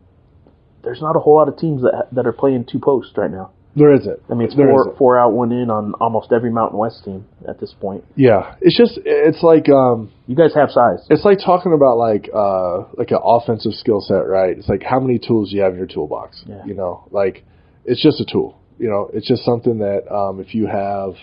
there's 0.82 1.00
not 1.00 1.16
a 1.16 1.20
whole 1.20 1.36
lot 1.36 1.48
of 1.48 1.56
teams 1.56 1.82
that 1.82 2.08
that 2.12 2.26
are 2.26 2.32
playing 2.32 2.66
two 2.70 2.78
posts 2.78 3.12
right 3.16 3.30
now. 3.30 3.52
There 3.76 3.94
isn't. 3.94 4.18
I 4.28 4.34
mean, 4.34 4.48
it's 4.48 4.56
There 4.56 4.66
four 4.66 4.94
four 4.98 5.18
out, 5.18 5.32
one 5.32 5.52
in 5.52 5.70
on 5.70 5.94
almost 5.94 6.32
every 6.32 6.50
Mountain 6.50 6.78
West 6.78 7.04
team 7.04 7.26
at 7.48 7.60
this 7.60 7.72
point. 7.80 8.04
Yeah, 8.16 8.56
it's 8.60 8.76
just 8.76 8.98
it's 9.04 9.42
like 9.42 9.68
um 9.68 10.10
You 10.26 10.34
guys 10.34 10.54
have 10.54 10.70
size. 10.70 11.06
it's 11.08 11.24
like 11.24 11.38
talking 11.38 11.72
about 11.72 11.96
like 11.96 12.28
uh 12.34 12.84
like 12.98 13.12
an 13.12 13.20
offensive 13.22 13.72
skill 13.74 14.00
set, 14.00 14.26
right? 14.26 14.58
It's 14.58 14.68
like 14.68 14.82
how 14.82 14.98
many 14.98 15.18
tools 15.18 15.50
do 15.50 15.56
you 15.56 15.62
have 15.62 15.72
in 15.72 15.78
your 15.78 15.86
toolbox? 15.86 16.42
Yeah. 16.46 16.64
You 16.66 16.74
know, 16.74 17.06
like 17.12 17.44
it's 17.91 18.03
just 18.03 18.20
a 18.20 18.24
tool. 18.24 18.59
You 18.78 18.88
know, 18.88 19.11
it's 19.12 19.26
just 19.26 19.45
something 19.45 19.78
that 19.78 20.11
um 20.12 20.41
if 20.41 20.55
you 20.55 20.66
have 20.66 21.14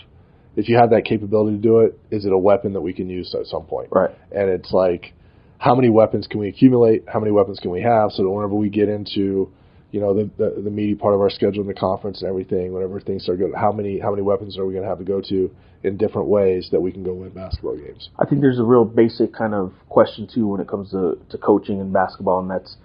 if 0.56 0.68
you 0.70 0.78
have 0.78 0.90
that 0.90 1.06
capability 1.06 1.58
to 1.58 1.62
do 1.62 1.80
it, 1.80 2.00
is 2.12 2.26
it 2.26 2.32
a 2.32 2.38
weapon 2.38 2.74
that 2.74 2.82
we 2.82 2.94
can 2.94 3.10
use 3.10 3.34
at 3.40 3.46
some 3.46 3.64
point? 3.64 3.90
Right. 3.92 4.12
And 4.32 4.50
it's 4.50 4.72
like 4.72 5.14
how 5.60 5.74
many 5.74 5.90
weapons 5.90 6.28
can 6.28 6.40
we 6.40 6.50
accumulate? 6.50 7.06
How 7.08 7.20
many 7.20 7.32
weapons 7.32 7.60
can 7.60 7.72
we 7.72 7.82
have 7.82 8.12
so 8.12 8.24
that 8.24 8.30
whenever 8.30 8.54
we 8.54 8.70
get 8.70 8.90
into 8.90 9.52
you 9.92 10.02
know 10.02 10.14
the, 10.14 10.30
the 10.38 10.62
the 10.64 10.70
meaty 10.70 10.96
part 10.96 11.14
of 11.14 11.22
our 11.22 11.30
schedule 11.30 11.62
in 11.62 11.68
the 11.68 11.74
conference 11.74 12.22
and 12.22 12.30
everything. 12.30 12.74
Whenever 12.74 13.00
things 13.00 13.24
start 13.24 13.40
good, 13.40 13.52
how 13.56 13.72
many 13.72 14.00
how 14.00 14.12
many 14.12 14.22
weapons 14.22 14.58
are 14.58 14.66
we 14.66 14.74
going 14.74 14.84
to 14.84 14.90
have 14.90 15.00
to 15.00 15.06
go 15.06 15.22
to 15.22 15.50
in 15.84 15.96
different 15.98 16.28
ways 16.28 16.68
that 16.72 16.82
we 16.82 16.92
can 16.92 17.04
go 17.04 17.14
win 17.14 17.30
basketball 17.30 17.78
games? 17.78 18.10
I 18.20 18.26
think 18.26 18.42
there's 18.42 18.60
a 18.60 18.64
real 18.64 18.84
basic 18.84 19.34
kind 19.34 19.54
of 19.54 19.74
question 19.88 20.28
too 20.32 20.48
when 20.48 20.60
it 20.60 20.68
comes 20.68 20.92
to, 20.92 21.18
to 21.30 21.38
coaching 21.38 21.80
and 21.80 21.94
basketball, 21.94 22.40
and 22.42 22.52
that's 22.52 22.76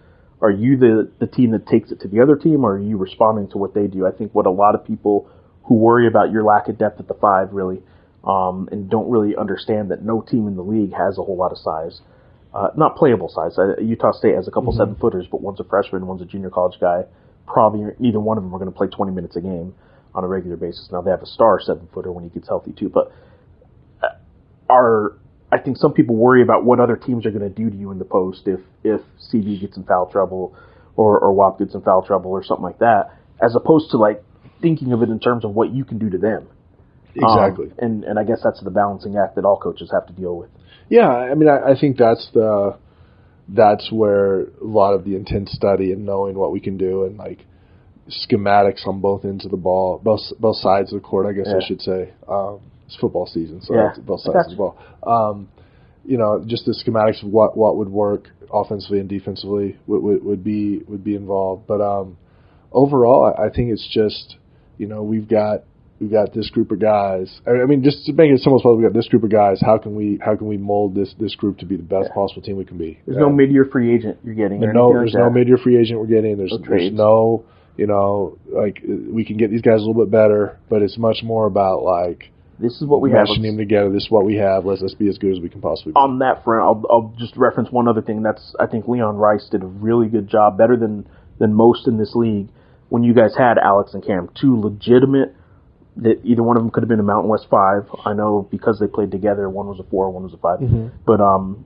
are 0.43 0.51
you 0.51 0.77
the 0.77 1.11
the 1.21 1.27
team 1.27 1.53
that 1.53 1.67
takes 1.67 1.93
it 1.93 2.01
to 2.01 2.09
the 2.09 2.21
other 2.21 2.37
team, 2.37 2.65
or 2.65 2.75
are 2.75 2.79
you 2.79 2.97
responding 2.97 3.49
to 3.51 3.59
what 3.59 3.75
they 3.75 3.87
do? 3.87 4.07
I 4.07 4.11
think 4.11 4.35
what 4.35 4.47
a 4.47 4.51
lot 4.51 4.75
of 4.75 4.85
people 4.85 5.31
who 5.65 5.77
worry 5.77 6.09
about 6.09 6.33
your 6.33 6.43
lack 6.43 6.69
of 6.69 6.77
depth 6.77 6.99
at 7.01 7.07
the 7.07 7.15
five 7.15 7.53
really, 7.53 7.81
um, 8.25 8.69
and 8.73 8.91
don't 8.91 9.09
really 9.09 9.37
understand 9.37 9.91
that 9.93 10.03
no 10.03 10.21
team 10.21 10.49
in 10.49 10.57
the 10.57 10.63
league 10.63 10.93
has 10.93 11.17
a 11.17 11.23
whole 11.23 11.37
lot 11.37 11.53
of 11.53 11.59
size. 11.59 12.01
Uh, 12.53 12.69
not 12.77 12.97
playable 12.97 13.29
size. 13.29 13.57
Uh, 13.57 13.81
Utah 13.81 14.13
State 14.13 14.35
has 14.35 14.47
a 14.47 14.51
couple 14.51 14.73
seven 14.73 14.97
footers, 14.97 15.27
but 15.31 15.41
one's 15.41 15.61
a 15.61 15.65
freshman, 15.65 16.07
one's 16.07 16.21
a 16.21 16.27
junior 16.27 16.51
college 16.51 16.79
guy. 16.81 17.05
Probably 17.47 17.87
neither 17.99 18.21
one 18.21 18.37
of 18.37 18.45
them 18.45 18.55
are 18.55 18.59
going 18.59 18.71
to 18.71 18.77
play 18.77 18.89
20 18.89 19.13
minutes 19.13 19.37
a 19.37 19.41
game 19.41 19.75
on 20.15 20.25
a 20.25 20.27
regular 20.27 20.57
basis. 20.57 20.89
Now 20.93 21.01
they 21.01 21.11
have 21.11 21.23
a 21.23 21.27
star 21.27 21.61
seven 21.63 21.89
footer 21.95 22.13
when 22.13 22.25
he 22.25 22.31
gets 22.31 22.49
healthy 22.49 22.73
too, 22.73 22.91
but 22.91 23.13
are 24.69 25.17
I 25.53 25.59
think 25.59 25.77
some 25.77 25.93
people 25.93 26.17
worry 26.17 26.43
about 26.43 26.65
what 26.65 26.81
other 26.81 26.97
teams 26.97 27.27
are 27.27 27.31
going 27.31 27.43
to 27.43 27.55
do 27.55 27.69
to 27.69 27.77
you 27.77 27.91
in 27.91 27.99
the 27.99 28.07
post 28.07 28.43
if 28.47 28.61
if 28.83 29.03
CB 29.31 29.61
gets 29.61 29.77
in 29.77 29.85
foul 29.85 30.07
trouble 30.11 30.57
or 30.97 31.19
or 31.21 31.33
WAP 31.33 31.59
gets 31.59 31.75
in 31.75 31.83
foul 31.83 32.03
trouble 32.05 32.31
or 32.31 32.43
something 32.43 32.65
like 32.65 32.79
that, 32.79 33.11
as 33.41 33.55
opposed 33.55 33.91
to 33.91 33.99
like 33.99 34.25
thinking 34.63 34.93
of 34.93 35.03
it 35.03 35.11
in 35.11 35.21
terms 35.21 35.45
of 35.45 35.53
what 35.53 35.73
you 35.73 35.85
can 35.85 35.99
do 35.99 36.09
to 36.11 36.19
them. 36.19 36.49
Um, 37.23 37.39
Exactly. 37.39 37.73
and 37.79 38.05
and 38.05 38.19
I 38.19 38.25
guess 38.25 38.41
that's 38.43 38.63
the 38.63 38.71
balancing 38.71 39.17
act 39.23 39.37
that 39.37 39.45
all 39.45 39.59
coaches 39.59 39.91
have 39.93 40.07
to 40.07 40.13
deal 40.15 40.37
with. 40.37 40.49
Yeah, 40.89 41.09
I 41.09 41.35
mean, 41.35 41.49
I, 41.49 41.73
I 41.73 41.79
think 41.79 41.99
that's 41.99 42.27
the 42.33 42.79
that's 43.49 43.93
where 43.93 44.43
a 44.45 44.65
lot 44.65 44.95
of 44.95 45.05
the 45.05 45.17
intense 45.17 45.53
study 45.53 45.93
and 45.93 46.07
knowing 46.07 46.35
what 46.37 46.53
we 46.53 46.61
can 46.61 46.79
do 46.79 47.05
and 47.05 47.19
like 47.19 47.45
schematics 48.09 48.87
on 48.87 49.01
both 49.01 49.25
ends 49.27 49.45
of 49.45 49.51
the 49.51 49.57
ball, 49.59 50.01
both 50.03 50.21
both 50.41 50.57
sides 50.57 50.93
of 50.93 51.03
the 51.03 51.07
court, 51.07 51.27
I 51.27 51.33
guess 51.33 51.47
Yeah. 51.49 51.59
I 51.63 51.67
should 51.67 51.83
say. 51.83 52.13
Um, 52.27 52.61
it's 52.93 53.01
football 53.01 53.27
season, 53.27 53.61
so 53.63 53.75
Yeah, 53.75 53.95
both 54.05 54.21
sides 54.21 54.47
of 54.47 54.51
the 54.51 54.57
ball. 54.57 54.77
Um, 55.03 55.49
you 56.05 56.19
know, 56.19 56.43
just 56.47 56.65
the 56.67 56.73
schematics 56.73 57.23
of 57.23 57.31
what 57.31 57.57
what 57.57 57.77
would 57.77 57.89
work 57.89 58.29
offensively 58.53 58.99
and 59.01 59.09
defensively 59.09 59.77
would 59.87 60.03
would, 60.03 60.25
would 60.25 60.45
be 60.45 60.83
would 60.89 61.05
be 61.05 61.15
involved. 61.17 61.67
But 61.67 61.81
um, 61.81 62.17
overall, 62.73 63.33
I, 63.37 63.45
I 63.47 63.51
think 63.51 63.71
it's 63.71 63.89
just 63.91 64.37
you 64.79 64.87
know 64.87 65.03
we've 65.03 65.29
got 65.29 65.63
we've 66.01 66.11
got 66.11 66.35
this 66.35 66.51
group 66.51 66.71
of 66.73 66.81
guys. 66.81 67.41
I 67.47 67.65
mean, 67.67 67.83
just 67.85 68.05
to 68.07 68.13
make 68.13 68.31
it 68.31 68.39
simple 68.41 68.57
as 68.59 68.63
possible, 68.63 68.79
we 68.79 68.83
got 68.85 68.93
this 68.95 69.09
group 69.09 69.23
of 69.23 69.31
guys. 69.31 69.61
How 69.61 69.79
can 69.79 69.95
we 69.95 70.19
how 70.25 70.35
can 70.37 70.49
we 70.49 70.57
mold 70.57 70.95
this 70.95 71.15
this 71.21 71.35
group 71.37 71.59
to 71.59 71.67
be 71.67 71.77
the 71.77 71.83
best 71.85 72.09
Yeah. 72.09 72.15
possible 72.15 72.43
team 72.43 72.57
we 72.57 72.65
can 72.65 72.79
be? 72.79 72.99
There's 73.07 73.17
Yeah. 73.17 73.23
no 73.23 73.31
mid-year 73.31 73.67
free 73.67 73.95
agent 73.95 74.19
you're 74.25 74.35
getting. 74.35 74.61
There's 74.61 74.75
no 74.75 74.93
there's 74.93 75.15
like 75.15 75.23
no 75.23 75.31
mid-year 75.31 75.59
free 75.59 75.77
agent 75.79 76.01
we're 76.01 76.07
getting. 76.07 76.37
There's 76.37 76.51
No 76.53 76.59
there's 76.59 76.69
trades. 76.69 76.97
no 76.97 77.45
you 77.77 77.87
know 77.87 78.39
like 78.49 78.83
we 78.85 79.25
can 79.25 79.37
get 79.37 79.51
these 79.51 79.63
guys 79.63 79.77
a 79.81 79.85
little 79.87 80.05
bit 80.05 80.11
better, 80.11 80.59
but 80.69 80.83
it's 80.83 80.99
much 80.99 81.23
more 81.23 81.47
about 81.47 81.85
like 81.85 82.31
This 82.63 82.81
is 82.81 82.87
what 82.87 83.01
we 83.01 83.11
have. 83.11 83.27
meshing 83.27 83.43
them 83.43 83.57
together. 83.57 83.91
This 83.91 84.05
is 84.05 84.11
what 84.11 84.25
we 84.25 84.37
have. 84.37 84.65
Let's 84.65 84.81
let's 84.81 84.95
be 84.95 85.09
as 85.09 85.19
good 85.19 85.33
as 85.33 85.41
we 85.41 85.49
can 85.49 85.61
possibly 85.61 85.93
be. 85.93 85.97
on 85.97 86.21
that 86.21 86.45
front, 86.45 86.63
I'll, 86.63 86.85
I'll 86.89 87.15
just 87.19 87.37
reference 87.37 87.71
one 87.71 87.89
other 87.89 88.01
thing. 88.01 88.23
That's 88.23 88.55
I 88.61 88.67
think 88.67 88.87
Leon 88.87 89.17
Rice 89.17 89.49
did 89.51 89.63
a 89.63 89.67
really 89.67 90.09
good 90.09 90.29
job, 90.29 90.57
better 90.57 90.77
than 90.77 91.09
than 91.39 91.53
most 91.55 91.89
in 91.89 91.99
this 91.99 92.15
league. 92.15 92.49
When 92.89 93.03
you 93.03 93.15
guys 93.15 93.35
had 93.37 93.59
Alex 93.59 93.95
and 93.95 94.05
Cam, 94.05 94.29
two 94.41 94.61
legitimate 94.61 95.35
that 95.97 96.21
either 96.25 96.43
one 96.43 96.57
of 96.57 96.63
them 96.63 96.71
could 96.71 96.83
have 96.83 96.89
been 96.89 97.01
a 97.01 97.05
Mountain 97.05 97.29
West 97.29 97.47
five. 97.51 97.83
I 98.05 98.15
know 98.15 98.47
because 98.51 98.79
they 98.79 98.87
played 98.87 99.11
together, 99.11 99.49
one 99.49 99.67
was 99.67 99.81
a 99.81 99.85
four, 99.91 100.11
one 100.11 100.23
was 100.23 100.33
a 100.33 100.39
5 100.39 100.61
But 101.05 101.21
um, 101.21 101.65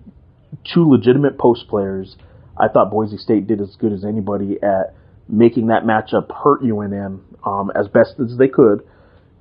two 0.72 0.88
legitimate 0.88 1.38
post 1.38 1.68
players. 1.68 2.16
I 2.56 2.68
thought 2.68 2.90
Boise 2.90 3.18
State 3.18 3.46
did 3.46 3.60
as 3.60 3.76
good 3.78 3.92
as 3.92 4.04
anybody 4.04 4.56
at 4.62 4.94
making 5.28 5.66
that 5.68 5.84
matchup 5.84 6.32
hurt 6.32 6.62
UNM 6.62 7.20
um, 7.44 7.70
as 7.74 7.88
best 7.88 8.14
as 8.18 8.38
they 8.38 8.48
could, 8.48 8.82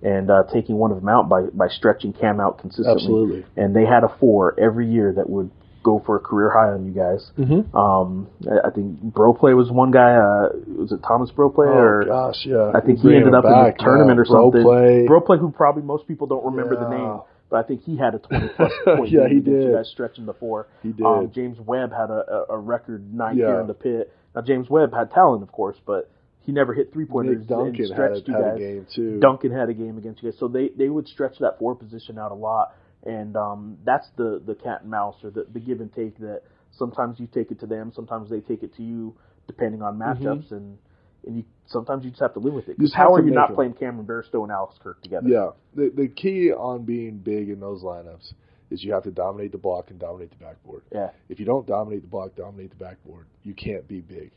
and 0.05 0.29
uh, 0.29 0.43
taking 0.53 0.75
one 0.77 0.91
of 0.91 0.97
them 0.99 1.09
out 1.09 1.27
by 1.27 1.41
by 1.53 1.67
stretching 1.67 2.13
Cam 2.13 2.39
out 2.39 2.59
consistently 2.59 2.93
Absolutely. 3.01 3.45
and 3.57 3.75
they 3.75 3.85
had 3.85 4.03
a 4.03 4.15
four 4.19 4.53
every 4.59 4.87
year 4.89 5.13
that 5.17 5.29
would 5.29 5.49
go 5.83 6.01
for 6.05 6.15
a 6.15 6.19
career 6.19 6.49
high 6.49 6.73
on 6.73 6.83
you 6.85 6.91
guys. 6.91 7.29
Mm-hmm. 7.37 7.75
Um, 7.77 8.27
I, 8.41 8.71
think 8.71 8.99
Broplay 9.13 9.55
was 9.55 9.69
one 9.69 9.91
guy. 9.91 10.15
Uh, 10.15 10.49
was 10.81 10.91
it 10.91 11.01
Thomas 11.07 11.29
Broplay 11.29 11.67
Oh 11.67 11.77
or? 11.77 12.05
gosh, 12.05 12.41
yeah. 12.43 12.71
I 12.73 12.81
think 12.81 12.99
he 13.01 13.15
ended 13.15 13.35
up 13.35 13.45
in 13.45 13.51
back, 13.51 13.77
the 13.77 13.83
tournament 13.83 14.17
yeah. 14.17 14.21
or 14.21 14.25
something. 14.25 14.63
Broplay. 14.65 15.05
Broplay, 15.07 15.39
who 15.39 15.51
probably 15.51 15.83
most 15.83 16.07
people 16.07 16.25
don't 16.25 16.43
remember 16.43 16.75
the 16.75 16.89
name, 16.89 17.21
but 17.51 17.57
I 17.63 17.67
think 17.67 17.83
he 17.83 17.97
had 17.97 18.15
a 18.15 18.17
20 18.19 18.47
plus 18.55 18.71
point 18.85 19.11
Yeah, 19.11 19.27
he 19.29 19.37
against 19.37 19.47
you 19.47 19.61
did. 19.61 19.75
guys 19.75 19.87
stretching 19.91 20.25
the 20.25 20.33
four. 20.33 20.65
He 20.81 20.91
did. 20.91 21.05
Um, 21.05 21.31
James 21.35 21.59
Webb 21.59 21.91
had 21.91 22.09
a, 22.09 22.45
a, 22.49 22.53
a 22.55 22.57
record 22.57 23.13
night 23.13 23.35
Yeah. 23.35 23.45
here 23.53 23.59
in 23.61 23.67
the 23.67 23.75
pit. 23.75 24.11
Now 24.33 24.41
James 24.41 24.67
Webb 24.67 24.91
had 24.91 25.11
talent, 25.11 25.43
of 25.43 25.51
course, 25.51 25.77
but 25.85 26.09
he 26.45 26.51
never 26.51 26.73
hit 26.73 26.93
three 26.93 27.05
pointers 27.05 27.39
Nick 27.39 27.47
Duncan 27.47 27.67
and 27.67 27.77
had, 27.77 27.87
stretched 27.87 28.27
a, 28.27 28.31
you 28.31 28.37
had 28.37 28.55
a 28.55 28.59
game 28.59 28.87
too. 28.93 29.19
Duncan 29.19 29.51
had 29.51 29.69
a 29.69 29.73
game 29.73 29.97
against 29.97 30.21
you 30.21 30.31
guys, 30.31 30.39
so 30.39 30.47
they 30.47 30.69
they 30.69 30.89
would 30.89 31.07
stretch 31.07 31.37
that 31.39 31.59
four 31.59 31.75
position 31.75 32.17
out 32.17 32.31
a 32.31 32.35
lot, 32.35 32.75
and 33.05 33.35
um, 33.35 33.77
that's 33.83 34.07
the 34.17 34.41
the 34.45 34.55
cat 34.55 34.81
and 34.81 34.91
mouse 34.91 35.15
or 35.23 35.31
the, 35.31 35.45
the 35.51 35.59
give 35.59 35.81
and 35.81 35.93
take 35.93 36.17
that 36.19 36.41
sometimes 36.77 37.19
you 37.19 37.27
take 37.27 37.51
it 37.51 37.59
to 37.61 37.65
them, 37.65 37.91
sometimes 37.95 38.29
they 38.29 38.39
take 38.39 38.63
it 38.63 38.75
to 38.75 38.83
you, 38.83 39.15
depending 39.47 39.81
on 39.81 39.97
matchups, 39.97 40.51
and 40.51 40.77
and 41.25 41.37
you 41.37 41.43
sometimes 41.65 42.03
you 42.03 42.11
just 42.11 42.21
have 42.21 42.33
to 42.33 42.39
live 42.39 42.53
with 42.53 42.67
it. 42.67 42.73
Mm-hmm. 42.73 42.83
Because 42.83 42.93
how 42.93 43.13
are 43.13 43.23
you 43.23 43.31
not 43.31 43.49
them. 43.49 43.55
playing 43.55 43.73
Cameron 43.73 44.05
Bairstow 44.05 44.43
and 44.43 44.51
Alex 44.51 44.75
Kirk 44.81 45.01
together? 45.01 45.27
Yeah, 45.27 45.49
the 45.73 45.91
the 45.95 46.07
key 46.07 46.51
on 46.51 46.83
being 46.83 47.17
big 47.17 47.49
in 47.49 47.59
those 47.59 47.81
lineups 47.81 48.33
is 48.71 48.83
you 48.83 48.93
have 48.93 49.03
to 49.03 49.11
dominate 49.11 49.51
the 49.51 49.57
block 49.57 49.89
and 49.89 49.99
dominate 49.99 50.31
the 50.31 50.43
backboard. 50.43 50.83
Yeah. 50.91 51.09
If 51.29 51.39
you 51.39 51.45
don't 51.45 51.67
dominate 51.67 52.01
the 52.01 52.07
block, 52.07 52.35
dominate 52.35 52.71
the 52.71 52.83
backboard, 52.83 53.27
you 53.43 53.53
can't 53.53 53.87
be 53.87 54.01
big. 54.01 54.31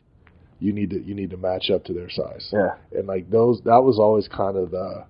You 0.61 0.73
need 0.73 0.91
to 0.91 1.01
you 1.03 1.15
need 1.15 1.31
to 1.31 1.37
match 1.37 1.71
up 1.71 1.85
to 1.85 1.93
their 1.93 2.11
size. 2.11 2.49
Yeah. 2.53 2.75
And 2.93 3.07
like 3.07 3.31
those, 3.31 3.61
that 3.65 3.83
was 3.85 3.99
always 3.99 4.27
kind 4.29 4.57
of 4.57 4.71
the 4.71 5.05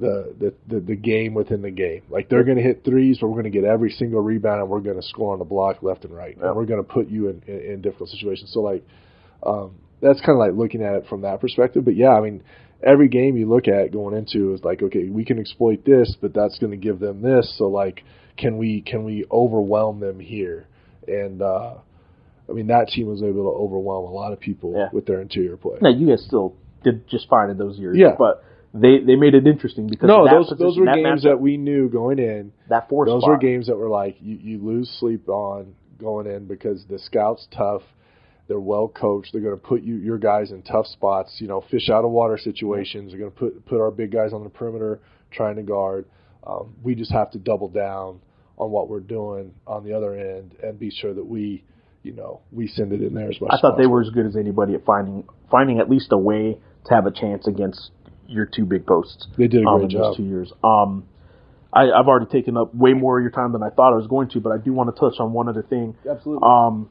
the 0.00 0.34
the 0.38 0.54
the, 0.68 0.80
the 0.80 0.96
game 0.96 1.34
within 1.34 1.62
the 1.62 1.70
game. 1.70 2.02
Like 2.10 2.28
they're 2.28 2.42
going 2.44 2.56
to 2.56 2.62
hit 2.62 2.84
threes, 2.84 3.18
but 3.20 3.28
we're 3.28 3.40
going 3.40 3.52
to 3.52 3.58
get 3.58 3.64
every 3.64 3.90
single 3.90 4.20
rebound, 4.20 4.60
and 4.60 4.68
we're 4.68 4.80
going 4.80 5.00
to 5.00 5.06
score 5.06 5.32
on 5.32 5.38
the 5.38 5.44
block 5.44 5.82
left 5.82 6.04
and 6.04 6.14
right, 6.14 6.36
Yeah. 6.38 6.48
and 6.48 6.56
we're 6.56 6.66
going 6.66 6.82
to 6.84 6.88
put 6.92 7.08
you 7.08 7.28
in, 7.28 7.42
in 7.46 7.60
in 7.72 7.80
difficult 7.82 8.10
situations. 8.10 8.50
So 8.52 8.60
like, 8.60 8.84
um, 9.44 9.76
that's 10.00 10.20
kind 10.20 10.32
of 10.32 10.38
like 10.38 10.54
looking 10.54 10.82
at 10.82 10.94
it 10.94 11.06
from 11.08 11.20
that 11.22 11.40
perspective. 11.40 11.84
But 11.84 11.94
yeah, 11.94 12.10
I 12.10 12.20
mean, 12.20 12.42
every 12.82 13.08
game 13.08 13.36
you 13.36 13.48
look 13.48 13.68
at 13.68 13.92
going 13.92 14.16
into 14.16 14.54
is 14.54 14.64
like, 14.64 14.82
okay, 14.82 15.08
we 15.08 15.24
can 15.24 15.38
exploit 15.38 15.84
this, 15.84 16.16
but 16.20 16.34
that's 16.34 16.58
going 16.58 16.72
to 16.72 16.76
give 16.76 16.98
them 16.98 17.22
this. 17.22 17.54
So 17.56 17.68
like, 17.68 18.02
can 18.36 18.58
we 18.58 18.80
can 18.80 19.04
we 19.04 19.24
overwhelm 19.30 20.00
them 20.00 20.18
here? 20.18 20.66
And 21.06 21.40
uh, 21.40 21.74
I 22.48 22.52
mean, 22.52 22.66
that 22.68 22.88
team 22.88 23.06
was 23.06 23.22
able 23.22 23.44
to 23.50 23.56
overwhelm 23.58 24.04
a 24.04 24.12
lot 24.12 24.32
of 24.32 24.40
people 24.40 24.72
Yeah. 24.76 24.88
with 24.92 25.06
their 25.06 25.20
interior 25.20 25.56
play. 25.56 25.78
Now 25.80 25.90
you 25.90 26.06
guys 26.08 26.22
still 26.24 26.54
did 26.82 27.06
just 27.08 27.28
fine 27.28 27.50
in 27.50 27.56
those 27.58 27.78
years. 27.78 27.96
Yeah. 27.96 28.14
But 28.18 28.44
they 28.74 28.98
they 28.98 29.16
made 29.16 29.34
it 29.34 29.46
interesting 29.46 29.86
because 29.86 30.08
No, 30.08 30.26
those 30.28 30.48
position, 30.48 30.66
those 30.66 30.78
were 30.78 30.84
that 30.86 30.96
games 30.96 31.20
matchup, 31.22 31.30
that 31.30 31.40
we 31.40 31.56
knew 31.56 31.88
going 31.88 32.18
in. 32.18 32.52
that 32.68 32.88
four 32.88 33.06
Those 33.06 33.22
spot. 33.22 33.30
were 33.30 33.38
games 33.38 33.66
that 33.68 33.76
were 33.76 33.88
like 33.88 34.16
you, 34.20 34.36
you 34.36 34.58
lose 34.58 34.90
sleep 34.98 35.28
on 35.28 35.74
going 35.98 36.26
in 36.26 36.46
because 36.46 36.84
the 36.86 36.98
scouts 36.98 37.46
tough. 37.50 37.82
They're 38.46 38.60
well 38.60 38.88
coached. 38.88 39.32
They're 39.32 39.40
going 39.40 39.58
to 39.58 39.62
put 39.66 39.82
you 39.82 39.94
your 39.96 40.18
guys 40.18 40.50
in 40.50 40.60
tough 40.62 40.86
spots. 40.88 41.36
You 41.40 41.48
know, 41.48 41.62
fish 41.70 41.88
out 41.88 42.04
of 42.04 42.10
water 42.10 42.36
situations. 42.36 43.10
They're 43.10 43.20
going 43.20 43.30
to 43.30 43.36
put 43.38 43.64
put 43.64 43.80
our 43.80 43.90
big 43.90 44.10
guys 44.12 44.34
on 44.34 44.44
the 44.44 44.50
perimeter 44.50 45.00
trying 45.30 45.56
to 45.56 45.62
guard. 45.62 46.04
Um, 46.46 46.74
we 46.82 46.94
just 46.94 47.10
have 47.12 47.30
to 47.30 47.38
double 47.38 47.68
down 47.68 48.20
on 48.58 48.70
what 48.70 48.90
we're 48.90 49.00
doing 49.00 49.54
on 49.66 49.82
the 49.82 49.94
other 49.94 50.14
end 50.14 50.56
and 50.62 50.78
be 50.78 50.90
sure 50.90 51.14
that 51.14 51.24
we, 51.24 51.64
you 52.04 52.12
know, 52.12 52.42
we 52.52 52.68
send 52.68 52.92
it 52.92 53.02
in 53.02 53.14
there 53.14 53.30
as 53.30 53.40
much. 53.40 53.50
I 53.50 53.54
as 53.56 53.60
thought 53.60 53.78
they 53.78 53.86
were 53.86 54.02
as 54.02 54.10
good 54.10 54.26
as 54.26 54.36
anybody 54.36 54.74
at 54.74 54.84
finding 54.84 55.24
finding 55.50 55.80
at 55.80 55.90
least 55.90 56.08
a 56.12 56.18
way 56.18 56.58
to 56.86 56.94
have 56.94 57.06
a 57.06 57.10
chance 57.10 57.48
against 57.48 57.90
your 58.28 58.46
two 58.46 58.66
big 58.66 58.86
posts. 58.86 59.26
They 59.36 59.48
did 59.48 59.64
a 59.64 59.68
um, 59.68 59.80
great 59.80 59.90
job. 59.90 60.16
two 60.16 60.22
years. 60.22 60.52
Um, 60.62 61.06
I, 61.72 61.90
I've 61.90 62.06
already 62.06 62.26
taken 62.26 62.56
up 62.56 62.74
way 62.74 62.92
more 62.92 63.18
of 63.18 63.22
your 63.22 63.32
time 63.32 63.52
than 63.52 63.62
I 63.62 63.70
thought 63.70 63.92
I 63.92 63.96
was 63.96 64.06
going 64.06 64.28
to, 64.30 64.40
but 64.40 64.52
I 64.52 64.58
do 64.58 64.72
want 64.72 64.94
to 64.94 65.00
touch 65.00 65.18
on 65.18 65.32
one 65.32 65.48
other 65.48 65.62
thing. 65.62 65.96
Absolutely. 66.08 66.46
Um, 66.46 66.88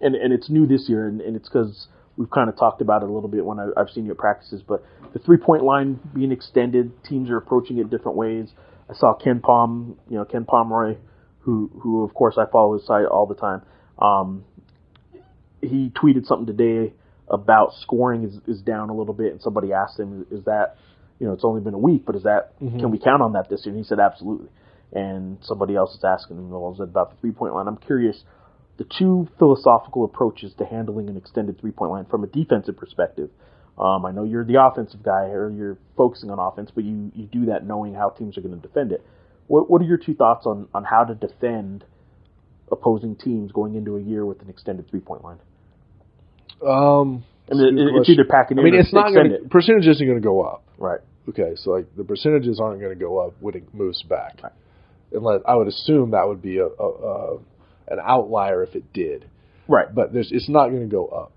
and 0.00 0.14
and 0.14 0.32
it's 0.32 0.48
new 0.48 0.66
this 0.66 0.86
year, 0.88 1.06
and, 1.06 1.20
and 1.20 1.36
it's 1.36 1.48
because 1.48 1.86
we've 2.16 2.30
kind 2.30 2.48
of 2.48 2.56
talked 2.56 2.80
about 2.80 3.02
it 3.02 3.10
a 3.10 3.12
little 3.12 3.28
bit 3.28 3.44
when 3.44 3.60
I, 3.60 3.68
I've 3.76 3.90
seen 3.90 4.06
you 4.06 4.12
at 4.12 4.18
practices. 4.18 4.62
But 4.66 4.82
the 5.12 5.18
three 5.18 5.36
point 5.36 5.62
line 5.62 6.00
being 6.14 6.32
extended, 6.32 7.04
teams 7.04 7.28
are 7.28 7.36
approaching 7.36 7.78
it 7.78 7.90
different 7.90 8.16
ways. 8.16 8.48
I 8.88 8.94
saw 8.94 9.14
Ken 9.14 9.40
Palm, 9.40 9.98
you 10.08 10.16
know 10.16 10.24
Ken 10.24 10.46
Pomeroy, 10.46 10.96
who 11.40 11.70
who 11.82 12.02
of 12.02 12.14
course 12.14 12.36
I 12.38 12.46
follow 12.50 12.78
his 12.78 12.86
site 12.86 13.06
all 13.06 13.26
the 13.26 13.34
time. 13.34 13.62
Um, 13.98 14.44
he 15.68 15.90
tweeted 15.90 16.26
something 16.26 16.46
today 16.46 16.92
about 17.28 17.72
scoring 17.80 18.24
is, 18.24 18.38
is 18.46 18.62
down 18.62 18.90
a 18.90 18.94
little 18.94 19.14
bit, 19.14 19.32
and 19.32 19.42
somebody 19.42 19.72
asked 19.72 19.98
him, 19.98 20.26
"Is 20.30 20.44
that 20.44 20.76
you 21.18 21.26
know 21.26 21.32
it's 21.32 21.44
only 21.44 21.60
been 21.60 21.74
a 21.74 21.78
week, 21.78 22.04
but 22.06 22.16
is 22.16 22.24
that 22.24 22.52
can 22.58 22.90
we 22.90 22.98
count 22.98 23.22
on 23.22 23.32
that 23.32 23.48
this 23.48 23.64
year?" 23.64 23.74
And 23.74 23.82
he 23.82 23.86
said, 23.86 24.00
"Absolutely." 24.00 24.48
And 24.92 25.38
somebody 25.42 25.74
else 25.74 25.94
is 25.94 26.04
asking 26.04 26.36
him, 26.36 26.50
"Well, 26.50 26.72
is 26.74 26.80
it 26.80 26.84
about 26.84 27.10
the 27.10 27.16
three 27.20 27.32
point 27.32 27.54
line?" 27.54 27.66
I'm 27.66 27.78
curious 27.78 28.22
the 28.76 28.84
two 28.98 29.28
philosophical 29.38 30.04
approaches 30.04 30.52
to 30.58 30.64
handling 30.64 31.08
an 31.08 31.16
extended 31.16 31.60
three 31.60 31.70
point 31.70 31.90
line 31.90 32.06
from 32.06 32.24
a 32.24 32.26
defensive 32.26 32.76
perspective. 32.76 33.30
Um, 33.78 34.06
I 34.06 34.12
know 34.12 34.24
you're 34.24 34.44
the 34.44 34.62
offensive 34.62 35.02
guy, 35.02 35.28
or 35.30 35.50
you're 35.50 35.78
focusing 35.96 36.30
on 36.30 36.38
offense, 36.38 36.70
but 36.74 36.84
you, 36.84 37.10
you 37.14 37.26
do 37.26 37.46
that 37.46 37.66
knowing 37.66 37.94
how 37.94 38.10
teams 38.10 38.38
are 38.38 38.40
going 38.40 38.54
to 38.60 38.66
defend 38.66 38.92
it. 38.92 39.04
What 39.46 39.68
what 39.68 39.82
are 39.82 39.84
your 39.84 39.98
two 39.98 40.14
thoughts 40.14 40.46
on, 40.46 40.68
on 40.74 40.84
how 40.84 41.04
to 41.04 41.14
defend 41.14 41.84
opposing 42.70 43.16
teams 43.16 43.52
going 43.52 43.74
into 43.74 43.96
a 43.96 44.00
year 44.00 44.24
with 44.24 44.40
an 44.42 44.48
extended 44.48 44.88
three 44.88 45.00
point 45.00 45.24
line? 45.24 45.38
Um, 46.62 47.24
I 47.48 47.52
it's 47.52 47.60
mean, 47.60 47.78
it- 47.78 47.94
it's 47.96 48.08
either 48.08 48.24
packing 48.24 48.58
I 48.58 48.60
in 48.62 48.64
mean, 48.64 48.74
or 48.74 48.80
it's 48.80 48.92
not 48.92 49.12
going 49.12 49.30
to 49.30 49.34
it. 49.36 49.50
percentage 49.50 49.86
isn't 49.86 50.06
going 50.06 50.18
to 50.20 50.24
go 50.24 50.42
up. 50.42 50.62
Right. 50.78 51.00
Okay, 51.28 51.54
so 51.56 51.70
like 51.70 51.86
the 51.96 52.04
percentages 52.04 52.60
aren't 52.60 52.80
going 52.80 52.92
to 52.96 53.02
go 53.02 53.18
up 53.18 53.34
when 53.40 53.54
it 53.54 53.72
moves 53.74 54.02
back. 54.02 54.40
Right. 54.42 54.52
Unless 55.12 55.40
I 55.46 55.54
would 55.54 55.68
assume 55.68 56.10
that 56.10 56.26
would 56.28 56.42
be 56.42 56.58
a, 56.58 56.66
a, 56.66 56.68
a 56.68 57.36
an 57.88 57.98
outlier 58.02 58.62
if 58.62 58.74
it 58.74 58.92
did, 58.92 59.28
Right. 59.68 59.92
but 59.94 60.12
there's 60.12 60.30
it's 60.32 60.48
not 60.48 60.68
going 60.68 60.80
to 60.82 60.86
go 60.86 61.06
up. 61.06 61.32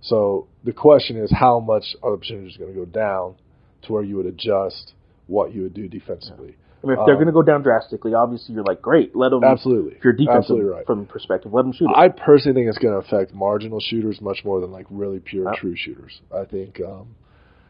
So 0.00 0.46
the 0.64 0.72
question 0.72 1.16
is, 1.16 1.30
how 1.32 1.58
much 1.60 1.96
are 2.02 2.10
the 2.12 2.16
percentages 2.18 2.56
going 2.56 2.72
to 2.74 2.78
go 2.78 2.84
down 2.84 3.34
to 3.82 3.92
where 3.92 4.02
you 4.02 4.16
would 4.16 4.26
adjust 4.26 4.92
what 5.28 5.54
you 5.54 5.62
would 5.62 5.74
do 5.74 5.88
defensively? 5.88 6.56
I 6.82 6.86
mean, 6.86 6.98
if 6.98 7.06
they're 7.06 7.14
Um, 7.14 7.20
going 7.20 7.26
to 7.26 7.32
go 7.32 7.42
down 7.42 7.62
drastically, 7.62 8.12
obviously 8.14 8.54
you're 8.54 8.64
like, 8.64 8.82
great, 8.82 9.14
let 9.14 9.30
them. 9.30 9.44
Absolutely, 9.44 9.92
If 9.92 10.04
you're 10.04 10.12
defensive 10.12 10.38
absolutely 10.38 10.70
right. 10.70 10.86
from 10.86 11.06
perspective, 11.06 11.52
let 11.52 11.62
them 11.62 11.72
shoot 11.72 11.88
it. 11.88 11.96
I 11.96 12.08
personally 12.08 12.54
think 12.54 12.68
it's 12.68 12.78
going 12.78 12.94
to 12.94 13.06
affect 13.06 13.32
marginal 13.34 13.78
shooters 13.80 14.20
much 14.20 14.44
more 14.44 14.60
than 14.60 14.72
like 14.72 14.86
really 14.90 15.20
pure 15.20 15.54
true 15.56 15.76
shooters. 15.76 16.20
I 16.34 16.44
think, 16.44 16.80
um, 16.80 17.14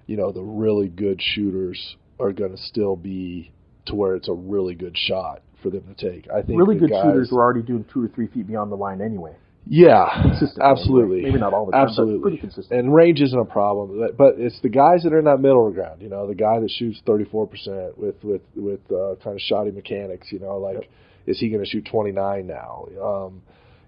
you 0.07 0.17
know, 0.17 0.33
the 0.33 0.43
really 0.43 0.89
good 0.89 1.21
shooters 1.21 1.97
are 2.19 2.33
going 2.33 2.53
to 2.53 2.59
still 2.63 2.97
be 2.97 3.53
to 3.87 3.95
where 3.95 4.15
it's 4.15 4.29
a 4.29 4.33
really 4.35 4.75
good 4.75 4.97
shot 4.97 5.43
for 5.63 5.71
them 5.71 5.95
to 5.95 5.95
take. 5.95 6.31
I 6.31 6.43
think 6.43 6.59
really 6.59 6.77
good 6.79 6.91
guys, 6.91 7.03
shooters 7.05 7.31
were 7.31 7.43
already 7.43 7.63
doing 7.63 7.85
two 7.93 8.05
or 8.05 8.09
three 8.09 8.29
feet 8.29 8.47
beyond 8.47 8.73
the 8.73 8.77
line 8.77 9.01
anyway. 9.01 9.37
Yeah, 9.67 10.39
absolutely. 10.61 11.23
Maybe 11.23 11.39
not 11.39 11.55
all 11.55 11.67
the 11.67 11.73
time, 11.73 11.87
absolutely, 11.89 12.21
pretty 12.21 12.39
consistent. 12.39 12.79
And 12.79 12.93
range 12.95 13.21
isn't 13.21 13.39
a 13.39 13.45
problem, 13.45 14.11
but- 14.17 14.35
it's 14.39 14.61
the 14.61 14.69
guys 14.69 15.03
that 15.05 15.13
are 15.13 15.19
in 15.19 15.25
that 15.27 15.39
middle 15.41 15.71
ground. 15.71 16.03
You 16.03 16.09
know, 16.09 16.27
the 16.27 16.35
guy 16.35 16.59
that 16.61 16.71
shoots 16.71 17.01
thirty 17.07 17.25
four 17.25 17.47
percent 17.47 17.97
with 17.97 18.17
with 18.25 18.43
with 18.57 18.81
uh, 18.91 19.15
kind 19.23 19.37
of 19.37 19.41
shoddy 19.41 19.71
mechanics. 19.71 20.33
You 20.33 20.41
know, 20.41 20.59
like 20.59 20.75
Yep. 20.75 20.85
is 21.27 21.39
he 21.41 21.49
going 21.49 21.65
to 21.65 21.71
shoot 21.71 21.85
twenty 21.87 22.13
nine 22.13 22.47
now? 22.47 22.87
Um, 23.01 23.43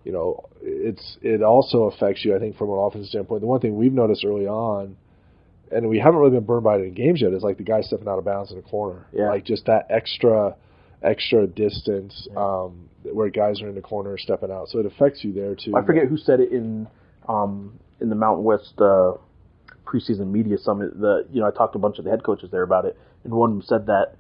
you 0.05 0.13
know, 0.13 0.45
it's 0.63 1.17
it 1.23 1.43
also 1.43 1.85
affects 1.85 2.25
you. 2.25 2.37
I 2.37 2.39
think 2.39 2.57
from 2.57 2.71
an 2.71 2.79
offensive 2.79 3.09
standpoint, 3.09 3.41
the 3.41 3.47
one 3.47 3.61
thing 3.61 3.77
we've 3.77 3.93
noticed 3.93 4.25
early 4.25 4.47
on, 4.47 4.97
and 5.73 5.89
we 5.89 5.99
haven't 5.99 6.21
really 6.21 6.33
been 6.37 6.45
burned 6.45 6.65
by 6.65 6.77
it 6.77 6.83
in 6.83 6.95
games 6.95 7.21
yet, 7.23 7.33
is 7.33 7.43
like 7.43 7.57
the 7.57 7.65
guy 7.65 7.81
stepping 7.81 8.07
out 8.07 8.19
of 8.19 8.25
bounds 8.25 8.51
in 8.51 8.57
the 8.59 8.63
corner. 8.63 9.07
Yeah. 9.13 9.31
Like 9.31 9.45
just 9.45 9.67
that 9.67 9.87
extra 9.91 10.55
extra 11.03 11.47
distance 11.47 12.29
um, 12.37 12.89
where 13.13 13.29
guys 13.31 13.61
are 13.63 13.69
in 13.69 13.75
the 13.75 13.81
corner 13.83 14.17
stepping 14.19 14.51
out. 14.51 14.69
So 14.69 14.79
it 14.79 14.87
affects 14.87 15.23
you 15.25 15.33
there 15.33 15.55
too. 15.55 15.77
I 15.77 15.85
forget 15.85 16.07
who 16.09 16.17
said 16.17 16.41
it 16.41 16.53
in 16.53 16.87
um, 17.29 17.79
in 18.01 18.09
the 18.09 18.17
Mountain 18.17 18.45
West 18.45 18.75
uh, 18.79 19.13
preseason 19.87 20.29
media 20.31 20.59
summit. 20.59 20.99
The 20.99 21.27
you 21.33 21.41
know 21.41 21.47
I 21.47 21.51
talked 21.51 21.75
to 21.75 21.79
a 21.79 21.83
bunch 21.83 21.99
of 21.99 22.05
the 22.05 22.11
head 22.11 22.23
coaches 22.25 22.51
there 22.51 22.63
about 22.63 22.85
it, 22.85 22.97
and 23.25 23.33
one 23.35 23.51
of 23.51 23.57
them 23.57 23.63
said 23.67 23.87
that 23.87 24.15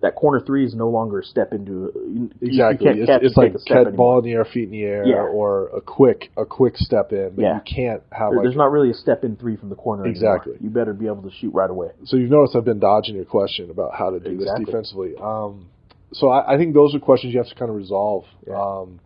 that 0.00 0.14
corner 0.14 0.40
three 0.40 0.64
is 0.64 0.74
no 0.74 0.88
longer 0.88 1.18
a 1.20 1.22
step 1.24 1.52
into 1.52 1.92
you, 1.94 2.30
Exactly. 2.40 2.86
You 2.86 2.92
can't 2.94 2.98
it's 3.00 3.06
catch 3.06 3.22
it's 3.22 3.36
like 3.36 3.52
catch 3.66 3.76
anymore. 3.86 3.92
ball 3.92 4.18
in 4.20 4.24
the 4.24 4.32
air, 4.32 4.46
feet 4.46 4.64
in 4.64 4.70
the 4.70 4.82
air, 4.82 5.04
Yeah. 5.06 5.16
or 5.16 5.68
a 5.76 5.82
quick 5.82 6.30
a 6.38 6.46
quick 6.46 6.78
step 6.78 7.12
in. 7.12 7.32
But 7.36 7.42
Yeah. 7.42 7.54
you 7.56 7.60
can't 7.66 8.02
have 8.10 8.30
There- 8.30 8.38
like 8.38 8.44
There's 8.46 8.56
not 8.56 8.72
really 8.72 8.88
a 8.90 8.94
step 8.94 9.24
in 9.24 9.36
three 9.36 9.56
from 9.56 9.68
the 9.68 9.74
corner. 9.74 10.04
anymore. 10.06 10.12
Exactly. 10.36 10.54
You 10.62 10.70
better 10.70 10.94
be 10.94 11.06
able 11.06 11.22
to 11.24 11.30
shoot 11.32 11.52
right 11.52 11.68
away. 11.68 11.90
so 12.04 12.16
you've 12.16 12.30
noticed 12.30 12.56
I've 12.56 12.64
been 12.64 12.78
dodging 12.78 13.14
your 13.14 13.26
question 13.26 13.68
about 13.70 13.92
how 13.94 14.08
to 14.08 14.20
do 14.20 14.30
Exactly. 14.30 14.64
this 14.64 14.70
defensively. 14.72 15.16
Um, 15.20 15.66
so 16.14 16.28
I, 16.28 16.54
I 16.54 16.56
think 16.56 16.74
those 16.74 16.94
are 16.94 16.98
questions 17.00 17.32
you 17.32 17.38
have 17.40 17.48
to 17.48 17.54
kind 17.54 17.70
of 17.70 17.76
resolve. 17.76 18.24
Yeah. 18.46 18.60
Um, 18.60 19.00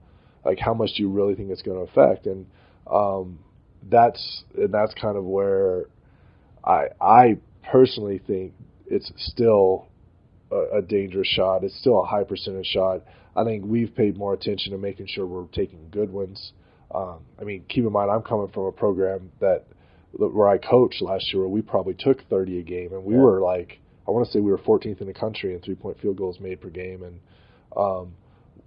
like 0.45 0.59
how 0.59 0.75
much 0.75 0.91
do 0.97 1.03
you 1.03 1.11
really 1.11 1.35
think 1.35 1.51
it's 1.51 1.63
going 1.63 1.85
to 1.85 1.91
affect, 1.91 2.27
and 2.27 2.47
um, 2.91 3.39
that's 3.91 4.45
and 4.57 4.73
that's 4.73 4.95
kind 4.95 5.17
of 5.17 5.25
where 5.25 5.87
I 6.65 6.87
I 7.01 7.39
personally 7.71 8.19
think 8.27 8.53
it's 8.87 9.13
still 9.17 9.87
a, 10.51 10.79
a 10.79 10.83
dangerous 10.83 11.29
shot. 11.29 11.65
It's 11.65 11.79
still 11.79 12.01
a 12.03 12.07
high 12.07 12.25
percentage 12.25 12.67
shot. 12.67 13.03
I 13.37 13.45
think 13.45 13.65
we've 13.67 13.95
paid 13.95 14.17
more 14.17 14.33
attention 14.35 14.73
to 14.73 14.79
making 14.79 15.07
sure 15.09 15.27
we're 15.27 15.47
taking 15.49 15.89
good 15.91 16.11
ones. 16.11 16.53
Um, 16.95 17.19
I 17.39 17.45
mean, 17.45 17.65
keep 17.69 17.85
in 17.85 17.93
mind, 17.93 18.11
I'm 18.11 18.23
coming 18.23 18.49
from 18.49 18.65
a 18.65 18.73
program 18.73 19.31
that 19.41 19.65
where 20.13 20.49
I 20.49 20.57
coached 20.59 21.03
last 21.03 21.33
year, 21.33 21.43
where 21.43 21.49
we 21.51 21.61
probably 21.63 21.95
took 21.95 22.27
30 22.29 22.61
a 22.61 22.63
game, 22.63 22.93
and 22.93 23.05
we 23.05 23.15
Yeah. 23.15 23.21
were 23.21 23.41
like, 23.41 23.79
I 24.09 24.11
want 24.11 24.27
to 24.27 24.33
say 24.33 24.41
we 24.41 24.51
were 24.51 24.59
14th 24.59 25.03
in 25.03 25.07
the 25.07 25.13
country 25.13 25.53
in 25.55 25.61
three 25.61 25.75
point 25.75 26.01
field 26.01 26.17
goals 26.17 26.41
made 26.41 26.61
per 26.63 26.71
game, 26.71 27.03
and 27.03 27.21
um, 27.77 28.15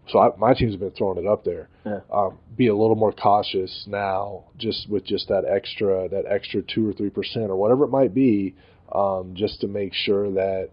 so 0.08 0.20
I, 0.20 0.30
my 0.38 0.54
team's 0.54 0.76
been 0.76 0.92
throwing 0.92 1.18
it 1.18 1.28
up 1.28 1.44
there. 1.44 1.68
Yeah. 1.86 2.02
Um, 2.14 2.38
be 2.56 2.68
a 2.68 2.76
little 2.76 2.96
more 2.96 3.12
cautious 3.12 3.86
now, 3.88 4.46
just 4.58 4.88
with 4.88 5.04
just 5.04 5.30
that 5.30 5.44
extra 5.46 6.08
that 6.10 6.26
extra 6.30 6.62
two 6.62 6.88
or 6.88 6.94
three 6.94 7.10
percent 7.10 7.50
or 7.50 7.56
whatever 7.56 7.86
it 7.86 7.90
might 7.90 8.14
be, 8.14 8.56
um, 8.94 9.34
just 9.36 9.62
to 9.62 9.68
make 9.68 9.94
sure 9.96 10.32
that 10.32 10.70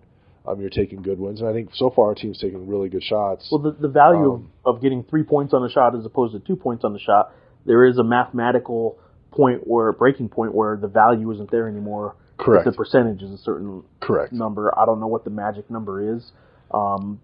um, 0.46 0.60
you're 0.60 0.70
taking 0.70 1.00
good 1.00 1.18
ones. 1.18 1.40
And 1.40 1.48
I 1.48 1.52
think 1.54 1.70
so 1.74 1.90
far 1.90 2.08
our 2.08 2.14
team's 2.14 2.38
taking 2.38 2.68
really 2.68 2.90
good 2.90 3.02
shots. 3.02 3.48
Well, 3.50 3.62
the, 3.62 3.72
the 3.72 3.88
value 3.88 4.34
Um, 4.34 4.50
of, 4.66 4.76
of 4.76 4.82
getting 4.82 5.02
three 5.04 5.22
points 5.22 5.54
on 5.54 5.62
the 5.62 5.70
shot 5.70 5.96
as 5.96 6.04
opposed 6.04 6.34
to 6.34 6.40
two 6.40 6.56
points 6.56 6.84
on 6.84 6.92
the 6.92 6.98
shot, 6.98 7.32
there 7.64 7.86
is 7.86 7.96
a 7.96 8.04
mathematical 8.04 8.98
point 9.30 9.66
where 9.66 9.92
breaking 9.92 10.28
point 10.28 10.54
where 10.54 10.76
the 10.76 10.88
value 10.88 11.30
isn't 11.32 11.50
there 11.50 11.68
anymore. 11.68 12.16
Correct. 12.38 12.64
The 12.66 12.72
percentage 12.72 13.22
is 13.22 13.30
a 13.32 13.38
certain 13.38 13.82
Correct. 14.00 14.32
number. 14.32 14.76
I 14.78 14.86
don't 14.86 15.00
know 15.00 15.06
what 15.08 15.24
the 15.24 15.30
magic 15.30 15.70
number 15.70 16.16
is. 16.16 16.30
Um, 16.72 17.20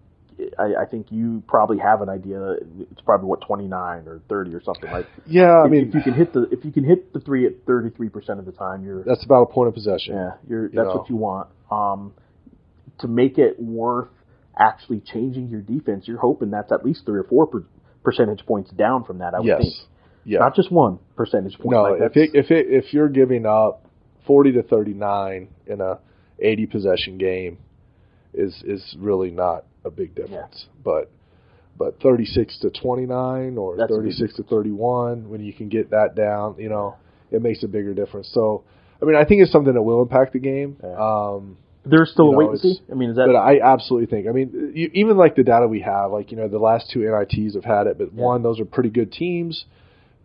I, 0.59 0.81
I 0.81 0.85
think 0.85 1.07
you 1.11 1.41
probably 1.47 1.77
have 1.77 2.01
an 2.01 2.09
idea. 2.09 2.55
It's 2.91 2.99
probably 3.05 3.27
what 3.27 3.39
twenty 3.41 3.67
nine 3.67 4.03
or 4.07 4.19
thirty 4.27 4.53
or 4.53 4.61
something 4.61 4.91
like. 4.91 5.05
Yeah, 5.25 5.45
I 5.61 5.65
if, 5.65 5.71
mean 5.71 5.87
if 5.87 5.95
you 5.95 6.01
can 6.01 6.13
hit 6.13 6.33
the 6.33 6.43
if 6.51 6.65
you 6.65 6.71
can 6.73 6.83
hit 6.83 7.13
the 7.13 7.21
three 7.21 7.45
at 7.45 7.65
thirty 7.65 7.89
three 7.89 8.09
percent 8.09 8.39
of 8.39 8.45
the 8.45 8.51
time, 8.51 8.83
you're 8.83 9.03
that's 9.03 9.23
about 9.23 9.43
a 9.43 9.45
point 9.45 9.69
of 9.69 9.73
possession. 9.73 10.15
yeah, 10.15 10.31
you're 10.49 10.63
You 10.63 10.71
that's 10.75 10.87
know. 10.87 10.95
what 10.95 11.09
you 11.09 11.15
want. 11.15 11.47
Um, 11.71 12.13
to 12.99 13.07
make 13.07 13.37
it 13.37 13.59
worth 13.59 14.09
actually 14.57 14.99
changing 15.01 15.47
your 15.49 15.61
defense, 15.61 16.05
you're 16.07 16.19
hoping 16.19 16.49
that's 16.51 16.71
at 16.71 16.83
least 16.85 17.05
three 17.05 17.19
or 17.19 17.23
four 17.23 17.47
per, 17.47 17.63
percentage 18.03 18.45
points 18.45 18.71
down 18.71 19.03
from 19.05 19.19
that. 19.19 19.33
I 19.33 19.39
would 19.39 19.47
yes. 19.47 19.61
think, 19.61 19.73
Yeah. 20.25 20.39
not 20.39 20.55
just 20.55 20.71
one 20.71 20.99
percentage 21.15 21.57
point. 21.57 21.71
No, 21.71 21.83
Like, 21.83 22.01
if 22.01 22.15
it, 22.17 22.29
if 22.33 22.51
it, 22.51 22.67
if 22.69 22.93
you're 22.93 23.09
giving 23.09 23.45
up 23.45 23.84
40 24.25 24.53
to 24.53 24.63
39 24.63 25.47
in 25.67 25.81
a 25.81 25.99
80 26.39 26.65
possession 26.67 27.17
game, 27.17 27.57
is 28.33 28.61
is 28.65 28.95
really 28.99 29.31
not 29.31 29.65
a 29.83 29.89
big 29.89 30.15
difference. 30.15 30.65
But 30.83 31.11
but 31.77 31.99
36 32.01 32.59
to 32.59 32.69
29 32.69 33.57
or 33.57 33.75
That's 33.77 33.91
36 33.91 34.35
to 34.35 34.43
31, 34.43 35.29
when 35.29 35.43
you 35.43 35.53
can 35.53 35.67
get 35.69 35.89
that 35.91 36.15
down, 36.15 36.55
you 36.57 36.69
know, 36.69 36.95
it 37.31 37.41
makes 37.41 37.63
a 37.63 37.67
bigger 37.67 37.93
difference. 37.93 38.29
So, 38.33 38.63
I 39.01 39.05
mean, 39.05 39.15
I 39.15 39.25
think 39.25 39.41
it's 39.41 39.51
something 39.51 39.73
that 39.73 39.81
will 39.81 40.01
impact 40.01 40.33
the 40.33 40.39
game. 40.39 40.77
Yeah. 40.81 40.95
Um, 40.97 41.57
there's 41.85 42.11
still 42.11 42.25
you 42.25 42.31
a 42.31 42.33
know, 42.33 42.37
wait 42.37 42.49
and 42.49 42.59
see. 42.59 42.81
I 42.89 42.95
mean, 42.95 43.09
is 43.11 43.15
that 43.17 43.27
but 43.27 43.35
I 43.35 43.59
absolutely 43.59 44.07
think. 44.07 44.27
I 44.27 44.31
mean, 44.31 44.71
you, 44.73 44.89
even 44.93 45.17
like 45.17 45.35
the 45.35 45.43
data 45.43 45.67
we 45.67 45.81
have, 45.81 46.11
like 46.11 46.31
you 46.31 46.37
know, 46.37 46.47
the 46.47 46.57
last 46.57 46.89
two 46.91 47.01
NITs 47.01 47.55
have 47.55 47.65
had 47.65 47.87
it, 47.87 47.97
but 47.97 48.13
Yeah. 48.13 48.23
one, 48.23 48.41
those 48.41 48.59
are 48.59 48.65
pretty 48.65 48.89
good 48.89 49.11
teams 49.11 49.65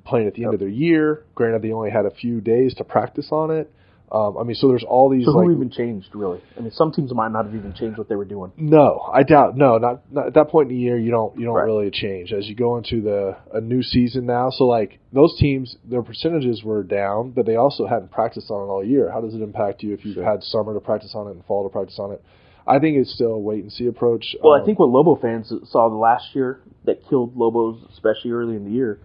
playing 0.04 0.26
at 0.26 0.34
the 0.34 0.44
end 0.44 0.54
of 0.54 0.60
their 0.60 0.68
year. 0.68 1.24
Granted, 1.34 1.62
they 1.62 1.72
only 1.72 1.90
had 1.90 2.06
a 2.06 2.10
few 2.10 2.40
days 2.40 2.74
to 2.74 2.84
practice 2.84 3.28
on 3.30 3.50
it. 3.50 3.70
Um, 4.12 4.36
I 4.38 4.42
mean, 4.42 4.56
so 4.56 4.66
there's 4.66 4.82
all 4.82 5.08
these 5.08 5.24
so 5.24 5.30
like 5.30 5.46
who 5.46 5.52
even 5.54 5.70
changed 5.70 6.08
really? 6.14 6.40
I 6.56 6.60
mean, 6.60 6.72
some 6.72 6.90
teams 6.90 7.14
might 7.14 7.30
not 7.30 7.44
have 7.44 7.54
even 7.54 7.72
changed 7.72 7.96
what 7.96 8.08
they 8.08 8.16
were 8.16 8.24
doing. 8.24 8.50
no, 8.56 9.08
I 9.12 9.22
doubt. 9.22 9.56
No, 9.56 9.78
not, 9.78 10.10
not 10.12 10.26
at 10.26 10.34
that 10.34 10.48
point 10.48 10.68
in 10.68 10.76
the 10.76 10.80
year. 10.82 10.98
You 10.98 11.12
don't 11.12 11.38
you 11.38 11.44
don't 11.44 11.54
Right. 11.54 11.64
really 11.64 11.90
change 11.92 12.32
as 12.32 12.48
you 12.48 12.56
go 12.56 12.76
into 12.76 13.00
the 13.02 13.36
a 13.52 13.60
new 13.60 13.82
season 13.84 14.26
now. 14.26 14.50
So 14.50 14.64
like 14.64 14.98
those 15.12 15.36
teams, 15.38 15.76
their 15.88 16.02
percentages 16.02 16.64
were 16.64 16.82
down, 16.82 17.30
but 17.30 17.46
they 17.46 17.54
also 17.54 17.86
hadn't 17.86 18.10
practiced 18.10 18.50
on 18.50 18.66
it 18.68 18.70
all 18.72 18.84
year. 18.84 19.10
How 19.12 19.20
does 19.20 19.32
it 19.34 19.42
impact 19.42 19.84
you 19.84 19.94
if 19.94 20.04
you've 20.04 20.16
had 20.24 20.42
summer 20.42 20.74
to 20.74 20.80
practice 20.80 21.12
on 21.14 21.28
it 21.28 21.32
and 21.32 21.44
fall 21.44 21.62
to 21.62 21.72
practice 21.72 21.98
on 22.00 22.10
it? 22.10 22.20
I 22.66 22.80
think 22.80 22.96
it's 22.96 23.12
still 23.14 23.32
a 23.32 23.38
wait 23.38 23.62
and 23.62 23.72
see 23.72 23.86
approach. 23.86 24.34
Well, 24.42 24.54
I 24.54 24.58
Um, 24.60 24.66
think 24.66 24.78
what 24.80 24.88
Lobo 24.90 25.14
fans 25.14 25.52
saw 25.70 25.88
the 25.88 25.94
last 25.96 26.34
year 26.34 26.60
that 26.84 27.04
killed 27.08 27.36
Lobos, 27.36 27.78
especially 27.92 28.32
early 28.32 28.56
in 28.56 28.64
the 28.64 28.70
year, 28.72 28.98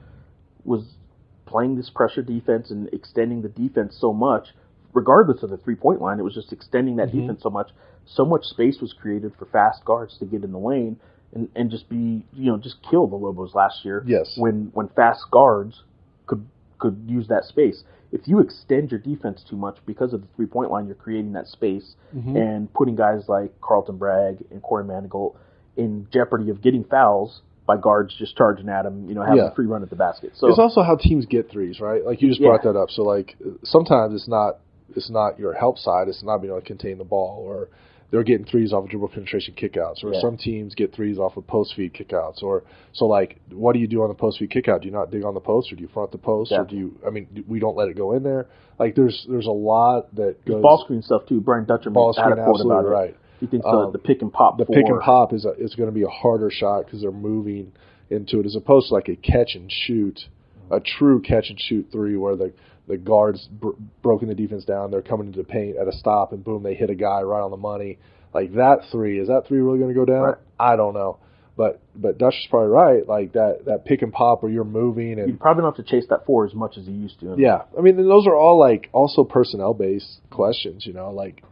was 0.65 0.83
playing 1.45 1.75
this 1.75 1.89
pressure 1.91 2.23
defense 2.23 2.71
and 2.71 2.89
extending 2.91 3.43
the 3.43 3.49
defense 3.49 3.95
so 3.99 4.11
much, 4.11 4.47
regardless 4.95 5.43
of 5.43 5.51
the 5.51 5.57
three 5.57 5.75
point 5.75 6.01
line. 6.01 6.17
It 6.19 6.23
was 6.23 6.33
just 6.33 6.51
extending 6.51 6.95
that 6.95 7.09
Mhm. 7.09 7.21
defense 7.21 7.43
so 7.43 7.51
much. 7.51 7.69
So 8.05 8.25
much 8.25 8.45
space 8.45 8.81
was 8.81 8.93
created 8.93 9.33
for 9.35 9.45
fast 9.45 9.85
guards 9.85 10.17
to 10.19 10.25
get 10.25 10.43
in 10.43 10.51
the 10.51 10.57
lane 10.59 10.97
and, 11.33 11.49
and 11.55 11.69
just 11.69 11.89
be, 11.89 12.23
you 12.33 12.51
know, 12.51 12.57
just 12.57 12.81
kill 12.81 13.05
the 13.07 13.15
Lobos 13.15 13.53
last 13.53 13.83
year. 13.85 14.03
Yes. 14.07 14.35
When 14.37 14.71
when 14.73 14.87
fast 14.89 15.29
guards 15.29 15.83
could 16.25 16.43
could 16.79 16.97
use 17.07 17.27
that 17.27 17.43
space. 17.45 17.83
If 18.11 18.27
you 18.27 18.39
extend 18.39 18.91
your 18.91 18.99
defense 18.99 19.43
too 19.43 19.57
much 19.57 19.77
because 19.85 20.13
of 20.13 20.21
the 20.21 20.27
three 20.35 20.45
point 20.45 20.71
line, 20.71 20.85
you're 20.85 20.95
creating 20.95 21.33
that 21.33 21.47
space 21.47 21.95
Mhm. 22.15 22.35
and 22.35 22.73
putting 22.73 22.95
guys 22.95 23.27
like 23.27 23.59
Carlton 23.61 23.97
Bragg 23.97 24.45
and 24.51 24.61
Corey 24.61 24.85
Manigault 24.85 25.35
in 25.75 26.07
jeopardy 26.11 26.49
of 26.49 26.61
getting 26.61 26.83
fouls 26.85 27.41
by 27.65 27.75
guards 27.75 28.13
just 28.13 28.37
charging 28.37 28.69
at 28.69 28.85
him, 28.85 29.09
you 29.09 29.15
know, 29.15 29.23
having 29.23 29.37
Yeah. 29.39 29.47
a 29.47 29.55
free 29.55 29.65
run 29.65 29.81
at 29.81 29.89
the 29.89 29.95
basket. 29.95 30.31
So 30.35 30.47
it's 30.47 30.59
also 30.59 30.83
how 30.83 30.95
teams 30.95 31.25
get 31.25 31.49
threes, 31.49 31.81
right? 31.81 32.05
Like 32.05 32.21
you 32.21 32.29
just 32.29 32.39
Yeah. 32.39 32.49
brought 32.49 32.61
that 32.63 32.75
up. 32.77 32.91
So 32.91 33.03
like 33.03 33.35
sometimes 33.63 34.13
it's 34.13 34.27
not 34.27 34.59
it's 34.95 35.09
not 35.09 35.39
your 35.39 35.53
help 35.53 35.77
side, 35.77 36.07
it's 36.07 36.23
not 36.23 36.39
being 36.39 36.51
able 36.51 36.61
to 36.61 36.67
contain 36.67 36.97
the 36.97 37.03
ball, 37.03 37.43
or 37.47 37.69
they're 38.11 38.23
getting 38.23 38.45
threes 38.45 38.71
off 38.71 38.83
of 38.83 38.89
dribble 38.89 39.09
penetration 39.09 39.55
kickouts, 39.55 40.03
or 40.03 40.13
Yeah. 40.13 40.21
some 40.21 40.37
teams 40.37 40.75
get 40.75 40.93
threes 40.93 41.17
off 41.17 41.37
of 41.37 41.47
post 41.47 41.73
feed 41.75 41.93
kickouts, 41.93 42.43
or 42.43 42.63
so 42.93 43.05
like 43.05 43.39
what 43.51 43.73
do 43.73 43.79
you 43.79 43.87
do 43.87 44.03
on 44.03 44.09
the 44.09 44.13
post 44.15 44.39
feed 44.39 44.51
kickout? 44.51 44.81
Do 44.81 44.87
you 44.87 44.93
not 44.93 45.11
dig 45.11 45.23
on 45.23 45.33
the 45.33 45.39
post, 45.39 45.71
or 45.71 45.75
do 45.75 45.81
you 45.81 45.87
front 45.89 46.11
the 46.11 46.17
post, 46.17 46.51
Yeah. 46.51 46.61
or 46.61 46.65
do 46.65 46.75
you? 46.75 46.99
I 47.05 47.09
mean, 47.09 47.43
we 47.47 47.59
don't 47.59 47.75
let 47.75 47.89
it 47.89 47.95
go 47.97 48.13
in 48.13 48.23
there. 48.23 48.47
Like 48.79 48.95
there's 48.95 49.25
there's 49.29 49.47
a 49.47 49.51
lot 49.51 50.13
that 50.15 50.43
goes 50.45 50.61
ball 50.61 50.77
screen 50.83 51.01
stuff 51.01 51.25
too. 51.27 51.41
Brian 51.41 51.65
Dutcher 51.65 51.89
ball 51.89 52.13
screen 52.13 52.33
a 52.33 52.35
quote 52.35 52.41
about 52.43 52.49
absolutely 52.55 52.85
it. 52.91 52.93
right. 52.93 53.17
He 53.39 53.47
thinks 53.47 53.65
Um, 53.65 53.91
the, 53.91 53.91
the 53.93 53.99
pick 53.99 54.21
and 54.21 54.31
pop. 54.31 54.57
The 54.57 54.65
for, 54.65 54.73
pick 54.73 54.85
and 54.87 55.01
pop 55.01 55.33
is 55.33 55.43
a, 55.45 55.51
is 55.53 55.75
going 55.75 55.89
to 55.89 55.93
be 55.93 56.03
a 56.03 56.07
harder 56.07 56.49
shot 56.49 56.85
because 56.85 57.01
they're 57.01 57.11
moving 57.11 57.73
into 58.09 58.39
it 58.39 58.45
as 58.45 58.55
opposed 58.55 58.89
to 58.89 58.93
like 58.93 59.09
a 59.09 59.15
catch 59.17 59.55
and 59.55 59.69
shoot, 59.69 60.27
a 60.71 60.79
true 60.79 61.19
catch 61.21 61.49
and 61.49 61.59
shoot 61.59 61.87
three 61.91 62.15
where 62.15 62.35
the 62.35 62.53
the 62.87 62.97
guards 62.97 63.47
br- 63.51 63.69
broken 64.01 64.27
the 64.27 64.35
defense 64.35 64.63
down, 64.65 64.91
they're 64.91 65.01
coming 65.01 65.27
into 65.27 65.39
the 65.39 65.45
paint 65.45 65.77
at 65.77 65.87
a 65.87 65.91
stop 65.93 66.31
and 66.33 66.43
boom 66.43 66.63
they 66.63 66.75
hit 66.75 66.89
a 66.89 66.95
guy 66.95 67.21
right 67.21 67.41
on 67.41 67.51
the 67.51 67.57
money. 67.57 67.97
Like 68.33 68.53
that 68.55 68.79
three, 68.91 69.19
is 69.19 69.27
that 69.29 69.47
three 69.47 69.59
really 69.59 69.79
going 69.79 69.93
to 69.93 69.95
go 69.95 70.05
down? 70.05 70.21
Right. 70.21 70.37
I 70.59 70.75
don't 70.75 70.93
know, 70.93 71.17
but 71.57 71.81
but 71.95 72.17
Dutch 72.17 72.33
is 72.35 72.47
probably 72.49 72.69
right. 72.69 73.07
Like 73.07 73.33
that 73.33 73.65
that 73.65 73.85
pick 73.85 74.01
and 74.01 74.11
pop 74.11 74.43
where 74.43 74.51
you're 74.51 74.63
moving 74.65 75.19
and 75.19 75.29
You 75.29 75.37
probably 75.37 75.61
don't 75.63 75.75
have 75.75 75.85
to 75.85 75.89
chase 75.89 76.05
that 76.09 76.25
four 76.25 76.45
as 76.45 76.53
much 76.53 76.77
as 76.77 76.85
you 76.85 76.93
used 76.93 77.19
to. 77.21 77.35
yeah, 77.37 77.61
I 77.77 77.81
mean 77.81 77.97
and 77.97 78.09
those 78.09 78.27
are 78.27 78.35
all 78.35 78.59
like 78.59 78.89
also 78.91 79.23
personnel 79.23 79.73
based 79.73 80.19
questions. 80.29 80.85
You 80.85 80.93
know, 80.93 81.11
like 81.11 81.43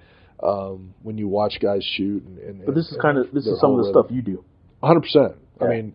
um, 0.42 0.94
when 1.04 1.18
you 1.18 1.28
watch 1.30 1.60
guys 1.62 1.84
shoot 1.96 2.24
and, 2.26 2.38
and 2.40 2.66
But 2.66 2.76
this 2.76 2.92
is 2.92 2.98
kind 3.02 3.18
of 3.18 3.32
this 3.32 3.48
is 3.48 3.60
some 3.62 3.72
of 3.72 3.78
the 3.78 3.84
rhythm. 3.88 4.04
stuff 4.04 4.12
you 4.12 4.22
do. 4.22 4.44
hundred 4.84 5.02
percent. 5.02 5.34
I 5.62 5.68
mean, 5.68 5.94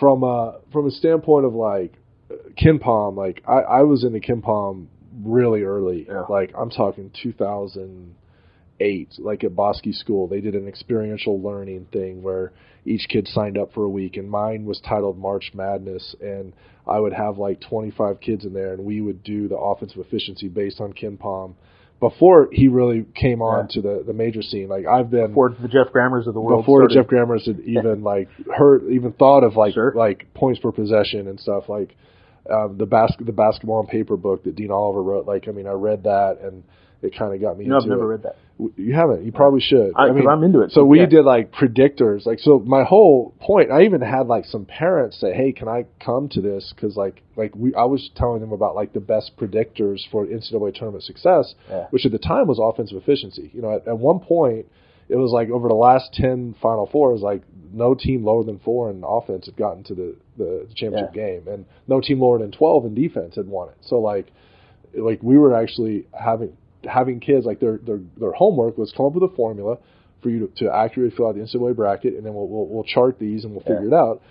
from 0.00 0.22
a 0.22 0.60
from 0.72 0.86
a 0.86 0.90
standpoint 0.90 1.44
of 1.44 1.52
like 1.54 1.92
KenPom, 2.58 3.16
like 3.16 3.42
I, 3.46 3.60
I 3.60 3.82
was 3.82 4.04
into 4.04 4.20
KenPom 4.20 4.86
really 5.24 5.62
early. 5.62 6.06
Yeah. 6.08 6.24
Like 6.28 6.52
I'm 6.58 6.70
talking 6.70 7.10
2008, 7.22 9.08
like 9.18 9.44
at 9.44 9.54
Bosque 9.54 9.84
School, 9.92 10.26
they 10.28 10.40
did 10.40 10.54
an 10.54 10.66
experiential 10.68 11.40
learning 11.40 11.86
thing 11.92 12.22
where 12.22 12.52
each 12.84 13.06
kid 13.08 13.28
signed 13.28 13.56
up 13.58 13.72
for 13.72 13.84
a 13.84 13.88
week, 13.88 14.16
and 14.16 14.28
mine 14.28 14.64
was 14.64 14.80
titled 14.80 15.16
March 15.18 15.52
Madness, 15.54 16.16
and 16.20 16.52
I 16.86 16.98
would 16.98 17.12
have 17.12 17.38
like 17.38 17.60
25 17.60 18.20
kids 18.20 18.44
in 18.44 18.52
there, 18.54 18.72
and 18.72 18.84
we 18.84 19.00
would 19.00 19.22
do 19.22 19.46
the 19.48 19.56
offensive 19.56 19.98
efficiency 20.00 20.48
based 20.48 20.80
on 20.80 20.92
KenPom. 20.92 21.54
Before 22.00 22.48
he 22.50 22.66
really 22.66 23.04
came 23.14 23.40
on 23.40 23.68
Yeah. 23.70 23.74
to 23.74 23.82
the, 23.82 24.02
the 24.04 24.12
major 24.12 24.42
scene, 24.42 24.66
like 24.68 24.84
I've 24.86 25.08
been 25.08 25.28
Before 25.28 25.50
the 25.50 25.68
Geoff 25.68 25.92
Grammers 25.92 26.26
of 26.26 26.34
the 26.34 26.40
world. 26.40 26.62
before 26.64 26.80
started. 26.80 26.94
Geoff 26.96 27.06
Grammers 27.06 27.46
had 27.46 27.60
even 27.60 28.02
like 28.02 28.28
heard 28.52 28.90
even 28.90 29.12
thought 29.12 29.44
of 29.44 29.54
like 29.54 29.74
Sure. 29.74 29.92
like 29.94 30.26
points 30.34 30.58
per 30.58 30.72
possession 30.72 31.28
and 31.28 31.38
stuff 31.38 31.68
like 31.68 31.94
um, 32.50 32.76
the 32.78 32.86
basket 32.86 33.26
the 33.26 33.32
basketball 33.32 33.78
on 33.78 33.86
paper 33.86 34.16
book 34.16 34.44
that 34.44 34.56
Dean 34.56 34.70
Oliver 34.70 35.02
wrote. 35.02 35.26
Like 35.26 35.48
I 35.48 35.52
mean, 35.52 35.66
I 35.66 35.72
read 35.72 36.04
that 36.04 36.38
and 36.42 36.64
it 37.02 37.16
kind 37.18 37.34
of 37.34 37.40
got 37.40 37.58
me. 37.58 37.64
You 37.64 37.70
know, 37.70 37.78
I've 37.78 37.86
never 37.86 38.04
it. 38.04 38.16
read 38.16 38.22
that. 38.22 38.36
You 38.76 38.94
haven't. 38.94 39.24
You 39.24 39.32
probably 39.32 39.60
should. 39.60 39.92
I, 39.96 40.12
mean, 40.12 40.28
I'm 40.28 40.44
into 40.44 40.60
it. 40.60 40.70
so 40.70 40.84
we 40.84 41.00
yeah. 41.00 41.06
did 41.06 41.24
like 41.24 41.52
predictors. 41.52 42.26
Like 42.26 42.38
so, 42.38 42.60
my 42.60 42.84
whole 42.84 43.34
point. 43.40 43.72
I 43.72 43.82
even 43.82 44.00
had 44.00 44.28
like 44.28 44.44
some 44.44 44.66
parents 44.66 45.18
say, 45.18 45.32
"Hey, 45.32 45.50
can 45.52 45.66
I 45.68 45.86
come 46.04 46.28
to 46.30 46.40
this?" 46.40 46.72
Because 46.74 46.96
like 46.96 47.22
like 47.34 47.56
we, 47.56 47.74
I 47.74 47.84
was 47.84 48.10
telling 48.14 48.40
them 48.40 48.52
about 48.52 48.76
like 48.76 48.92
the 48.92 49.00
best 49.00 49.32
predictors 49.36 50.00
for 50.12 50.26
NCAA 50.26 50.74
tournament 50.74 51.02
success, 51.02 51.54
Yeah. 51.68 51.86
which 51.90 52.06
at 52.06 52.12
the 52.12 52.18
time 52.18 52.46
was 52.46 52.60
offensive 52.62 52.96
efficiency. 52.96 53.50
You 53.52 53.62
know, 53.62 53.74
at, 53.76 53.88
at 53.88 53.98
one 53.98 54.20
point, 54.20 54.66
it 55.12 55.16
was 55.16 55.30
like 55.30 55.50
over 55.50 55.68
the 55.68 55.74
last 55.74 56.14
ten 56.14 56.54
Final 56.62 56.88
Four, 56.90 57.10
it 57.10 57.14
was 57.14 57.22
like 57.22 57.42
no 57.72 57.94
team 57.94 58.24
lower 58.24 58.44
than 58.44 58.58
four 58.58 58.90
in 58.90 59.04
offense 59.06 59.46
had 59.46 59.56
gotten 59.56 59.84
to 59.84 59.94
the 59.94 60.16
the 60.38 60.66
championship 60.74 61.12
game, 61.12 61.46
and 61.46 61.66
no 61.86 62.00
team 62.00 62.20
lower 62.20 62.38
than 62.38 62.50
twelve 62.50 62.86
in 62.86 62.94
defense 62.94 63.36
had 63.36 63.46
won 63.46 63.68
it. 63.68 63.76
So 63.82 63.98
like 63.98 64.32
like 64.94 65.22
we 65.22 65.36
were 65.36 65.54
actually 65.54 66.06
having 66.18 66.56
having 66.84 67.20
kids 67.20 67.44
like 67.44 67.60
their 67.60 67.78
their 67.78 68.00
their 68.18 68.32
homework 68.32 68.78
was 68.78 68.92
come 68.96 69.06
up 69.06 69.12
with 69.12 69.30
a 69.30 69.34
formula 69.34 69.76
for 70.22 70.30
you 70.30 70.46
to, 70.46 70.64
to 70.64 70.72
accurately 70.74 71.14
fill 71.14 71.28
out 71.28 71.34
the 71.34 71.42
NCAA 71.42 71.76
bracket, 71.76 72.14
and 72.14 72.24
then 72.24 72.32
we'll 72.32 72.48
we'll, 72.48 72.66
we'll 72.66 72.84
chart 72.84 73.18
these 73.18 73.44
and 73.44 73.52
we'll 73.52 73.62
figure 73.64 73.88
it 73.88 73.92
out. 73.92 74.22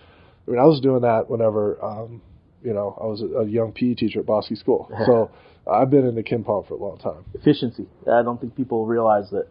I 0.47 0.51
mean, 0.51 0.59
I 0.59 0.65
was 0.65 0.81
doing 0.81 1.01
that 1.01 1.29
whenever 1.29 1.83
um, 1.83 2.21
you 2.63 2.73
know 2.73 2.97
I 2.99 3.05
was 3.05 3.21
a, 3.21 3.41
a 3.41 3.47
young 3.47 3.71
PE 3.71 3.93
teacher 3.95 4.21
at 4.21 4.25
Bosque 4.25 4.55
School, 4.55 4.91
so 5.05 5.29
I've 5.71 5.91
been 5.91 6.07
in 6.07 6.15
the 6.15 6.23
KenPom 6.23 6.67
for 6.67 6.73
a 6.73 6.77
long 6.77 6.97
time. 6.97 7.23
efficiency. 7.35 7.85
I 8.11 8.23
don't 8.23 8.41
think 8.41 8.55
people 8.55 8.87
realize 8.87 9.29
that 9.31 9.47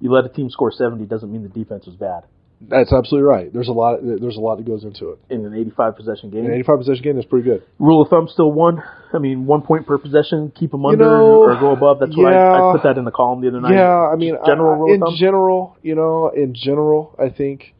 you 0.00 0.10
let 0.12 0.24
a 0.24 0.28
team 0.28 0.50
score 0.50 0.72
70 0.72 1.04
doesn't 1.06 1.30
mean 1.30 1.42
the 1.42 1.48
defense 1.48 1.86
was 1.86 1.96
bad. 1.96 2.24
That's 2.62 2.92
absolutely 2.92 3.26
right. 3.26 3.50
There's 3.50 3.68
a 3.68 3.72
lot. 3.72 4.00
There's 4.02 4.36
a 4.36 4.40
lot 4.40 4.56
that 4.56 4.66
goes 4.66 4.84
into 4.84 5.10
it. 5.12 5.18
In 5.30 5.46
an 5.46 5.54
85 5.54 5.96
possession 5.96 6.28
game, 6.28 6.44
An 6.44 6.52
85 6.52 6.78
possession 6.80 7.02
game 7.02 7.18
is 7.18 7.24
pretty 7.24 7.48
good. 7.48 7.62
rule 7.78 8.02
of 8.02 8.10
thumb 8.10 8.28
still 8.28 8.52
one. 8.52 8.82
I 9.14 9.18
mean, 9.18 9.46
one 9.46 9.62
point 9.62 9.86
per 9.86 9.96
possession, 9.96 10.52
keep 10.54 10.70
them 10.72 10.82
You 10.82 10.88
under 10.90 11.04
know, 11.06 11.40
or 11.42 11.58
go 11.58 11.70
above. 11.72 12.00
That's 12.00 12.14
what 12.14 12.34
I. 12.34 12.68
I 12.68 12.72
put 12.72 12.82
that 12.82 12.98
in 12.98 13.06
the 13.06 13.10
column 13.10 13.40
the 13.40 13.48
other 13.48 13.62
night. 13.62 13.72
Yeah, 13.72 13.96
I 14.12 14.14
mean, 14.16 14.36
general 14.44 14.72
I- 14.74 14.76
rule 14.76 14.90
of 14.90 14.94
in 14.94 15.00
thumb. 15.00 15.14
general, 15.16 15.76
you 15.82 15.94
know, 15.94 16.28
in 16.36 16.52
general, 16.54 17.14
I 17.18 17.30
think 17.30 17.74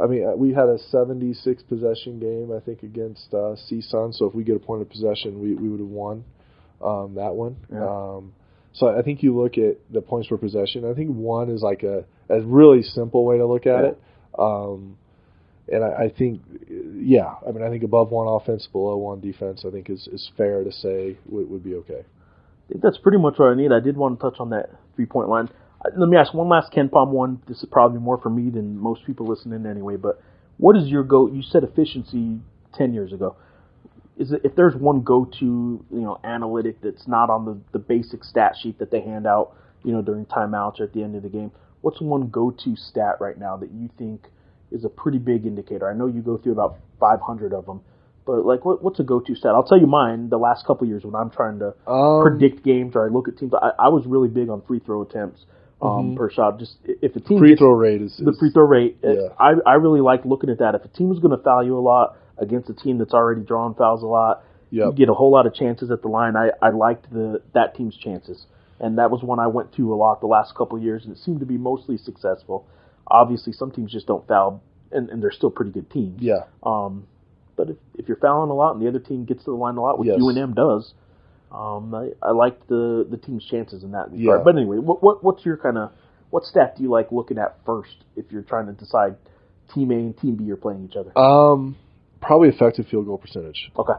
I 0.00 0.06
mean, 0.06 0.24
we 0.38 0.54
had 0.54 0.68
a 0.70 0.78
76 0.78 1.62
possession 1.64 2.18
game, 2.18 2.50
I 2.56 2.60
think, 2.60 2.82
against 2.82 3.34
uh, 3.34 3.54
CSUN. 3.70 4.14
So 4.14 4.24
if 4.24 4.34
we 4.34 4.44
get 4.44 4.56
a 4.56 4.60
point 4.60 4.80
of 4.80 4.88
possession, 4.88 5.40
we, 5.42 5.54
we 5.54 5.68
would 5.68 5.80
have 5.80 5.88
won 5.90 6.24
um, 6.82 7.14
that 7.16 7.34
one. 7.34 7.56
Yeah. 7.70 7.86
Um, 7.86 8.32
so 8.72 8.88
I 8.88 9.02
think 9.02 9.22
you 9.22 9.36
look 9.38 9.58
at 9.58 9.78
the 9.92 10.00
points 10.00 10.28
per 10.28 10.36
possession. 10.36 10.84
I 10.90 10.94
think 10.94 11.10
one 11.10 11.50
is 11.50 11.62
like 11.62 11.82
a, 11.82 12.04
a 12.28 12.40
really 12.40 12.82
simple 12.82 13.24
way 13.24 13.38
to 13.38 13.46
look 13.46 13.66
at 13.66 13.84
Yeah. 13.84 13.90
it. 13.90 14.02
Um, 14.38 14.96
and 15.70 15.84
I, 15.84 16.04
I 16.04 16.08
think, 16.08 16.40
yeah, 16.68 17.34
I 17.46 17.52
mean, 17.52 17.62
I 17.62 17.68
think 17.70 17.82
above 17.84 18.10
one 18.10 18.26
offense, 18.26 18.66
below 18.72 18.96
one 18.96 19.20
defense, 19.20 19.64
I 19.66 19.70
think 19.70 19.88
is, 19.90 20.08
is 20.12 20.30
fair 20.36 20.64
to 20.64 20.72
say 20.72 21.18
would, 21.26 21.48
would 21.50 21.62
be 21.64 21.74
okay. 21.76 22.00
I 22.00 22.68
think 22.68 22.82
that's 22.82 22.98
pretty 22.98 23.18
much 23.18 23.38
what 23.38 23.46
I 23.48 23.54
need. 23.54 23.72
I 23.72 23.80
did 23.80 23.96
want 23.96 24.18
to 24.18 24.22
touch 24.30 24.40
on 24.40 24.50
that 24.50 24.70
three 24.96 25.06
point 25.06 25.28
line. 25.28 25.48
Uh, 25.84 25.90
Let 25.96 26.08
me 26.08 26.16
ask 26.16 26.32
one 26.34 26.48
last 26.48 26.72
KenPom 26.72 27.08
one. 27.08 27.42
This 27.46 27.58
is 27.58 27.68
probably 27.70 28.00
more 28.00 28.18
for 28.18 28.30
me 28.30 28.50
than 28.50 28.78
most 28.78 29.04
people 29.06 29.26
listening 29.28 29.66
anyway. 29.66 29.96
But 29.96 30.20
what 30.58 30.76
is 30.76 30.88
your 30.88 31.04
go? 31.04 31.28
You 31.28 31.42
said 31.42 31.62
efficiency 31.64 32.40
ten 32.74 32.92
years 32.94 33.12
ago. 33.12 33.36
Is 34.22 34.32
if 34.44 34.54
there's 34.56 34.74
one 34.74 35.02
go-to 35.02 35.44
you 35.90 36.00
know 36.06 36.18
analytic 36.24 36.80
that's 36.82 37.06
not 37.08 37.28
on 37.30 37.44
the, 37.44 37.58
the 37.72 37.78
basic 37.78 38.24
stat 38.24 38.54
sheet 38.60 38.78
that 38.78 38.90
they 38.90 39.00
hand 39.00 39.26
out 39.26 39.54
you 39.84 39.92
know 39.92 40.02
during 40.02 40.24
timeouts 40.26 40.80
or 40.80 40.84
at 40.84 40.92
the 40.92 41.02
end 41.02 41.16
of 41.16 41.22
the 41.22 41.28
game, 41.28 41.50
what's 41.80 42.00
one 42.00 42.28
go-to 42.28 42.76
stat 42.76 43.16
right 43.20 43.38
now 43.38 43.56
that 43.56 43.70
you 43.72 43.88
think 43.98 44.26
is 44.70 44.84
a 44.84 44.88
pretty 44.88 45.18
big 45.18 45.44
indicator? 45.46 45.90
I 45.90 45.94
know 45.94 46.06
you 46.06 46.22
go 46.22 46.36
through 46.38 46.52
about 46.52 46.78
500 47.00 47.52
of 47.52 47.66
them, 47.66 47.80
but 48.24 48.44
like 48.46 48.64
what, 48.64 48.82
what's 48.82 49.00
a 49.00 49.02
go-to 49.02 49.34
stat? 49.34 49.52
I'll 49.54 49.64
tell 49.64 49.80
you 49.80 49.86
mine. 49.88 50.28
The 50.30 50.38
last 50.38 50.64
couple 50.66 50.86
years 50.86 51.04
when 51.04 51.14
I'm 51.14 51.30
trying 51.30 51.58
to 51.58 51.74
Um, 51.90 52.22
predict 52.22 52.62
games 52.64 52.92
or 52.94 53.04
I 53.04 53.08
look 53.08 53.28
at 53.28 53.36
teams. 53.38 53.52
I, 53.54 53.72
I 53.78 53.88
was 53.88 54.06
really 54.06 54.28
big 54.28 54.48
on 54.48 54.62
free 54.62 54.78
throw 54.78 55.02
attempts 55.02 55.44
um, 55.82 56.12
Mhm. 56.12 56.16
per 56.16 56.30
shot. 56.30 56.60
Just 56.60 56.76
if 56.84 57.16
a 57.16 57.20
team 57.20 57.38
free 57.40 57.56
throw 57.56 57.72
rate 57.72 58.02
is, 58.02 58.16
the 58.16 58.30
is- 58.30 58.38
free 58.38 58.50
throw 58.52 58.64
rate, 58.66 58.98
yeah. 59.02 59.28
I 59.40 59.54
I 59.66 59.74
really 59.74 60.00
like 60.00 60.24
looking 60.24 60.48
at 60.50 60.58
that. 60.58 60.76
If 60.76 60.84
a 60.84 60.88
team 60.88 61.10
is 61.10 61.18
going 61.18 61.36
to 61.36 61.42
foul 61.42 61.64
you 61.64 61.76
a 61.76 61.80
lot 61.80 62.16
against 62.38 62.70
a 62.70 62.74
team 62.74 62.98
that's 62.98 63.14
already 63.14 63.42
drawn 63.42 63.74
fouls 63.74 64.02
a 64.02 64.06
lot, 64.06 64.44
you 64.70 64.92
get 64.96 65.08
a 65.08 65.14
whole 65.14 65.30
lot 65.30 65.46
of 65.46 65.54
chances 65.54 65.90
at 65.90 66.02
the 66.02 66.08
line. 66.08 66.34
I 66.36 66.50
I 66.60 66.70
liked 66.70 67.10
the 67.12 67.42
that 67.54 67.76
team's 67.76 67.96
chances, 67.96 68.46
and 68.80 68.98
that 68.98 69.10
was 69.10 69.22
one 69.22 69.38
I 69.38 69.46
went 69.46 69.74
to 69.76 69.92
a 69.92 69.96
lot 69.96 70.20
the 70.20 70.26
last 70.26 70.54
couple 70.54 70.78
of 70.78 70.82
years, 70.82 71.04
and 71.04 71.14
it 71.14 71.18
seemed 71.22 71.40
to 71.40 71.46
be 71.46 71.58
mostly 71.58 71.98
successful. 71.98 72.66
Obviously, 73.06 73.52
some 73.52 73.70
teams 73.70 73.92
just 73.92 74.06
don't 74.06 74.26
foul, 74.26 74.62
and, 74.90 75.10
and 75.10 75.22
they're 75.22 75.32
still 75.32 75.50
pretty 75.50 75.72
good 75.72 75.90
teams. 75.90 76.22
Yeah. 76.22 76.44
Um, 76.62 77.06
but 77.56 77.68
if, 77.68 77.76
if 77.98 78.08
you're 78.08 78.16
fouling 78.16 78.50
a 78.50 78.54
lot 78.54 78.72
and 78.72 78.82
the 78.82 78.88
other 78.88 78.98
team 78.98 79.24
gets 79.24 79.44
to 79.44 79.50
the 79.50 79.56
line 79.56 79.76
a 79.76 79.82
lot, 79.82 79.98
which 79.98 80.08
Yes. 80.08 80.18
UNM 80.18 80.54
does, 80.54 80.94
um, 81.50 81.94
I, 81.94 82.10
I 82.22 82.30
like 82.30 82.66
the 82.66 83.06
the 83.10 83.18
team's 83.18 83.44
chances 83.44 83.82
in 83.82 83.92
that 83.92 84.10
regard. 84.10 84.40
Yeah. 84.40 84.42
But 84.44 84.56
anyway, 84.56 84.78
what, 84.78 85.02
what 85.02 85.22
what's 85.22 85.44
your 85.44 85.58
kind 85.58 85.76
of 85.76 85.92
what 86.30 86.44
stat 86.44 86.76
do 86.76 86.82
you 86.82 86.88
like 86.90 87.12
looking 87.12 87.36
at 87.36 87.58
first 87.66 87.94
if 88.16 88.32
you're 88.32 88.42
trying 88.42 88.66
to 88.66 88.72
decide 88.72 89.16
team 89.74 89.90
A 89.90 89.94
and 89.94 90.18
team 90.18 90.36
B 90.36 90.50
are 90.50 90.56
playing 90.56 90.88
each 90.88 90.96
other? 90.96 91.16
Um, 91.18 91.76
probably 92.22 92.48
effective 92.48 92.86
field 92.88 93.06
goal 93.06 93.18
percentage. 93.18 93.70
Okay, 93.76 93.92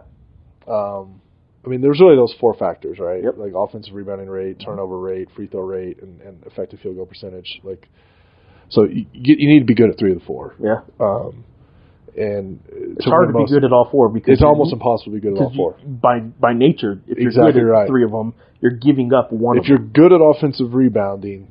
Um, 0.68 1.22
I 1.66 1.70
mean, 1.70 1.82
there's 1.82 2.00
really 2.00 2.16
those 2.16 2.34
four 2.40 2.54
factors, 2.56 2.98
right? 3.00 3.24
Yep. 3.24 3.36
Like 3.38 3.54
offensive 3.56 3.94
rebounding 3.94 4.28
rate, 4.30 4.60
turnover 4.66 4.98
rate, 5.00 5.30
free 5.36 5.48
throw 5.48 5.62
rate, 5.62 6.02
and, 6.02 6.20
and 6.22 6.44
effective 6.46 6.80
field 6.82 6.96
goal 6.98 7.06
percentage. 7.06 7.60
Like, 7.64 7.88
so 8.70 8.84
you, 8.84 9.06
you 9.14 9.48
need 9.48 9.60
to 9.60 9.66
be 9.66 9.76
good 9.76 9.90
at 9.90 9.98
three 10.00 10.12
of 10.14 10.20
the 10.20 10.26
four. 10.26 10.56
yeah, 10.62 10.82
Um, 11.00 11.44
and 12.18 12.60
it's 12.70 13.06
hard 13.06 13.28
to 13.30 13.34
be 13.34 13.46
good 13.46 13.64
at 13.64 13.72
all 13.72 13.88
four 13.90 14.10
because 14.10 14.34
It's 14.34 14.44
almost 14.44 14.74
impossible 14.74 15.14
to 15.14 15.20
be 15.20 15.22
good 15.22 15.38
at 15.38 15.44
all 15.44 15.54
four. 15.56 15.76
you- 15.82 15.88
by 15.90 16.20
by 16.20 16.54
nature, 16.54 17.00
if 17.08 17.18
you're 17.18 17.28
Exactly 17.30 17.54
good 17.54 17.62
at 17.64 17.72
right. 17.72 17.88
three 17.88 18.04
of 18.04 18.12
them, 18.12 18.34
you're 18.62 18.72
giving 18.72 19.14
up 19.14 19.32
one. 19.32 19.58
If 19.58 19.68
you're 19.68 19.78
good 19.80 20.12
at 20.14 20.22
offensive 20.22 20.74
rebounding, 20.74 21.48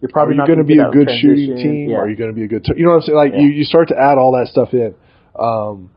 you're 0.00 0.10
probably 0.10 0.32
are 0.32 0.34
you 0.34 0.38
not 0.38 0.46
going 0.46 0.58
to 0.58 0.64
be 0.64 0.78
a 0.78 0.90
good 0.90 1.08
shooting 1.20 1.56
team? 1.56 1.90
Yeah. 1.90 1.96
Are 1.98 2.08
you 2.08 2.16
going 2.16 2.30
to 2.30 2.34
be 2.36 2.44
a 2.44 2.48
good? 2.48 2.64
T- 2.64 2.74
you 2.76 2.84
know 2.84 2.90
what 2.90 2.96
I'm 2.96 3.02
saying? 3.02 3.16
Like 3.16 3.32
Yeah. 3.32 3.40
you, 3.40 3.48
you 3.48 3.64
start 3.64 3.88
to 3.88 3.98
add 3.98 4.16
all 4.16 4.32
that 4.38 4.46
stuff 4.48 4.72
in. 4.72 4.94
Um, 5.38 5.90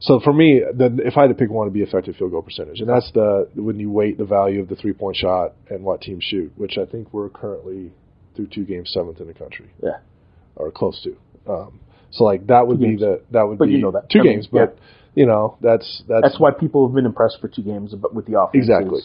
so 0.00 0.18
for 0.18 0.32
me, 0.32 0.60
the, 0.74 0.98
if 1.04 1.16
I 1.16 1.22
had 1.22 1.28
to 1.28 1.34
pick 1.34 1.48
one, 1.50 1.66
it'd 1.66 1.74
be 1.74 1.82
effective 1.82 2.16
field 2.16 2.32
goal 2.32 2.42
percentage, 2.42 2.80
and 2.80 2.88
that's 2.88 3.10
the 3.12 3.48
when 3.54 3.78
you 3.78 3.90
weight 3.90 4.18
the 4.18 4.24
value 4.24 4.60
of 4.60 4.68
the 4.68 4.74
three 4.76 4.92
point 4.92 5.16
shot 5.16 5.54
and 5.70 5.84
what 5.84 6.00
teams 6.00 6.24
shoot, 6.24 6.52
which 6.56 6.76
I 6.76 6.86
think 6.86 7.12
we're 7.12 7.28
currently 7.28 7.92
through 8.34 8.48
two 8.48 8.64
games 8.64 8.90
seventh 8.92 9.20
in 9.20 9.26
the 9.28 9.34
country. 9.34 9.70
Yeah. 9.82 9.98
or 10.56 10.70
close 10.72 11.00
to. 11.04 11.16
Um, 11.52 11.80
so 12.10 12.24
like 12.24 12.46
that 12.48 12.66
would 12.66 12.78
Two 12.78 12.82
be 12.84 12.88
games. 12.90 13.00
the 13.00 13.22
that 13.30 13.42
would 13.44 13.58
But 13.58 13.66
be 13.68 13.72
you 13.74 13.78
know 13.78 13.92
that. 13.92 14.10
two 14.10 14.20
I 14.20 14.22
mean, 14.22 14.32
games, 14.34 14.48
but 14.50 14.76
you 15.14 15.26
know 15.26 15.56
that's 15.60 16.02
that's, 16.08 16.22
That's 16.22 16.40
why 16.40 16.50
people 16.50 16.86
have 16.88 16.94
been 16.94 17.06
impressed 17.06 17.38
for 17.40 17.48
two 17.48 17.62
games 17.62 17.94
ab- 17.94 18.12
with 18.12 18.26
the 18.26 18.40
offense. 18.40 18.64
Exactly. 18.64 19.00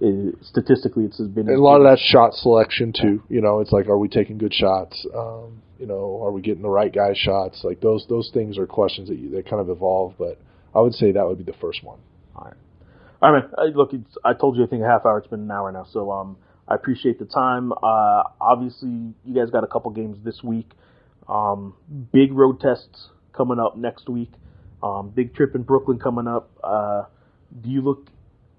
Is- 0.00 0.34
statistically, 0.46 1.04
it's 1.04 1.20
been 1.20 1.48
a 1.48 1.56
lot 1.56 1.80
of 1.80 1.84
that 1.84 1.98
shot 1.98 2.34
selection 2.34 2.92
too. 2.92 3.22
You 3.28 3.40
know, 3.40 3.60
it's 3.60 3.72
like, 3.72 3.86
are 3.88 3.98
we 3.98 4.08
taking 4.08 4.38
good 4.38 4.54
shots? 4.54 5.06
Um, 5.14 5.62
you 5.78 5.86
know, 5.86 6.22
are 6.22 6.32
we 6.32 6.40
getting 6.40 6.62
the 6.62 6.68
right 6.68 6.92
guy 6.92 7.14
shots? 7.14 7.62
Like 7.64 7.80
those 7.80 8.06
those 8.08 8.30
things 8.32 8.58
are 8.58 8.66
questions 8.66 9.08
that 9.08 9.18
you, 9.18 9.30
that 9.30 9.48
kind 9.48 9.60
of 9.60 9.68
evolve. 9.68 10.14
But 10.18 10.38
I 10.74 10.80
would 10.80 10.94
say 10.94 11.12
that 11.12 11.26
would 11.26 11.38
be 11.38 11.44
the 11.44 11.58
first 11.60 11.82
one. 11.82 11.98
All 12.36 12.44
right. 12.44 12.54
All 13.22 13.32
right, 13.32 13.42
man. 13.42 13.50
I, 13.56 13.62
look, 13.76 13.92
it's, 13.92 14.16
I 14.24 14.34
told 14.34 14.56
you 14.56 14.64
I 14.64 14.66
think 14.66 14.82
a 14.82 14.86
half 14.86 15.06
hour. 15.06 15.18
It's 15.18 15.28
been 15.28 15.40
an 15.40 15.50
hour 15.50 15.70
now, 15.72 15.86
so 15.90 16.10
um, 16.10 16.36
I 16.68 16.74
appreciate 16.74 17.18
the 17.18 17.24
time. 17.24 17.72
Uh, 17.72 18.22
obviously, 18.40 19.14
you 19.24 19.34
guys 19.34 19.50
got 19.50 19.64
a 19.64 19.66
couple 19.66 19.90
games 19.92 20.18
this 20.24 20.42
week. 20.42 20.70
Um, 21.28 21.74
big 22.12 22.32
road 22.32 22.60
tests 22.60 23.08
coming 23.32 23.58
up 23.58 23.76
next 23.76 24.08
week. 24.08 24.30
Um, 24.82 25.10
big 25.10 25.34
trip 25.34 25.54
in 25.54 25.62
Brooklyn 25.62 25.98
coming 25.98 26.26
up. 26.26 26.50
Uh, 26.62 27.04
do 27.62 27.70
you 27.70 27.80
look? 27.80 28.08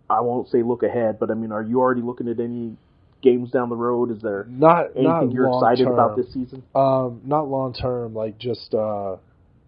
I 0.09 0.21
won't 0.21 0.49
say 0.49 0.61
look 0.63 0.83
ahead, 0.83 1.19
but 1.19 1.31
I 1.31 1.33
mean, 1.33 1.51
are 1.51 1.63
you 1.63 1.79
already 1.79 2.01
looking 2.01 2.27
at 2.27 2.39
any 2.39 2.77
games 3.21 3.49
down 3.51 3.69
the 3.69 3.75
road? 3.75 4.11
Is 4.11 4.21
there 4.21 4.45
Not 4.49 4.91
anything 4.95 5.03
not 5.03 5.31
you're 5.31 5.47
excited 5.47 5.87
about 5.87 6.15
this 6.15 6.27
season? 6.33 6.63
Um, 6.75 7.21
not 7.25 7.47
long 7.49 7.73
term. 7.73 8.13
Like 8.13 8.37
just 8.37 8.73
uh, 8.73 9.15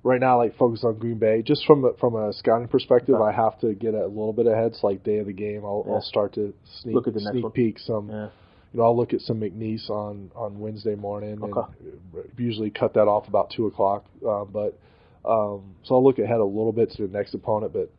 right 0.03 0.19
now, 0.19 0.38
like 0.38 0.55
focus 0.57 0.83
on 0.83 0.99
Green 0.99 1.17
Bay. 1.17 1.41
Just 1.41 1.65
from 1.65 1.83
a, 1.85 1.93
from 1.99 2.15
a 2.15 2.33
scouting 2.33 2.67
perspective, 2.67 3.15
Okay. 3.15 3.23
I 3.23 3.31
have 3.31 3.59
to 3.61 3.73
get 3.73 3.93
a 3.95 4.05
little 4.05 4.33
bit 4.33 4.45
ahead. 4.45 4.75
So 4.75 4.88
like 4.88 5.03
day 5.03 5.17
of 5.17 5.25
the 5.25 5.33
game, 5.33 5.65
I'll, 5.65 5.83
Yeah. 5.88 5.93
I'll 5.95 6.01
start 6.01 6.33
to 6.35 6.53
sneak 6.81 6.93
Look 6.95 7.07
at 7.07 7.13
the 7.15 7.19
sneak 7.21 7.51
peek 7.53 7.79
some. 7.79 8.09
Yeah. 8.09 8.29
you 8.73 8.79
know, 8.79 8.83
I'll 8.83 8.95
look 8.97 9.13
at 9.13 9.21
some 9.21 9.39
McNeese 9.39 9.89
on 9.89 10.29
on 10.35 10.59
Wednesday 10.59 10.93
morning, 10.95 11.41
Okay. 11.41 11.73
and 12.15 12.29
usually 12.38 12.69
cut 12.69 12.93
that 12.93 13.07
off 13.07 13.27
about 13.27 13.49
two 13.55 13.65
o'clock. 13.65 14.05
Uh, 14.27 14.45
but 14.45 14.77
um, 15.25 15.75
so 15.83 15.95
I'll 15.95 16.03
look 16.03 16.19
ahead 16.19 16.39
a 16.39 16.45
little 16.45 16.71
bit 16.73 16.91
to 16.91 17.07
the 17.07 17.11
next 17.11 17.33
opponent. 17.33 17.73
But 17.73 17.91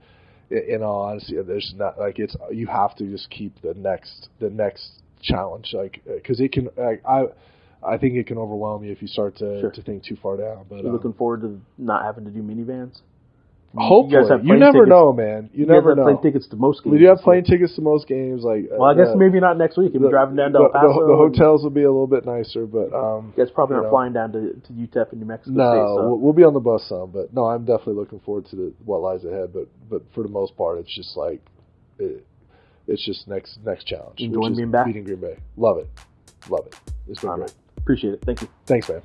in, 0.50 0.82
all 0.82 1.02
honesty, 1.02 1.36
there's 1.42 1.72
not 1.76 1.98
like 1.98 2.18
it's 2.18 2.36
you 2.50 2.66
have 2.66 2.96
to 2.96 3.04
just 3.04 3.30
keep 3.30 3.60
the 3.62 3.74
next 3.74 4.28
the 4.40 4.50
next 4.50 4.90
challenge, 5.22 5.70
like 5.72 6.02
because 6.06 6.40
it 6.40 6.52
can. 6.52 6.68
Like, 6.76 7.02
I 7.06 7.26
I 7.82 7.96
think 7.96 8.16
it 8.16 8.26
can 8.26 8.38
overwhelm 8.38 8.82
you 8.84 8.90
if 8.92 9.00
you 9.02 9.08
start 9.08 9.36
to 9.36 9.60
Sure. 9.60 9.70
to 9.70 9.82
think 9.82 10.04
too 10.04 10.16
far 10.16 10.36
down. 10.36 10.66
But 10.68 10.80
um, 10.80 10.92
looking 10.92 11.12
forward 11.12 11.42
to 11.42 11.60
not 11.76 12.04
having 12.04 12.24
to 12.24 12.30
do 12.30 12.42
minivans? 12.42 13.00
Hopefully, 13.80 14.16
you, 14.16 14.20
guys 14.22 14.30
have 14.30 14.44
you 14.44 14.56
never 14.56 14.72
tickets. 14.84 14.88
know, 14.90 15.12
man. 15.12 15.50
You, 15.52 15.60
You, 15.60 15.66
never 15.66 15.90
have 15.90 15.98
know. 15.98 16.04
plane 16.04 16.22
tickets 16.22 16.46
to 16.48 16.56
most 16.56 16.82
games. 16.82 16.92
We 16.92 16.98
do 16.98 17.06
have 17.06 17.18
plane 17.18 17.44
tickets 17.44 17.74
to 17.76 17.82
most 17.82 18.06
games. 18.08 18.42
Like, 18.42 18.66
Well, 18.70 18.90
I 18.90 18.94
guess 18.94 19.08
uh, 19.12 19.16
maybe 19.16 19.40
not 19.40 19.56
next 19.58 19.76
week. 19.76 19.94
If 19.94 20.00
you're 20.00 20.10
driving 20.10 20.36
down 20.36 20.52
to 20.52 20.58
El 20.58 20.64
the, 20.64 20.70
Paso, 20.70 21.00
the, 21.00 21.12
the 21.12 21.16
hotels 21.16 21.62
will 21.62 21.70
be 21.70 21.82
a 21.84 21.90
little 21.90 22.06
bit 22.06 22.24
nicer, 22.26 22.66
but 22.66 22.92
um, 22.92 23.32
You 23.36 23.44
guys 23.44 23.52
probably 23.52 23.74
aren't 23.76 23.86
know. 23.86 23.90
flying 23.90 24.12
down 24.12 24.32
to, 24.32 24.54
to 24.54 24.72
UTEP 24.72 25.12
in 25.12 25.20
New 25.20 25.26
Mexico 25.26 25.56
No, 25.56 25.70
State. 25.70 25.86
So. 25.86 26.08
we'll, 26.08 26.18
we'll 26.18 26.32
be 26.32 26.44
on 26.44 26.54
the 26.54 26.60
bus 26.60 26.84
some, 26.88 27.10
but 27.10 27.32
no, 27.32 27.46
I'm 27.46 27.64
definitely 27.64 27.94
looking 27.94 28.20
forward 28.20 28.46
to 28.50 28.56
the, 28.56 28.72
what 28.84 29.00
lies 29.00 29.24
ahead. 29.24 29.52
But 29.52 29.68
but 29.88 30.02
for 30.14 30.22
the 30.22 30.28
most 30.30 30.56
part, 30.56 30.78
it's 30.78 30.94
just 30.94 31.16
like 31.16 31.40
it, 31.98 32.24
it's 32.86 33.04
just 33.04 33.28
next 33.28 33.58
next 33.64 33.84
challenge. 33.86 34.20
Enjoying 34.20 34.56
being 34.56 34.70
back? 34.70 34.86
Beating 34.86 35.04
Green 35.04 35.20
Bay, 35.20 35.36
love 35.56 35.78
it, 35.78 35.88
love 36.48 36.66
it. 36.66 36.74
It's 37.08 37.20
been 37.20 37.30
All 37.30 37.36
great. 37.36 37.48
right. 37.48 37.54
Appreciate 37.78 38.14
it. 38.14 38.22
Thank 38.24 38.42
you. 38.42 38.48
Thanks, 38.66 38.88
man. 38.88 39.02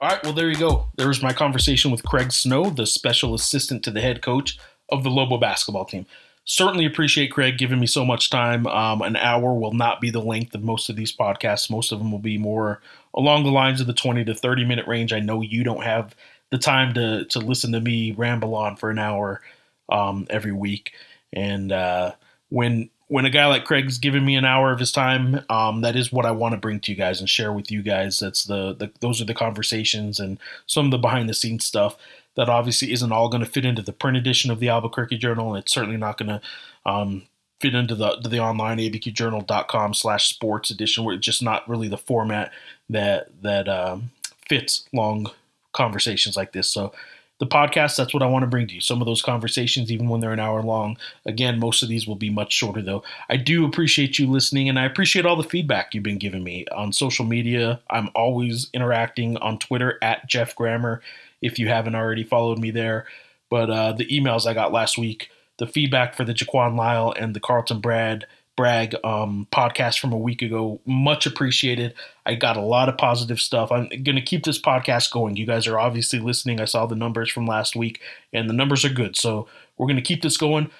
All 0.00 0.08
right, 0.08 0.22
well, 0.24 0.32
there 0.32 0.48
you 0.48 0.56
go. 0.56 0.88
There 0.96 1.08
was 1.08 1.22
my 1.22 1.34
conversation 1.34 1.90
with 1.90 2.04
Craig 2.04 2.32
Snow, 2.32 2.70
the 2.70 2.86
special 2.86 3.34
assistant 3.34 3.82
to 3.84 3.90
the 3.90 4.00
head 4.00 4.22
coach 4.22 4.58
of 4.88 5.04
the 5.04 5.10
Lobo 5.10 5.36
basketball 5.36 5.84
team. 5.84 6.06
Certainly 6.46 6.86
appreciate 6.86 7.30
Craig 7.30 7.58
giving 7.58 7.78
me 7.78 7.86
so 7.86 8.02
much 8.02 8.30
time. 8.30 8.66
Um, 8.66 9.02
an 9.02 9.16
hour 9.16 9.52
will 9.52 9.74
not 9.74 10.00
be 10.00 10.08
the 10.08 10.22
length 10.22 10.54
of 10.54 10.62
most 10.62 10.88
of 10.88 10.96
these 10.96 11.14
podcasts. 11.14 11.70
Most 11.70 11.92
of 11.92 11.98
them 11.98 12.10
will 12.10 12.18
be 12.18 12.38
more 12.38 12.80
along 13.12 13.44
the 13.44 13.50
lines 13.50 13.82
of 13.82 13.86
the 13.86 13.92
20 13.92 14.24
to 14.24 14.34
30 14.34 14.64
minute 14.64 14.86
range. 14.86 15.12
I 15.12 15.20
know 15.20 15.42
you 15.42 15.62
don't 15.64 15.84
have 15.84 16.16
the 16.48 16.56
time 16.56 16.94
to, 16.94 17.26
to 17.26 17.38
listen 17.38 17.72
to 17.72 17.80
me 17.80 18.12
ramble 18.12 18.54
on 18.54 18.76
for 18.76 18.88
an 18.88 18.98
hour 18.98 19.42
um, 19.90 20.26
every 20.30 20.52
week. 20.52 20.92
And 21.34 21.72
uh, 21.72 22.12
when 22.48 22.88
when 23.10 23.24
a 23.24 23.30
guy 23.30 23.44
like 23.46 23.64
Craig's 23.64 23.98
giving 23.98 24.24
me 24.24 24.36
an 24.36 24.44
hour 24.44 24.70
of 24.70 24.78
his 24.78 24.92
time, 24.92 25.44
um, 25.50 25.80
that 25.80 25.96
is 25.96 26.12
what 26.12 26.24
I 26.24 26.30
want 26.30 26.52
to 26.52 26.60
bring 26.60 26.78
to 26.78 26.92
you 26.92 26.96
guys 26.96 27.18
and 27.18 27.28
share 27.28 27.52
with 27.52 27.68
you 27.68 27.82
guys. 27.82 28.20
That's 28.20 28.44
the, 28.44 28.72
the 28.72 28.92
those 29.00 29.20
are 29.20 29.24
the 29.24 29.34
conversations 29.34 30.20
and 30.20 30.38
some 30.66 30.84
of 30.84 30.90
the 30.92 30.98
behind 30.98 31.28
the 31.28 31.34
scenes 31.34 31.66
stuff 31.66 31.96
that 32.36 32.48
obviously 32.48 32.92
isn't 32.92 33.10
all 33.10 33.28
going 33.28 33.44
to 33.44 33.50
fit 33.50 33.64
into 33.64 33.82
the 33.82 33.92
print 33.92 34.16
edition 34.16 34.52
of 34.52 34.60
the 34.60 34.68
Albuquerque 34.68 35.18
Journal. 35.18 35.52
And 35.52 35.64
It's 35.64 35.72
certainly 35.72 35.96
not 35.96 36.18
going 36.18 36.28
to 36.28 36.40
um, 36.86 37.24
fit 37.58 37.74
into 37.74 37.96
the 37.96 38.16
the 38.22 38.38
online 38.38 38.78
abqjournal.com 38.78 39.92
slash 39.94 40.28
sports 40.28 40.70
edition 40.70 41.02
where 41.02 41.16
it's 41.16 41.26
just 41.26 41.42
not 41.42 41.68
really 41.68 41.88
the 41.88 41.98
format 41.98 42.52
that 42.88 43.42
that 43.42 43.68
um, 43.68 44.12
fits 44.48 44.84
long 44.92 45.32
conversations 45.72 46.36
like 46.36 46.52
this. 46.52 46.70
So 46.70 46.92
the 47.40 47.46
podcast, 47.46 47.96
that's 47.96 48.12
what 48.12 48.22
I 48.22 48.26
want 48.26 48.42
to 48.42 48.46
bring 48.46 48.66
to 48.68 48.74
you. 48.74 48.82
Some 48.82 49.00
of 49.00 49.06
those 49.06 49.22
conversations, 49.22 49.90
even 49.90 50.08
when 50.10 50.20
they're 50.20 50.32
an 50.32 50.38
hour 50.38 50.62
long. 50.62 50.98
Again, 51.24 51.58
most 51.58 51.82
of 51.82 51.88
these 51.88 52.06
will 52.06 52.14
be 52.14 52.28
much 52.28 52.52
shorter, 52.52 52.82
though. 52.82 53.02
I 53.30 53.38
do 53.38 53.64
appreciate 53.64 54.18
you 54.18 54.30
listening, 54.30 54.68
and 54.68 54.78
I 54.78 54.84
appreciate 54.84 55.24
all 55.24 55.36
the 55.36 55.48
feedback 55.48 55.94
you've 55.94 56.04
been 56.04 56.18
giving 56.18 56.44
me 56.44 56.66
on 56.70 56.92
social 56.92 57.24
media. 57.24 57.80
I'm 57.88 58.10
always 58.14 58.68
interacting 58.74 59.38
on 59.38 59.58
Twitter 59.58 59.98
at 60.02 60.28
Geoff 60.28 60.54
Grammer 60.54 61.00
if 61.40 61.58
you 61.58 61.68
haven't 61.68 61.94
already 61.94 62.24
followed 62.24 62.58
me 62.58 62.70
there. 62.70 63.06
But 63.48 63.70
uh, 63.70 63.92
the 63.92 64.06
emails 64.06 64.46
I 64.46 64.52
got 64.52 64.70
last 64.70 64.98
week, 64.98 65.30
the 65.58 65.66
feedback 65.66 66.14
for 66.14 66.24
the 66.24 66.34
Jaquan 66.34 66.76
Lyle 66.76 67.12
and 67.18 67.34
the 67.34 67.40
Carlton 67.40 67.80
Brad 67.80 68.26
Bragg 68.60 68.94
um, 69.04 69.48
podcast 69.50 69.98
from 69.98 70.12
a 70.12 70.18
week 70.18 70.42
ago. 70.42 70.82
Much 70.84 71.24
appreciated. 71.24 71.94
I 72.26 72.34
got 72.34 72.58
a 72.58 72.60
lot 72.60 72.90
of 72.90 72.98
positive 72.98 73.40
stuff. 73.40 73.72
I'm 73.72 73.88
going 73.88 74.16
to 74.16 74.20
keep 74.20 74.44
this 74.44 74.60
podcast 74.60 75.10
going. 75.10 75.38
You 75.38 75.46
guys 75.46 75.66
are 75.66 75.78
obviously 75.78 76.18
listening. 76.18 76.60
I 76.60 76.66
saw 76.66 76.84
the 76.84 76.94
numbers 76.94 77.30
from 77.30 77.46
last 77.46 77.74
week, 77.74 78.02
and 78.34 78.50
the 78.50 78.52
numbers 78.52 78.84
are 78.84 78.90
good. 78.90 79.16
So 79.16 79.48
we're 79.78 79.86
going 79.86 79.96
to 79.96 80.02
keep 80.02 80.20
this 80.20 80.36
going. 80.36 80.70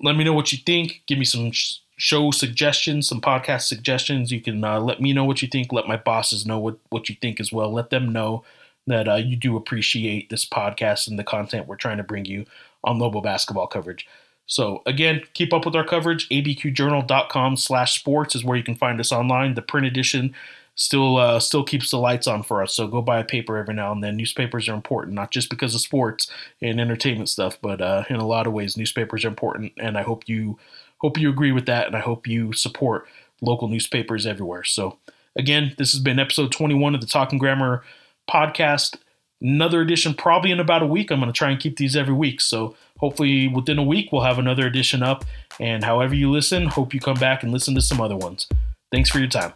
Let 0.00 0.16
me 0.16 0.24
know 0.24 0.32
what 0.32 0.50
you 0.50 0.58
think. 0.58 1.02
Give 1.06 1.16
me 1.16 1.24
some 1.24 1.52
sh- 1.52 1.76
show 1.96 2.32
suggestions, 2.32 3.06
some 3.06 3.20
podcast 3.20 3.68
suggestions. 3.68 4.32
You 4.32 4.40
can 4.40 4.64
uh, 4.64 4.80
let 4.80 5.00
me 5.00 5.12
know 5.12 5.24
what 5.24 5.40
you 5.40 5.46
think. 5.46 5.72
Let 5.72 5.86
my 5.86 5.96
bosses 5.96 6.44
know 6.44 6.58
what, 6.58 6.80
what 6.88 7.08
you 7.08 7.14
think 7.14 7.38
as 7.38 7.52
well. 7.52 7.72
Let 7.72 7.90
them 7.90 8.12
know 8.12 8.42
that 8.88 9.06
uh, 9.06 9.14
you 9.14 9.36
do 9.36 9.56
appreciate 9.56 10.30
this 10.30 10.44
podcast 10.44 11.06
and 11.06 11.16
the 11.16 11.22
content 11.22 11.68
we're 11.68 11.76
trying 11.76 11.98
to 11.98 12.02
bring 12.02 12.24
you 12.24 12.44
on 12.82 12.98
Lobo 12.98 13.20
basketball 13.20 13.68
coverage. 13.68 14.04
So 14.46 14.82
again, 14.86 15.22
keep 15.34 15.52
up 15.52 15.64
with 15.64 15.74
our 15.74 15.84
coverage. 15.84 16.28
abqjournal.com 16.28 17.56
slash 17.56 17.98
sports 17.98 18.34
is 18.34 18.44
where 18.44 18.56
you 18.56 18.62
can 18.62 18.76
find 18.76 19.00
us 19.00 19.12
online. 19.12 19.54
The 19.54 19.62
print 19.62 19.86
edition 19.86 20.34
still 20.74 21.16
uh, 21.16 21.40
still 21.40 21.64
keeps 21.64 21.90
the 21.90 21.98
lights 21.98 22.26
on 22.26 22.42
for 22.42 22.62
us. 22.62 22.74
So 22.74 22.86
go 22.86 23.00
buy 23.00 23.18
a 23.18 23.24
paper 23.24 23.56
every 23.56 23.74
now 23.74 23.92
and 23.92 24.02
then. 24.02 24.16
Newspapers 24.16 24.68
are 24.68 24.74
important, 24.74 25.14
not 25.14 25.30
just 25.30 25.50
because 25.50 25.74
of 25.74 25.80
sports 25.80 26.30
and 26.60 26.80
entertainment 26.80 27.28
stuff, 27.28 27.58
but 27.62 27.80
uh, 27.80 28.04
in 28.10 28.16
a 28.16 28.26
lot 28.26 28.46
of 28.46 28.52
ways, 28.52 28.76
newspapers 28.76 29.24
are 29.24 29.28
important. 29.28 29.72
And 29.78 29.96
I 29.96 30.02
hope 30.02 30.28
you 30.28 30.58
hope 30.98 31.18
you 31.18 31.28
agree 31.28 31.52
with 31.52 31.66
that, 31.66 31.86
and 31.86 31.96
I 31.96 32.00
hope 32.00 32.26
you 32.26 32.52
support 32.52 33.06
local 33.40 33.68
newspapers 33.68 34.26
everywhere. 34.26 34.64
So 34.64 34.98
again, 35.36 35.74
this 35.78 35.92
has 35.92 36.00
been 36.00 36.18
episode 36.18 36.52
21 36.52 36.94
of 36.94 37.00
the 37.00 37.06
Talking 37.06 37.38
Grammer 37.38 37.82
podcast. 38.30 38.96
Another 39.40 39.80
edition 39.80 40.14
probably 40.14 40.50
in 40.50 40.60
about 40.60 40.82
a 40.82 40.86
week. 40.86 41.10
I'm 41.10 41.20
going 41.20 41.30
to 41.30 41.36
try 41.36 41.50
and 41.50 41.60
keep 41.60 41.76
these 41.76 41.96
every 41.96 42.14
week. 42.14 42.40
So 42.40 42.74
hopefully 43.04 43.48
within 43.48 43.78
a 43.78 43.82
week 43.82 44.10
we'll 44.10 44.22
have 44.22 44.38
another 44.38 44.66
edition 44.66 45.02
up. 45.02 45.26
And 45.60 45.84
however 45.84 46.14
you 46.14 46.30
listen, 46.30 46.66
hope 46.68 46.94
you 46.94 47.00
come 47.00 47.18
back 47.18 47.42
and 47.42 47.52
listen 47.52 47.74
to 47.74 47.82
some 47.82 48.00
other 48.00 48.16
ones. 48.16 48.48
Thanks 48.90 49.10
for 49.10 49.18
your 49.18 49.28
time. 49.28 49.52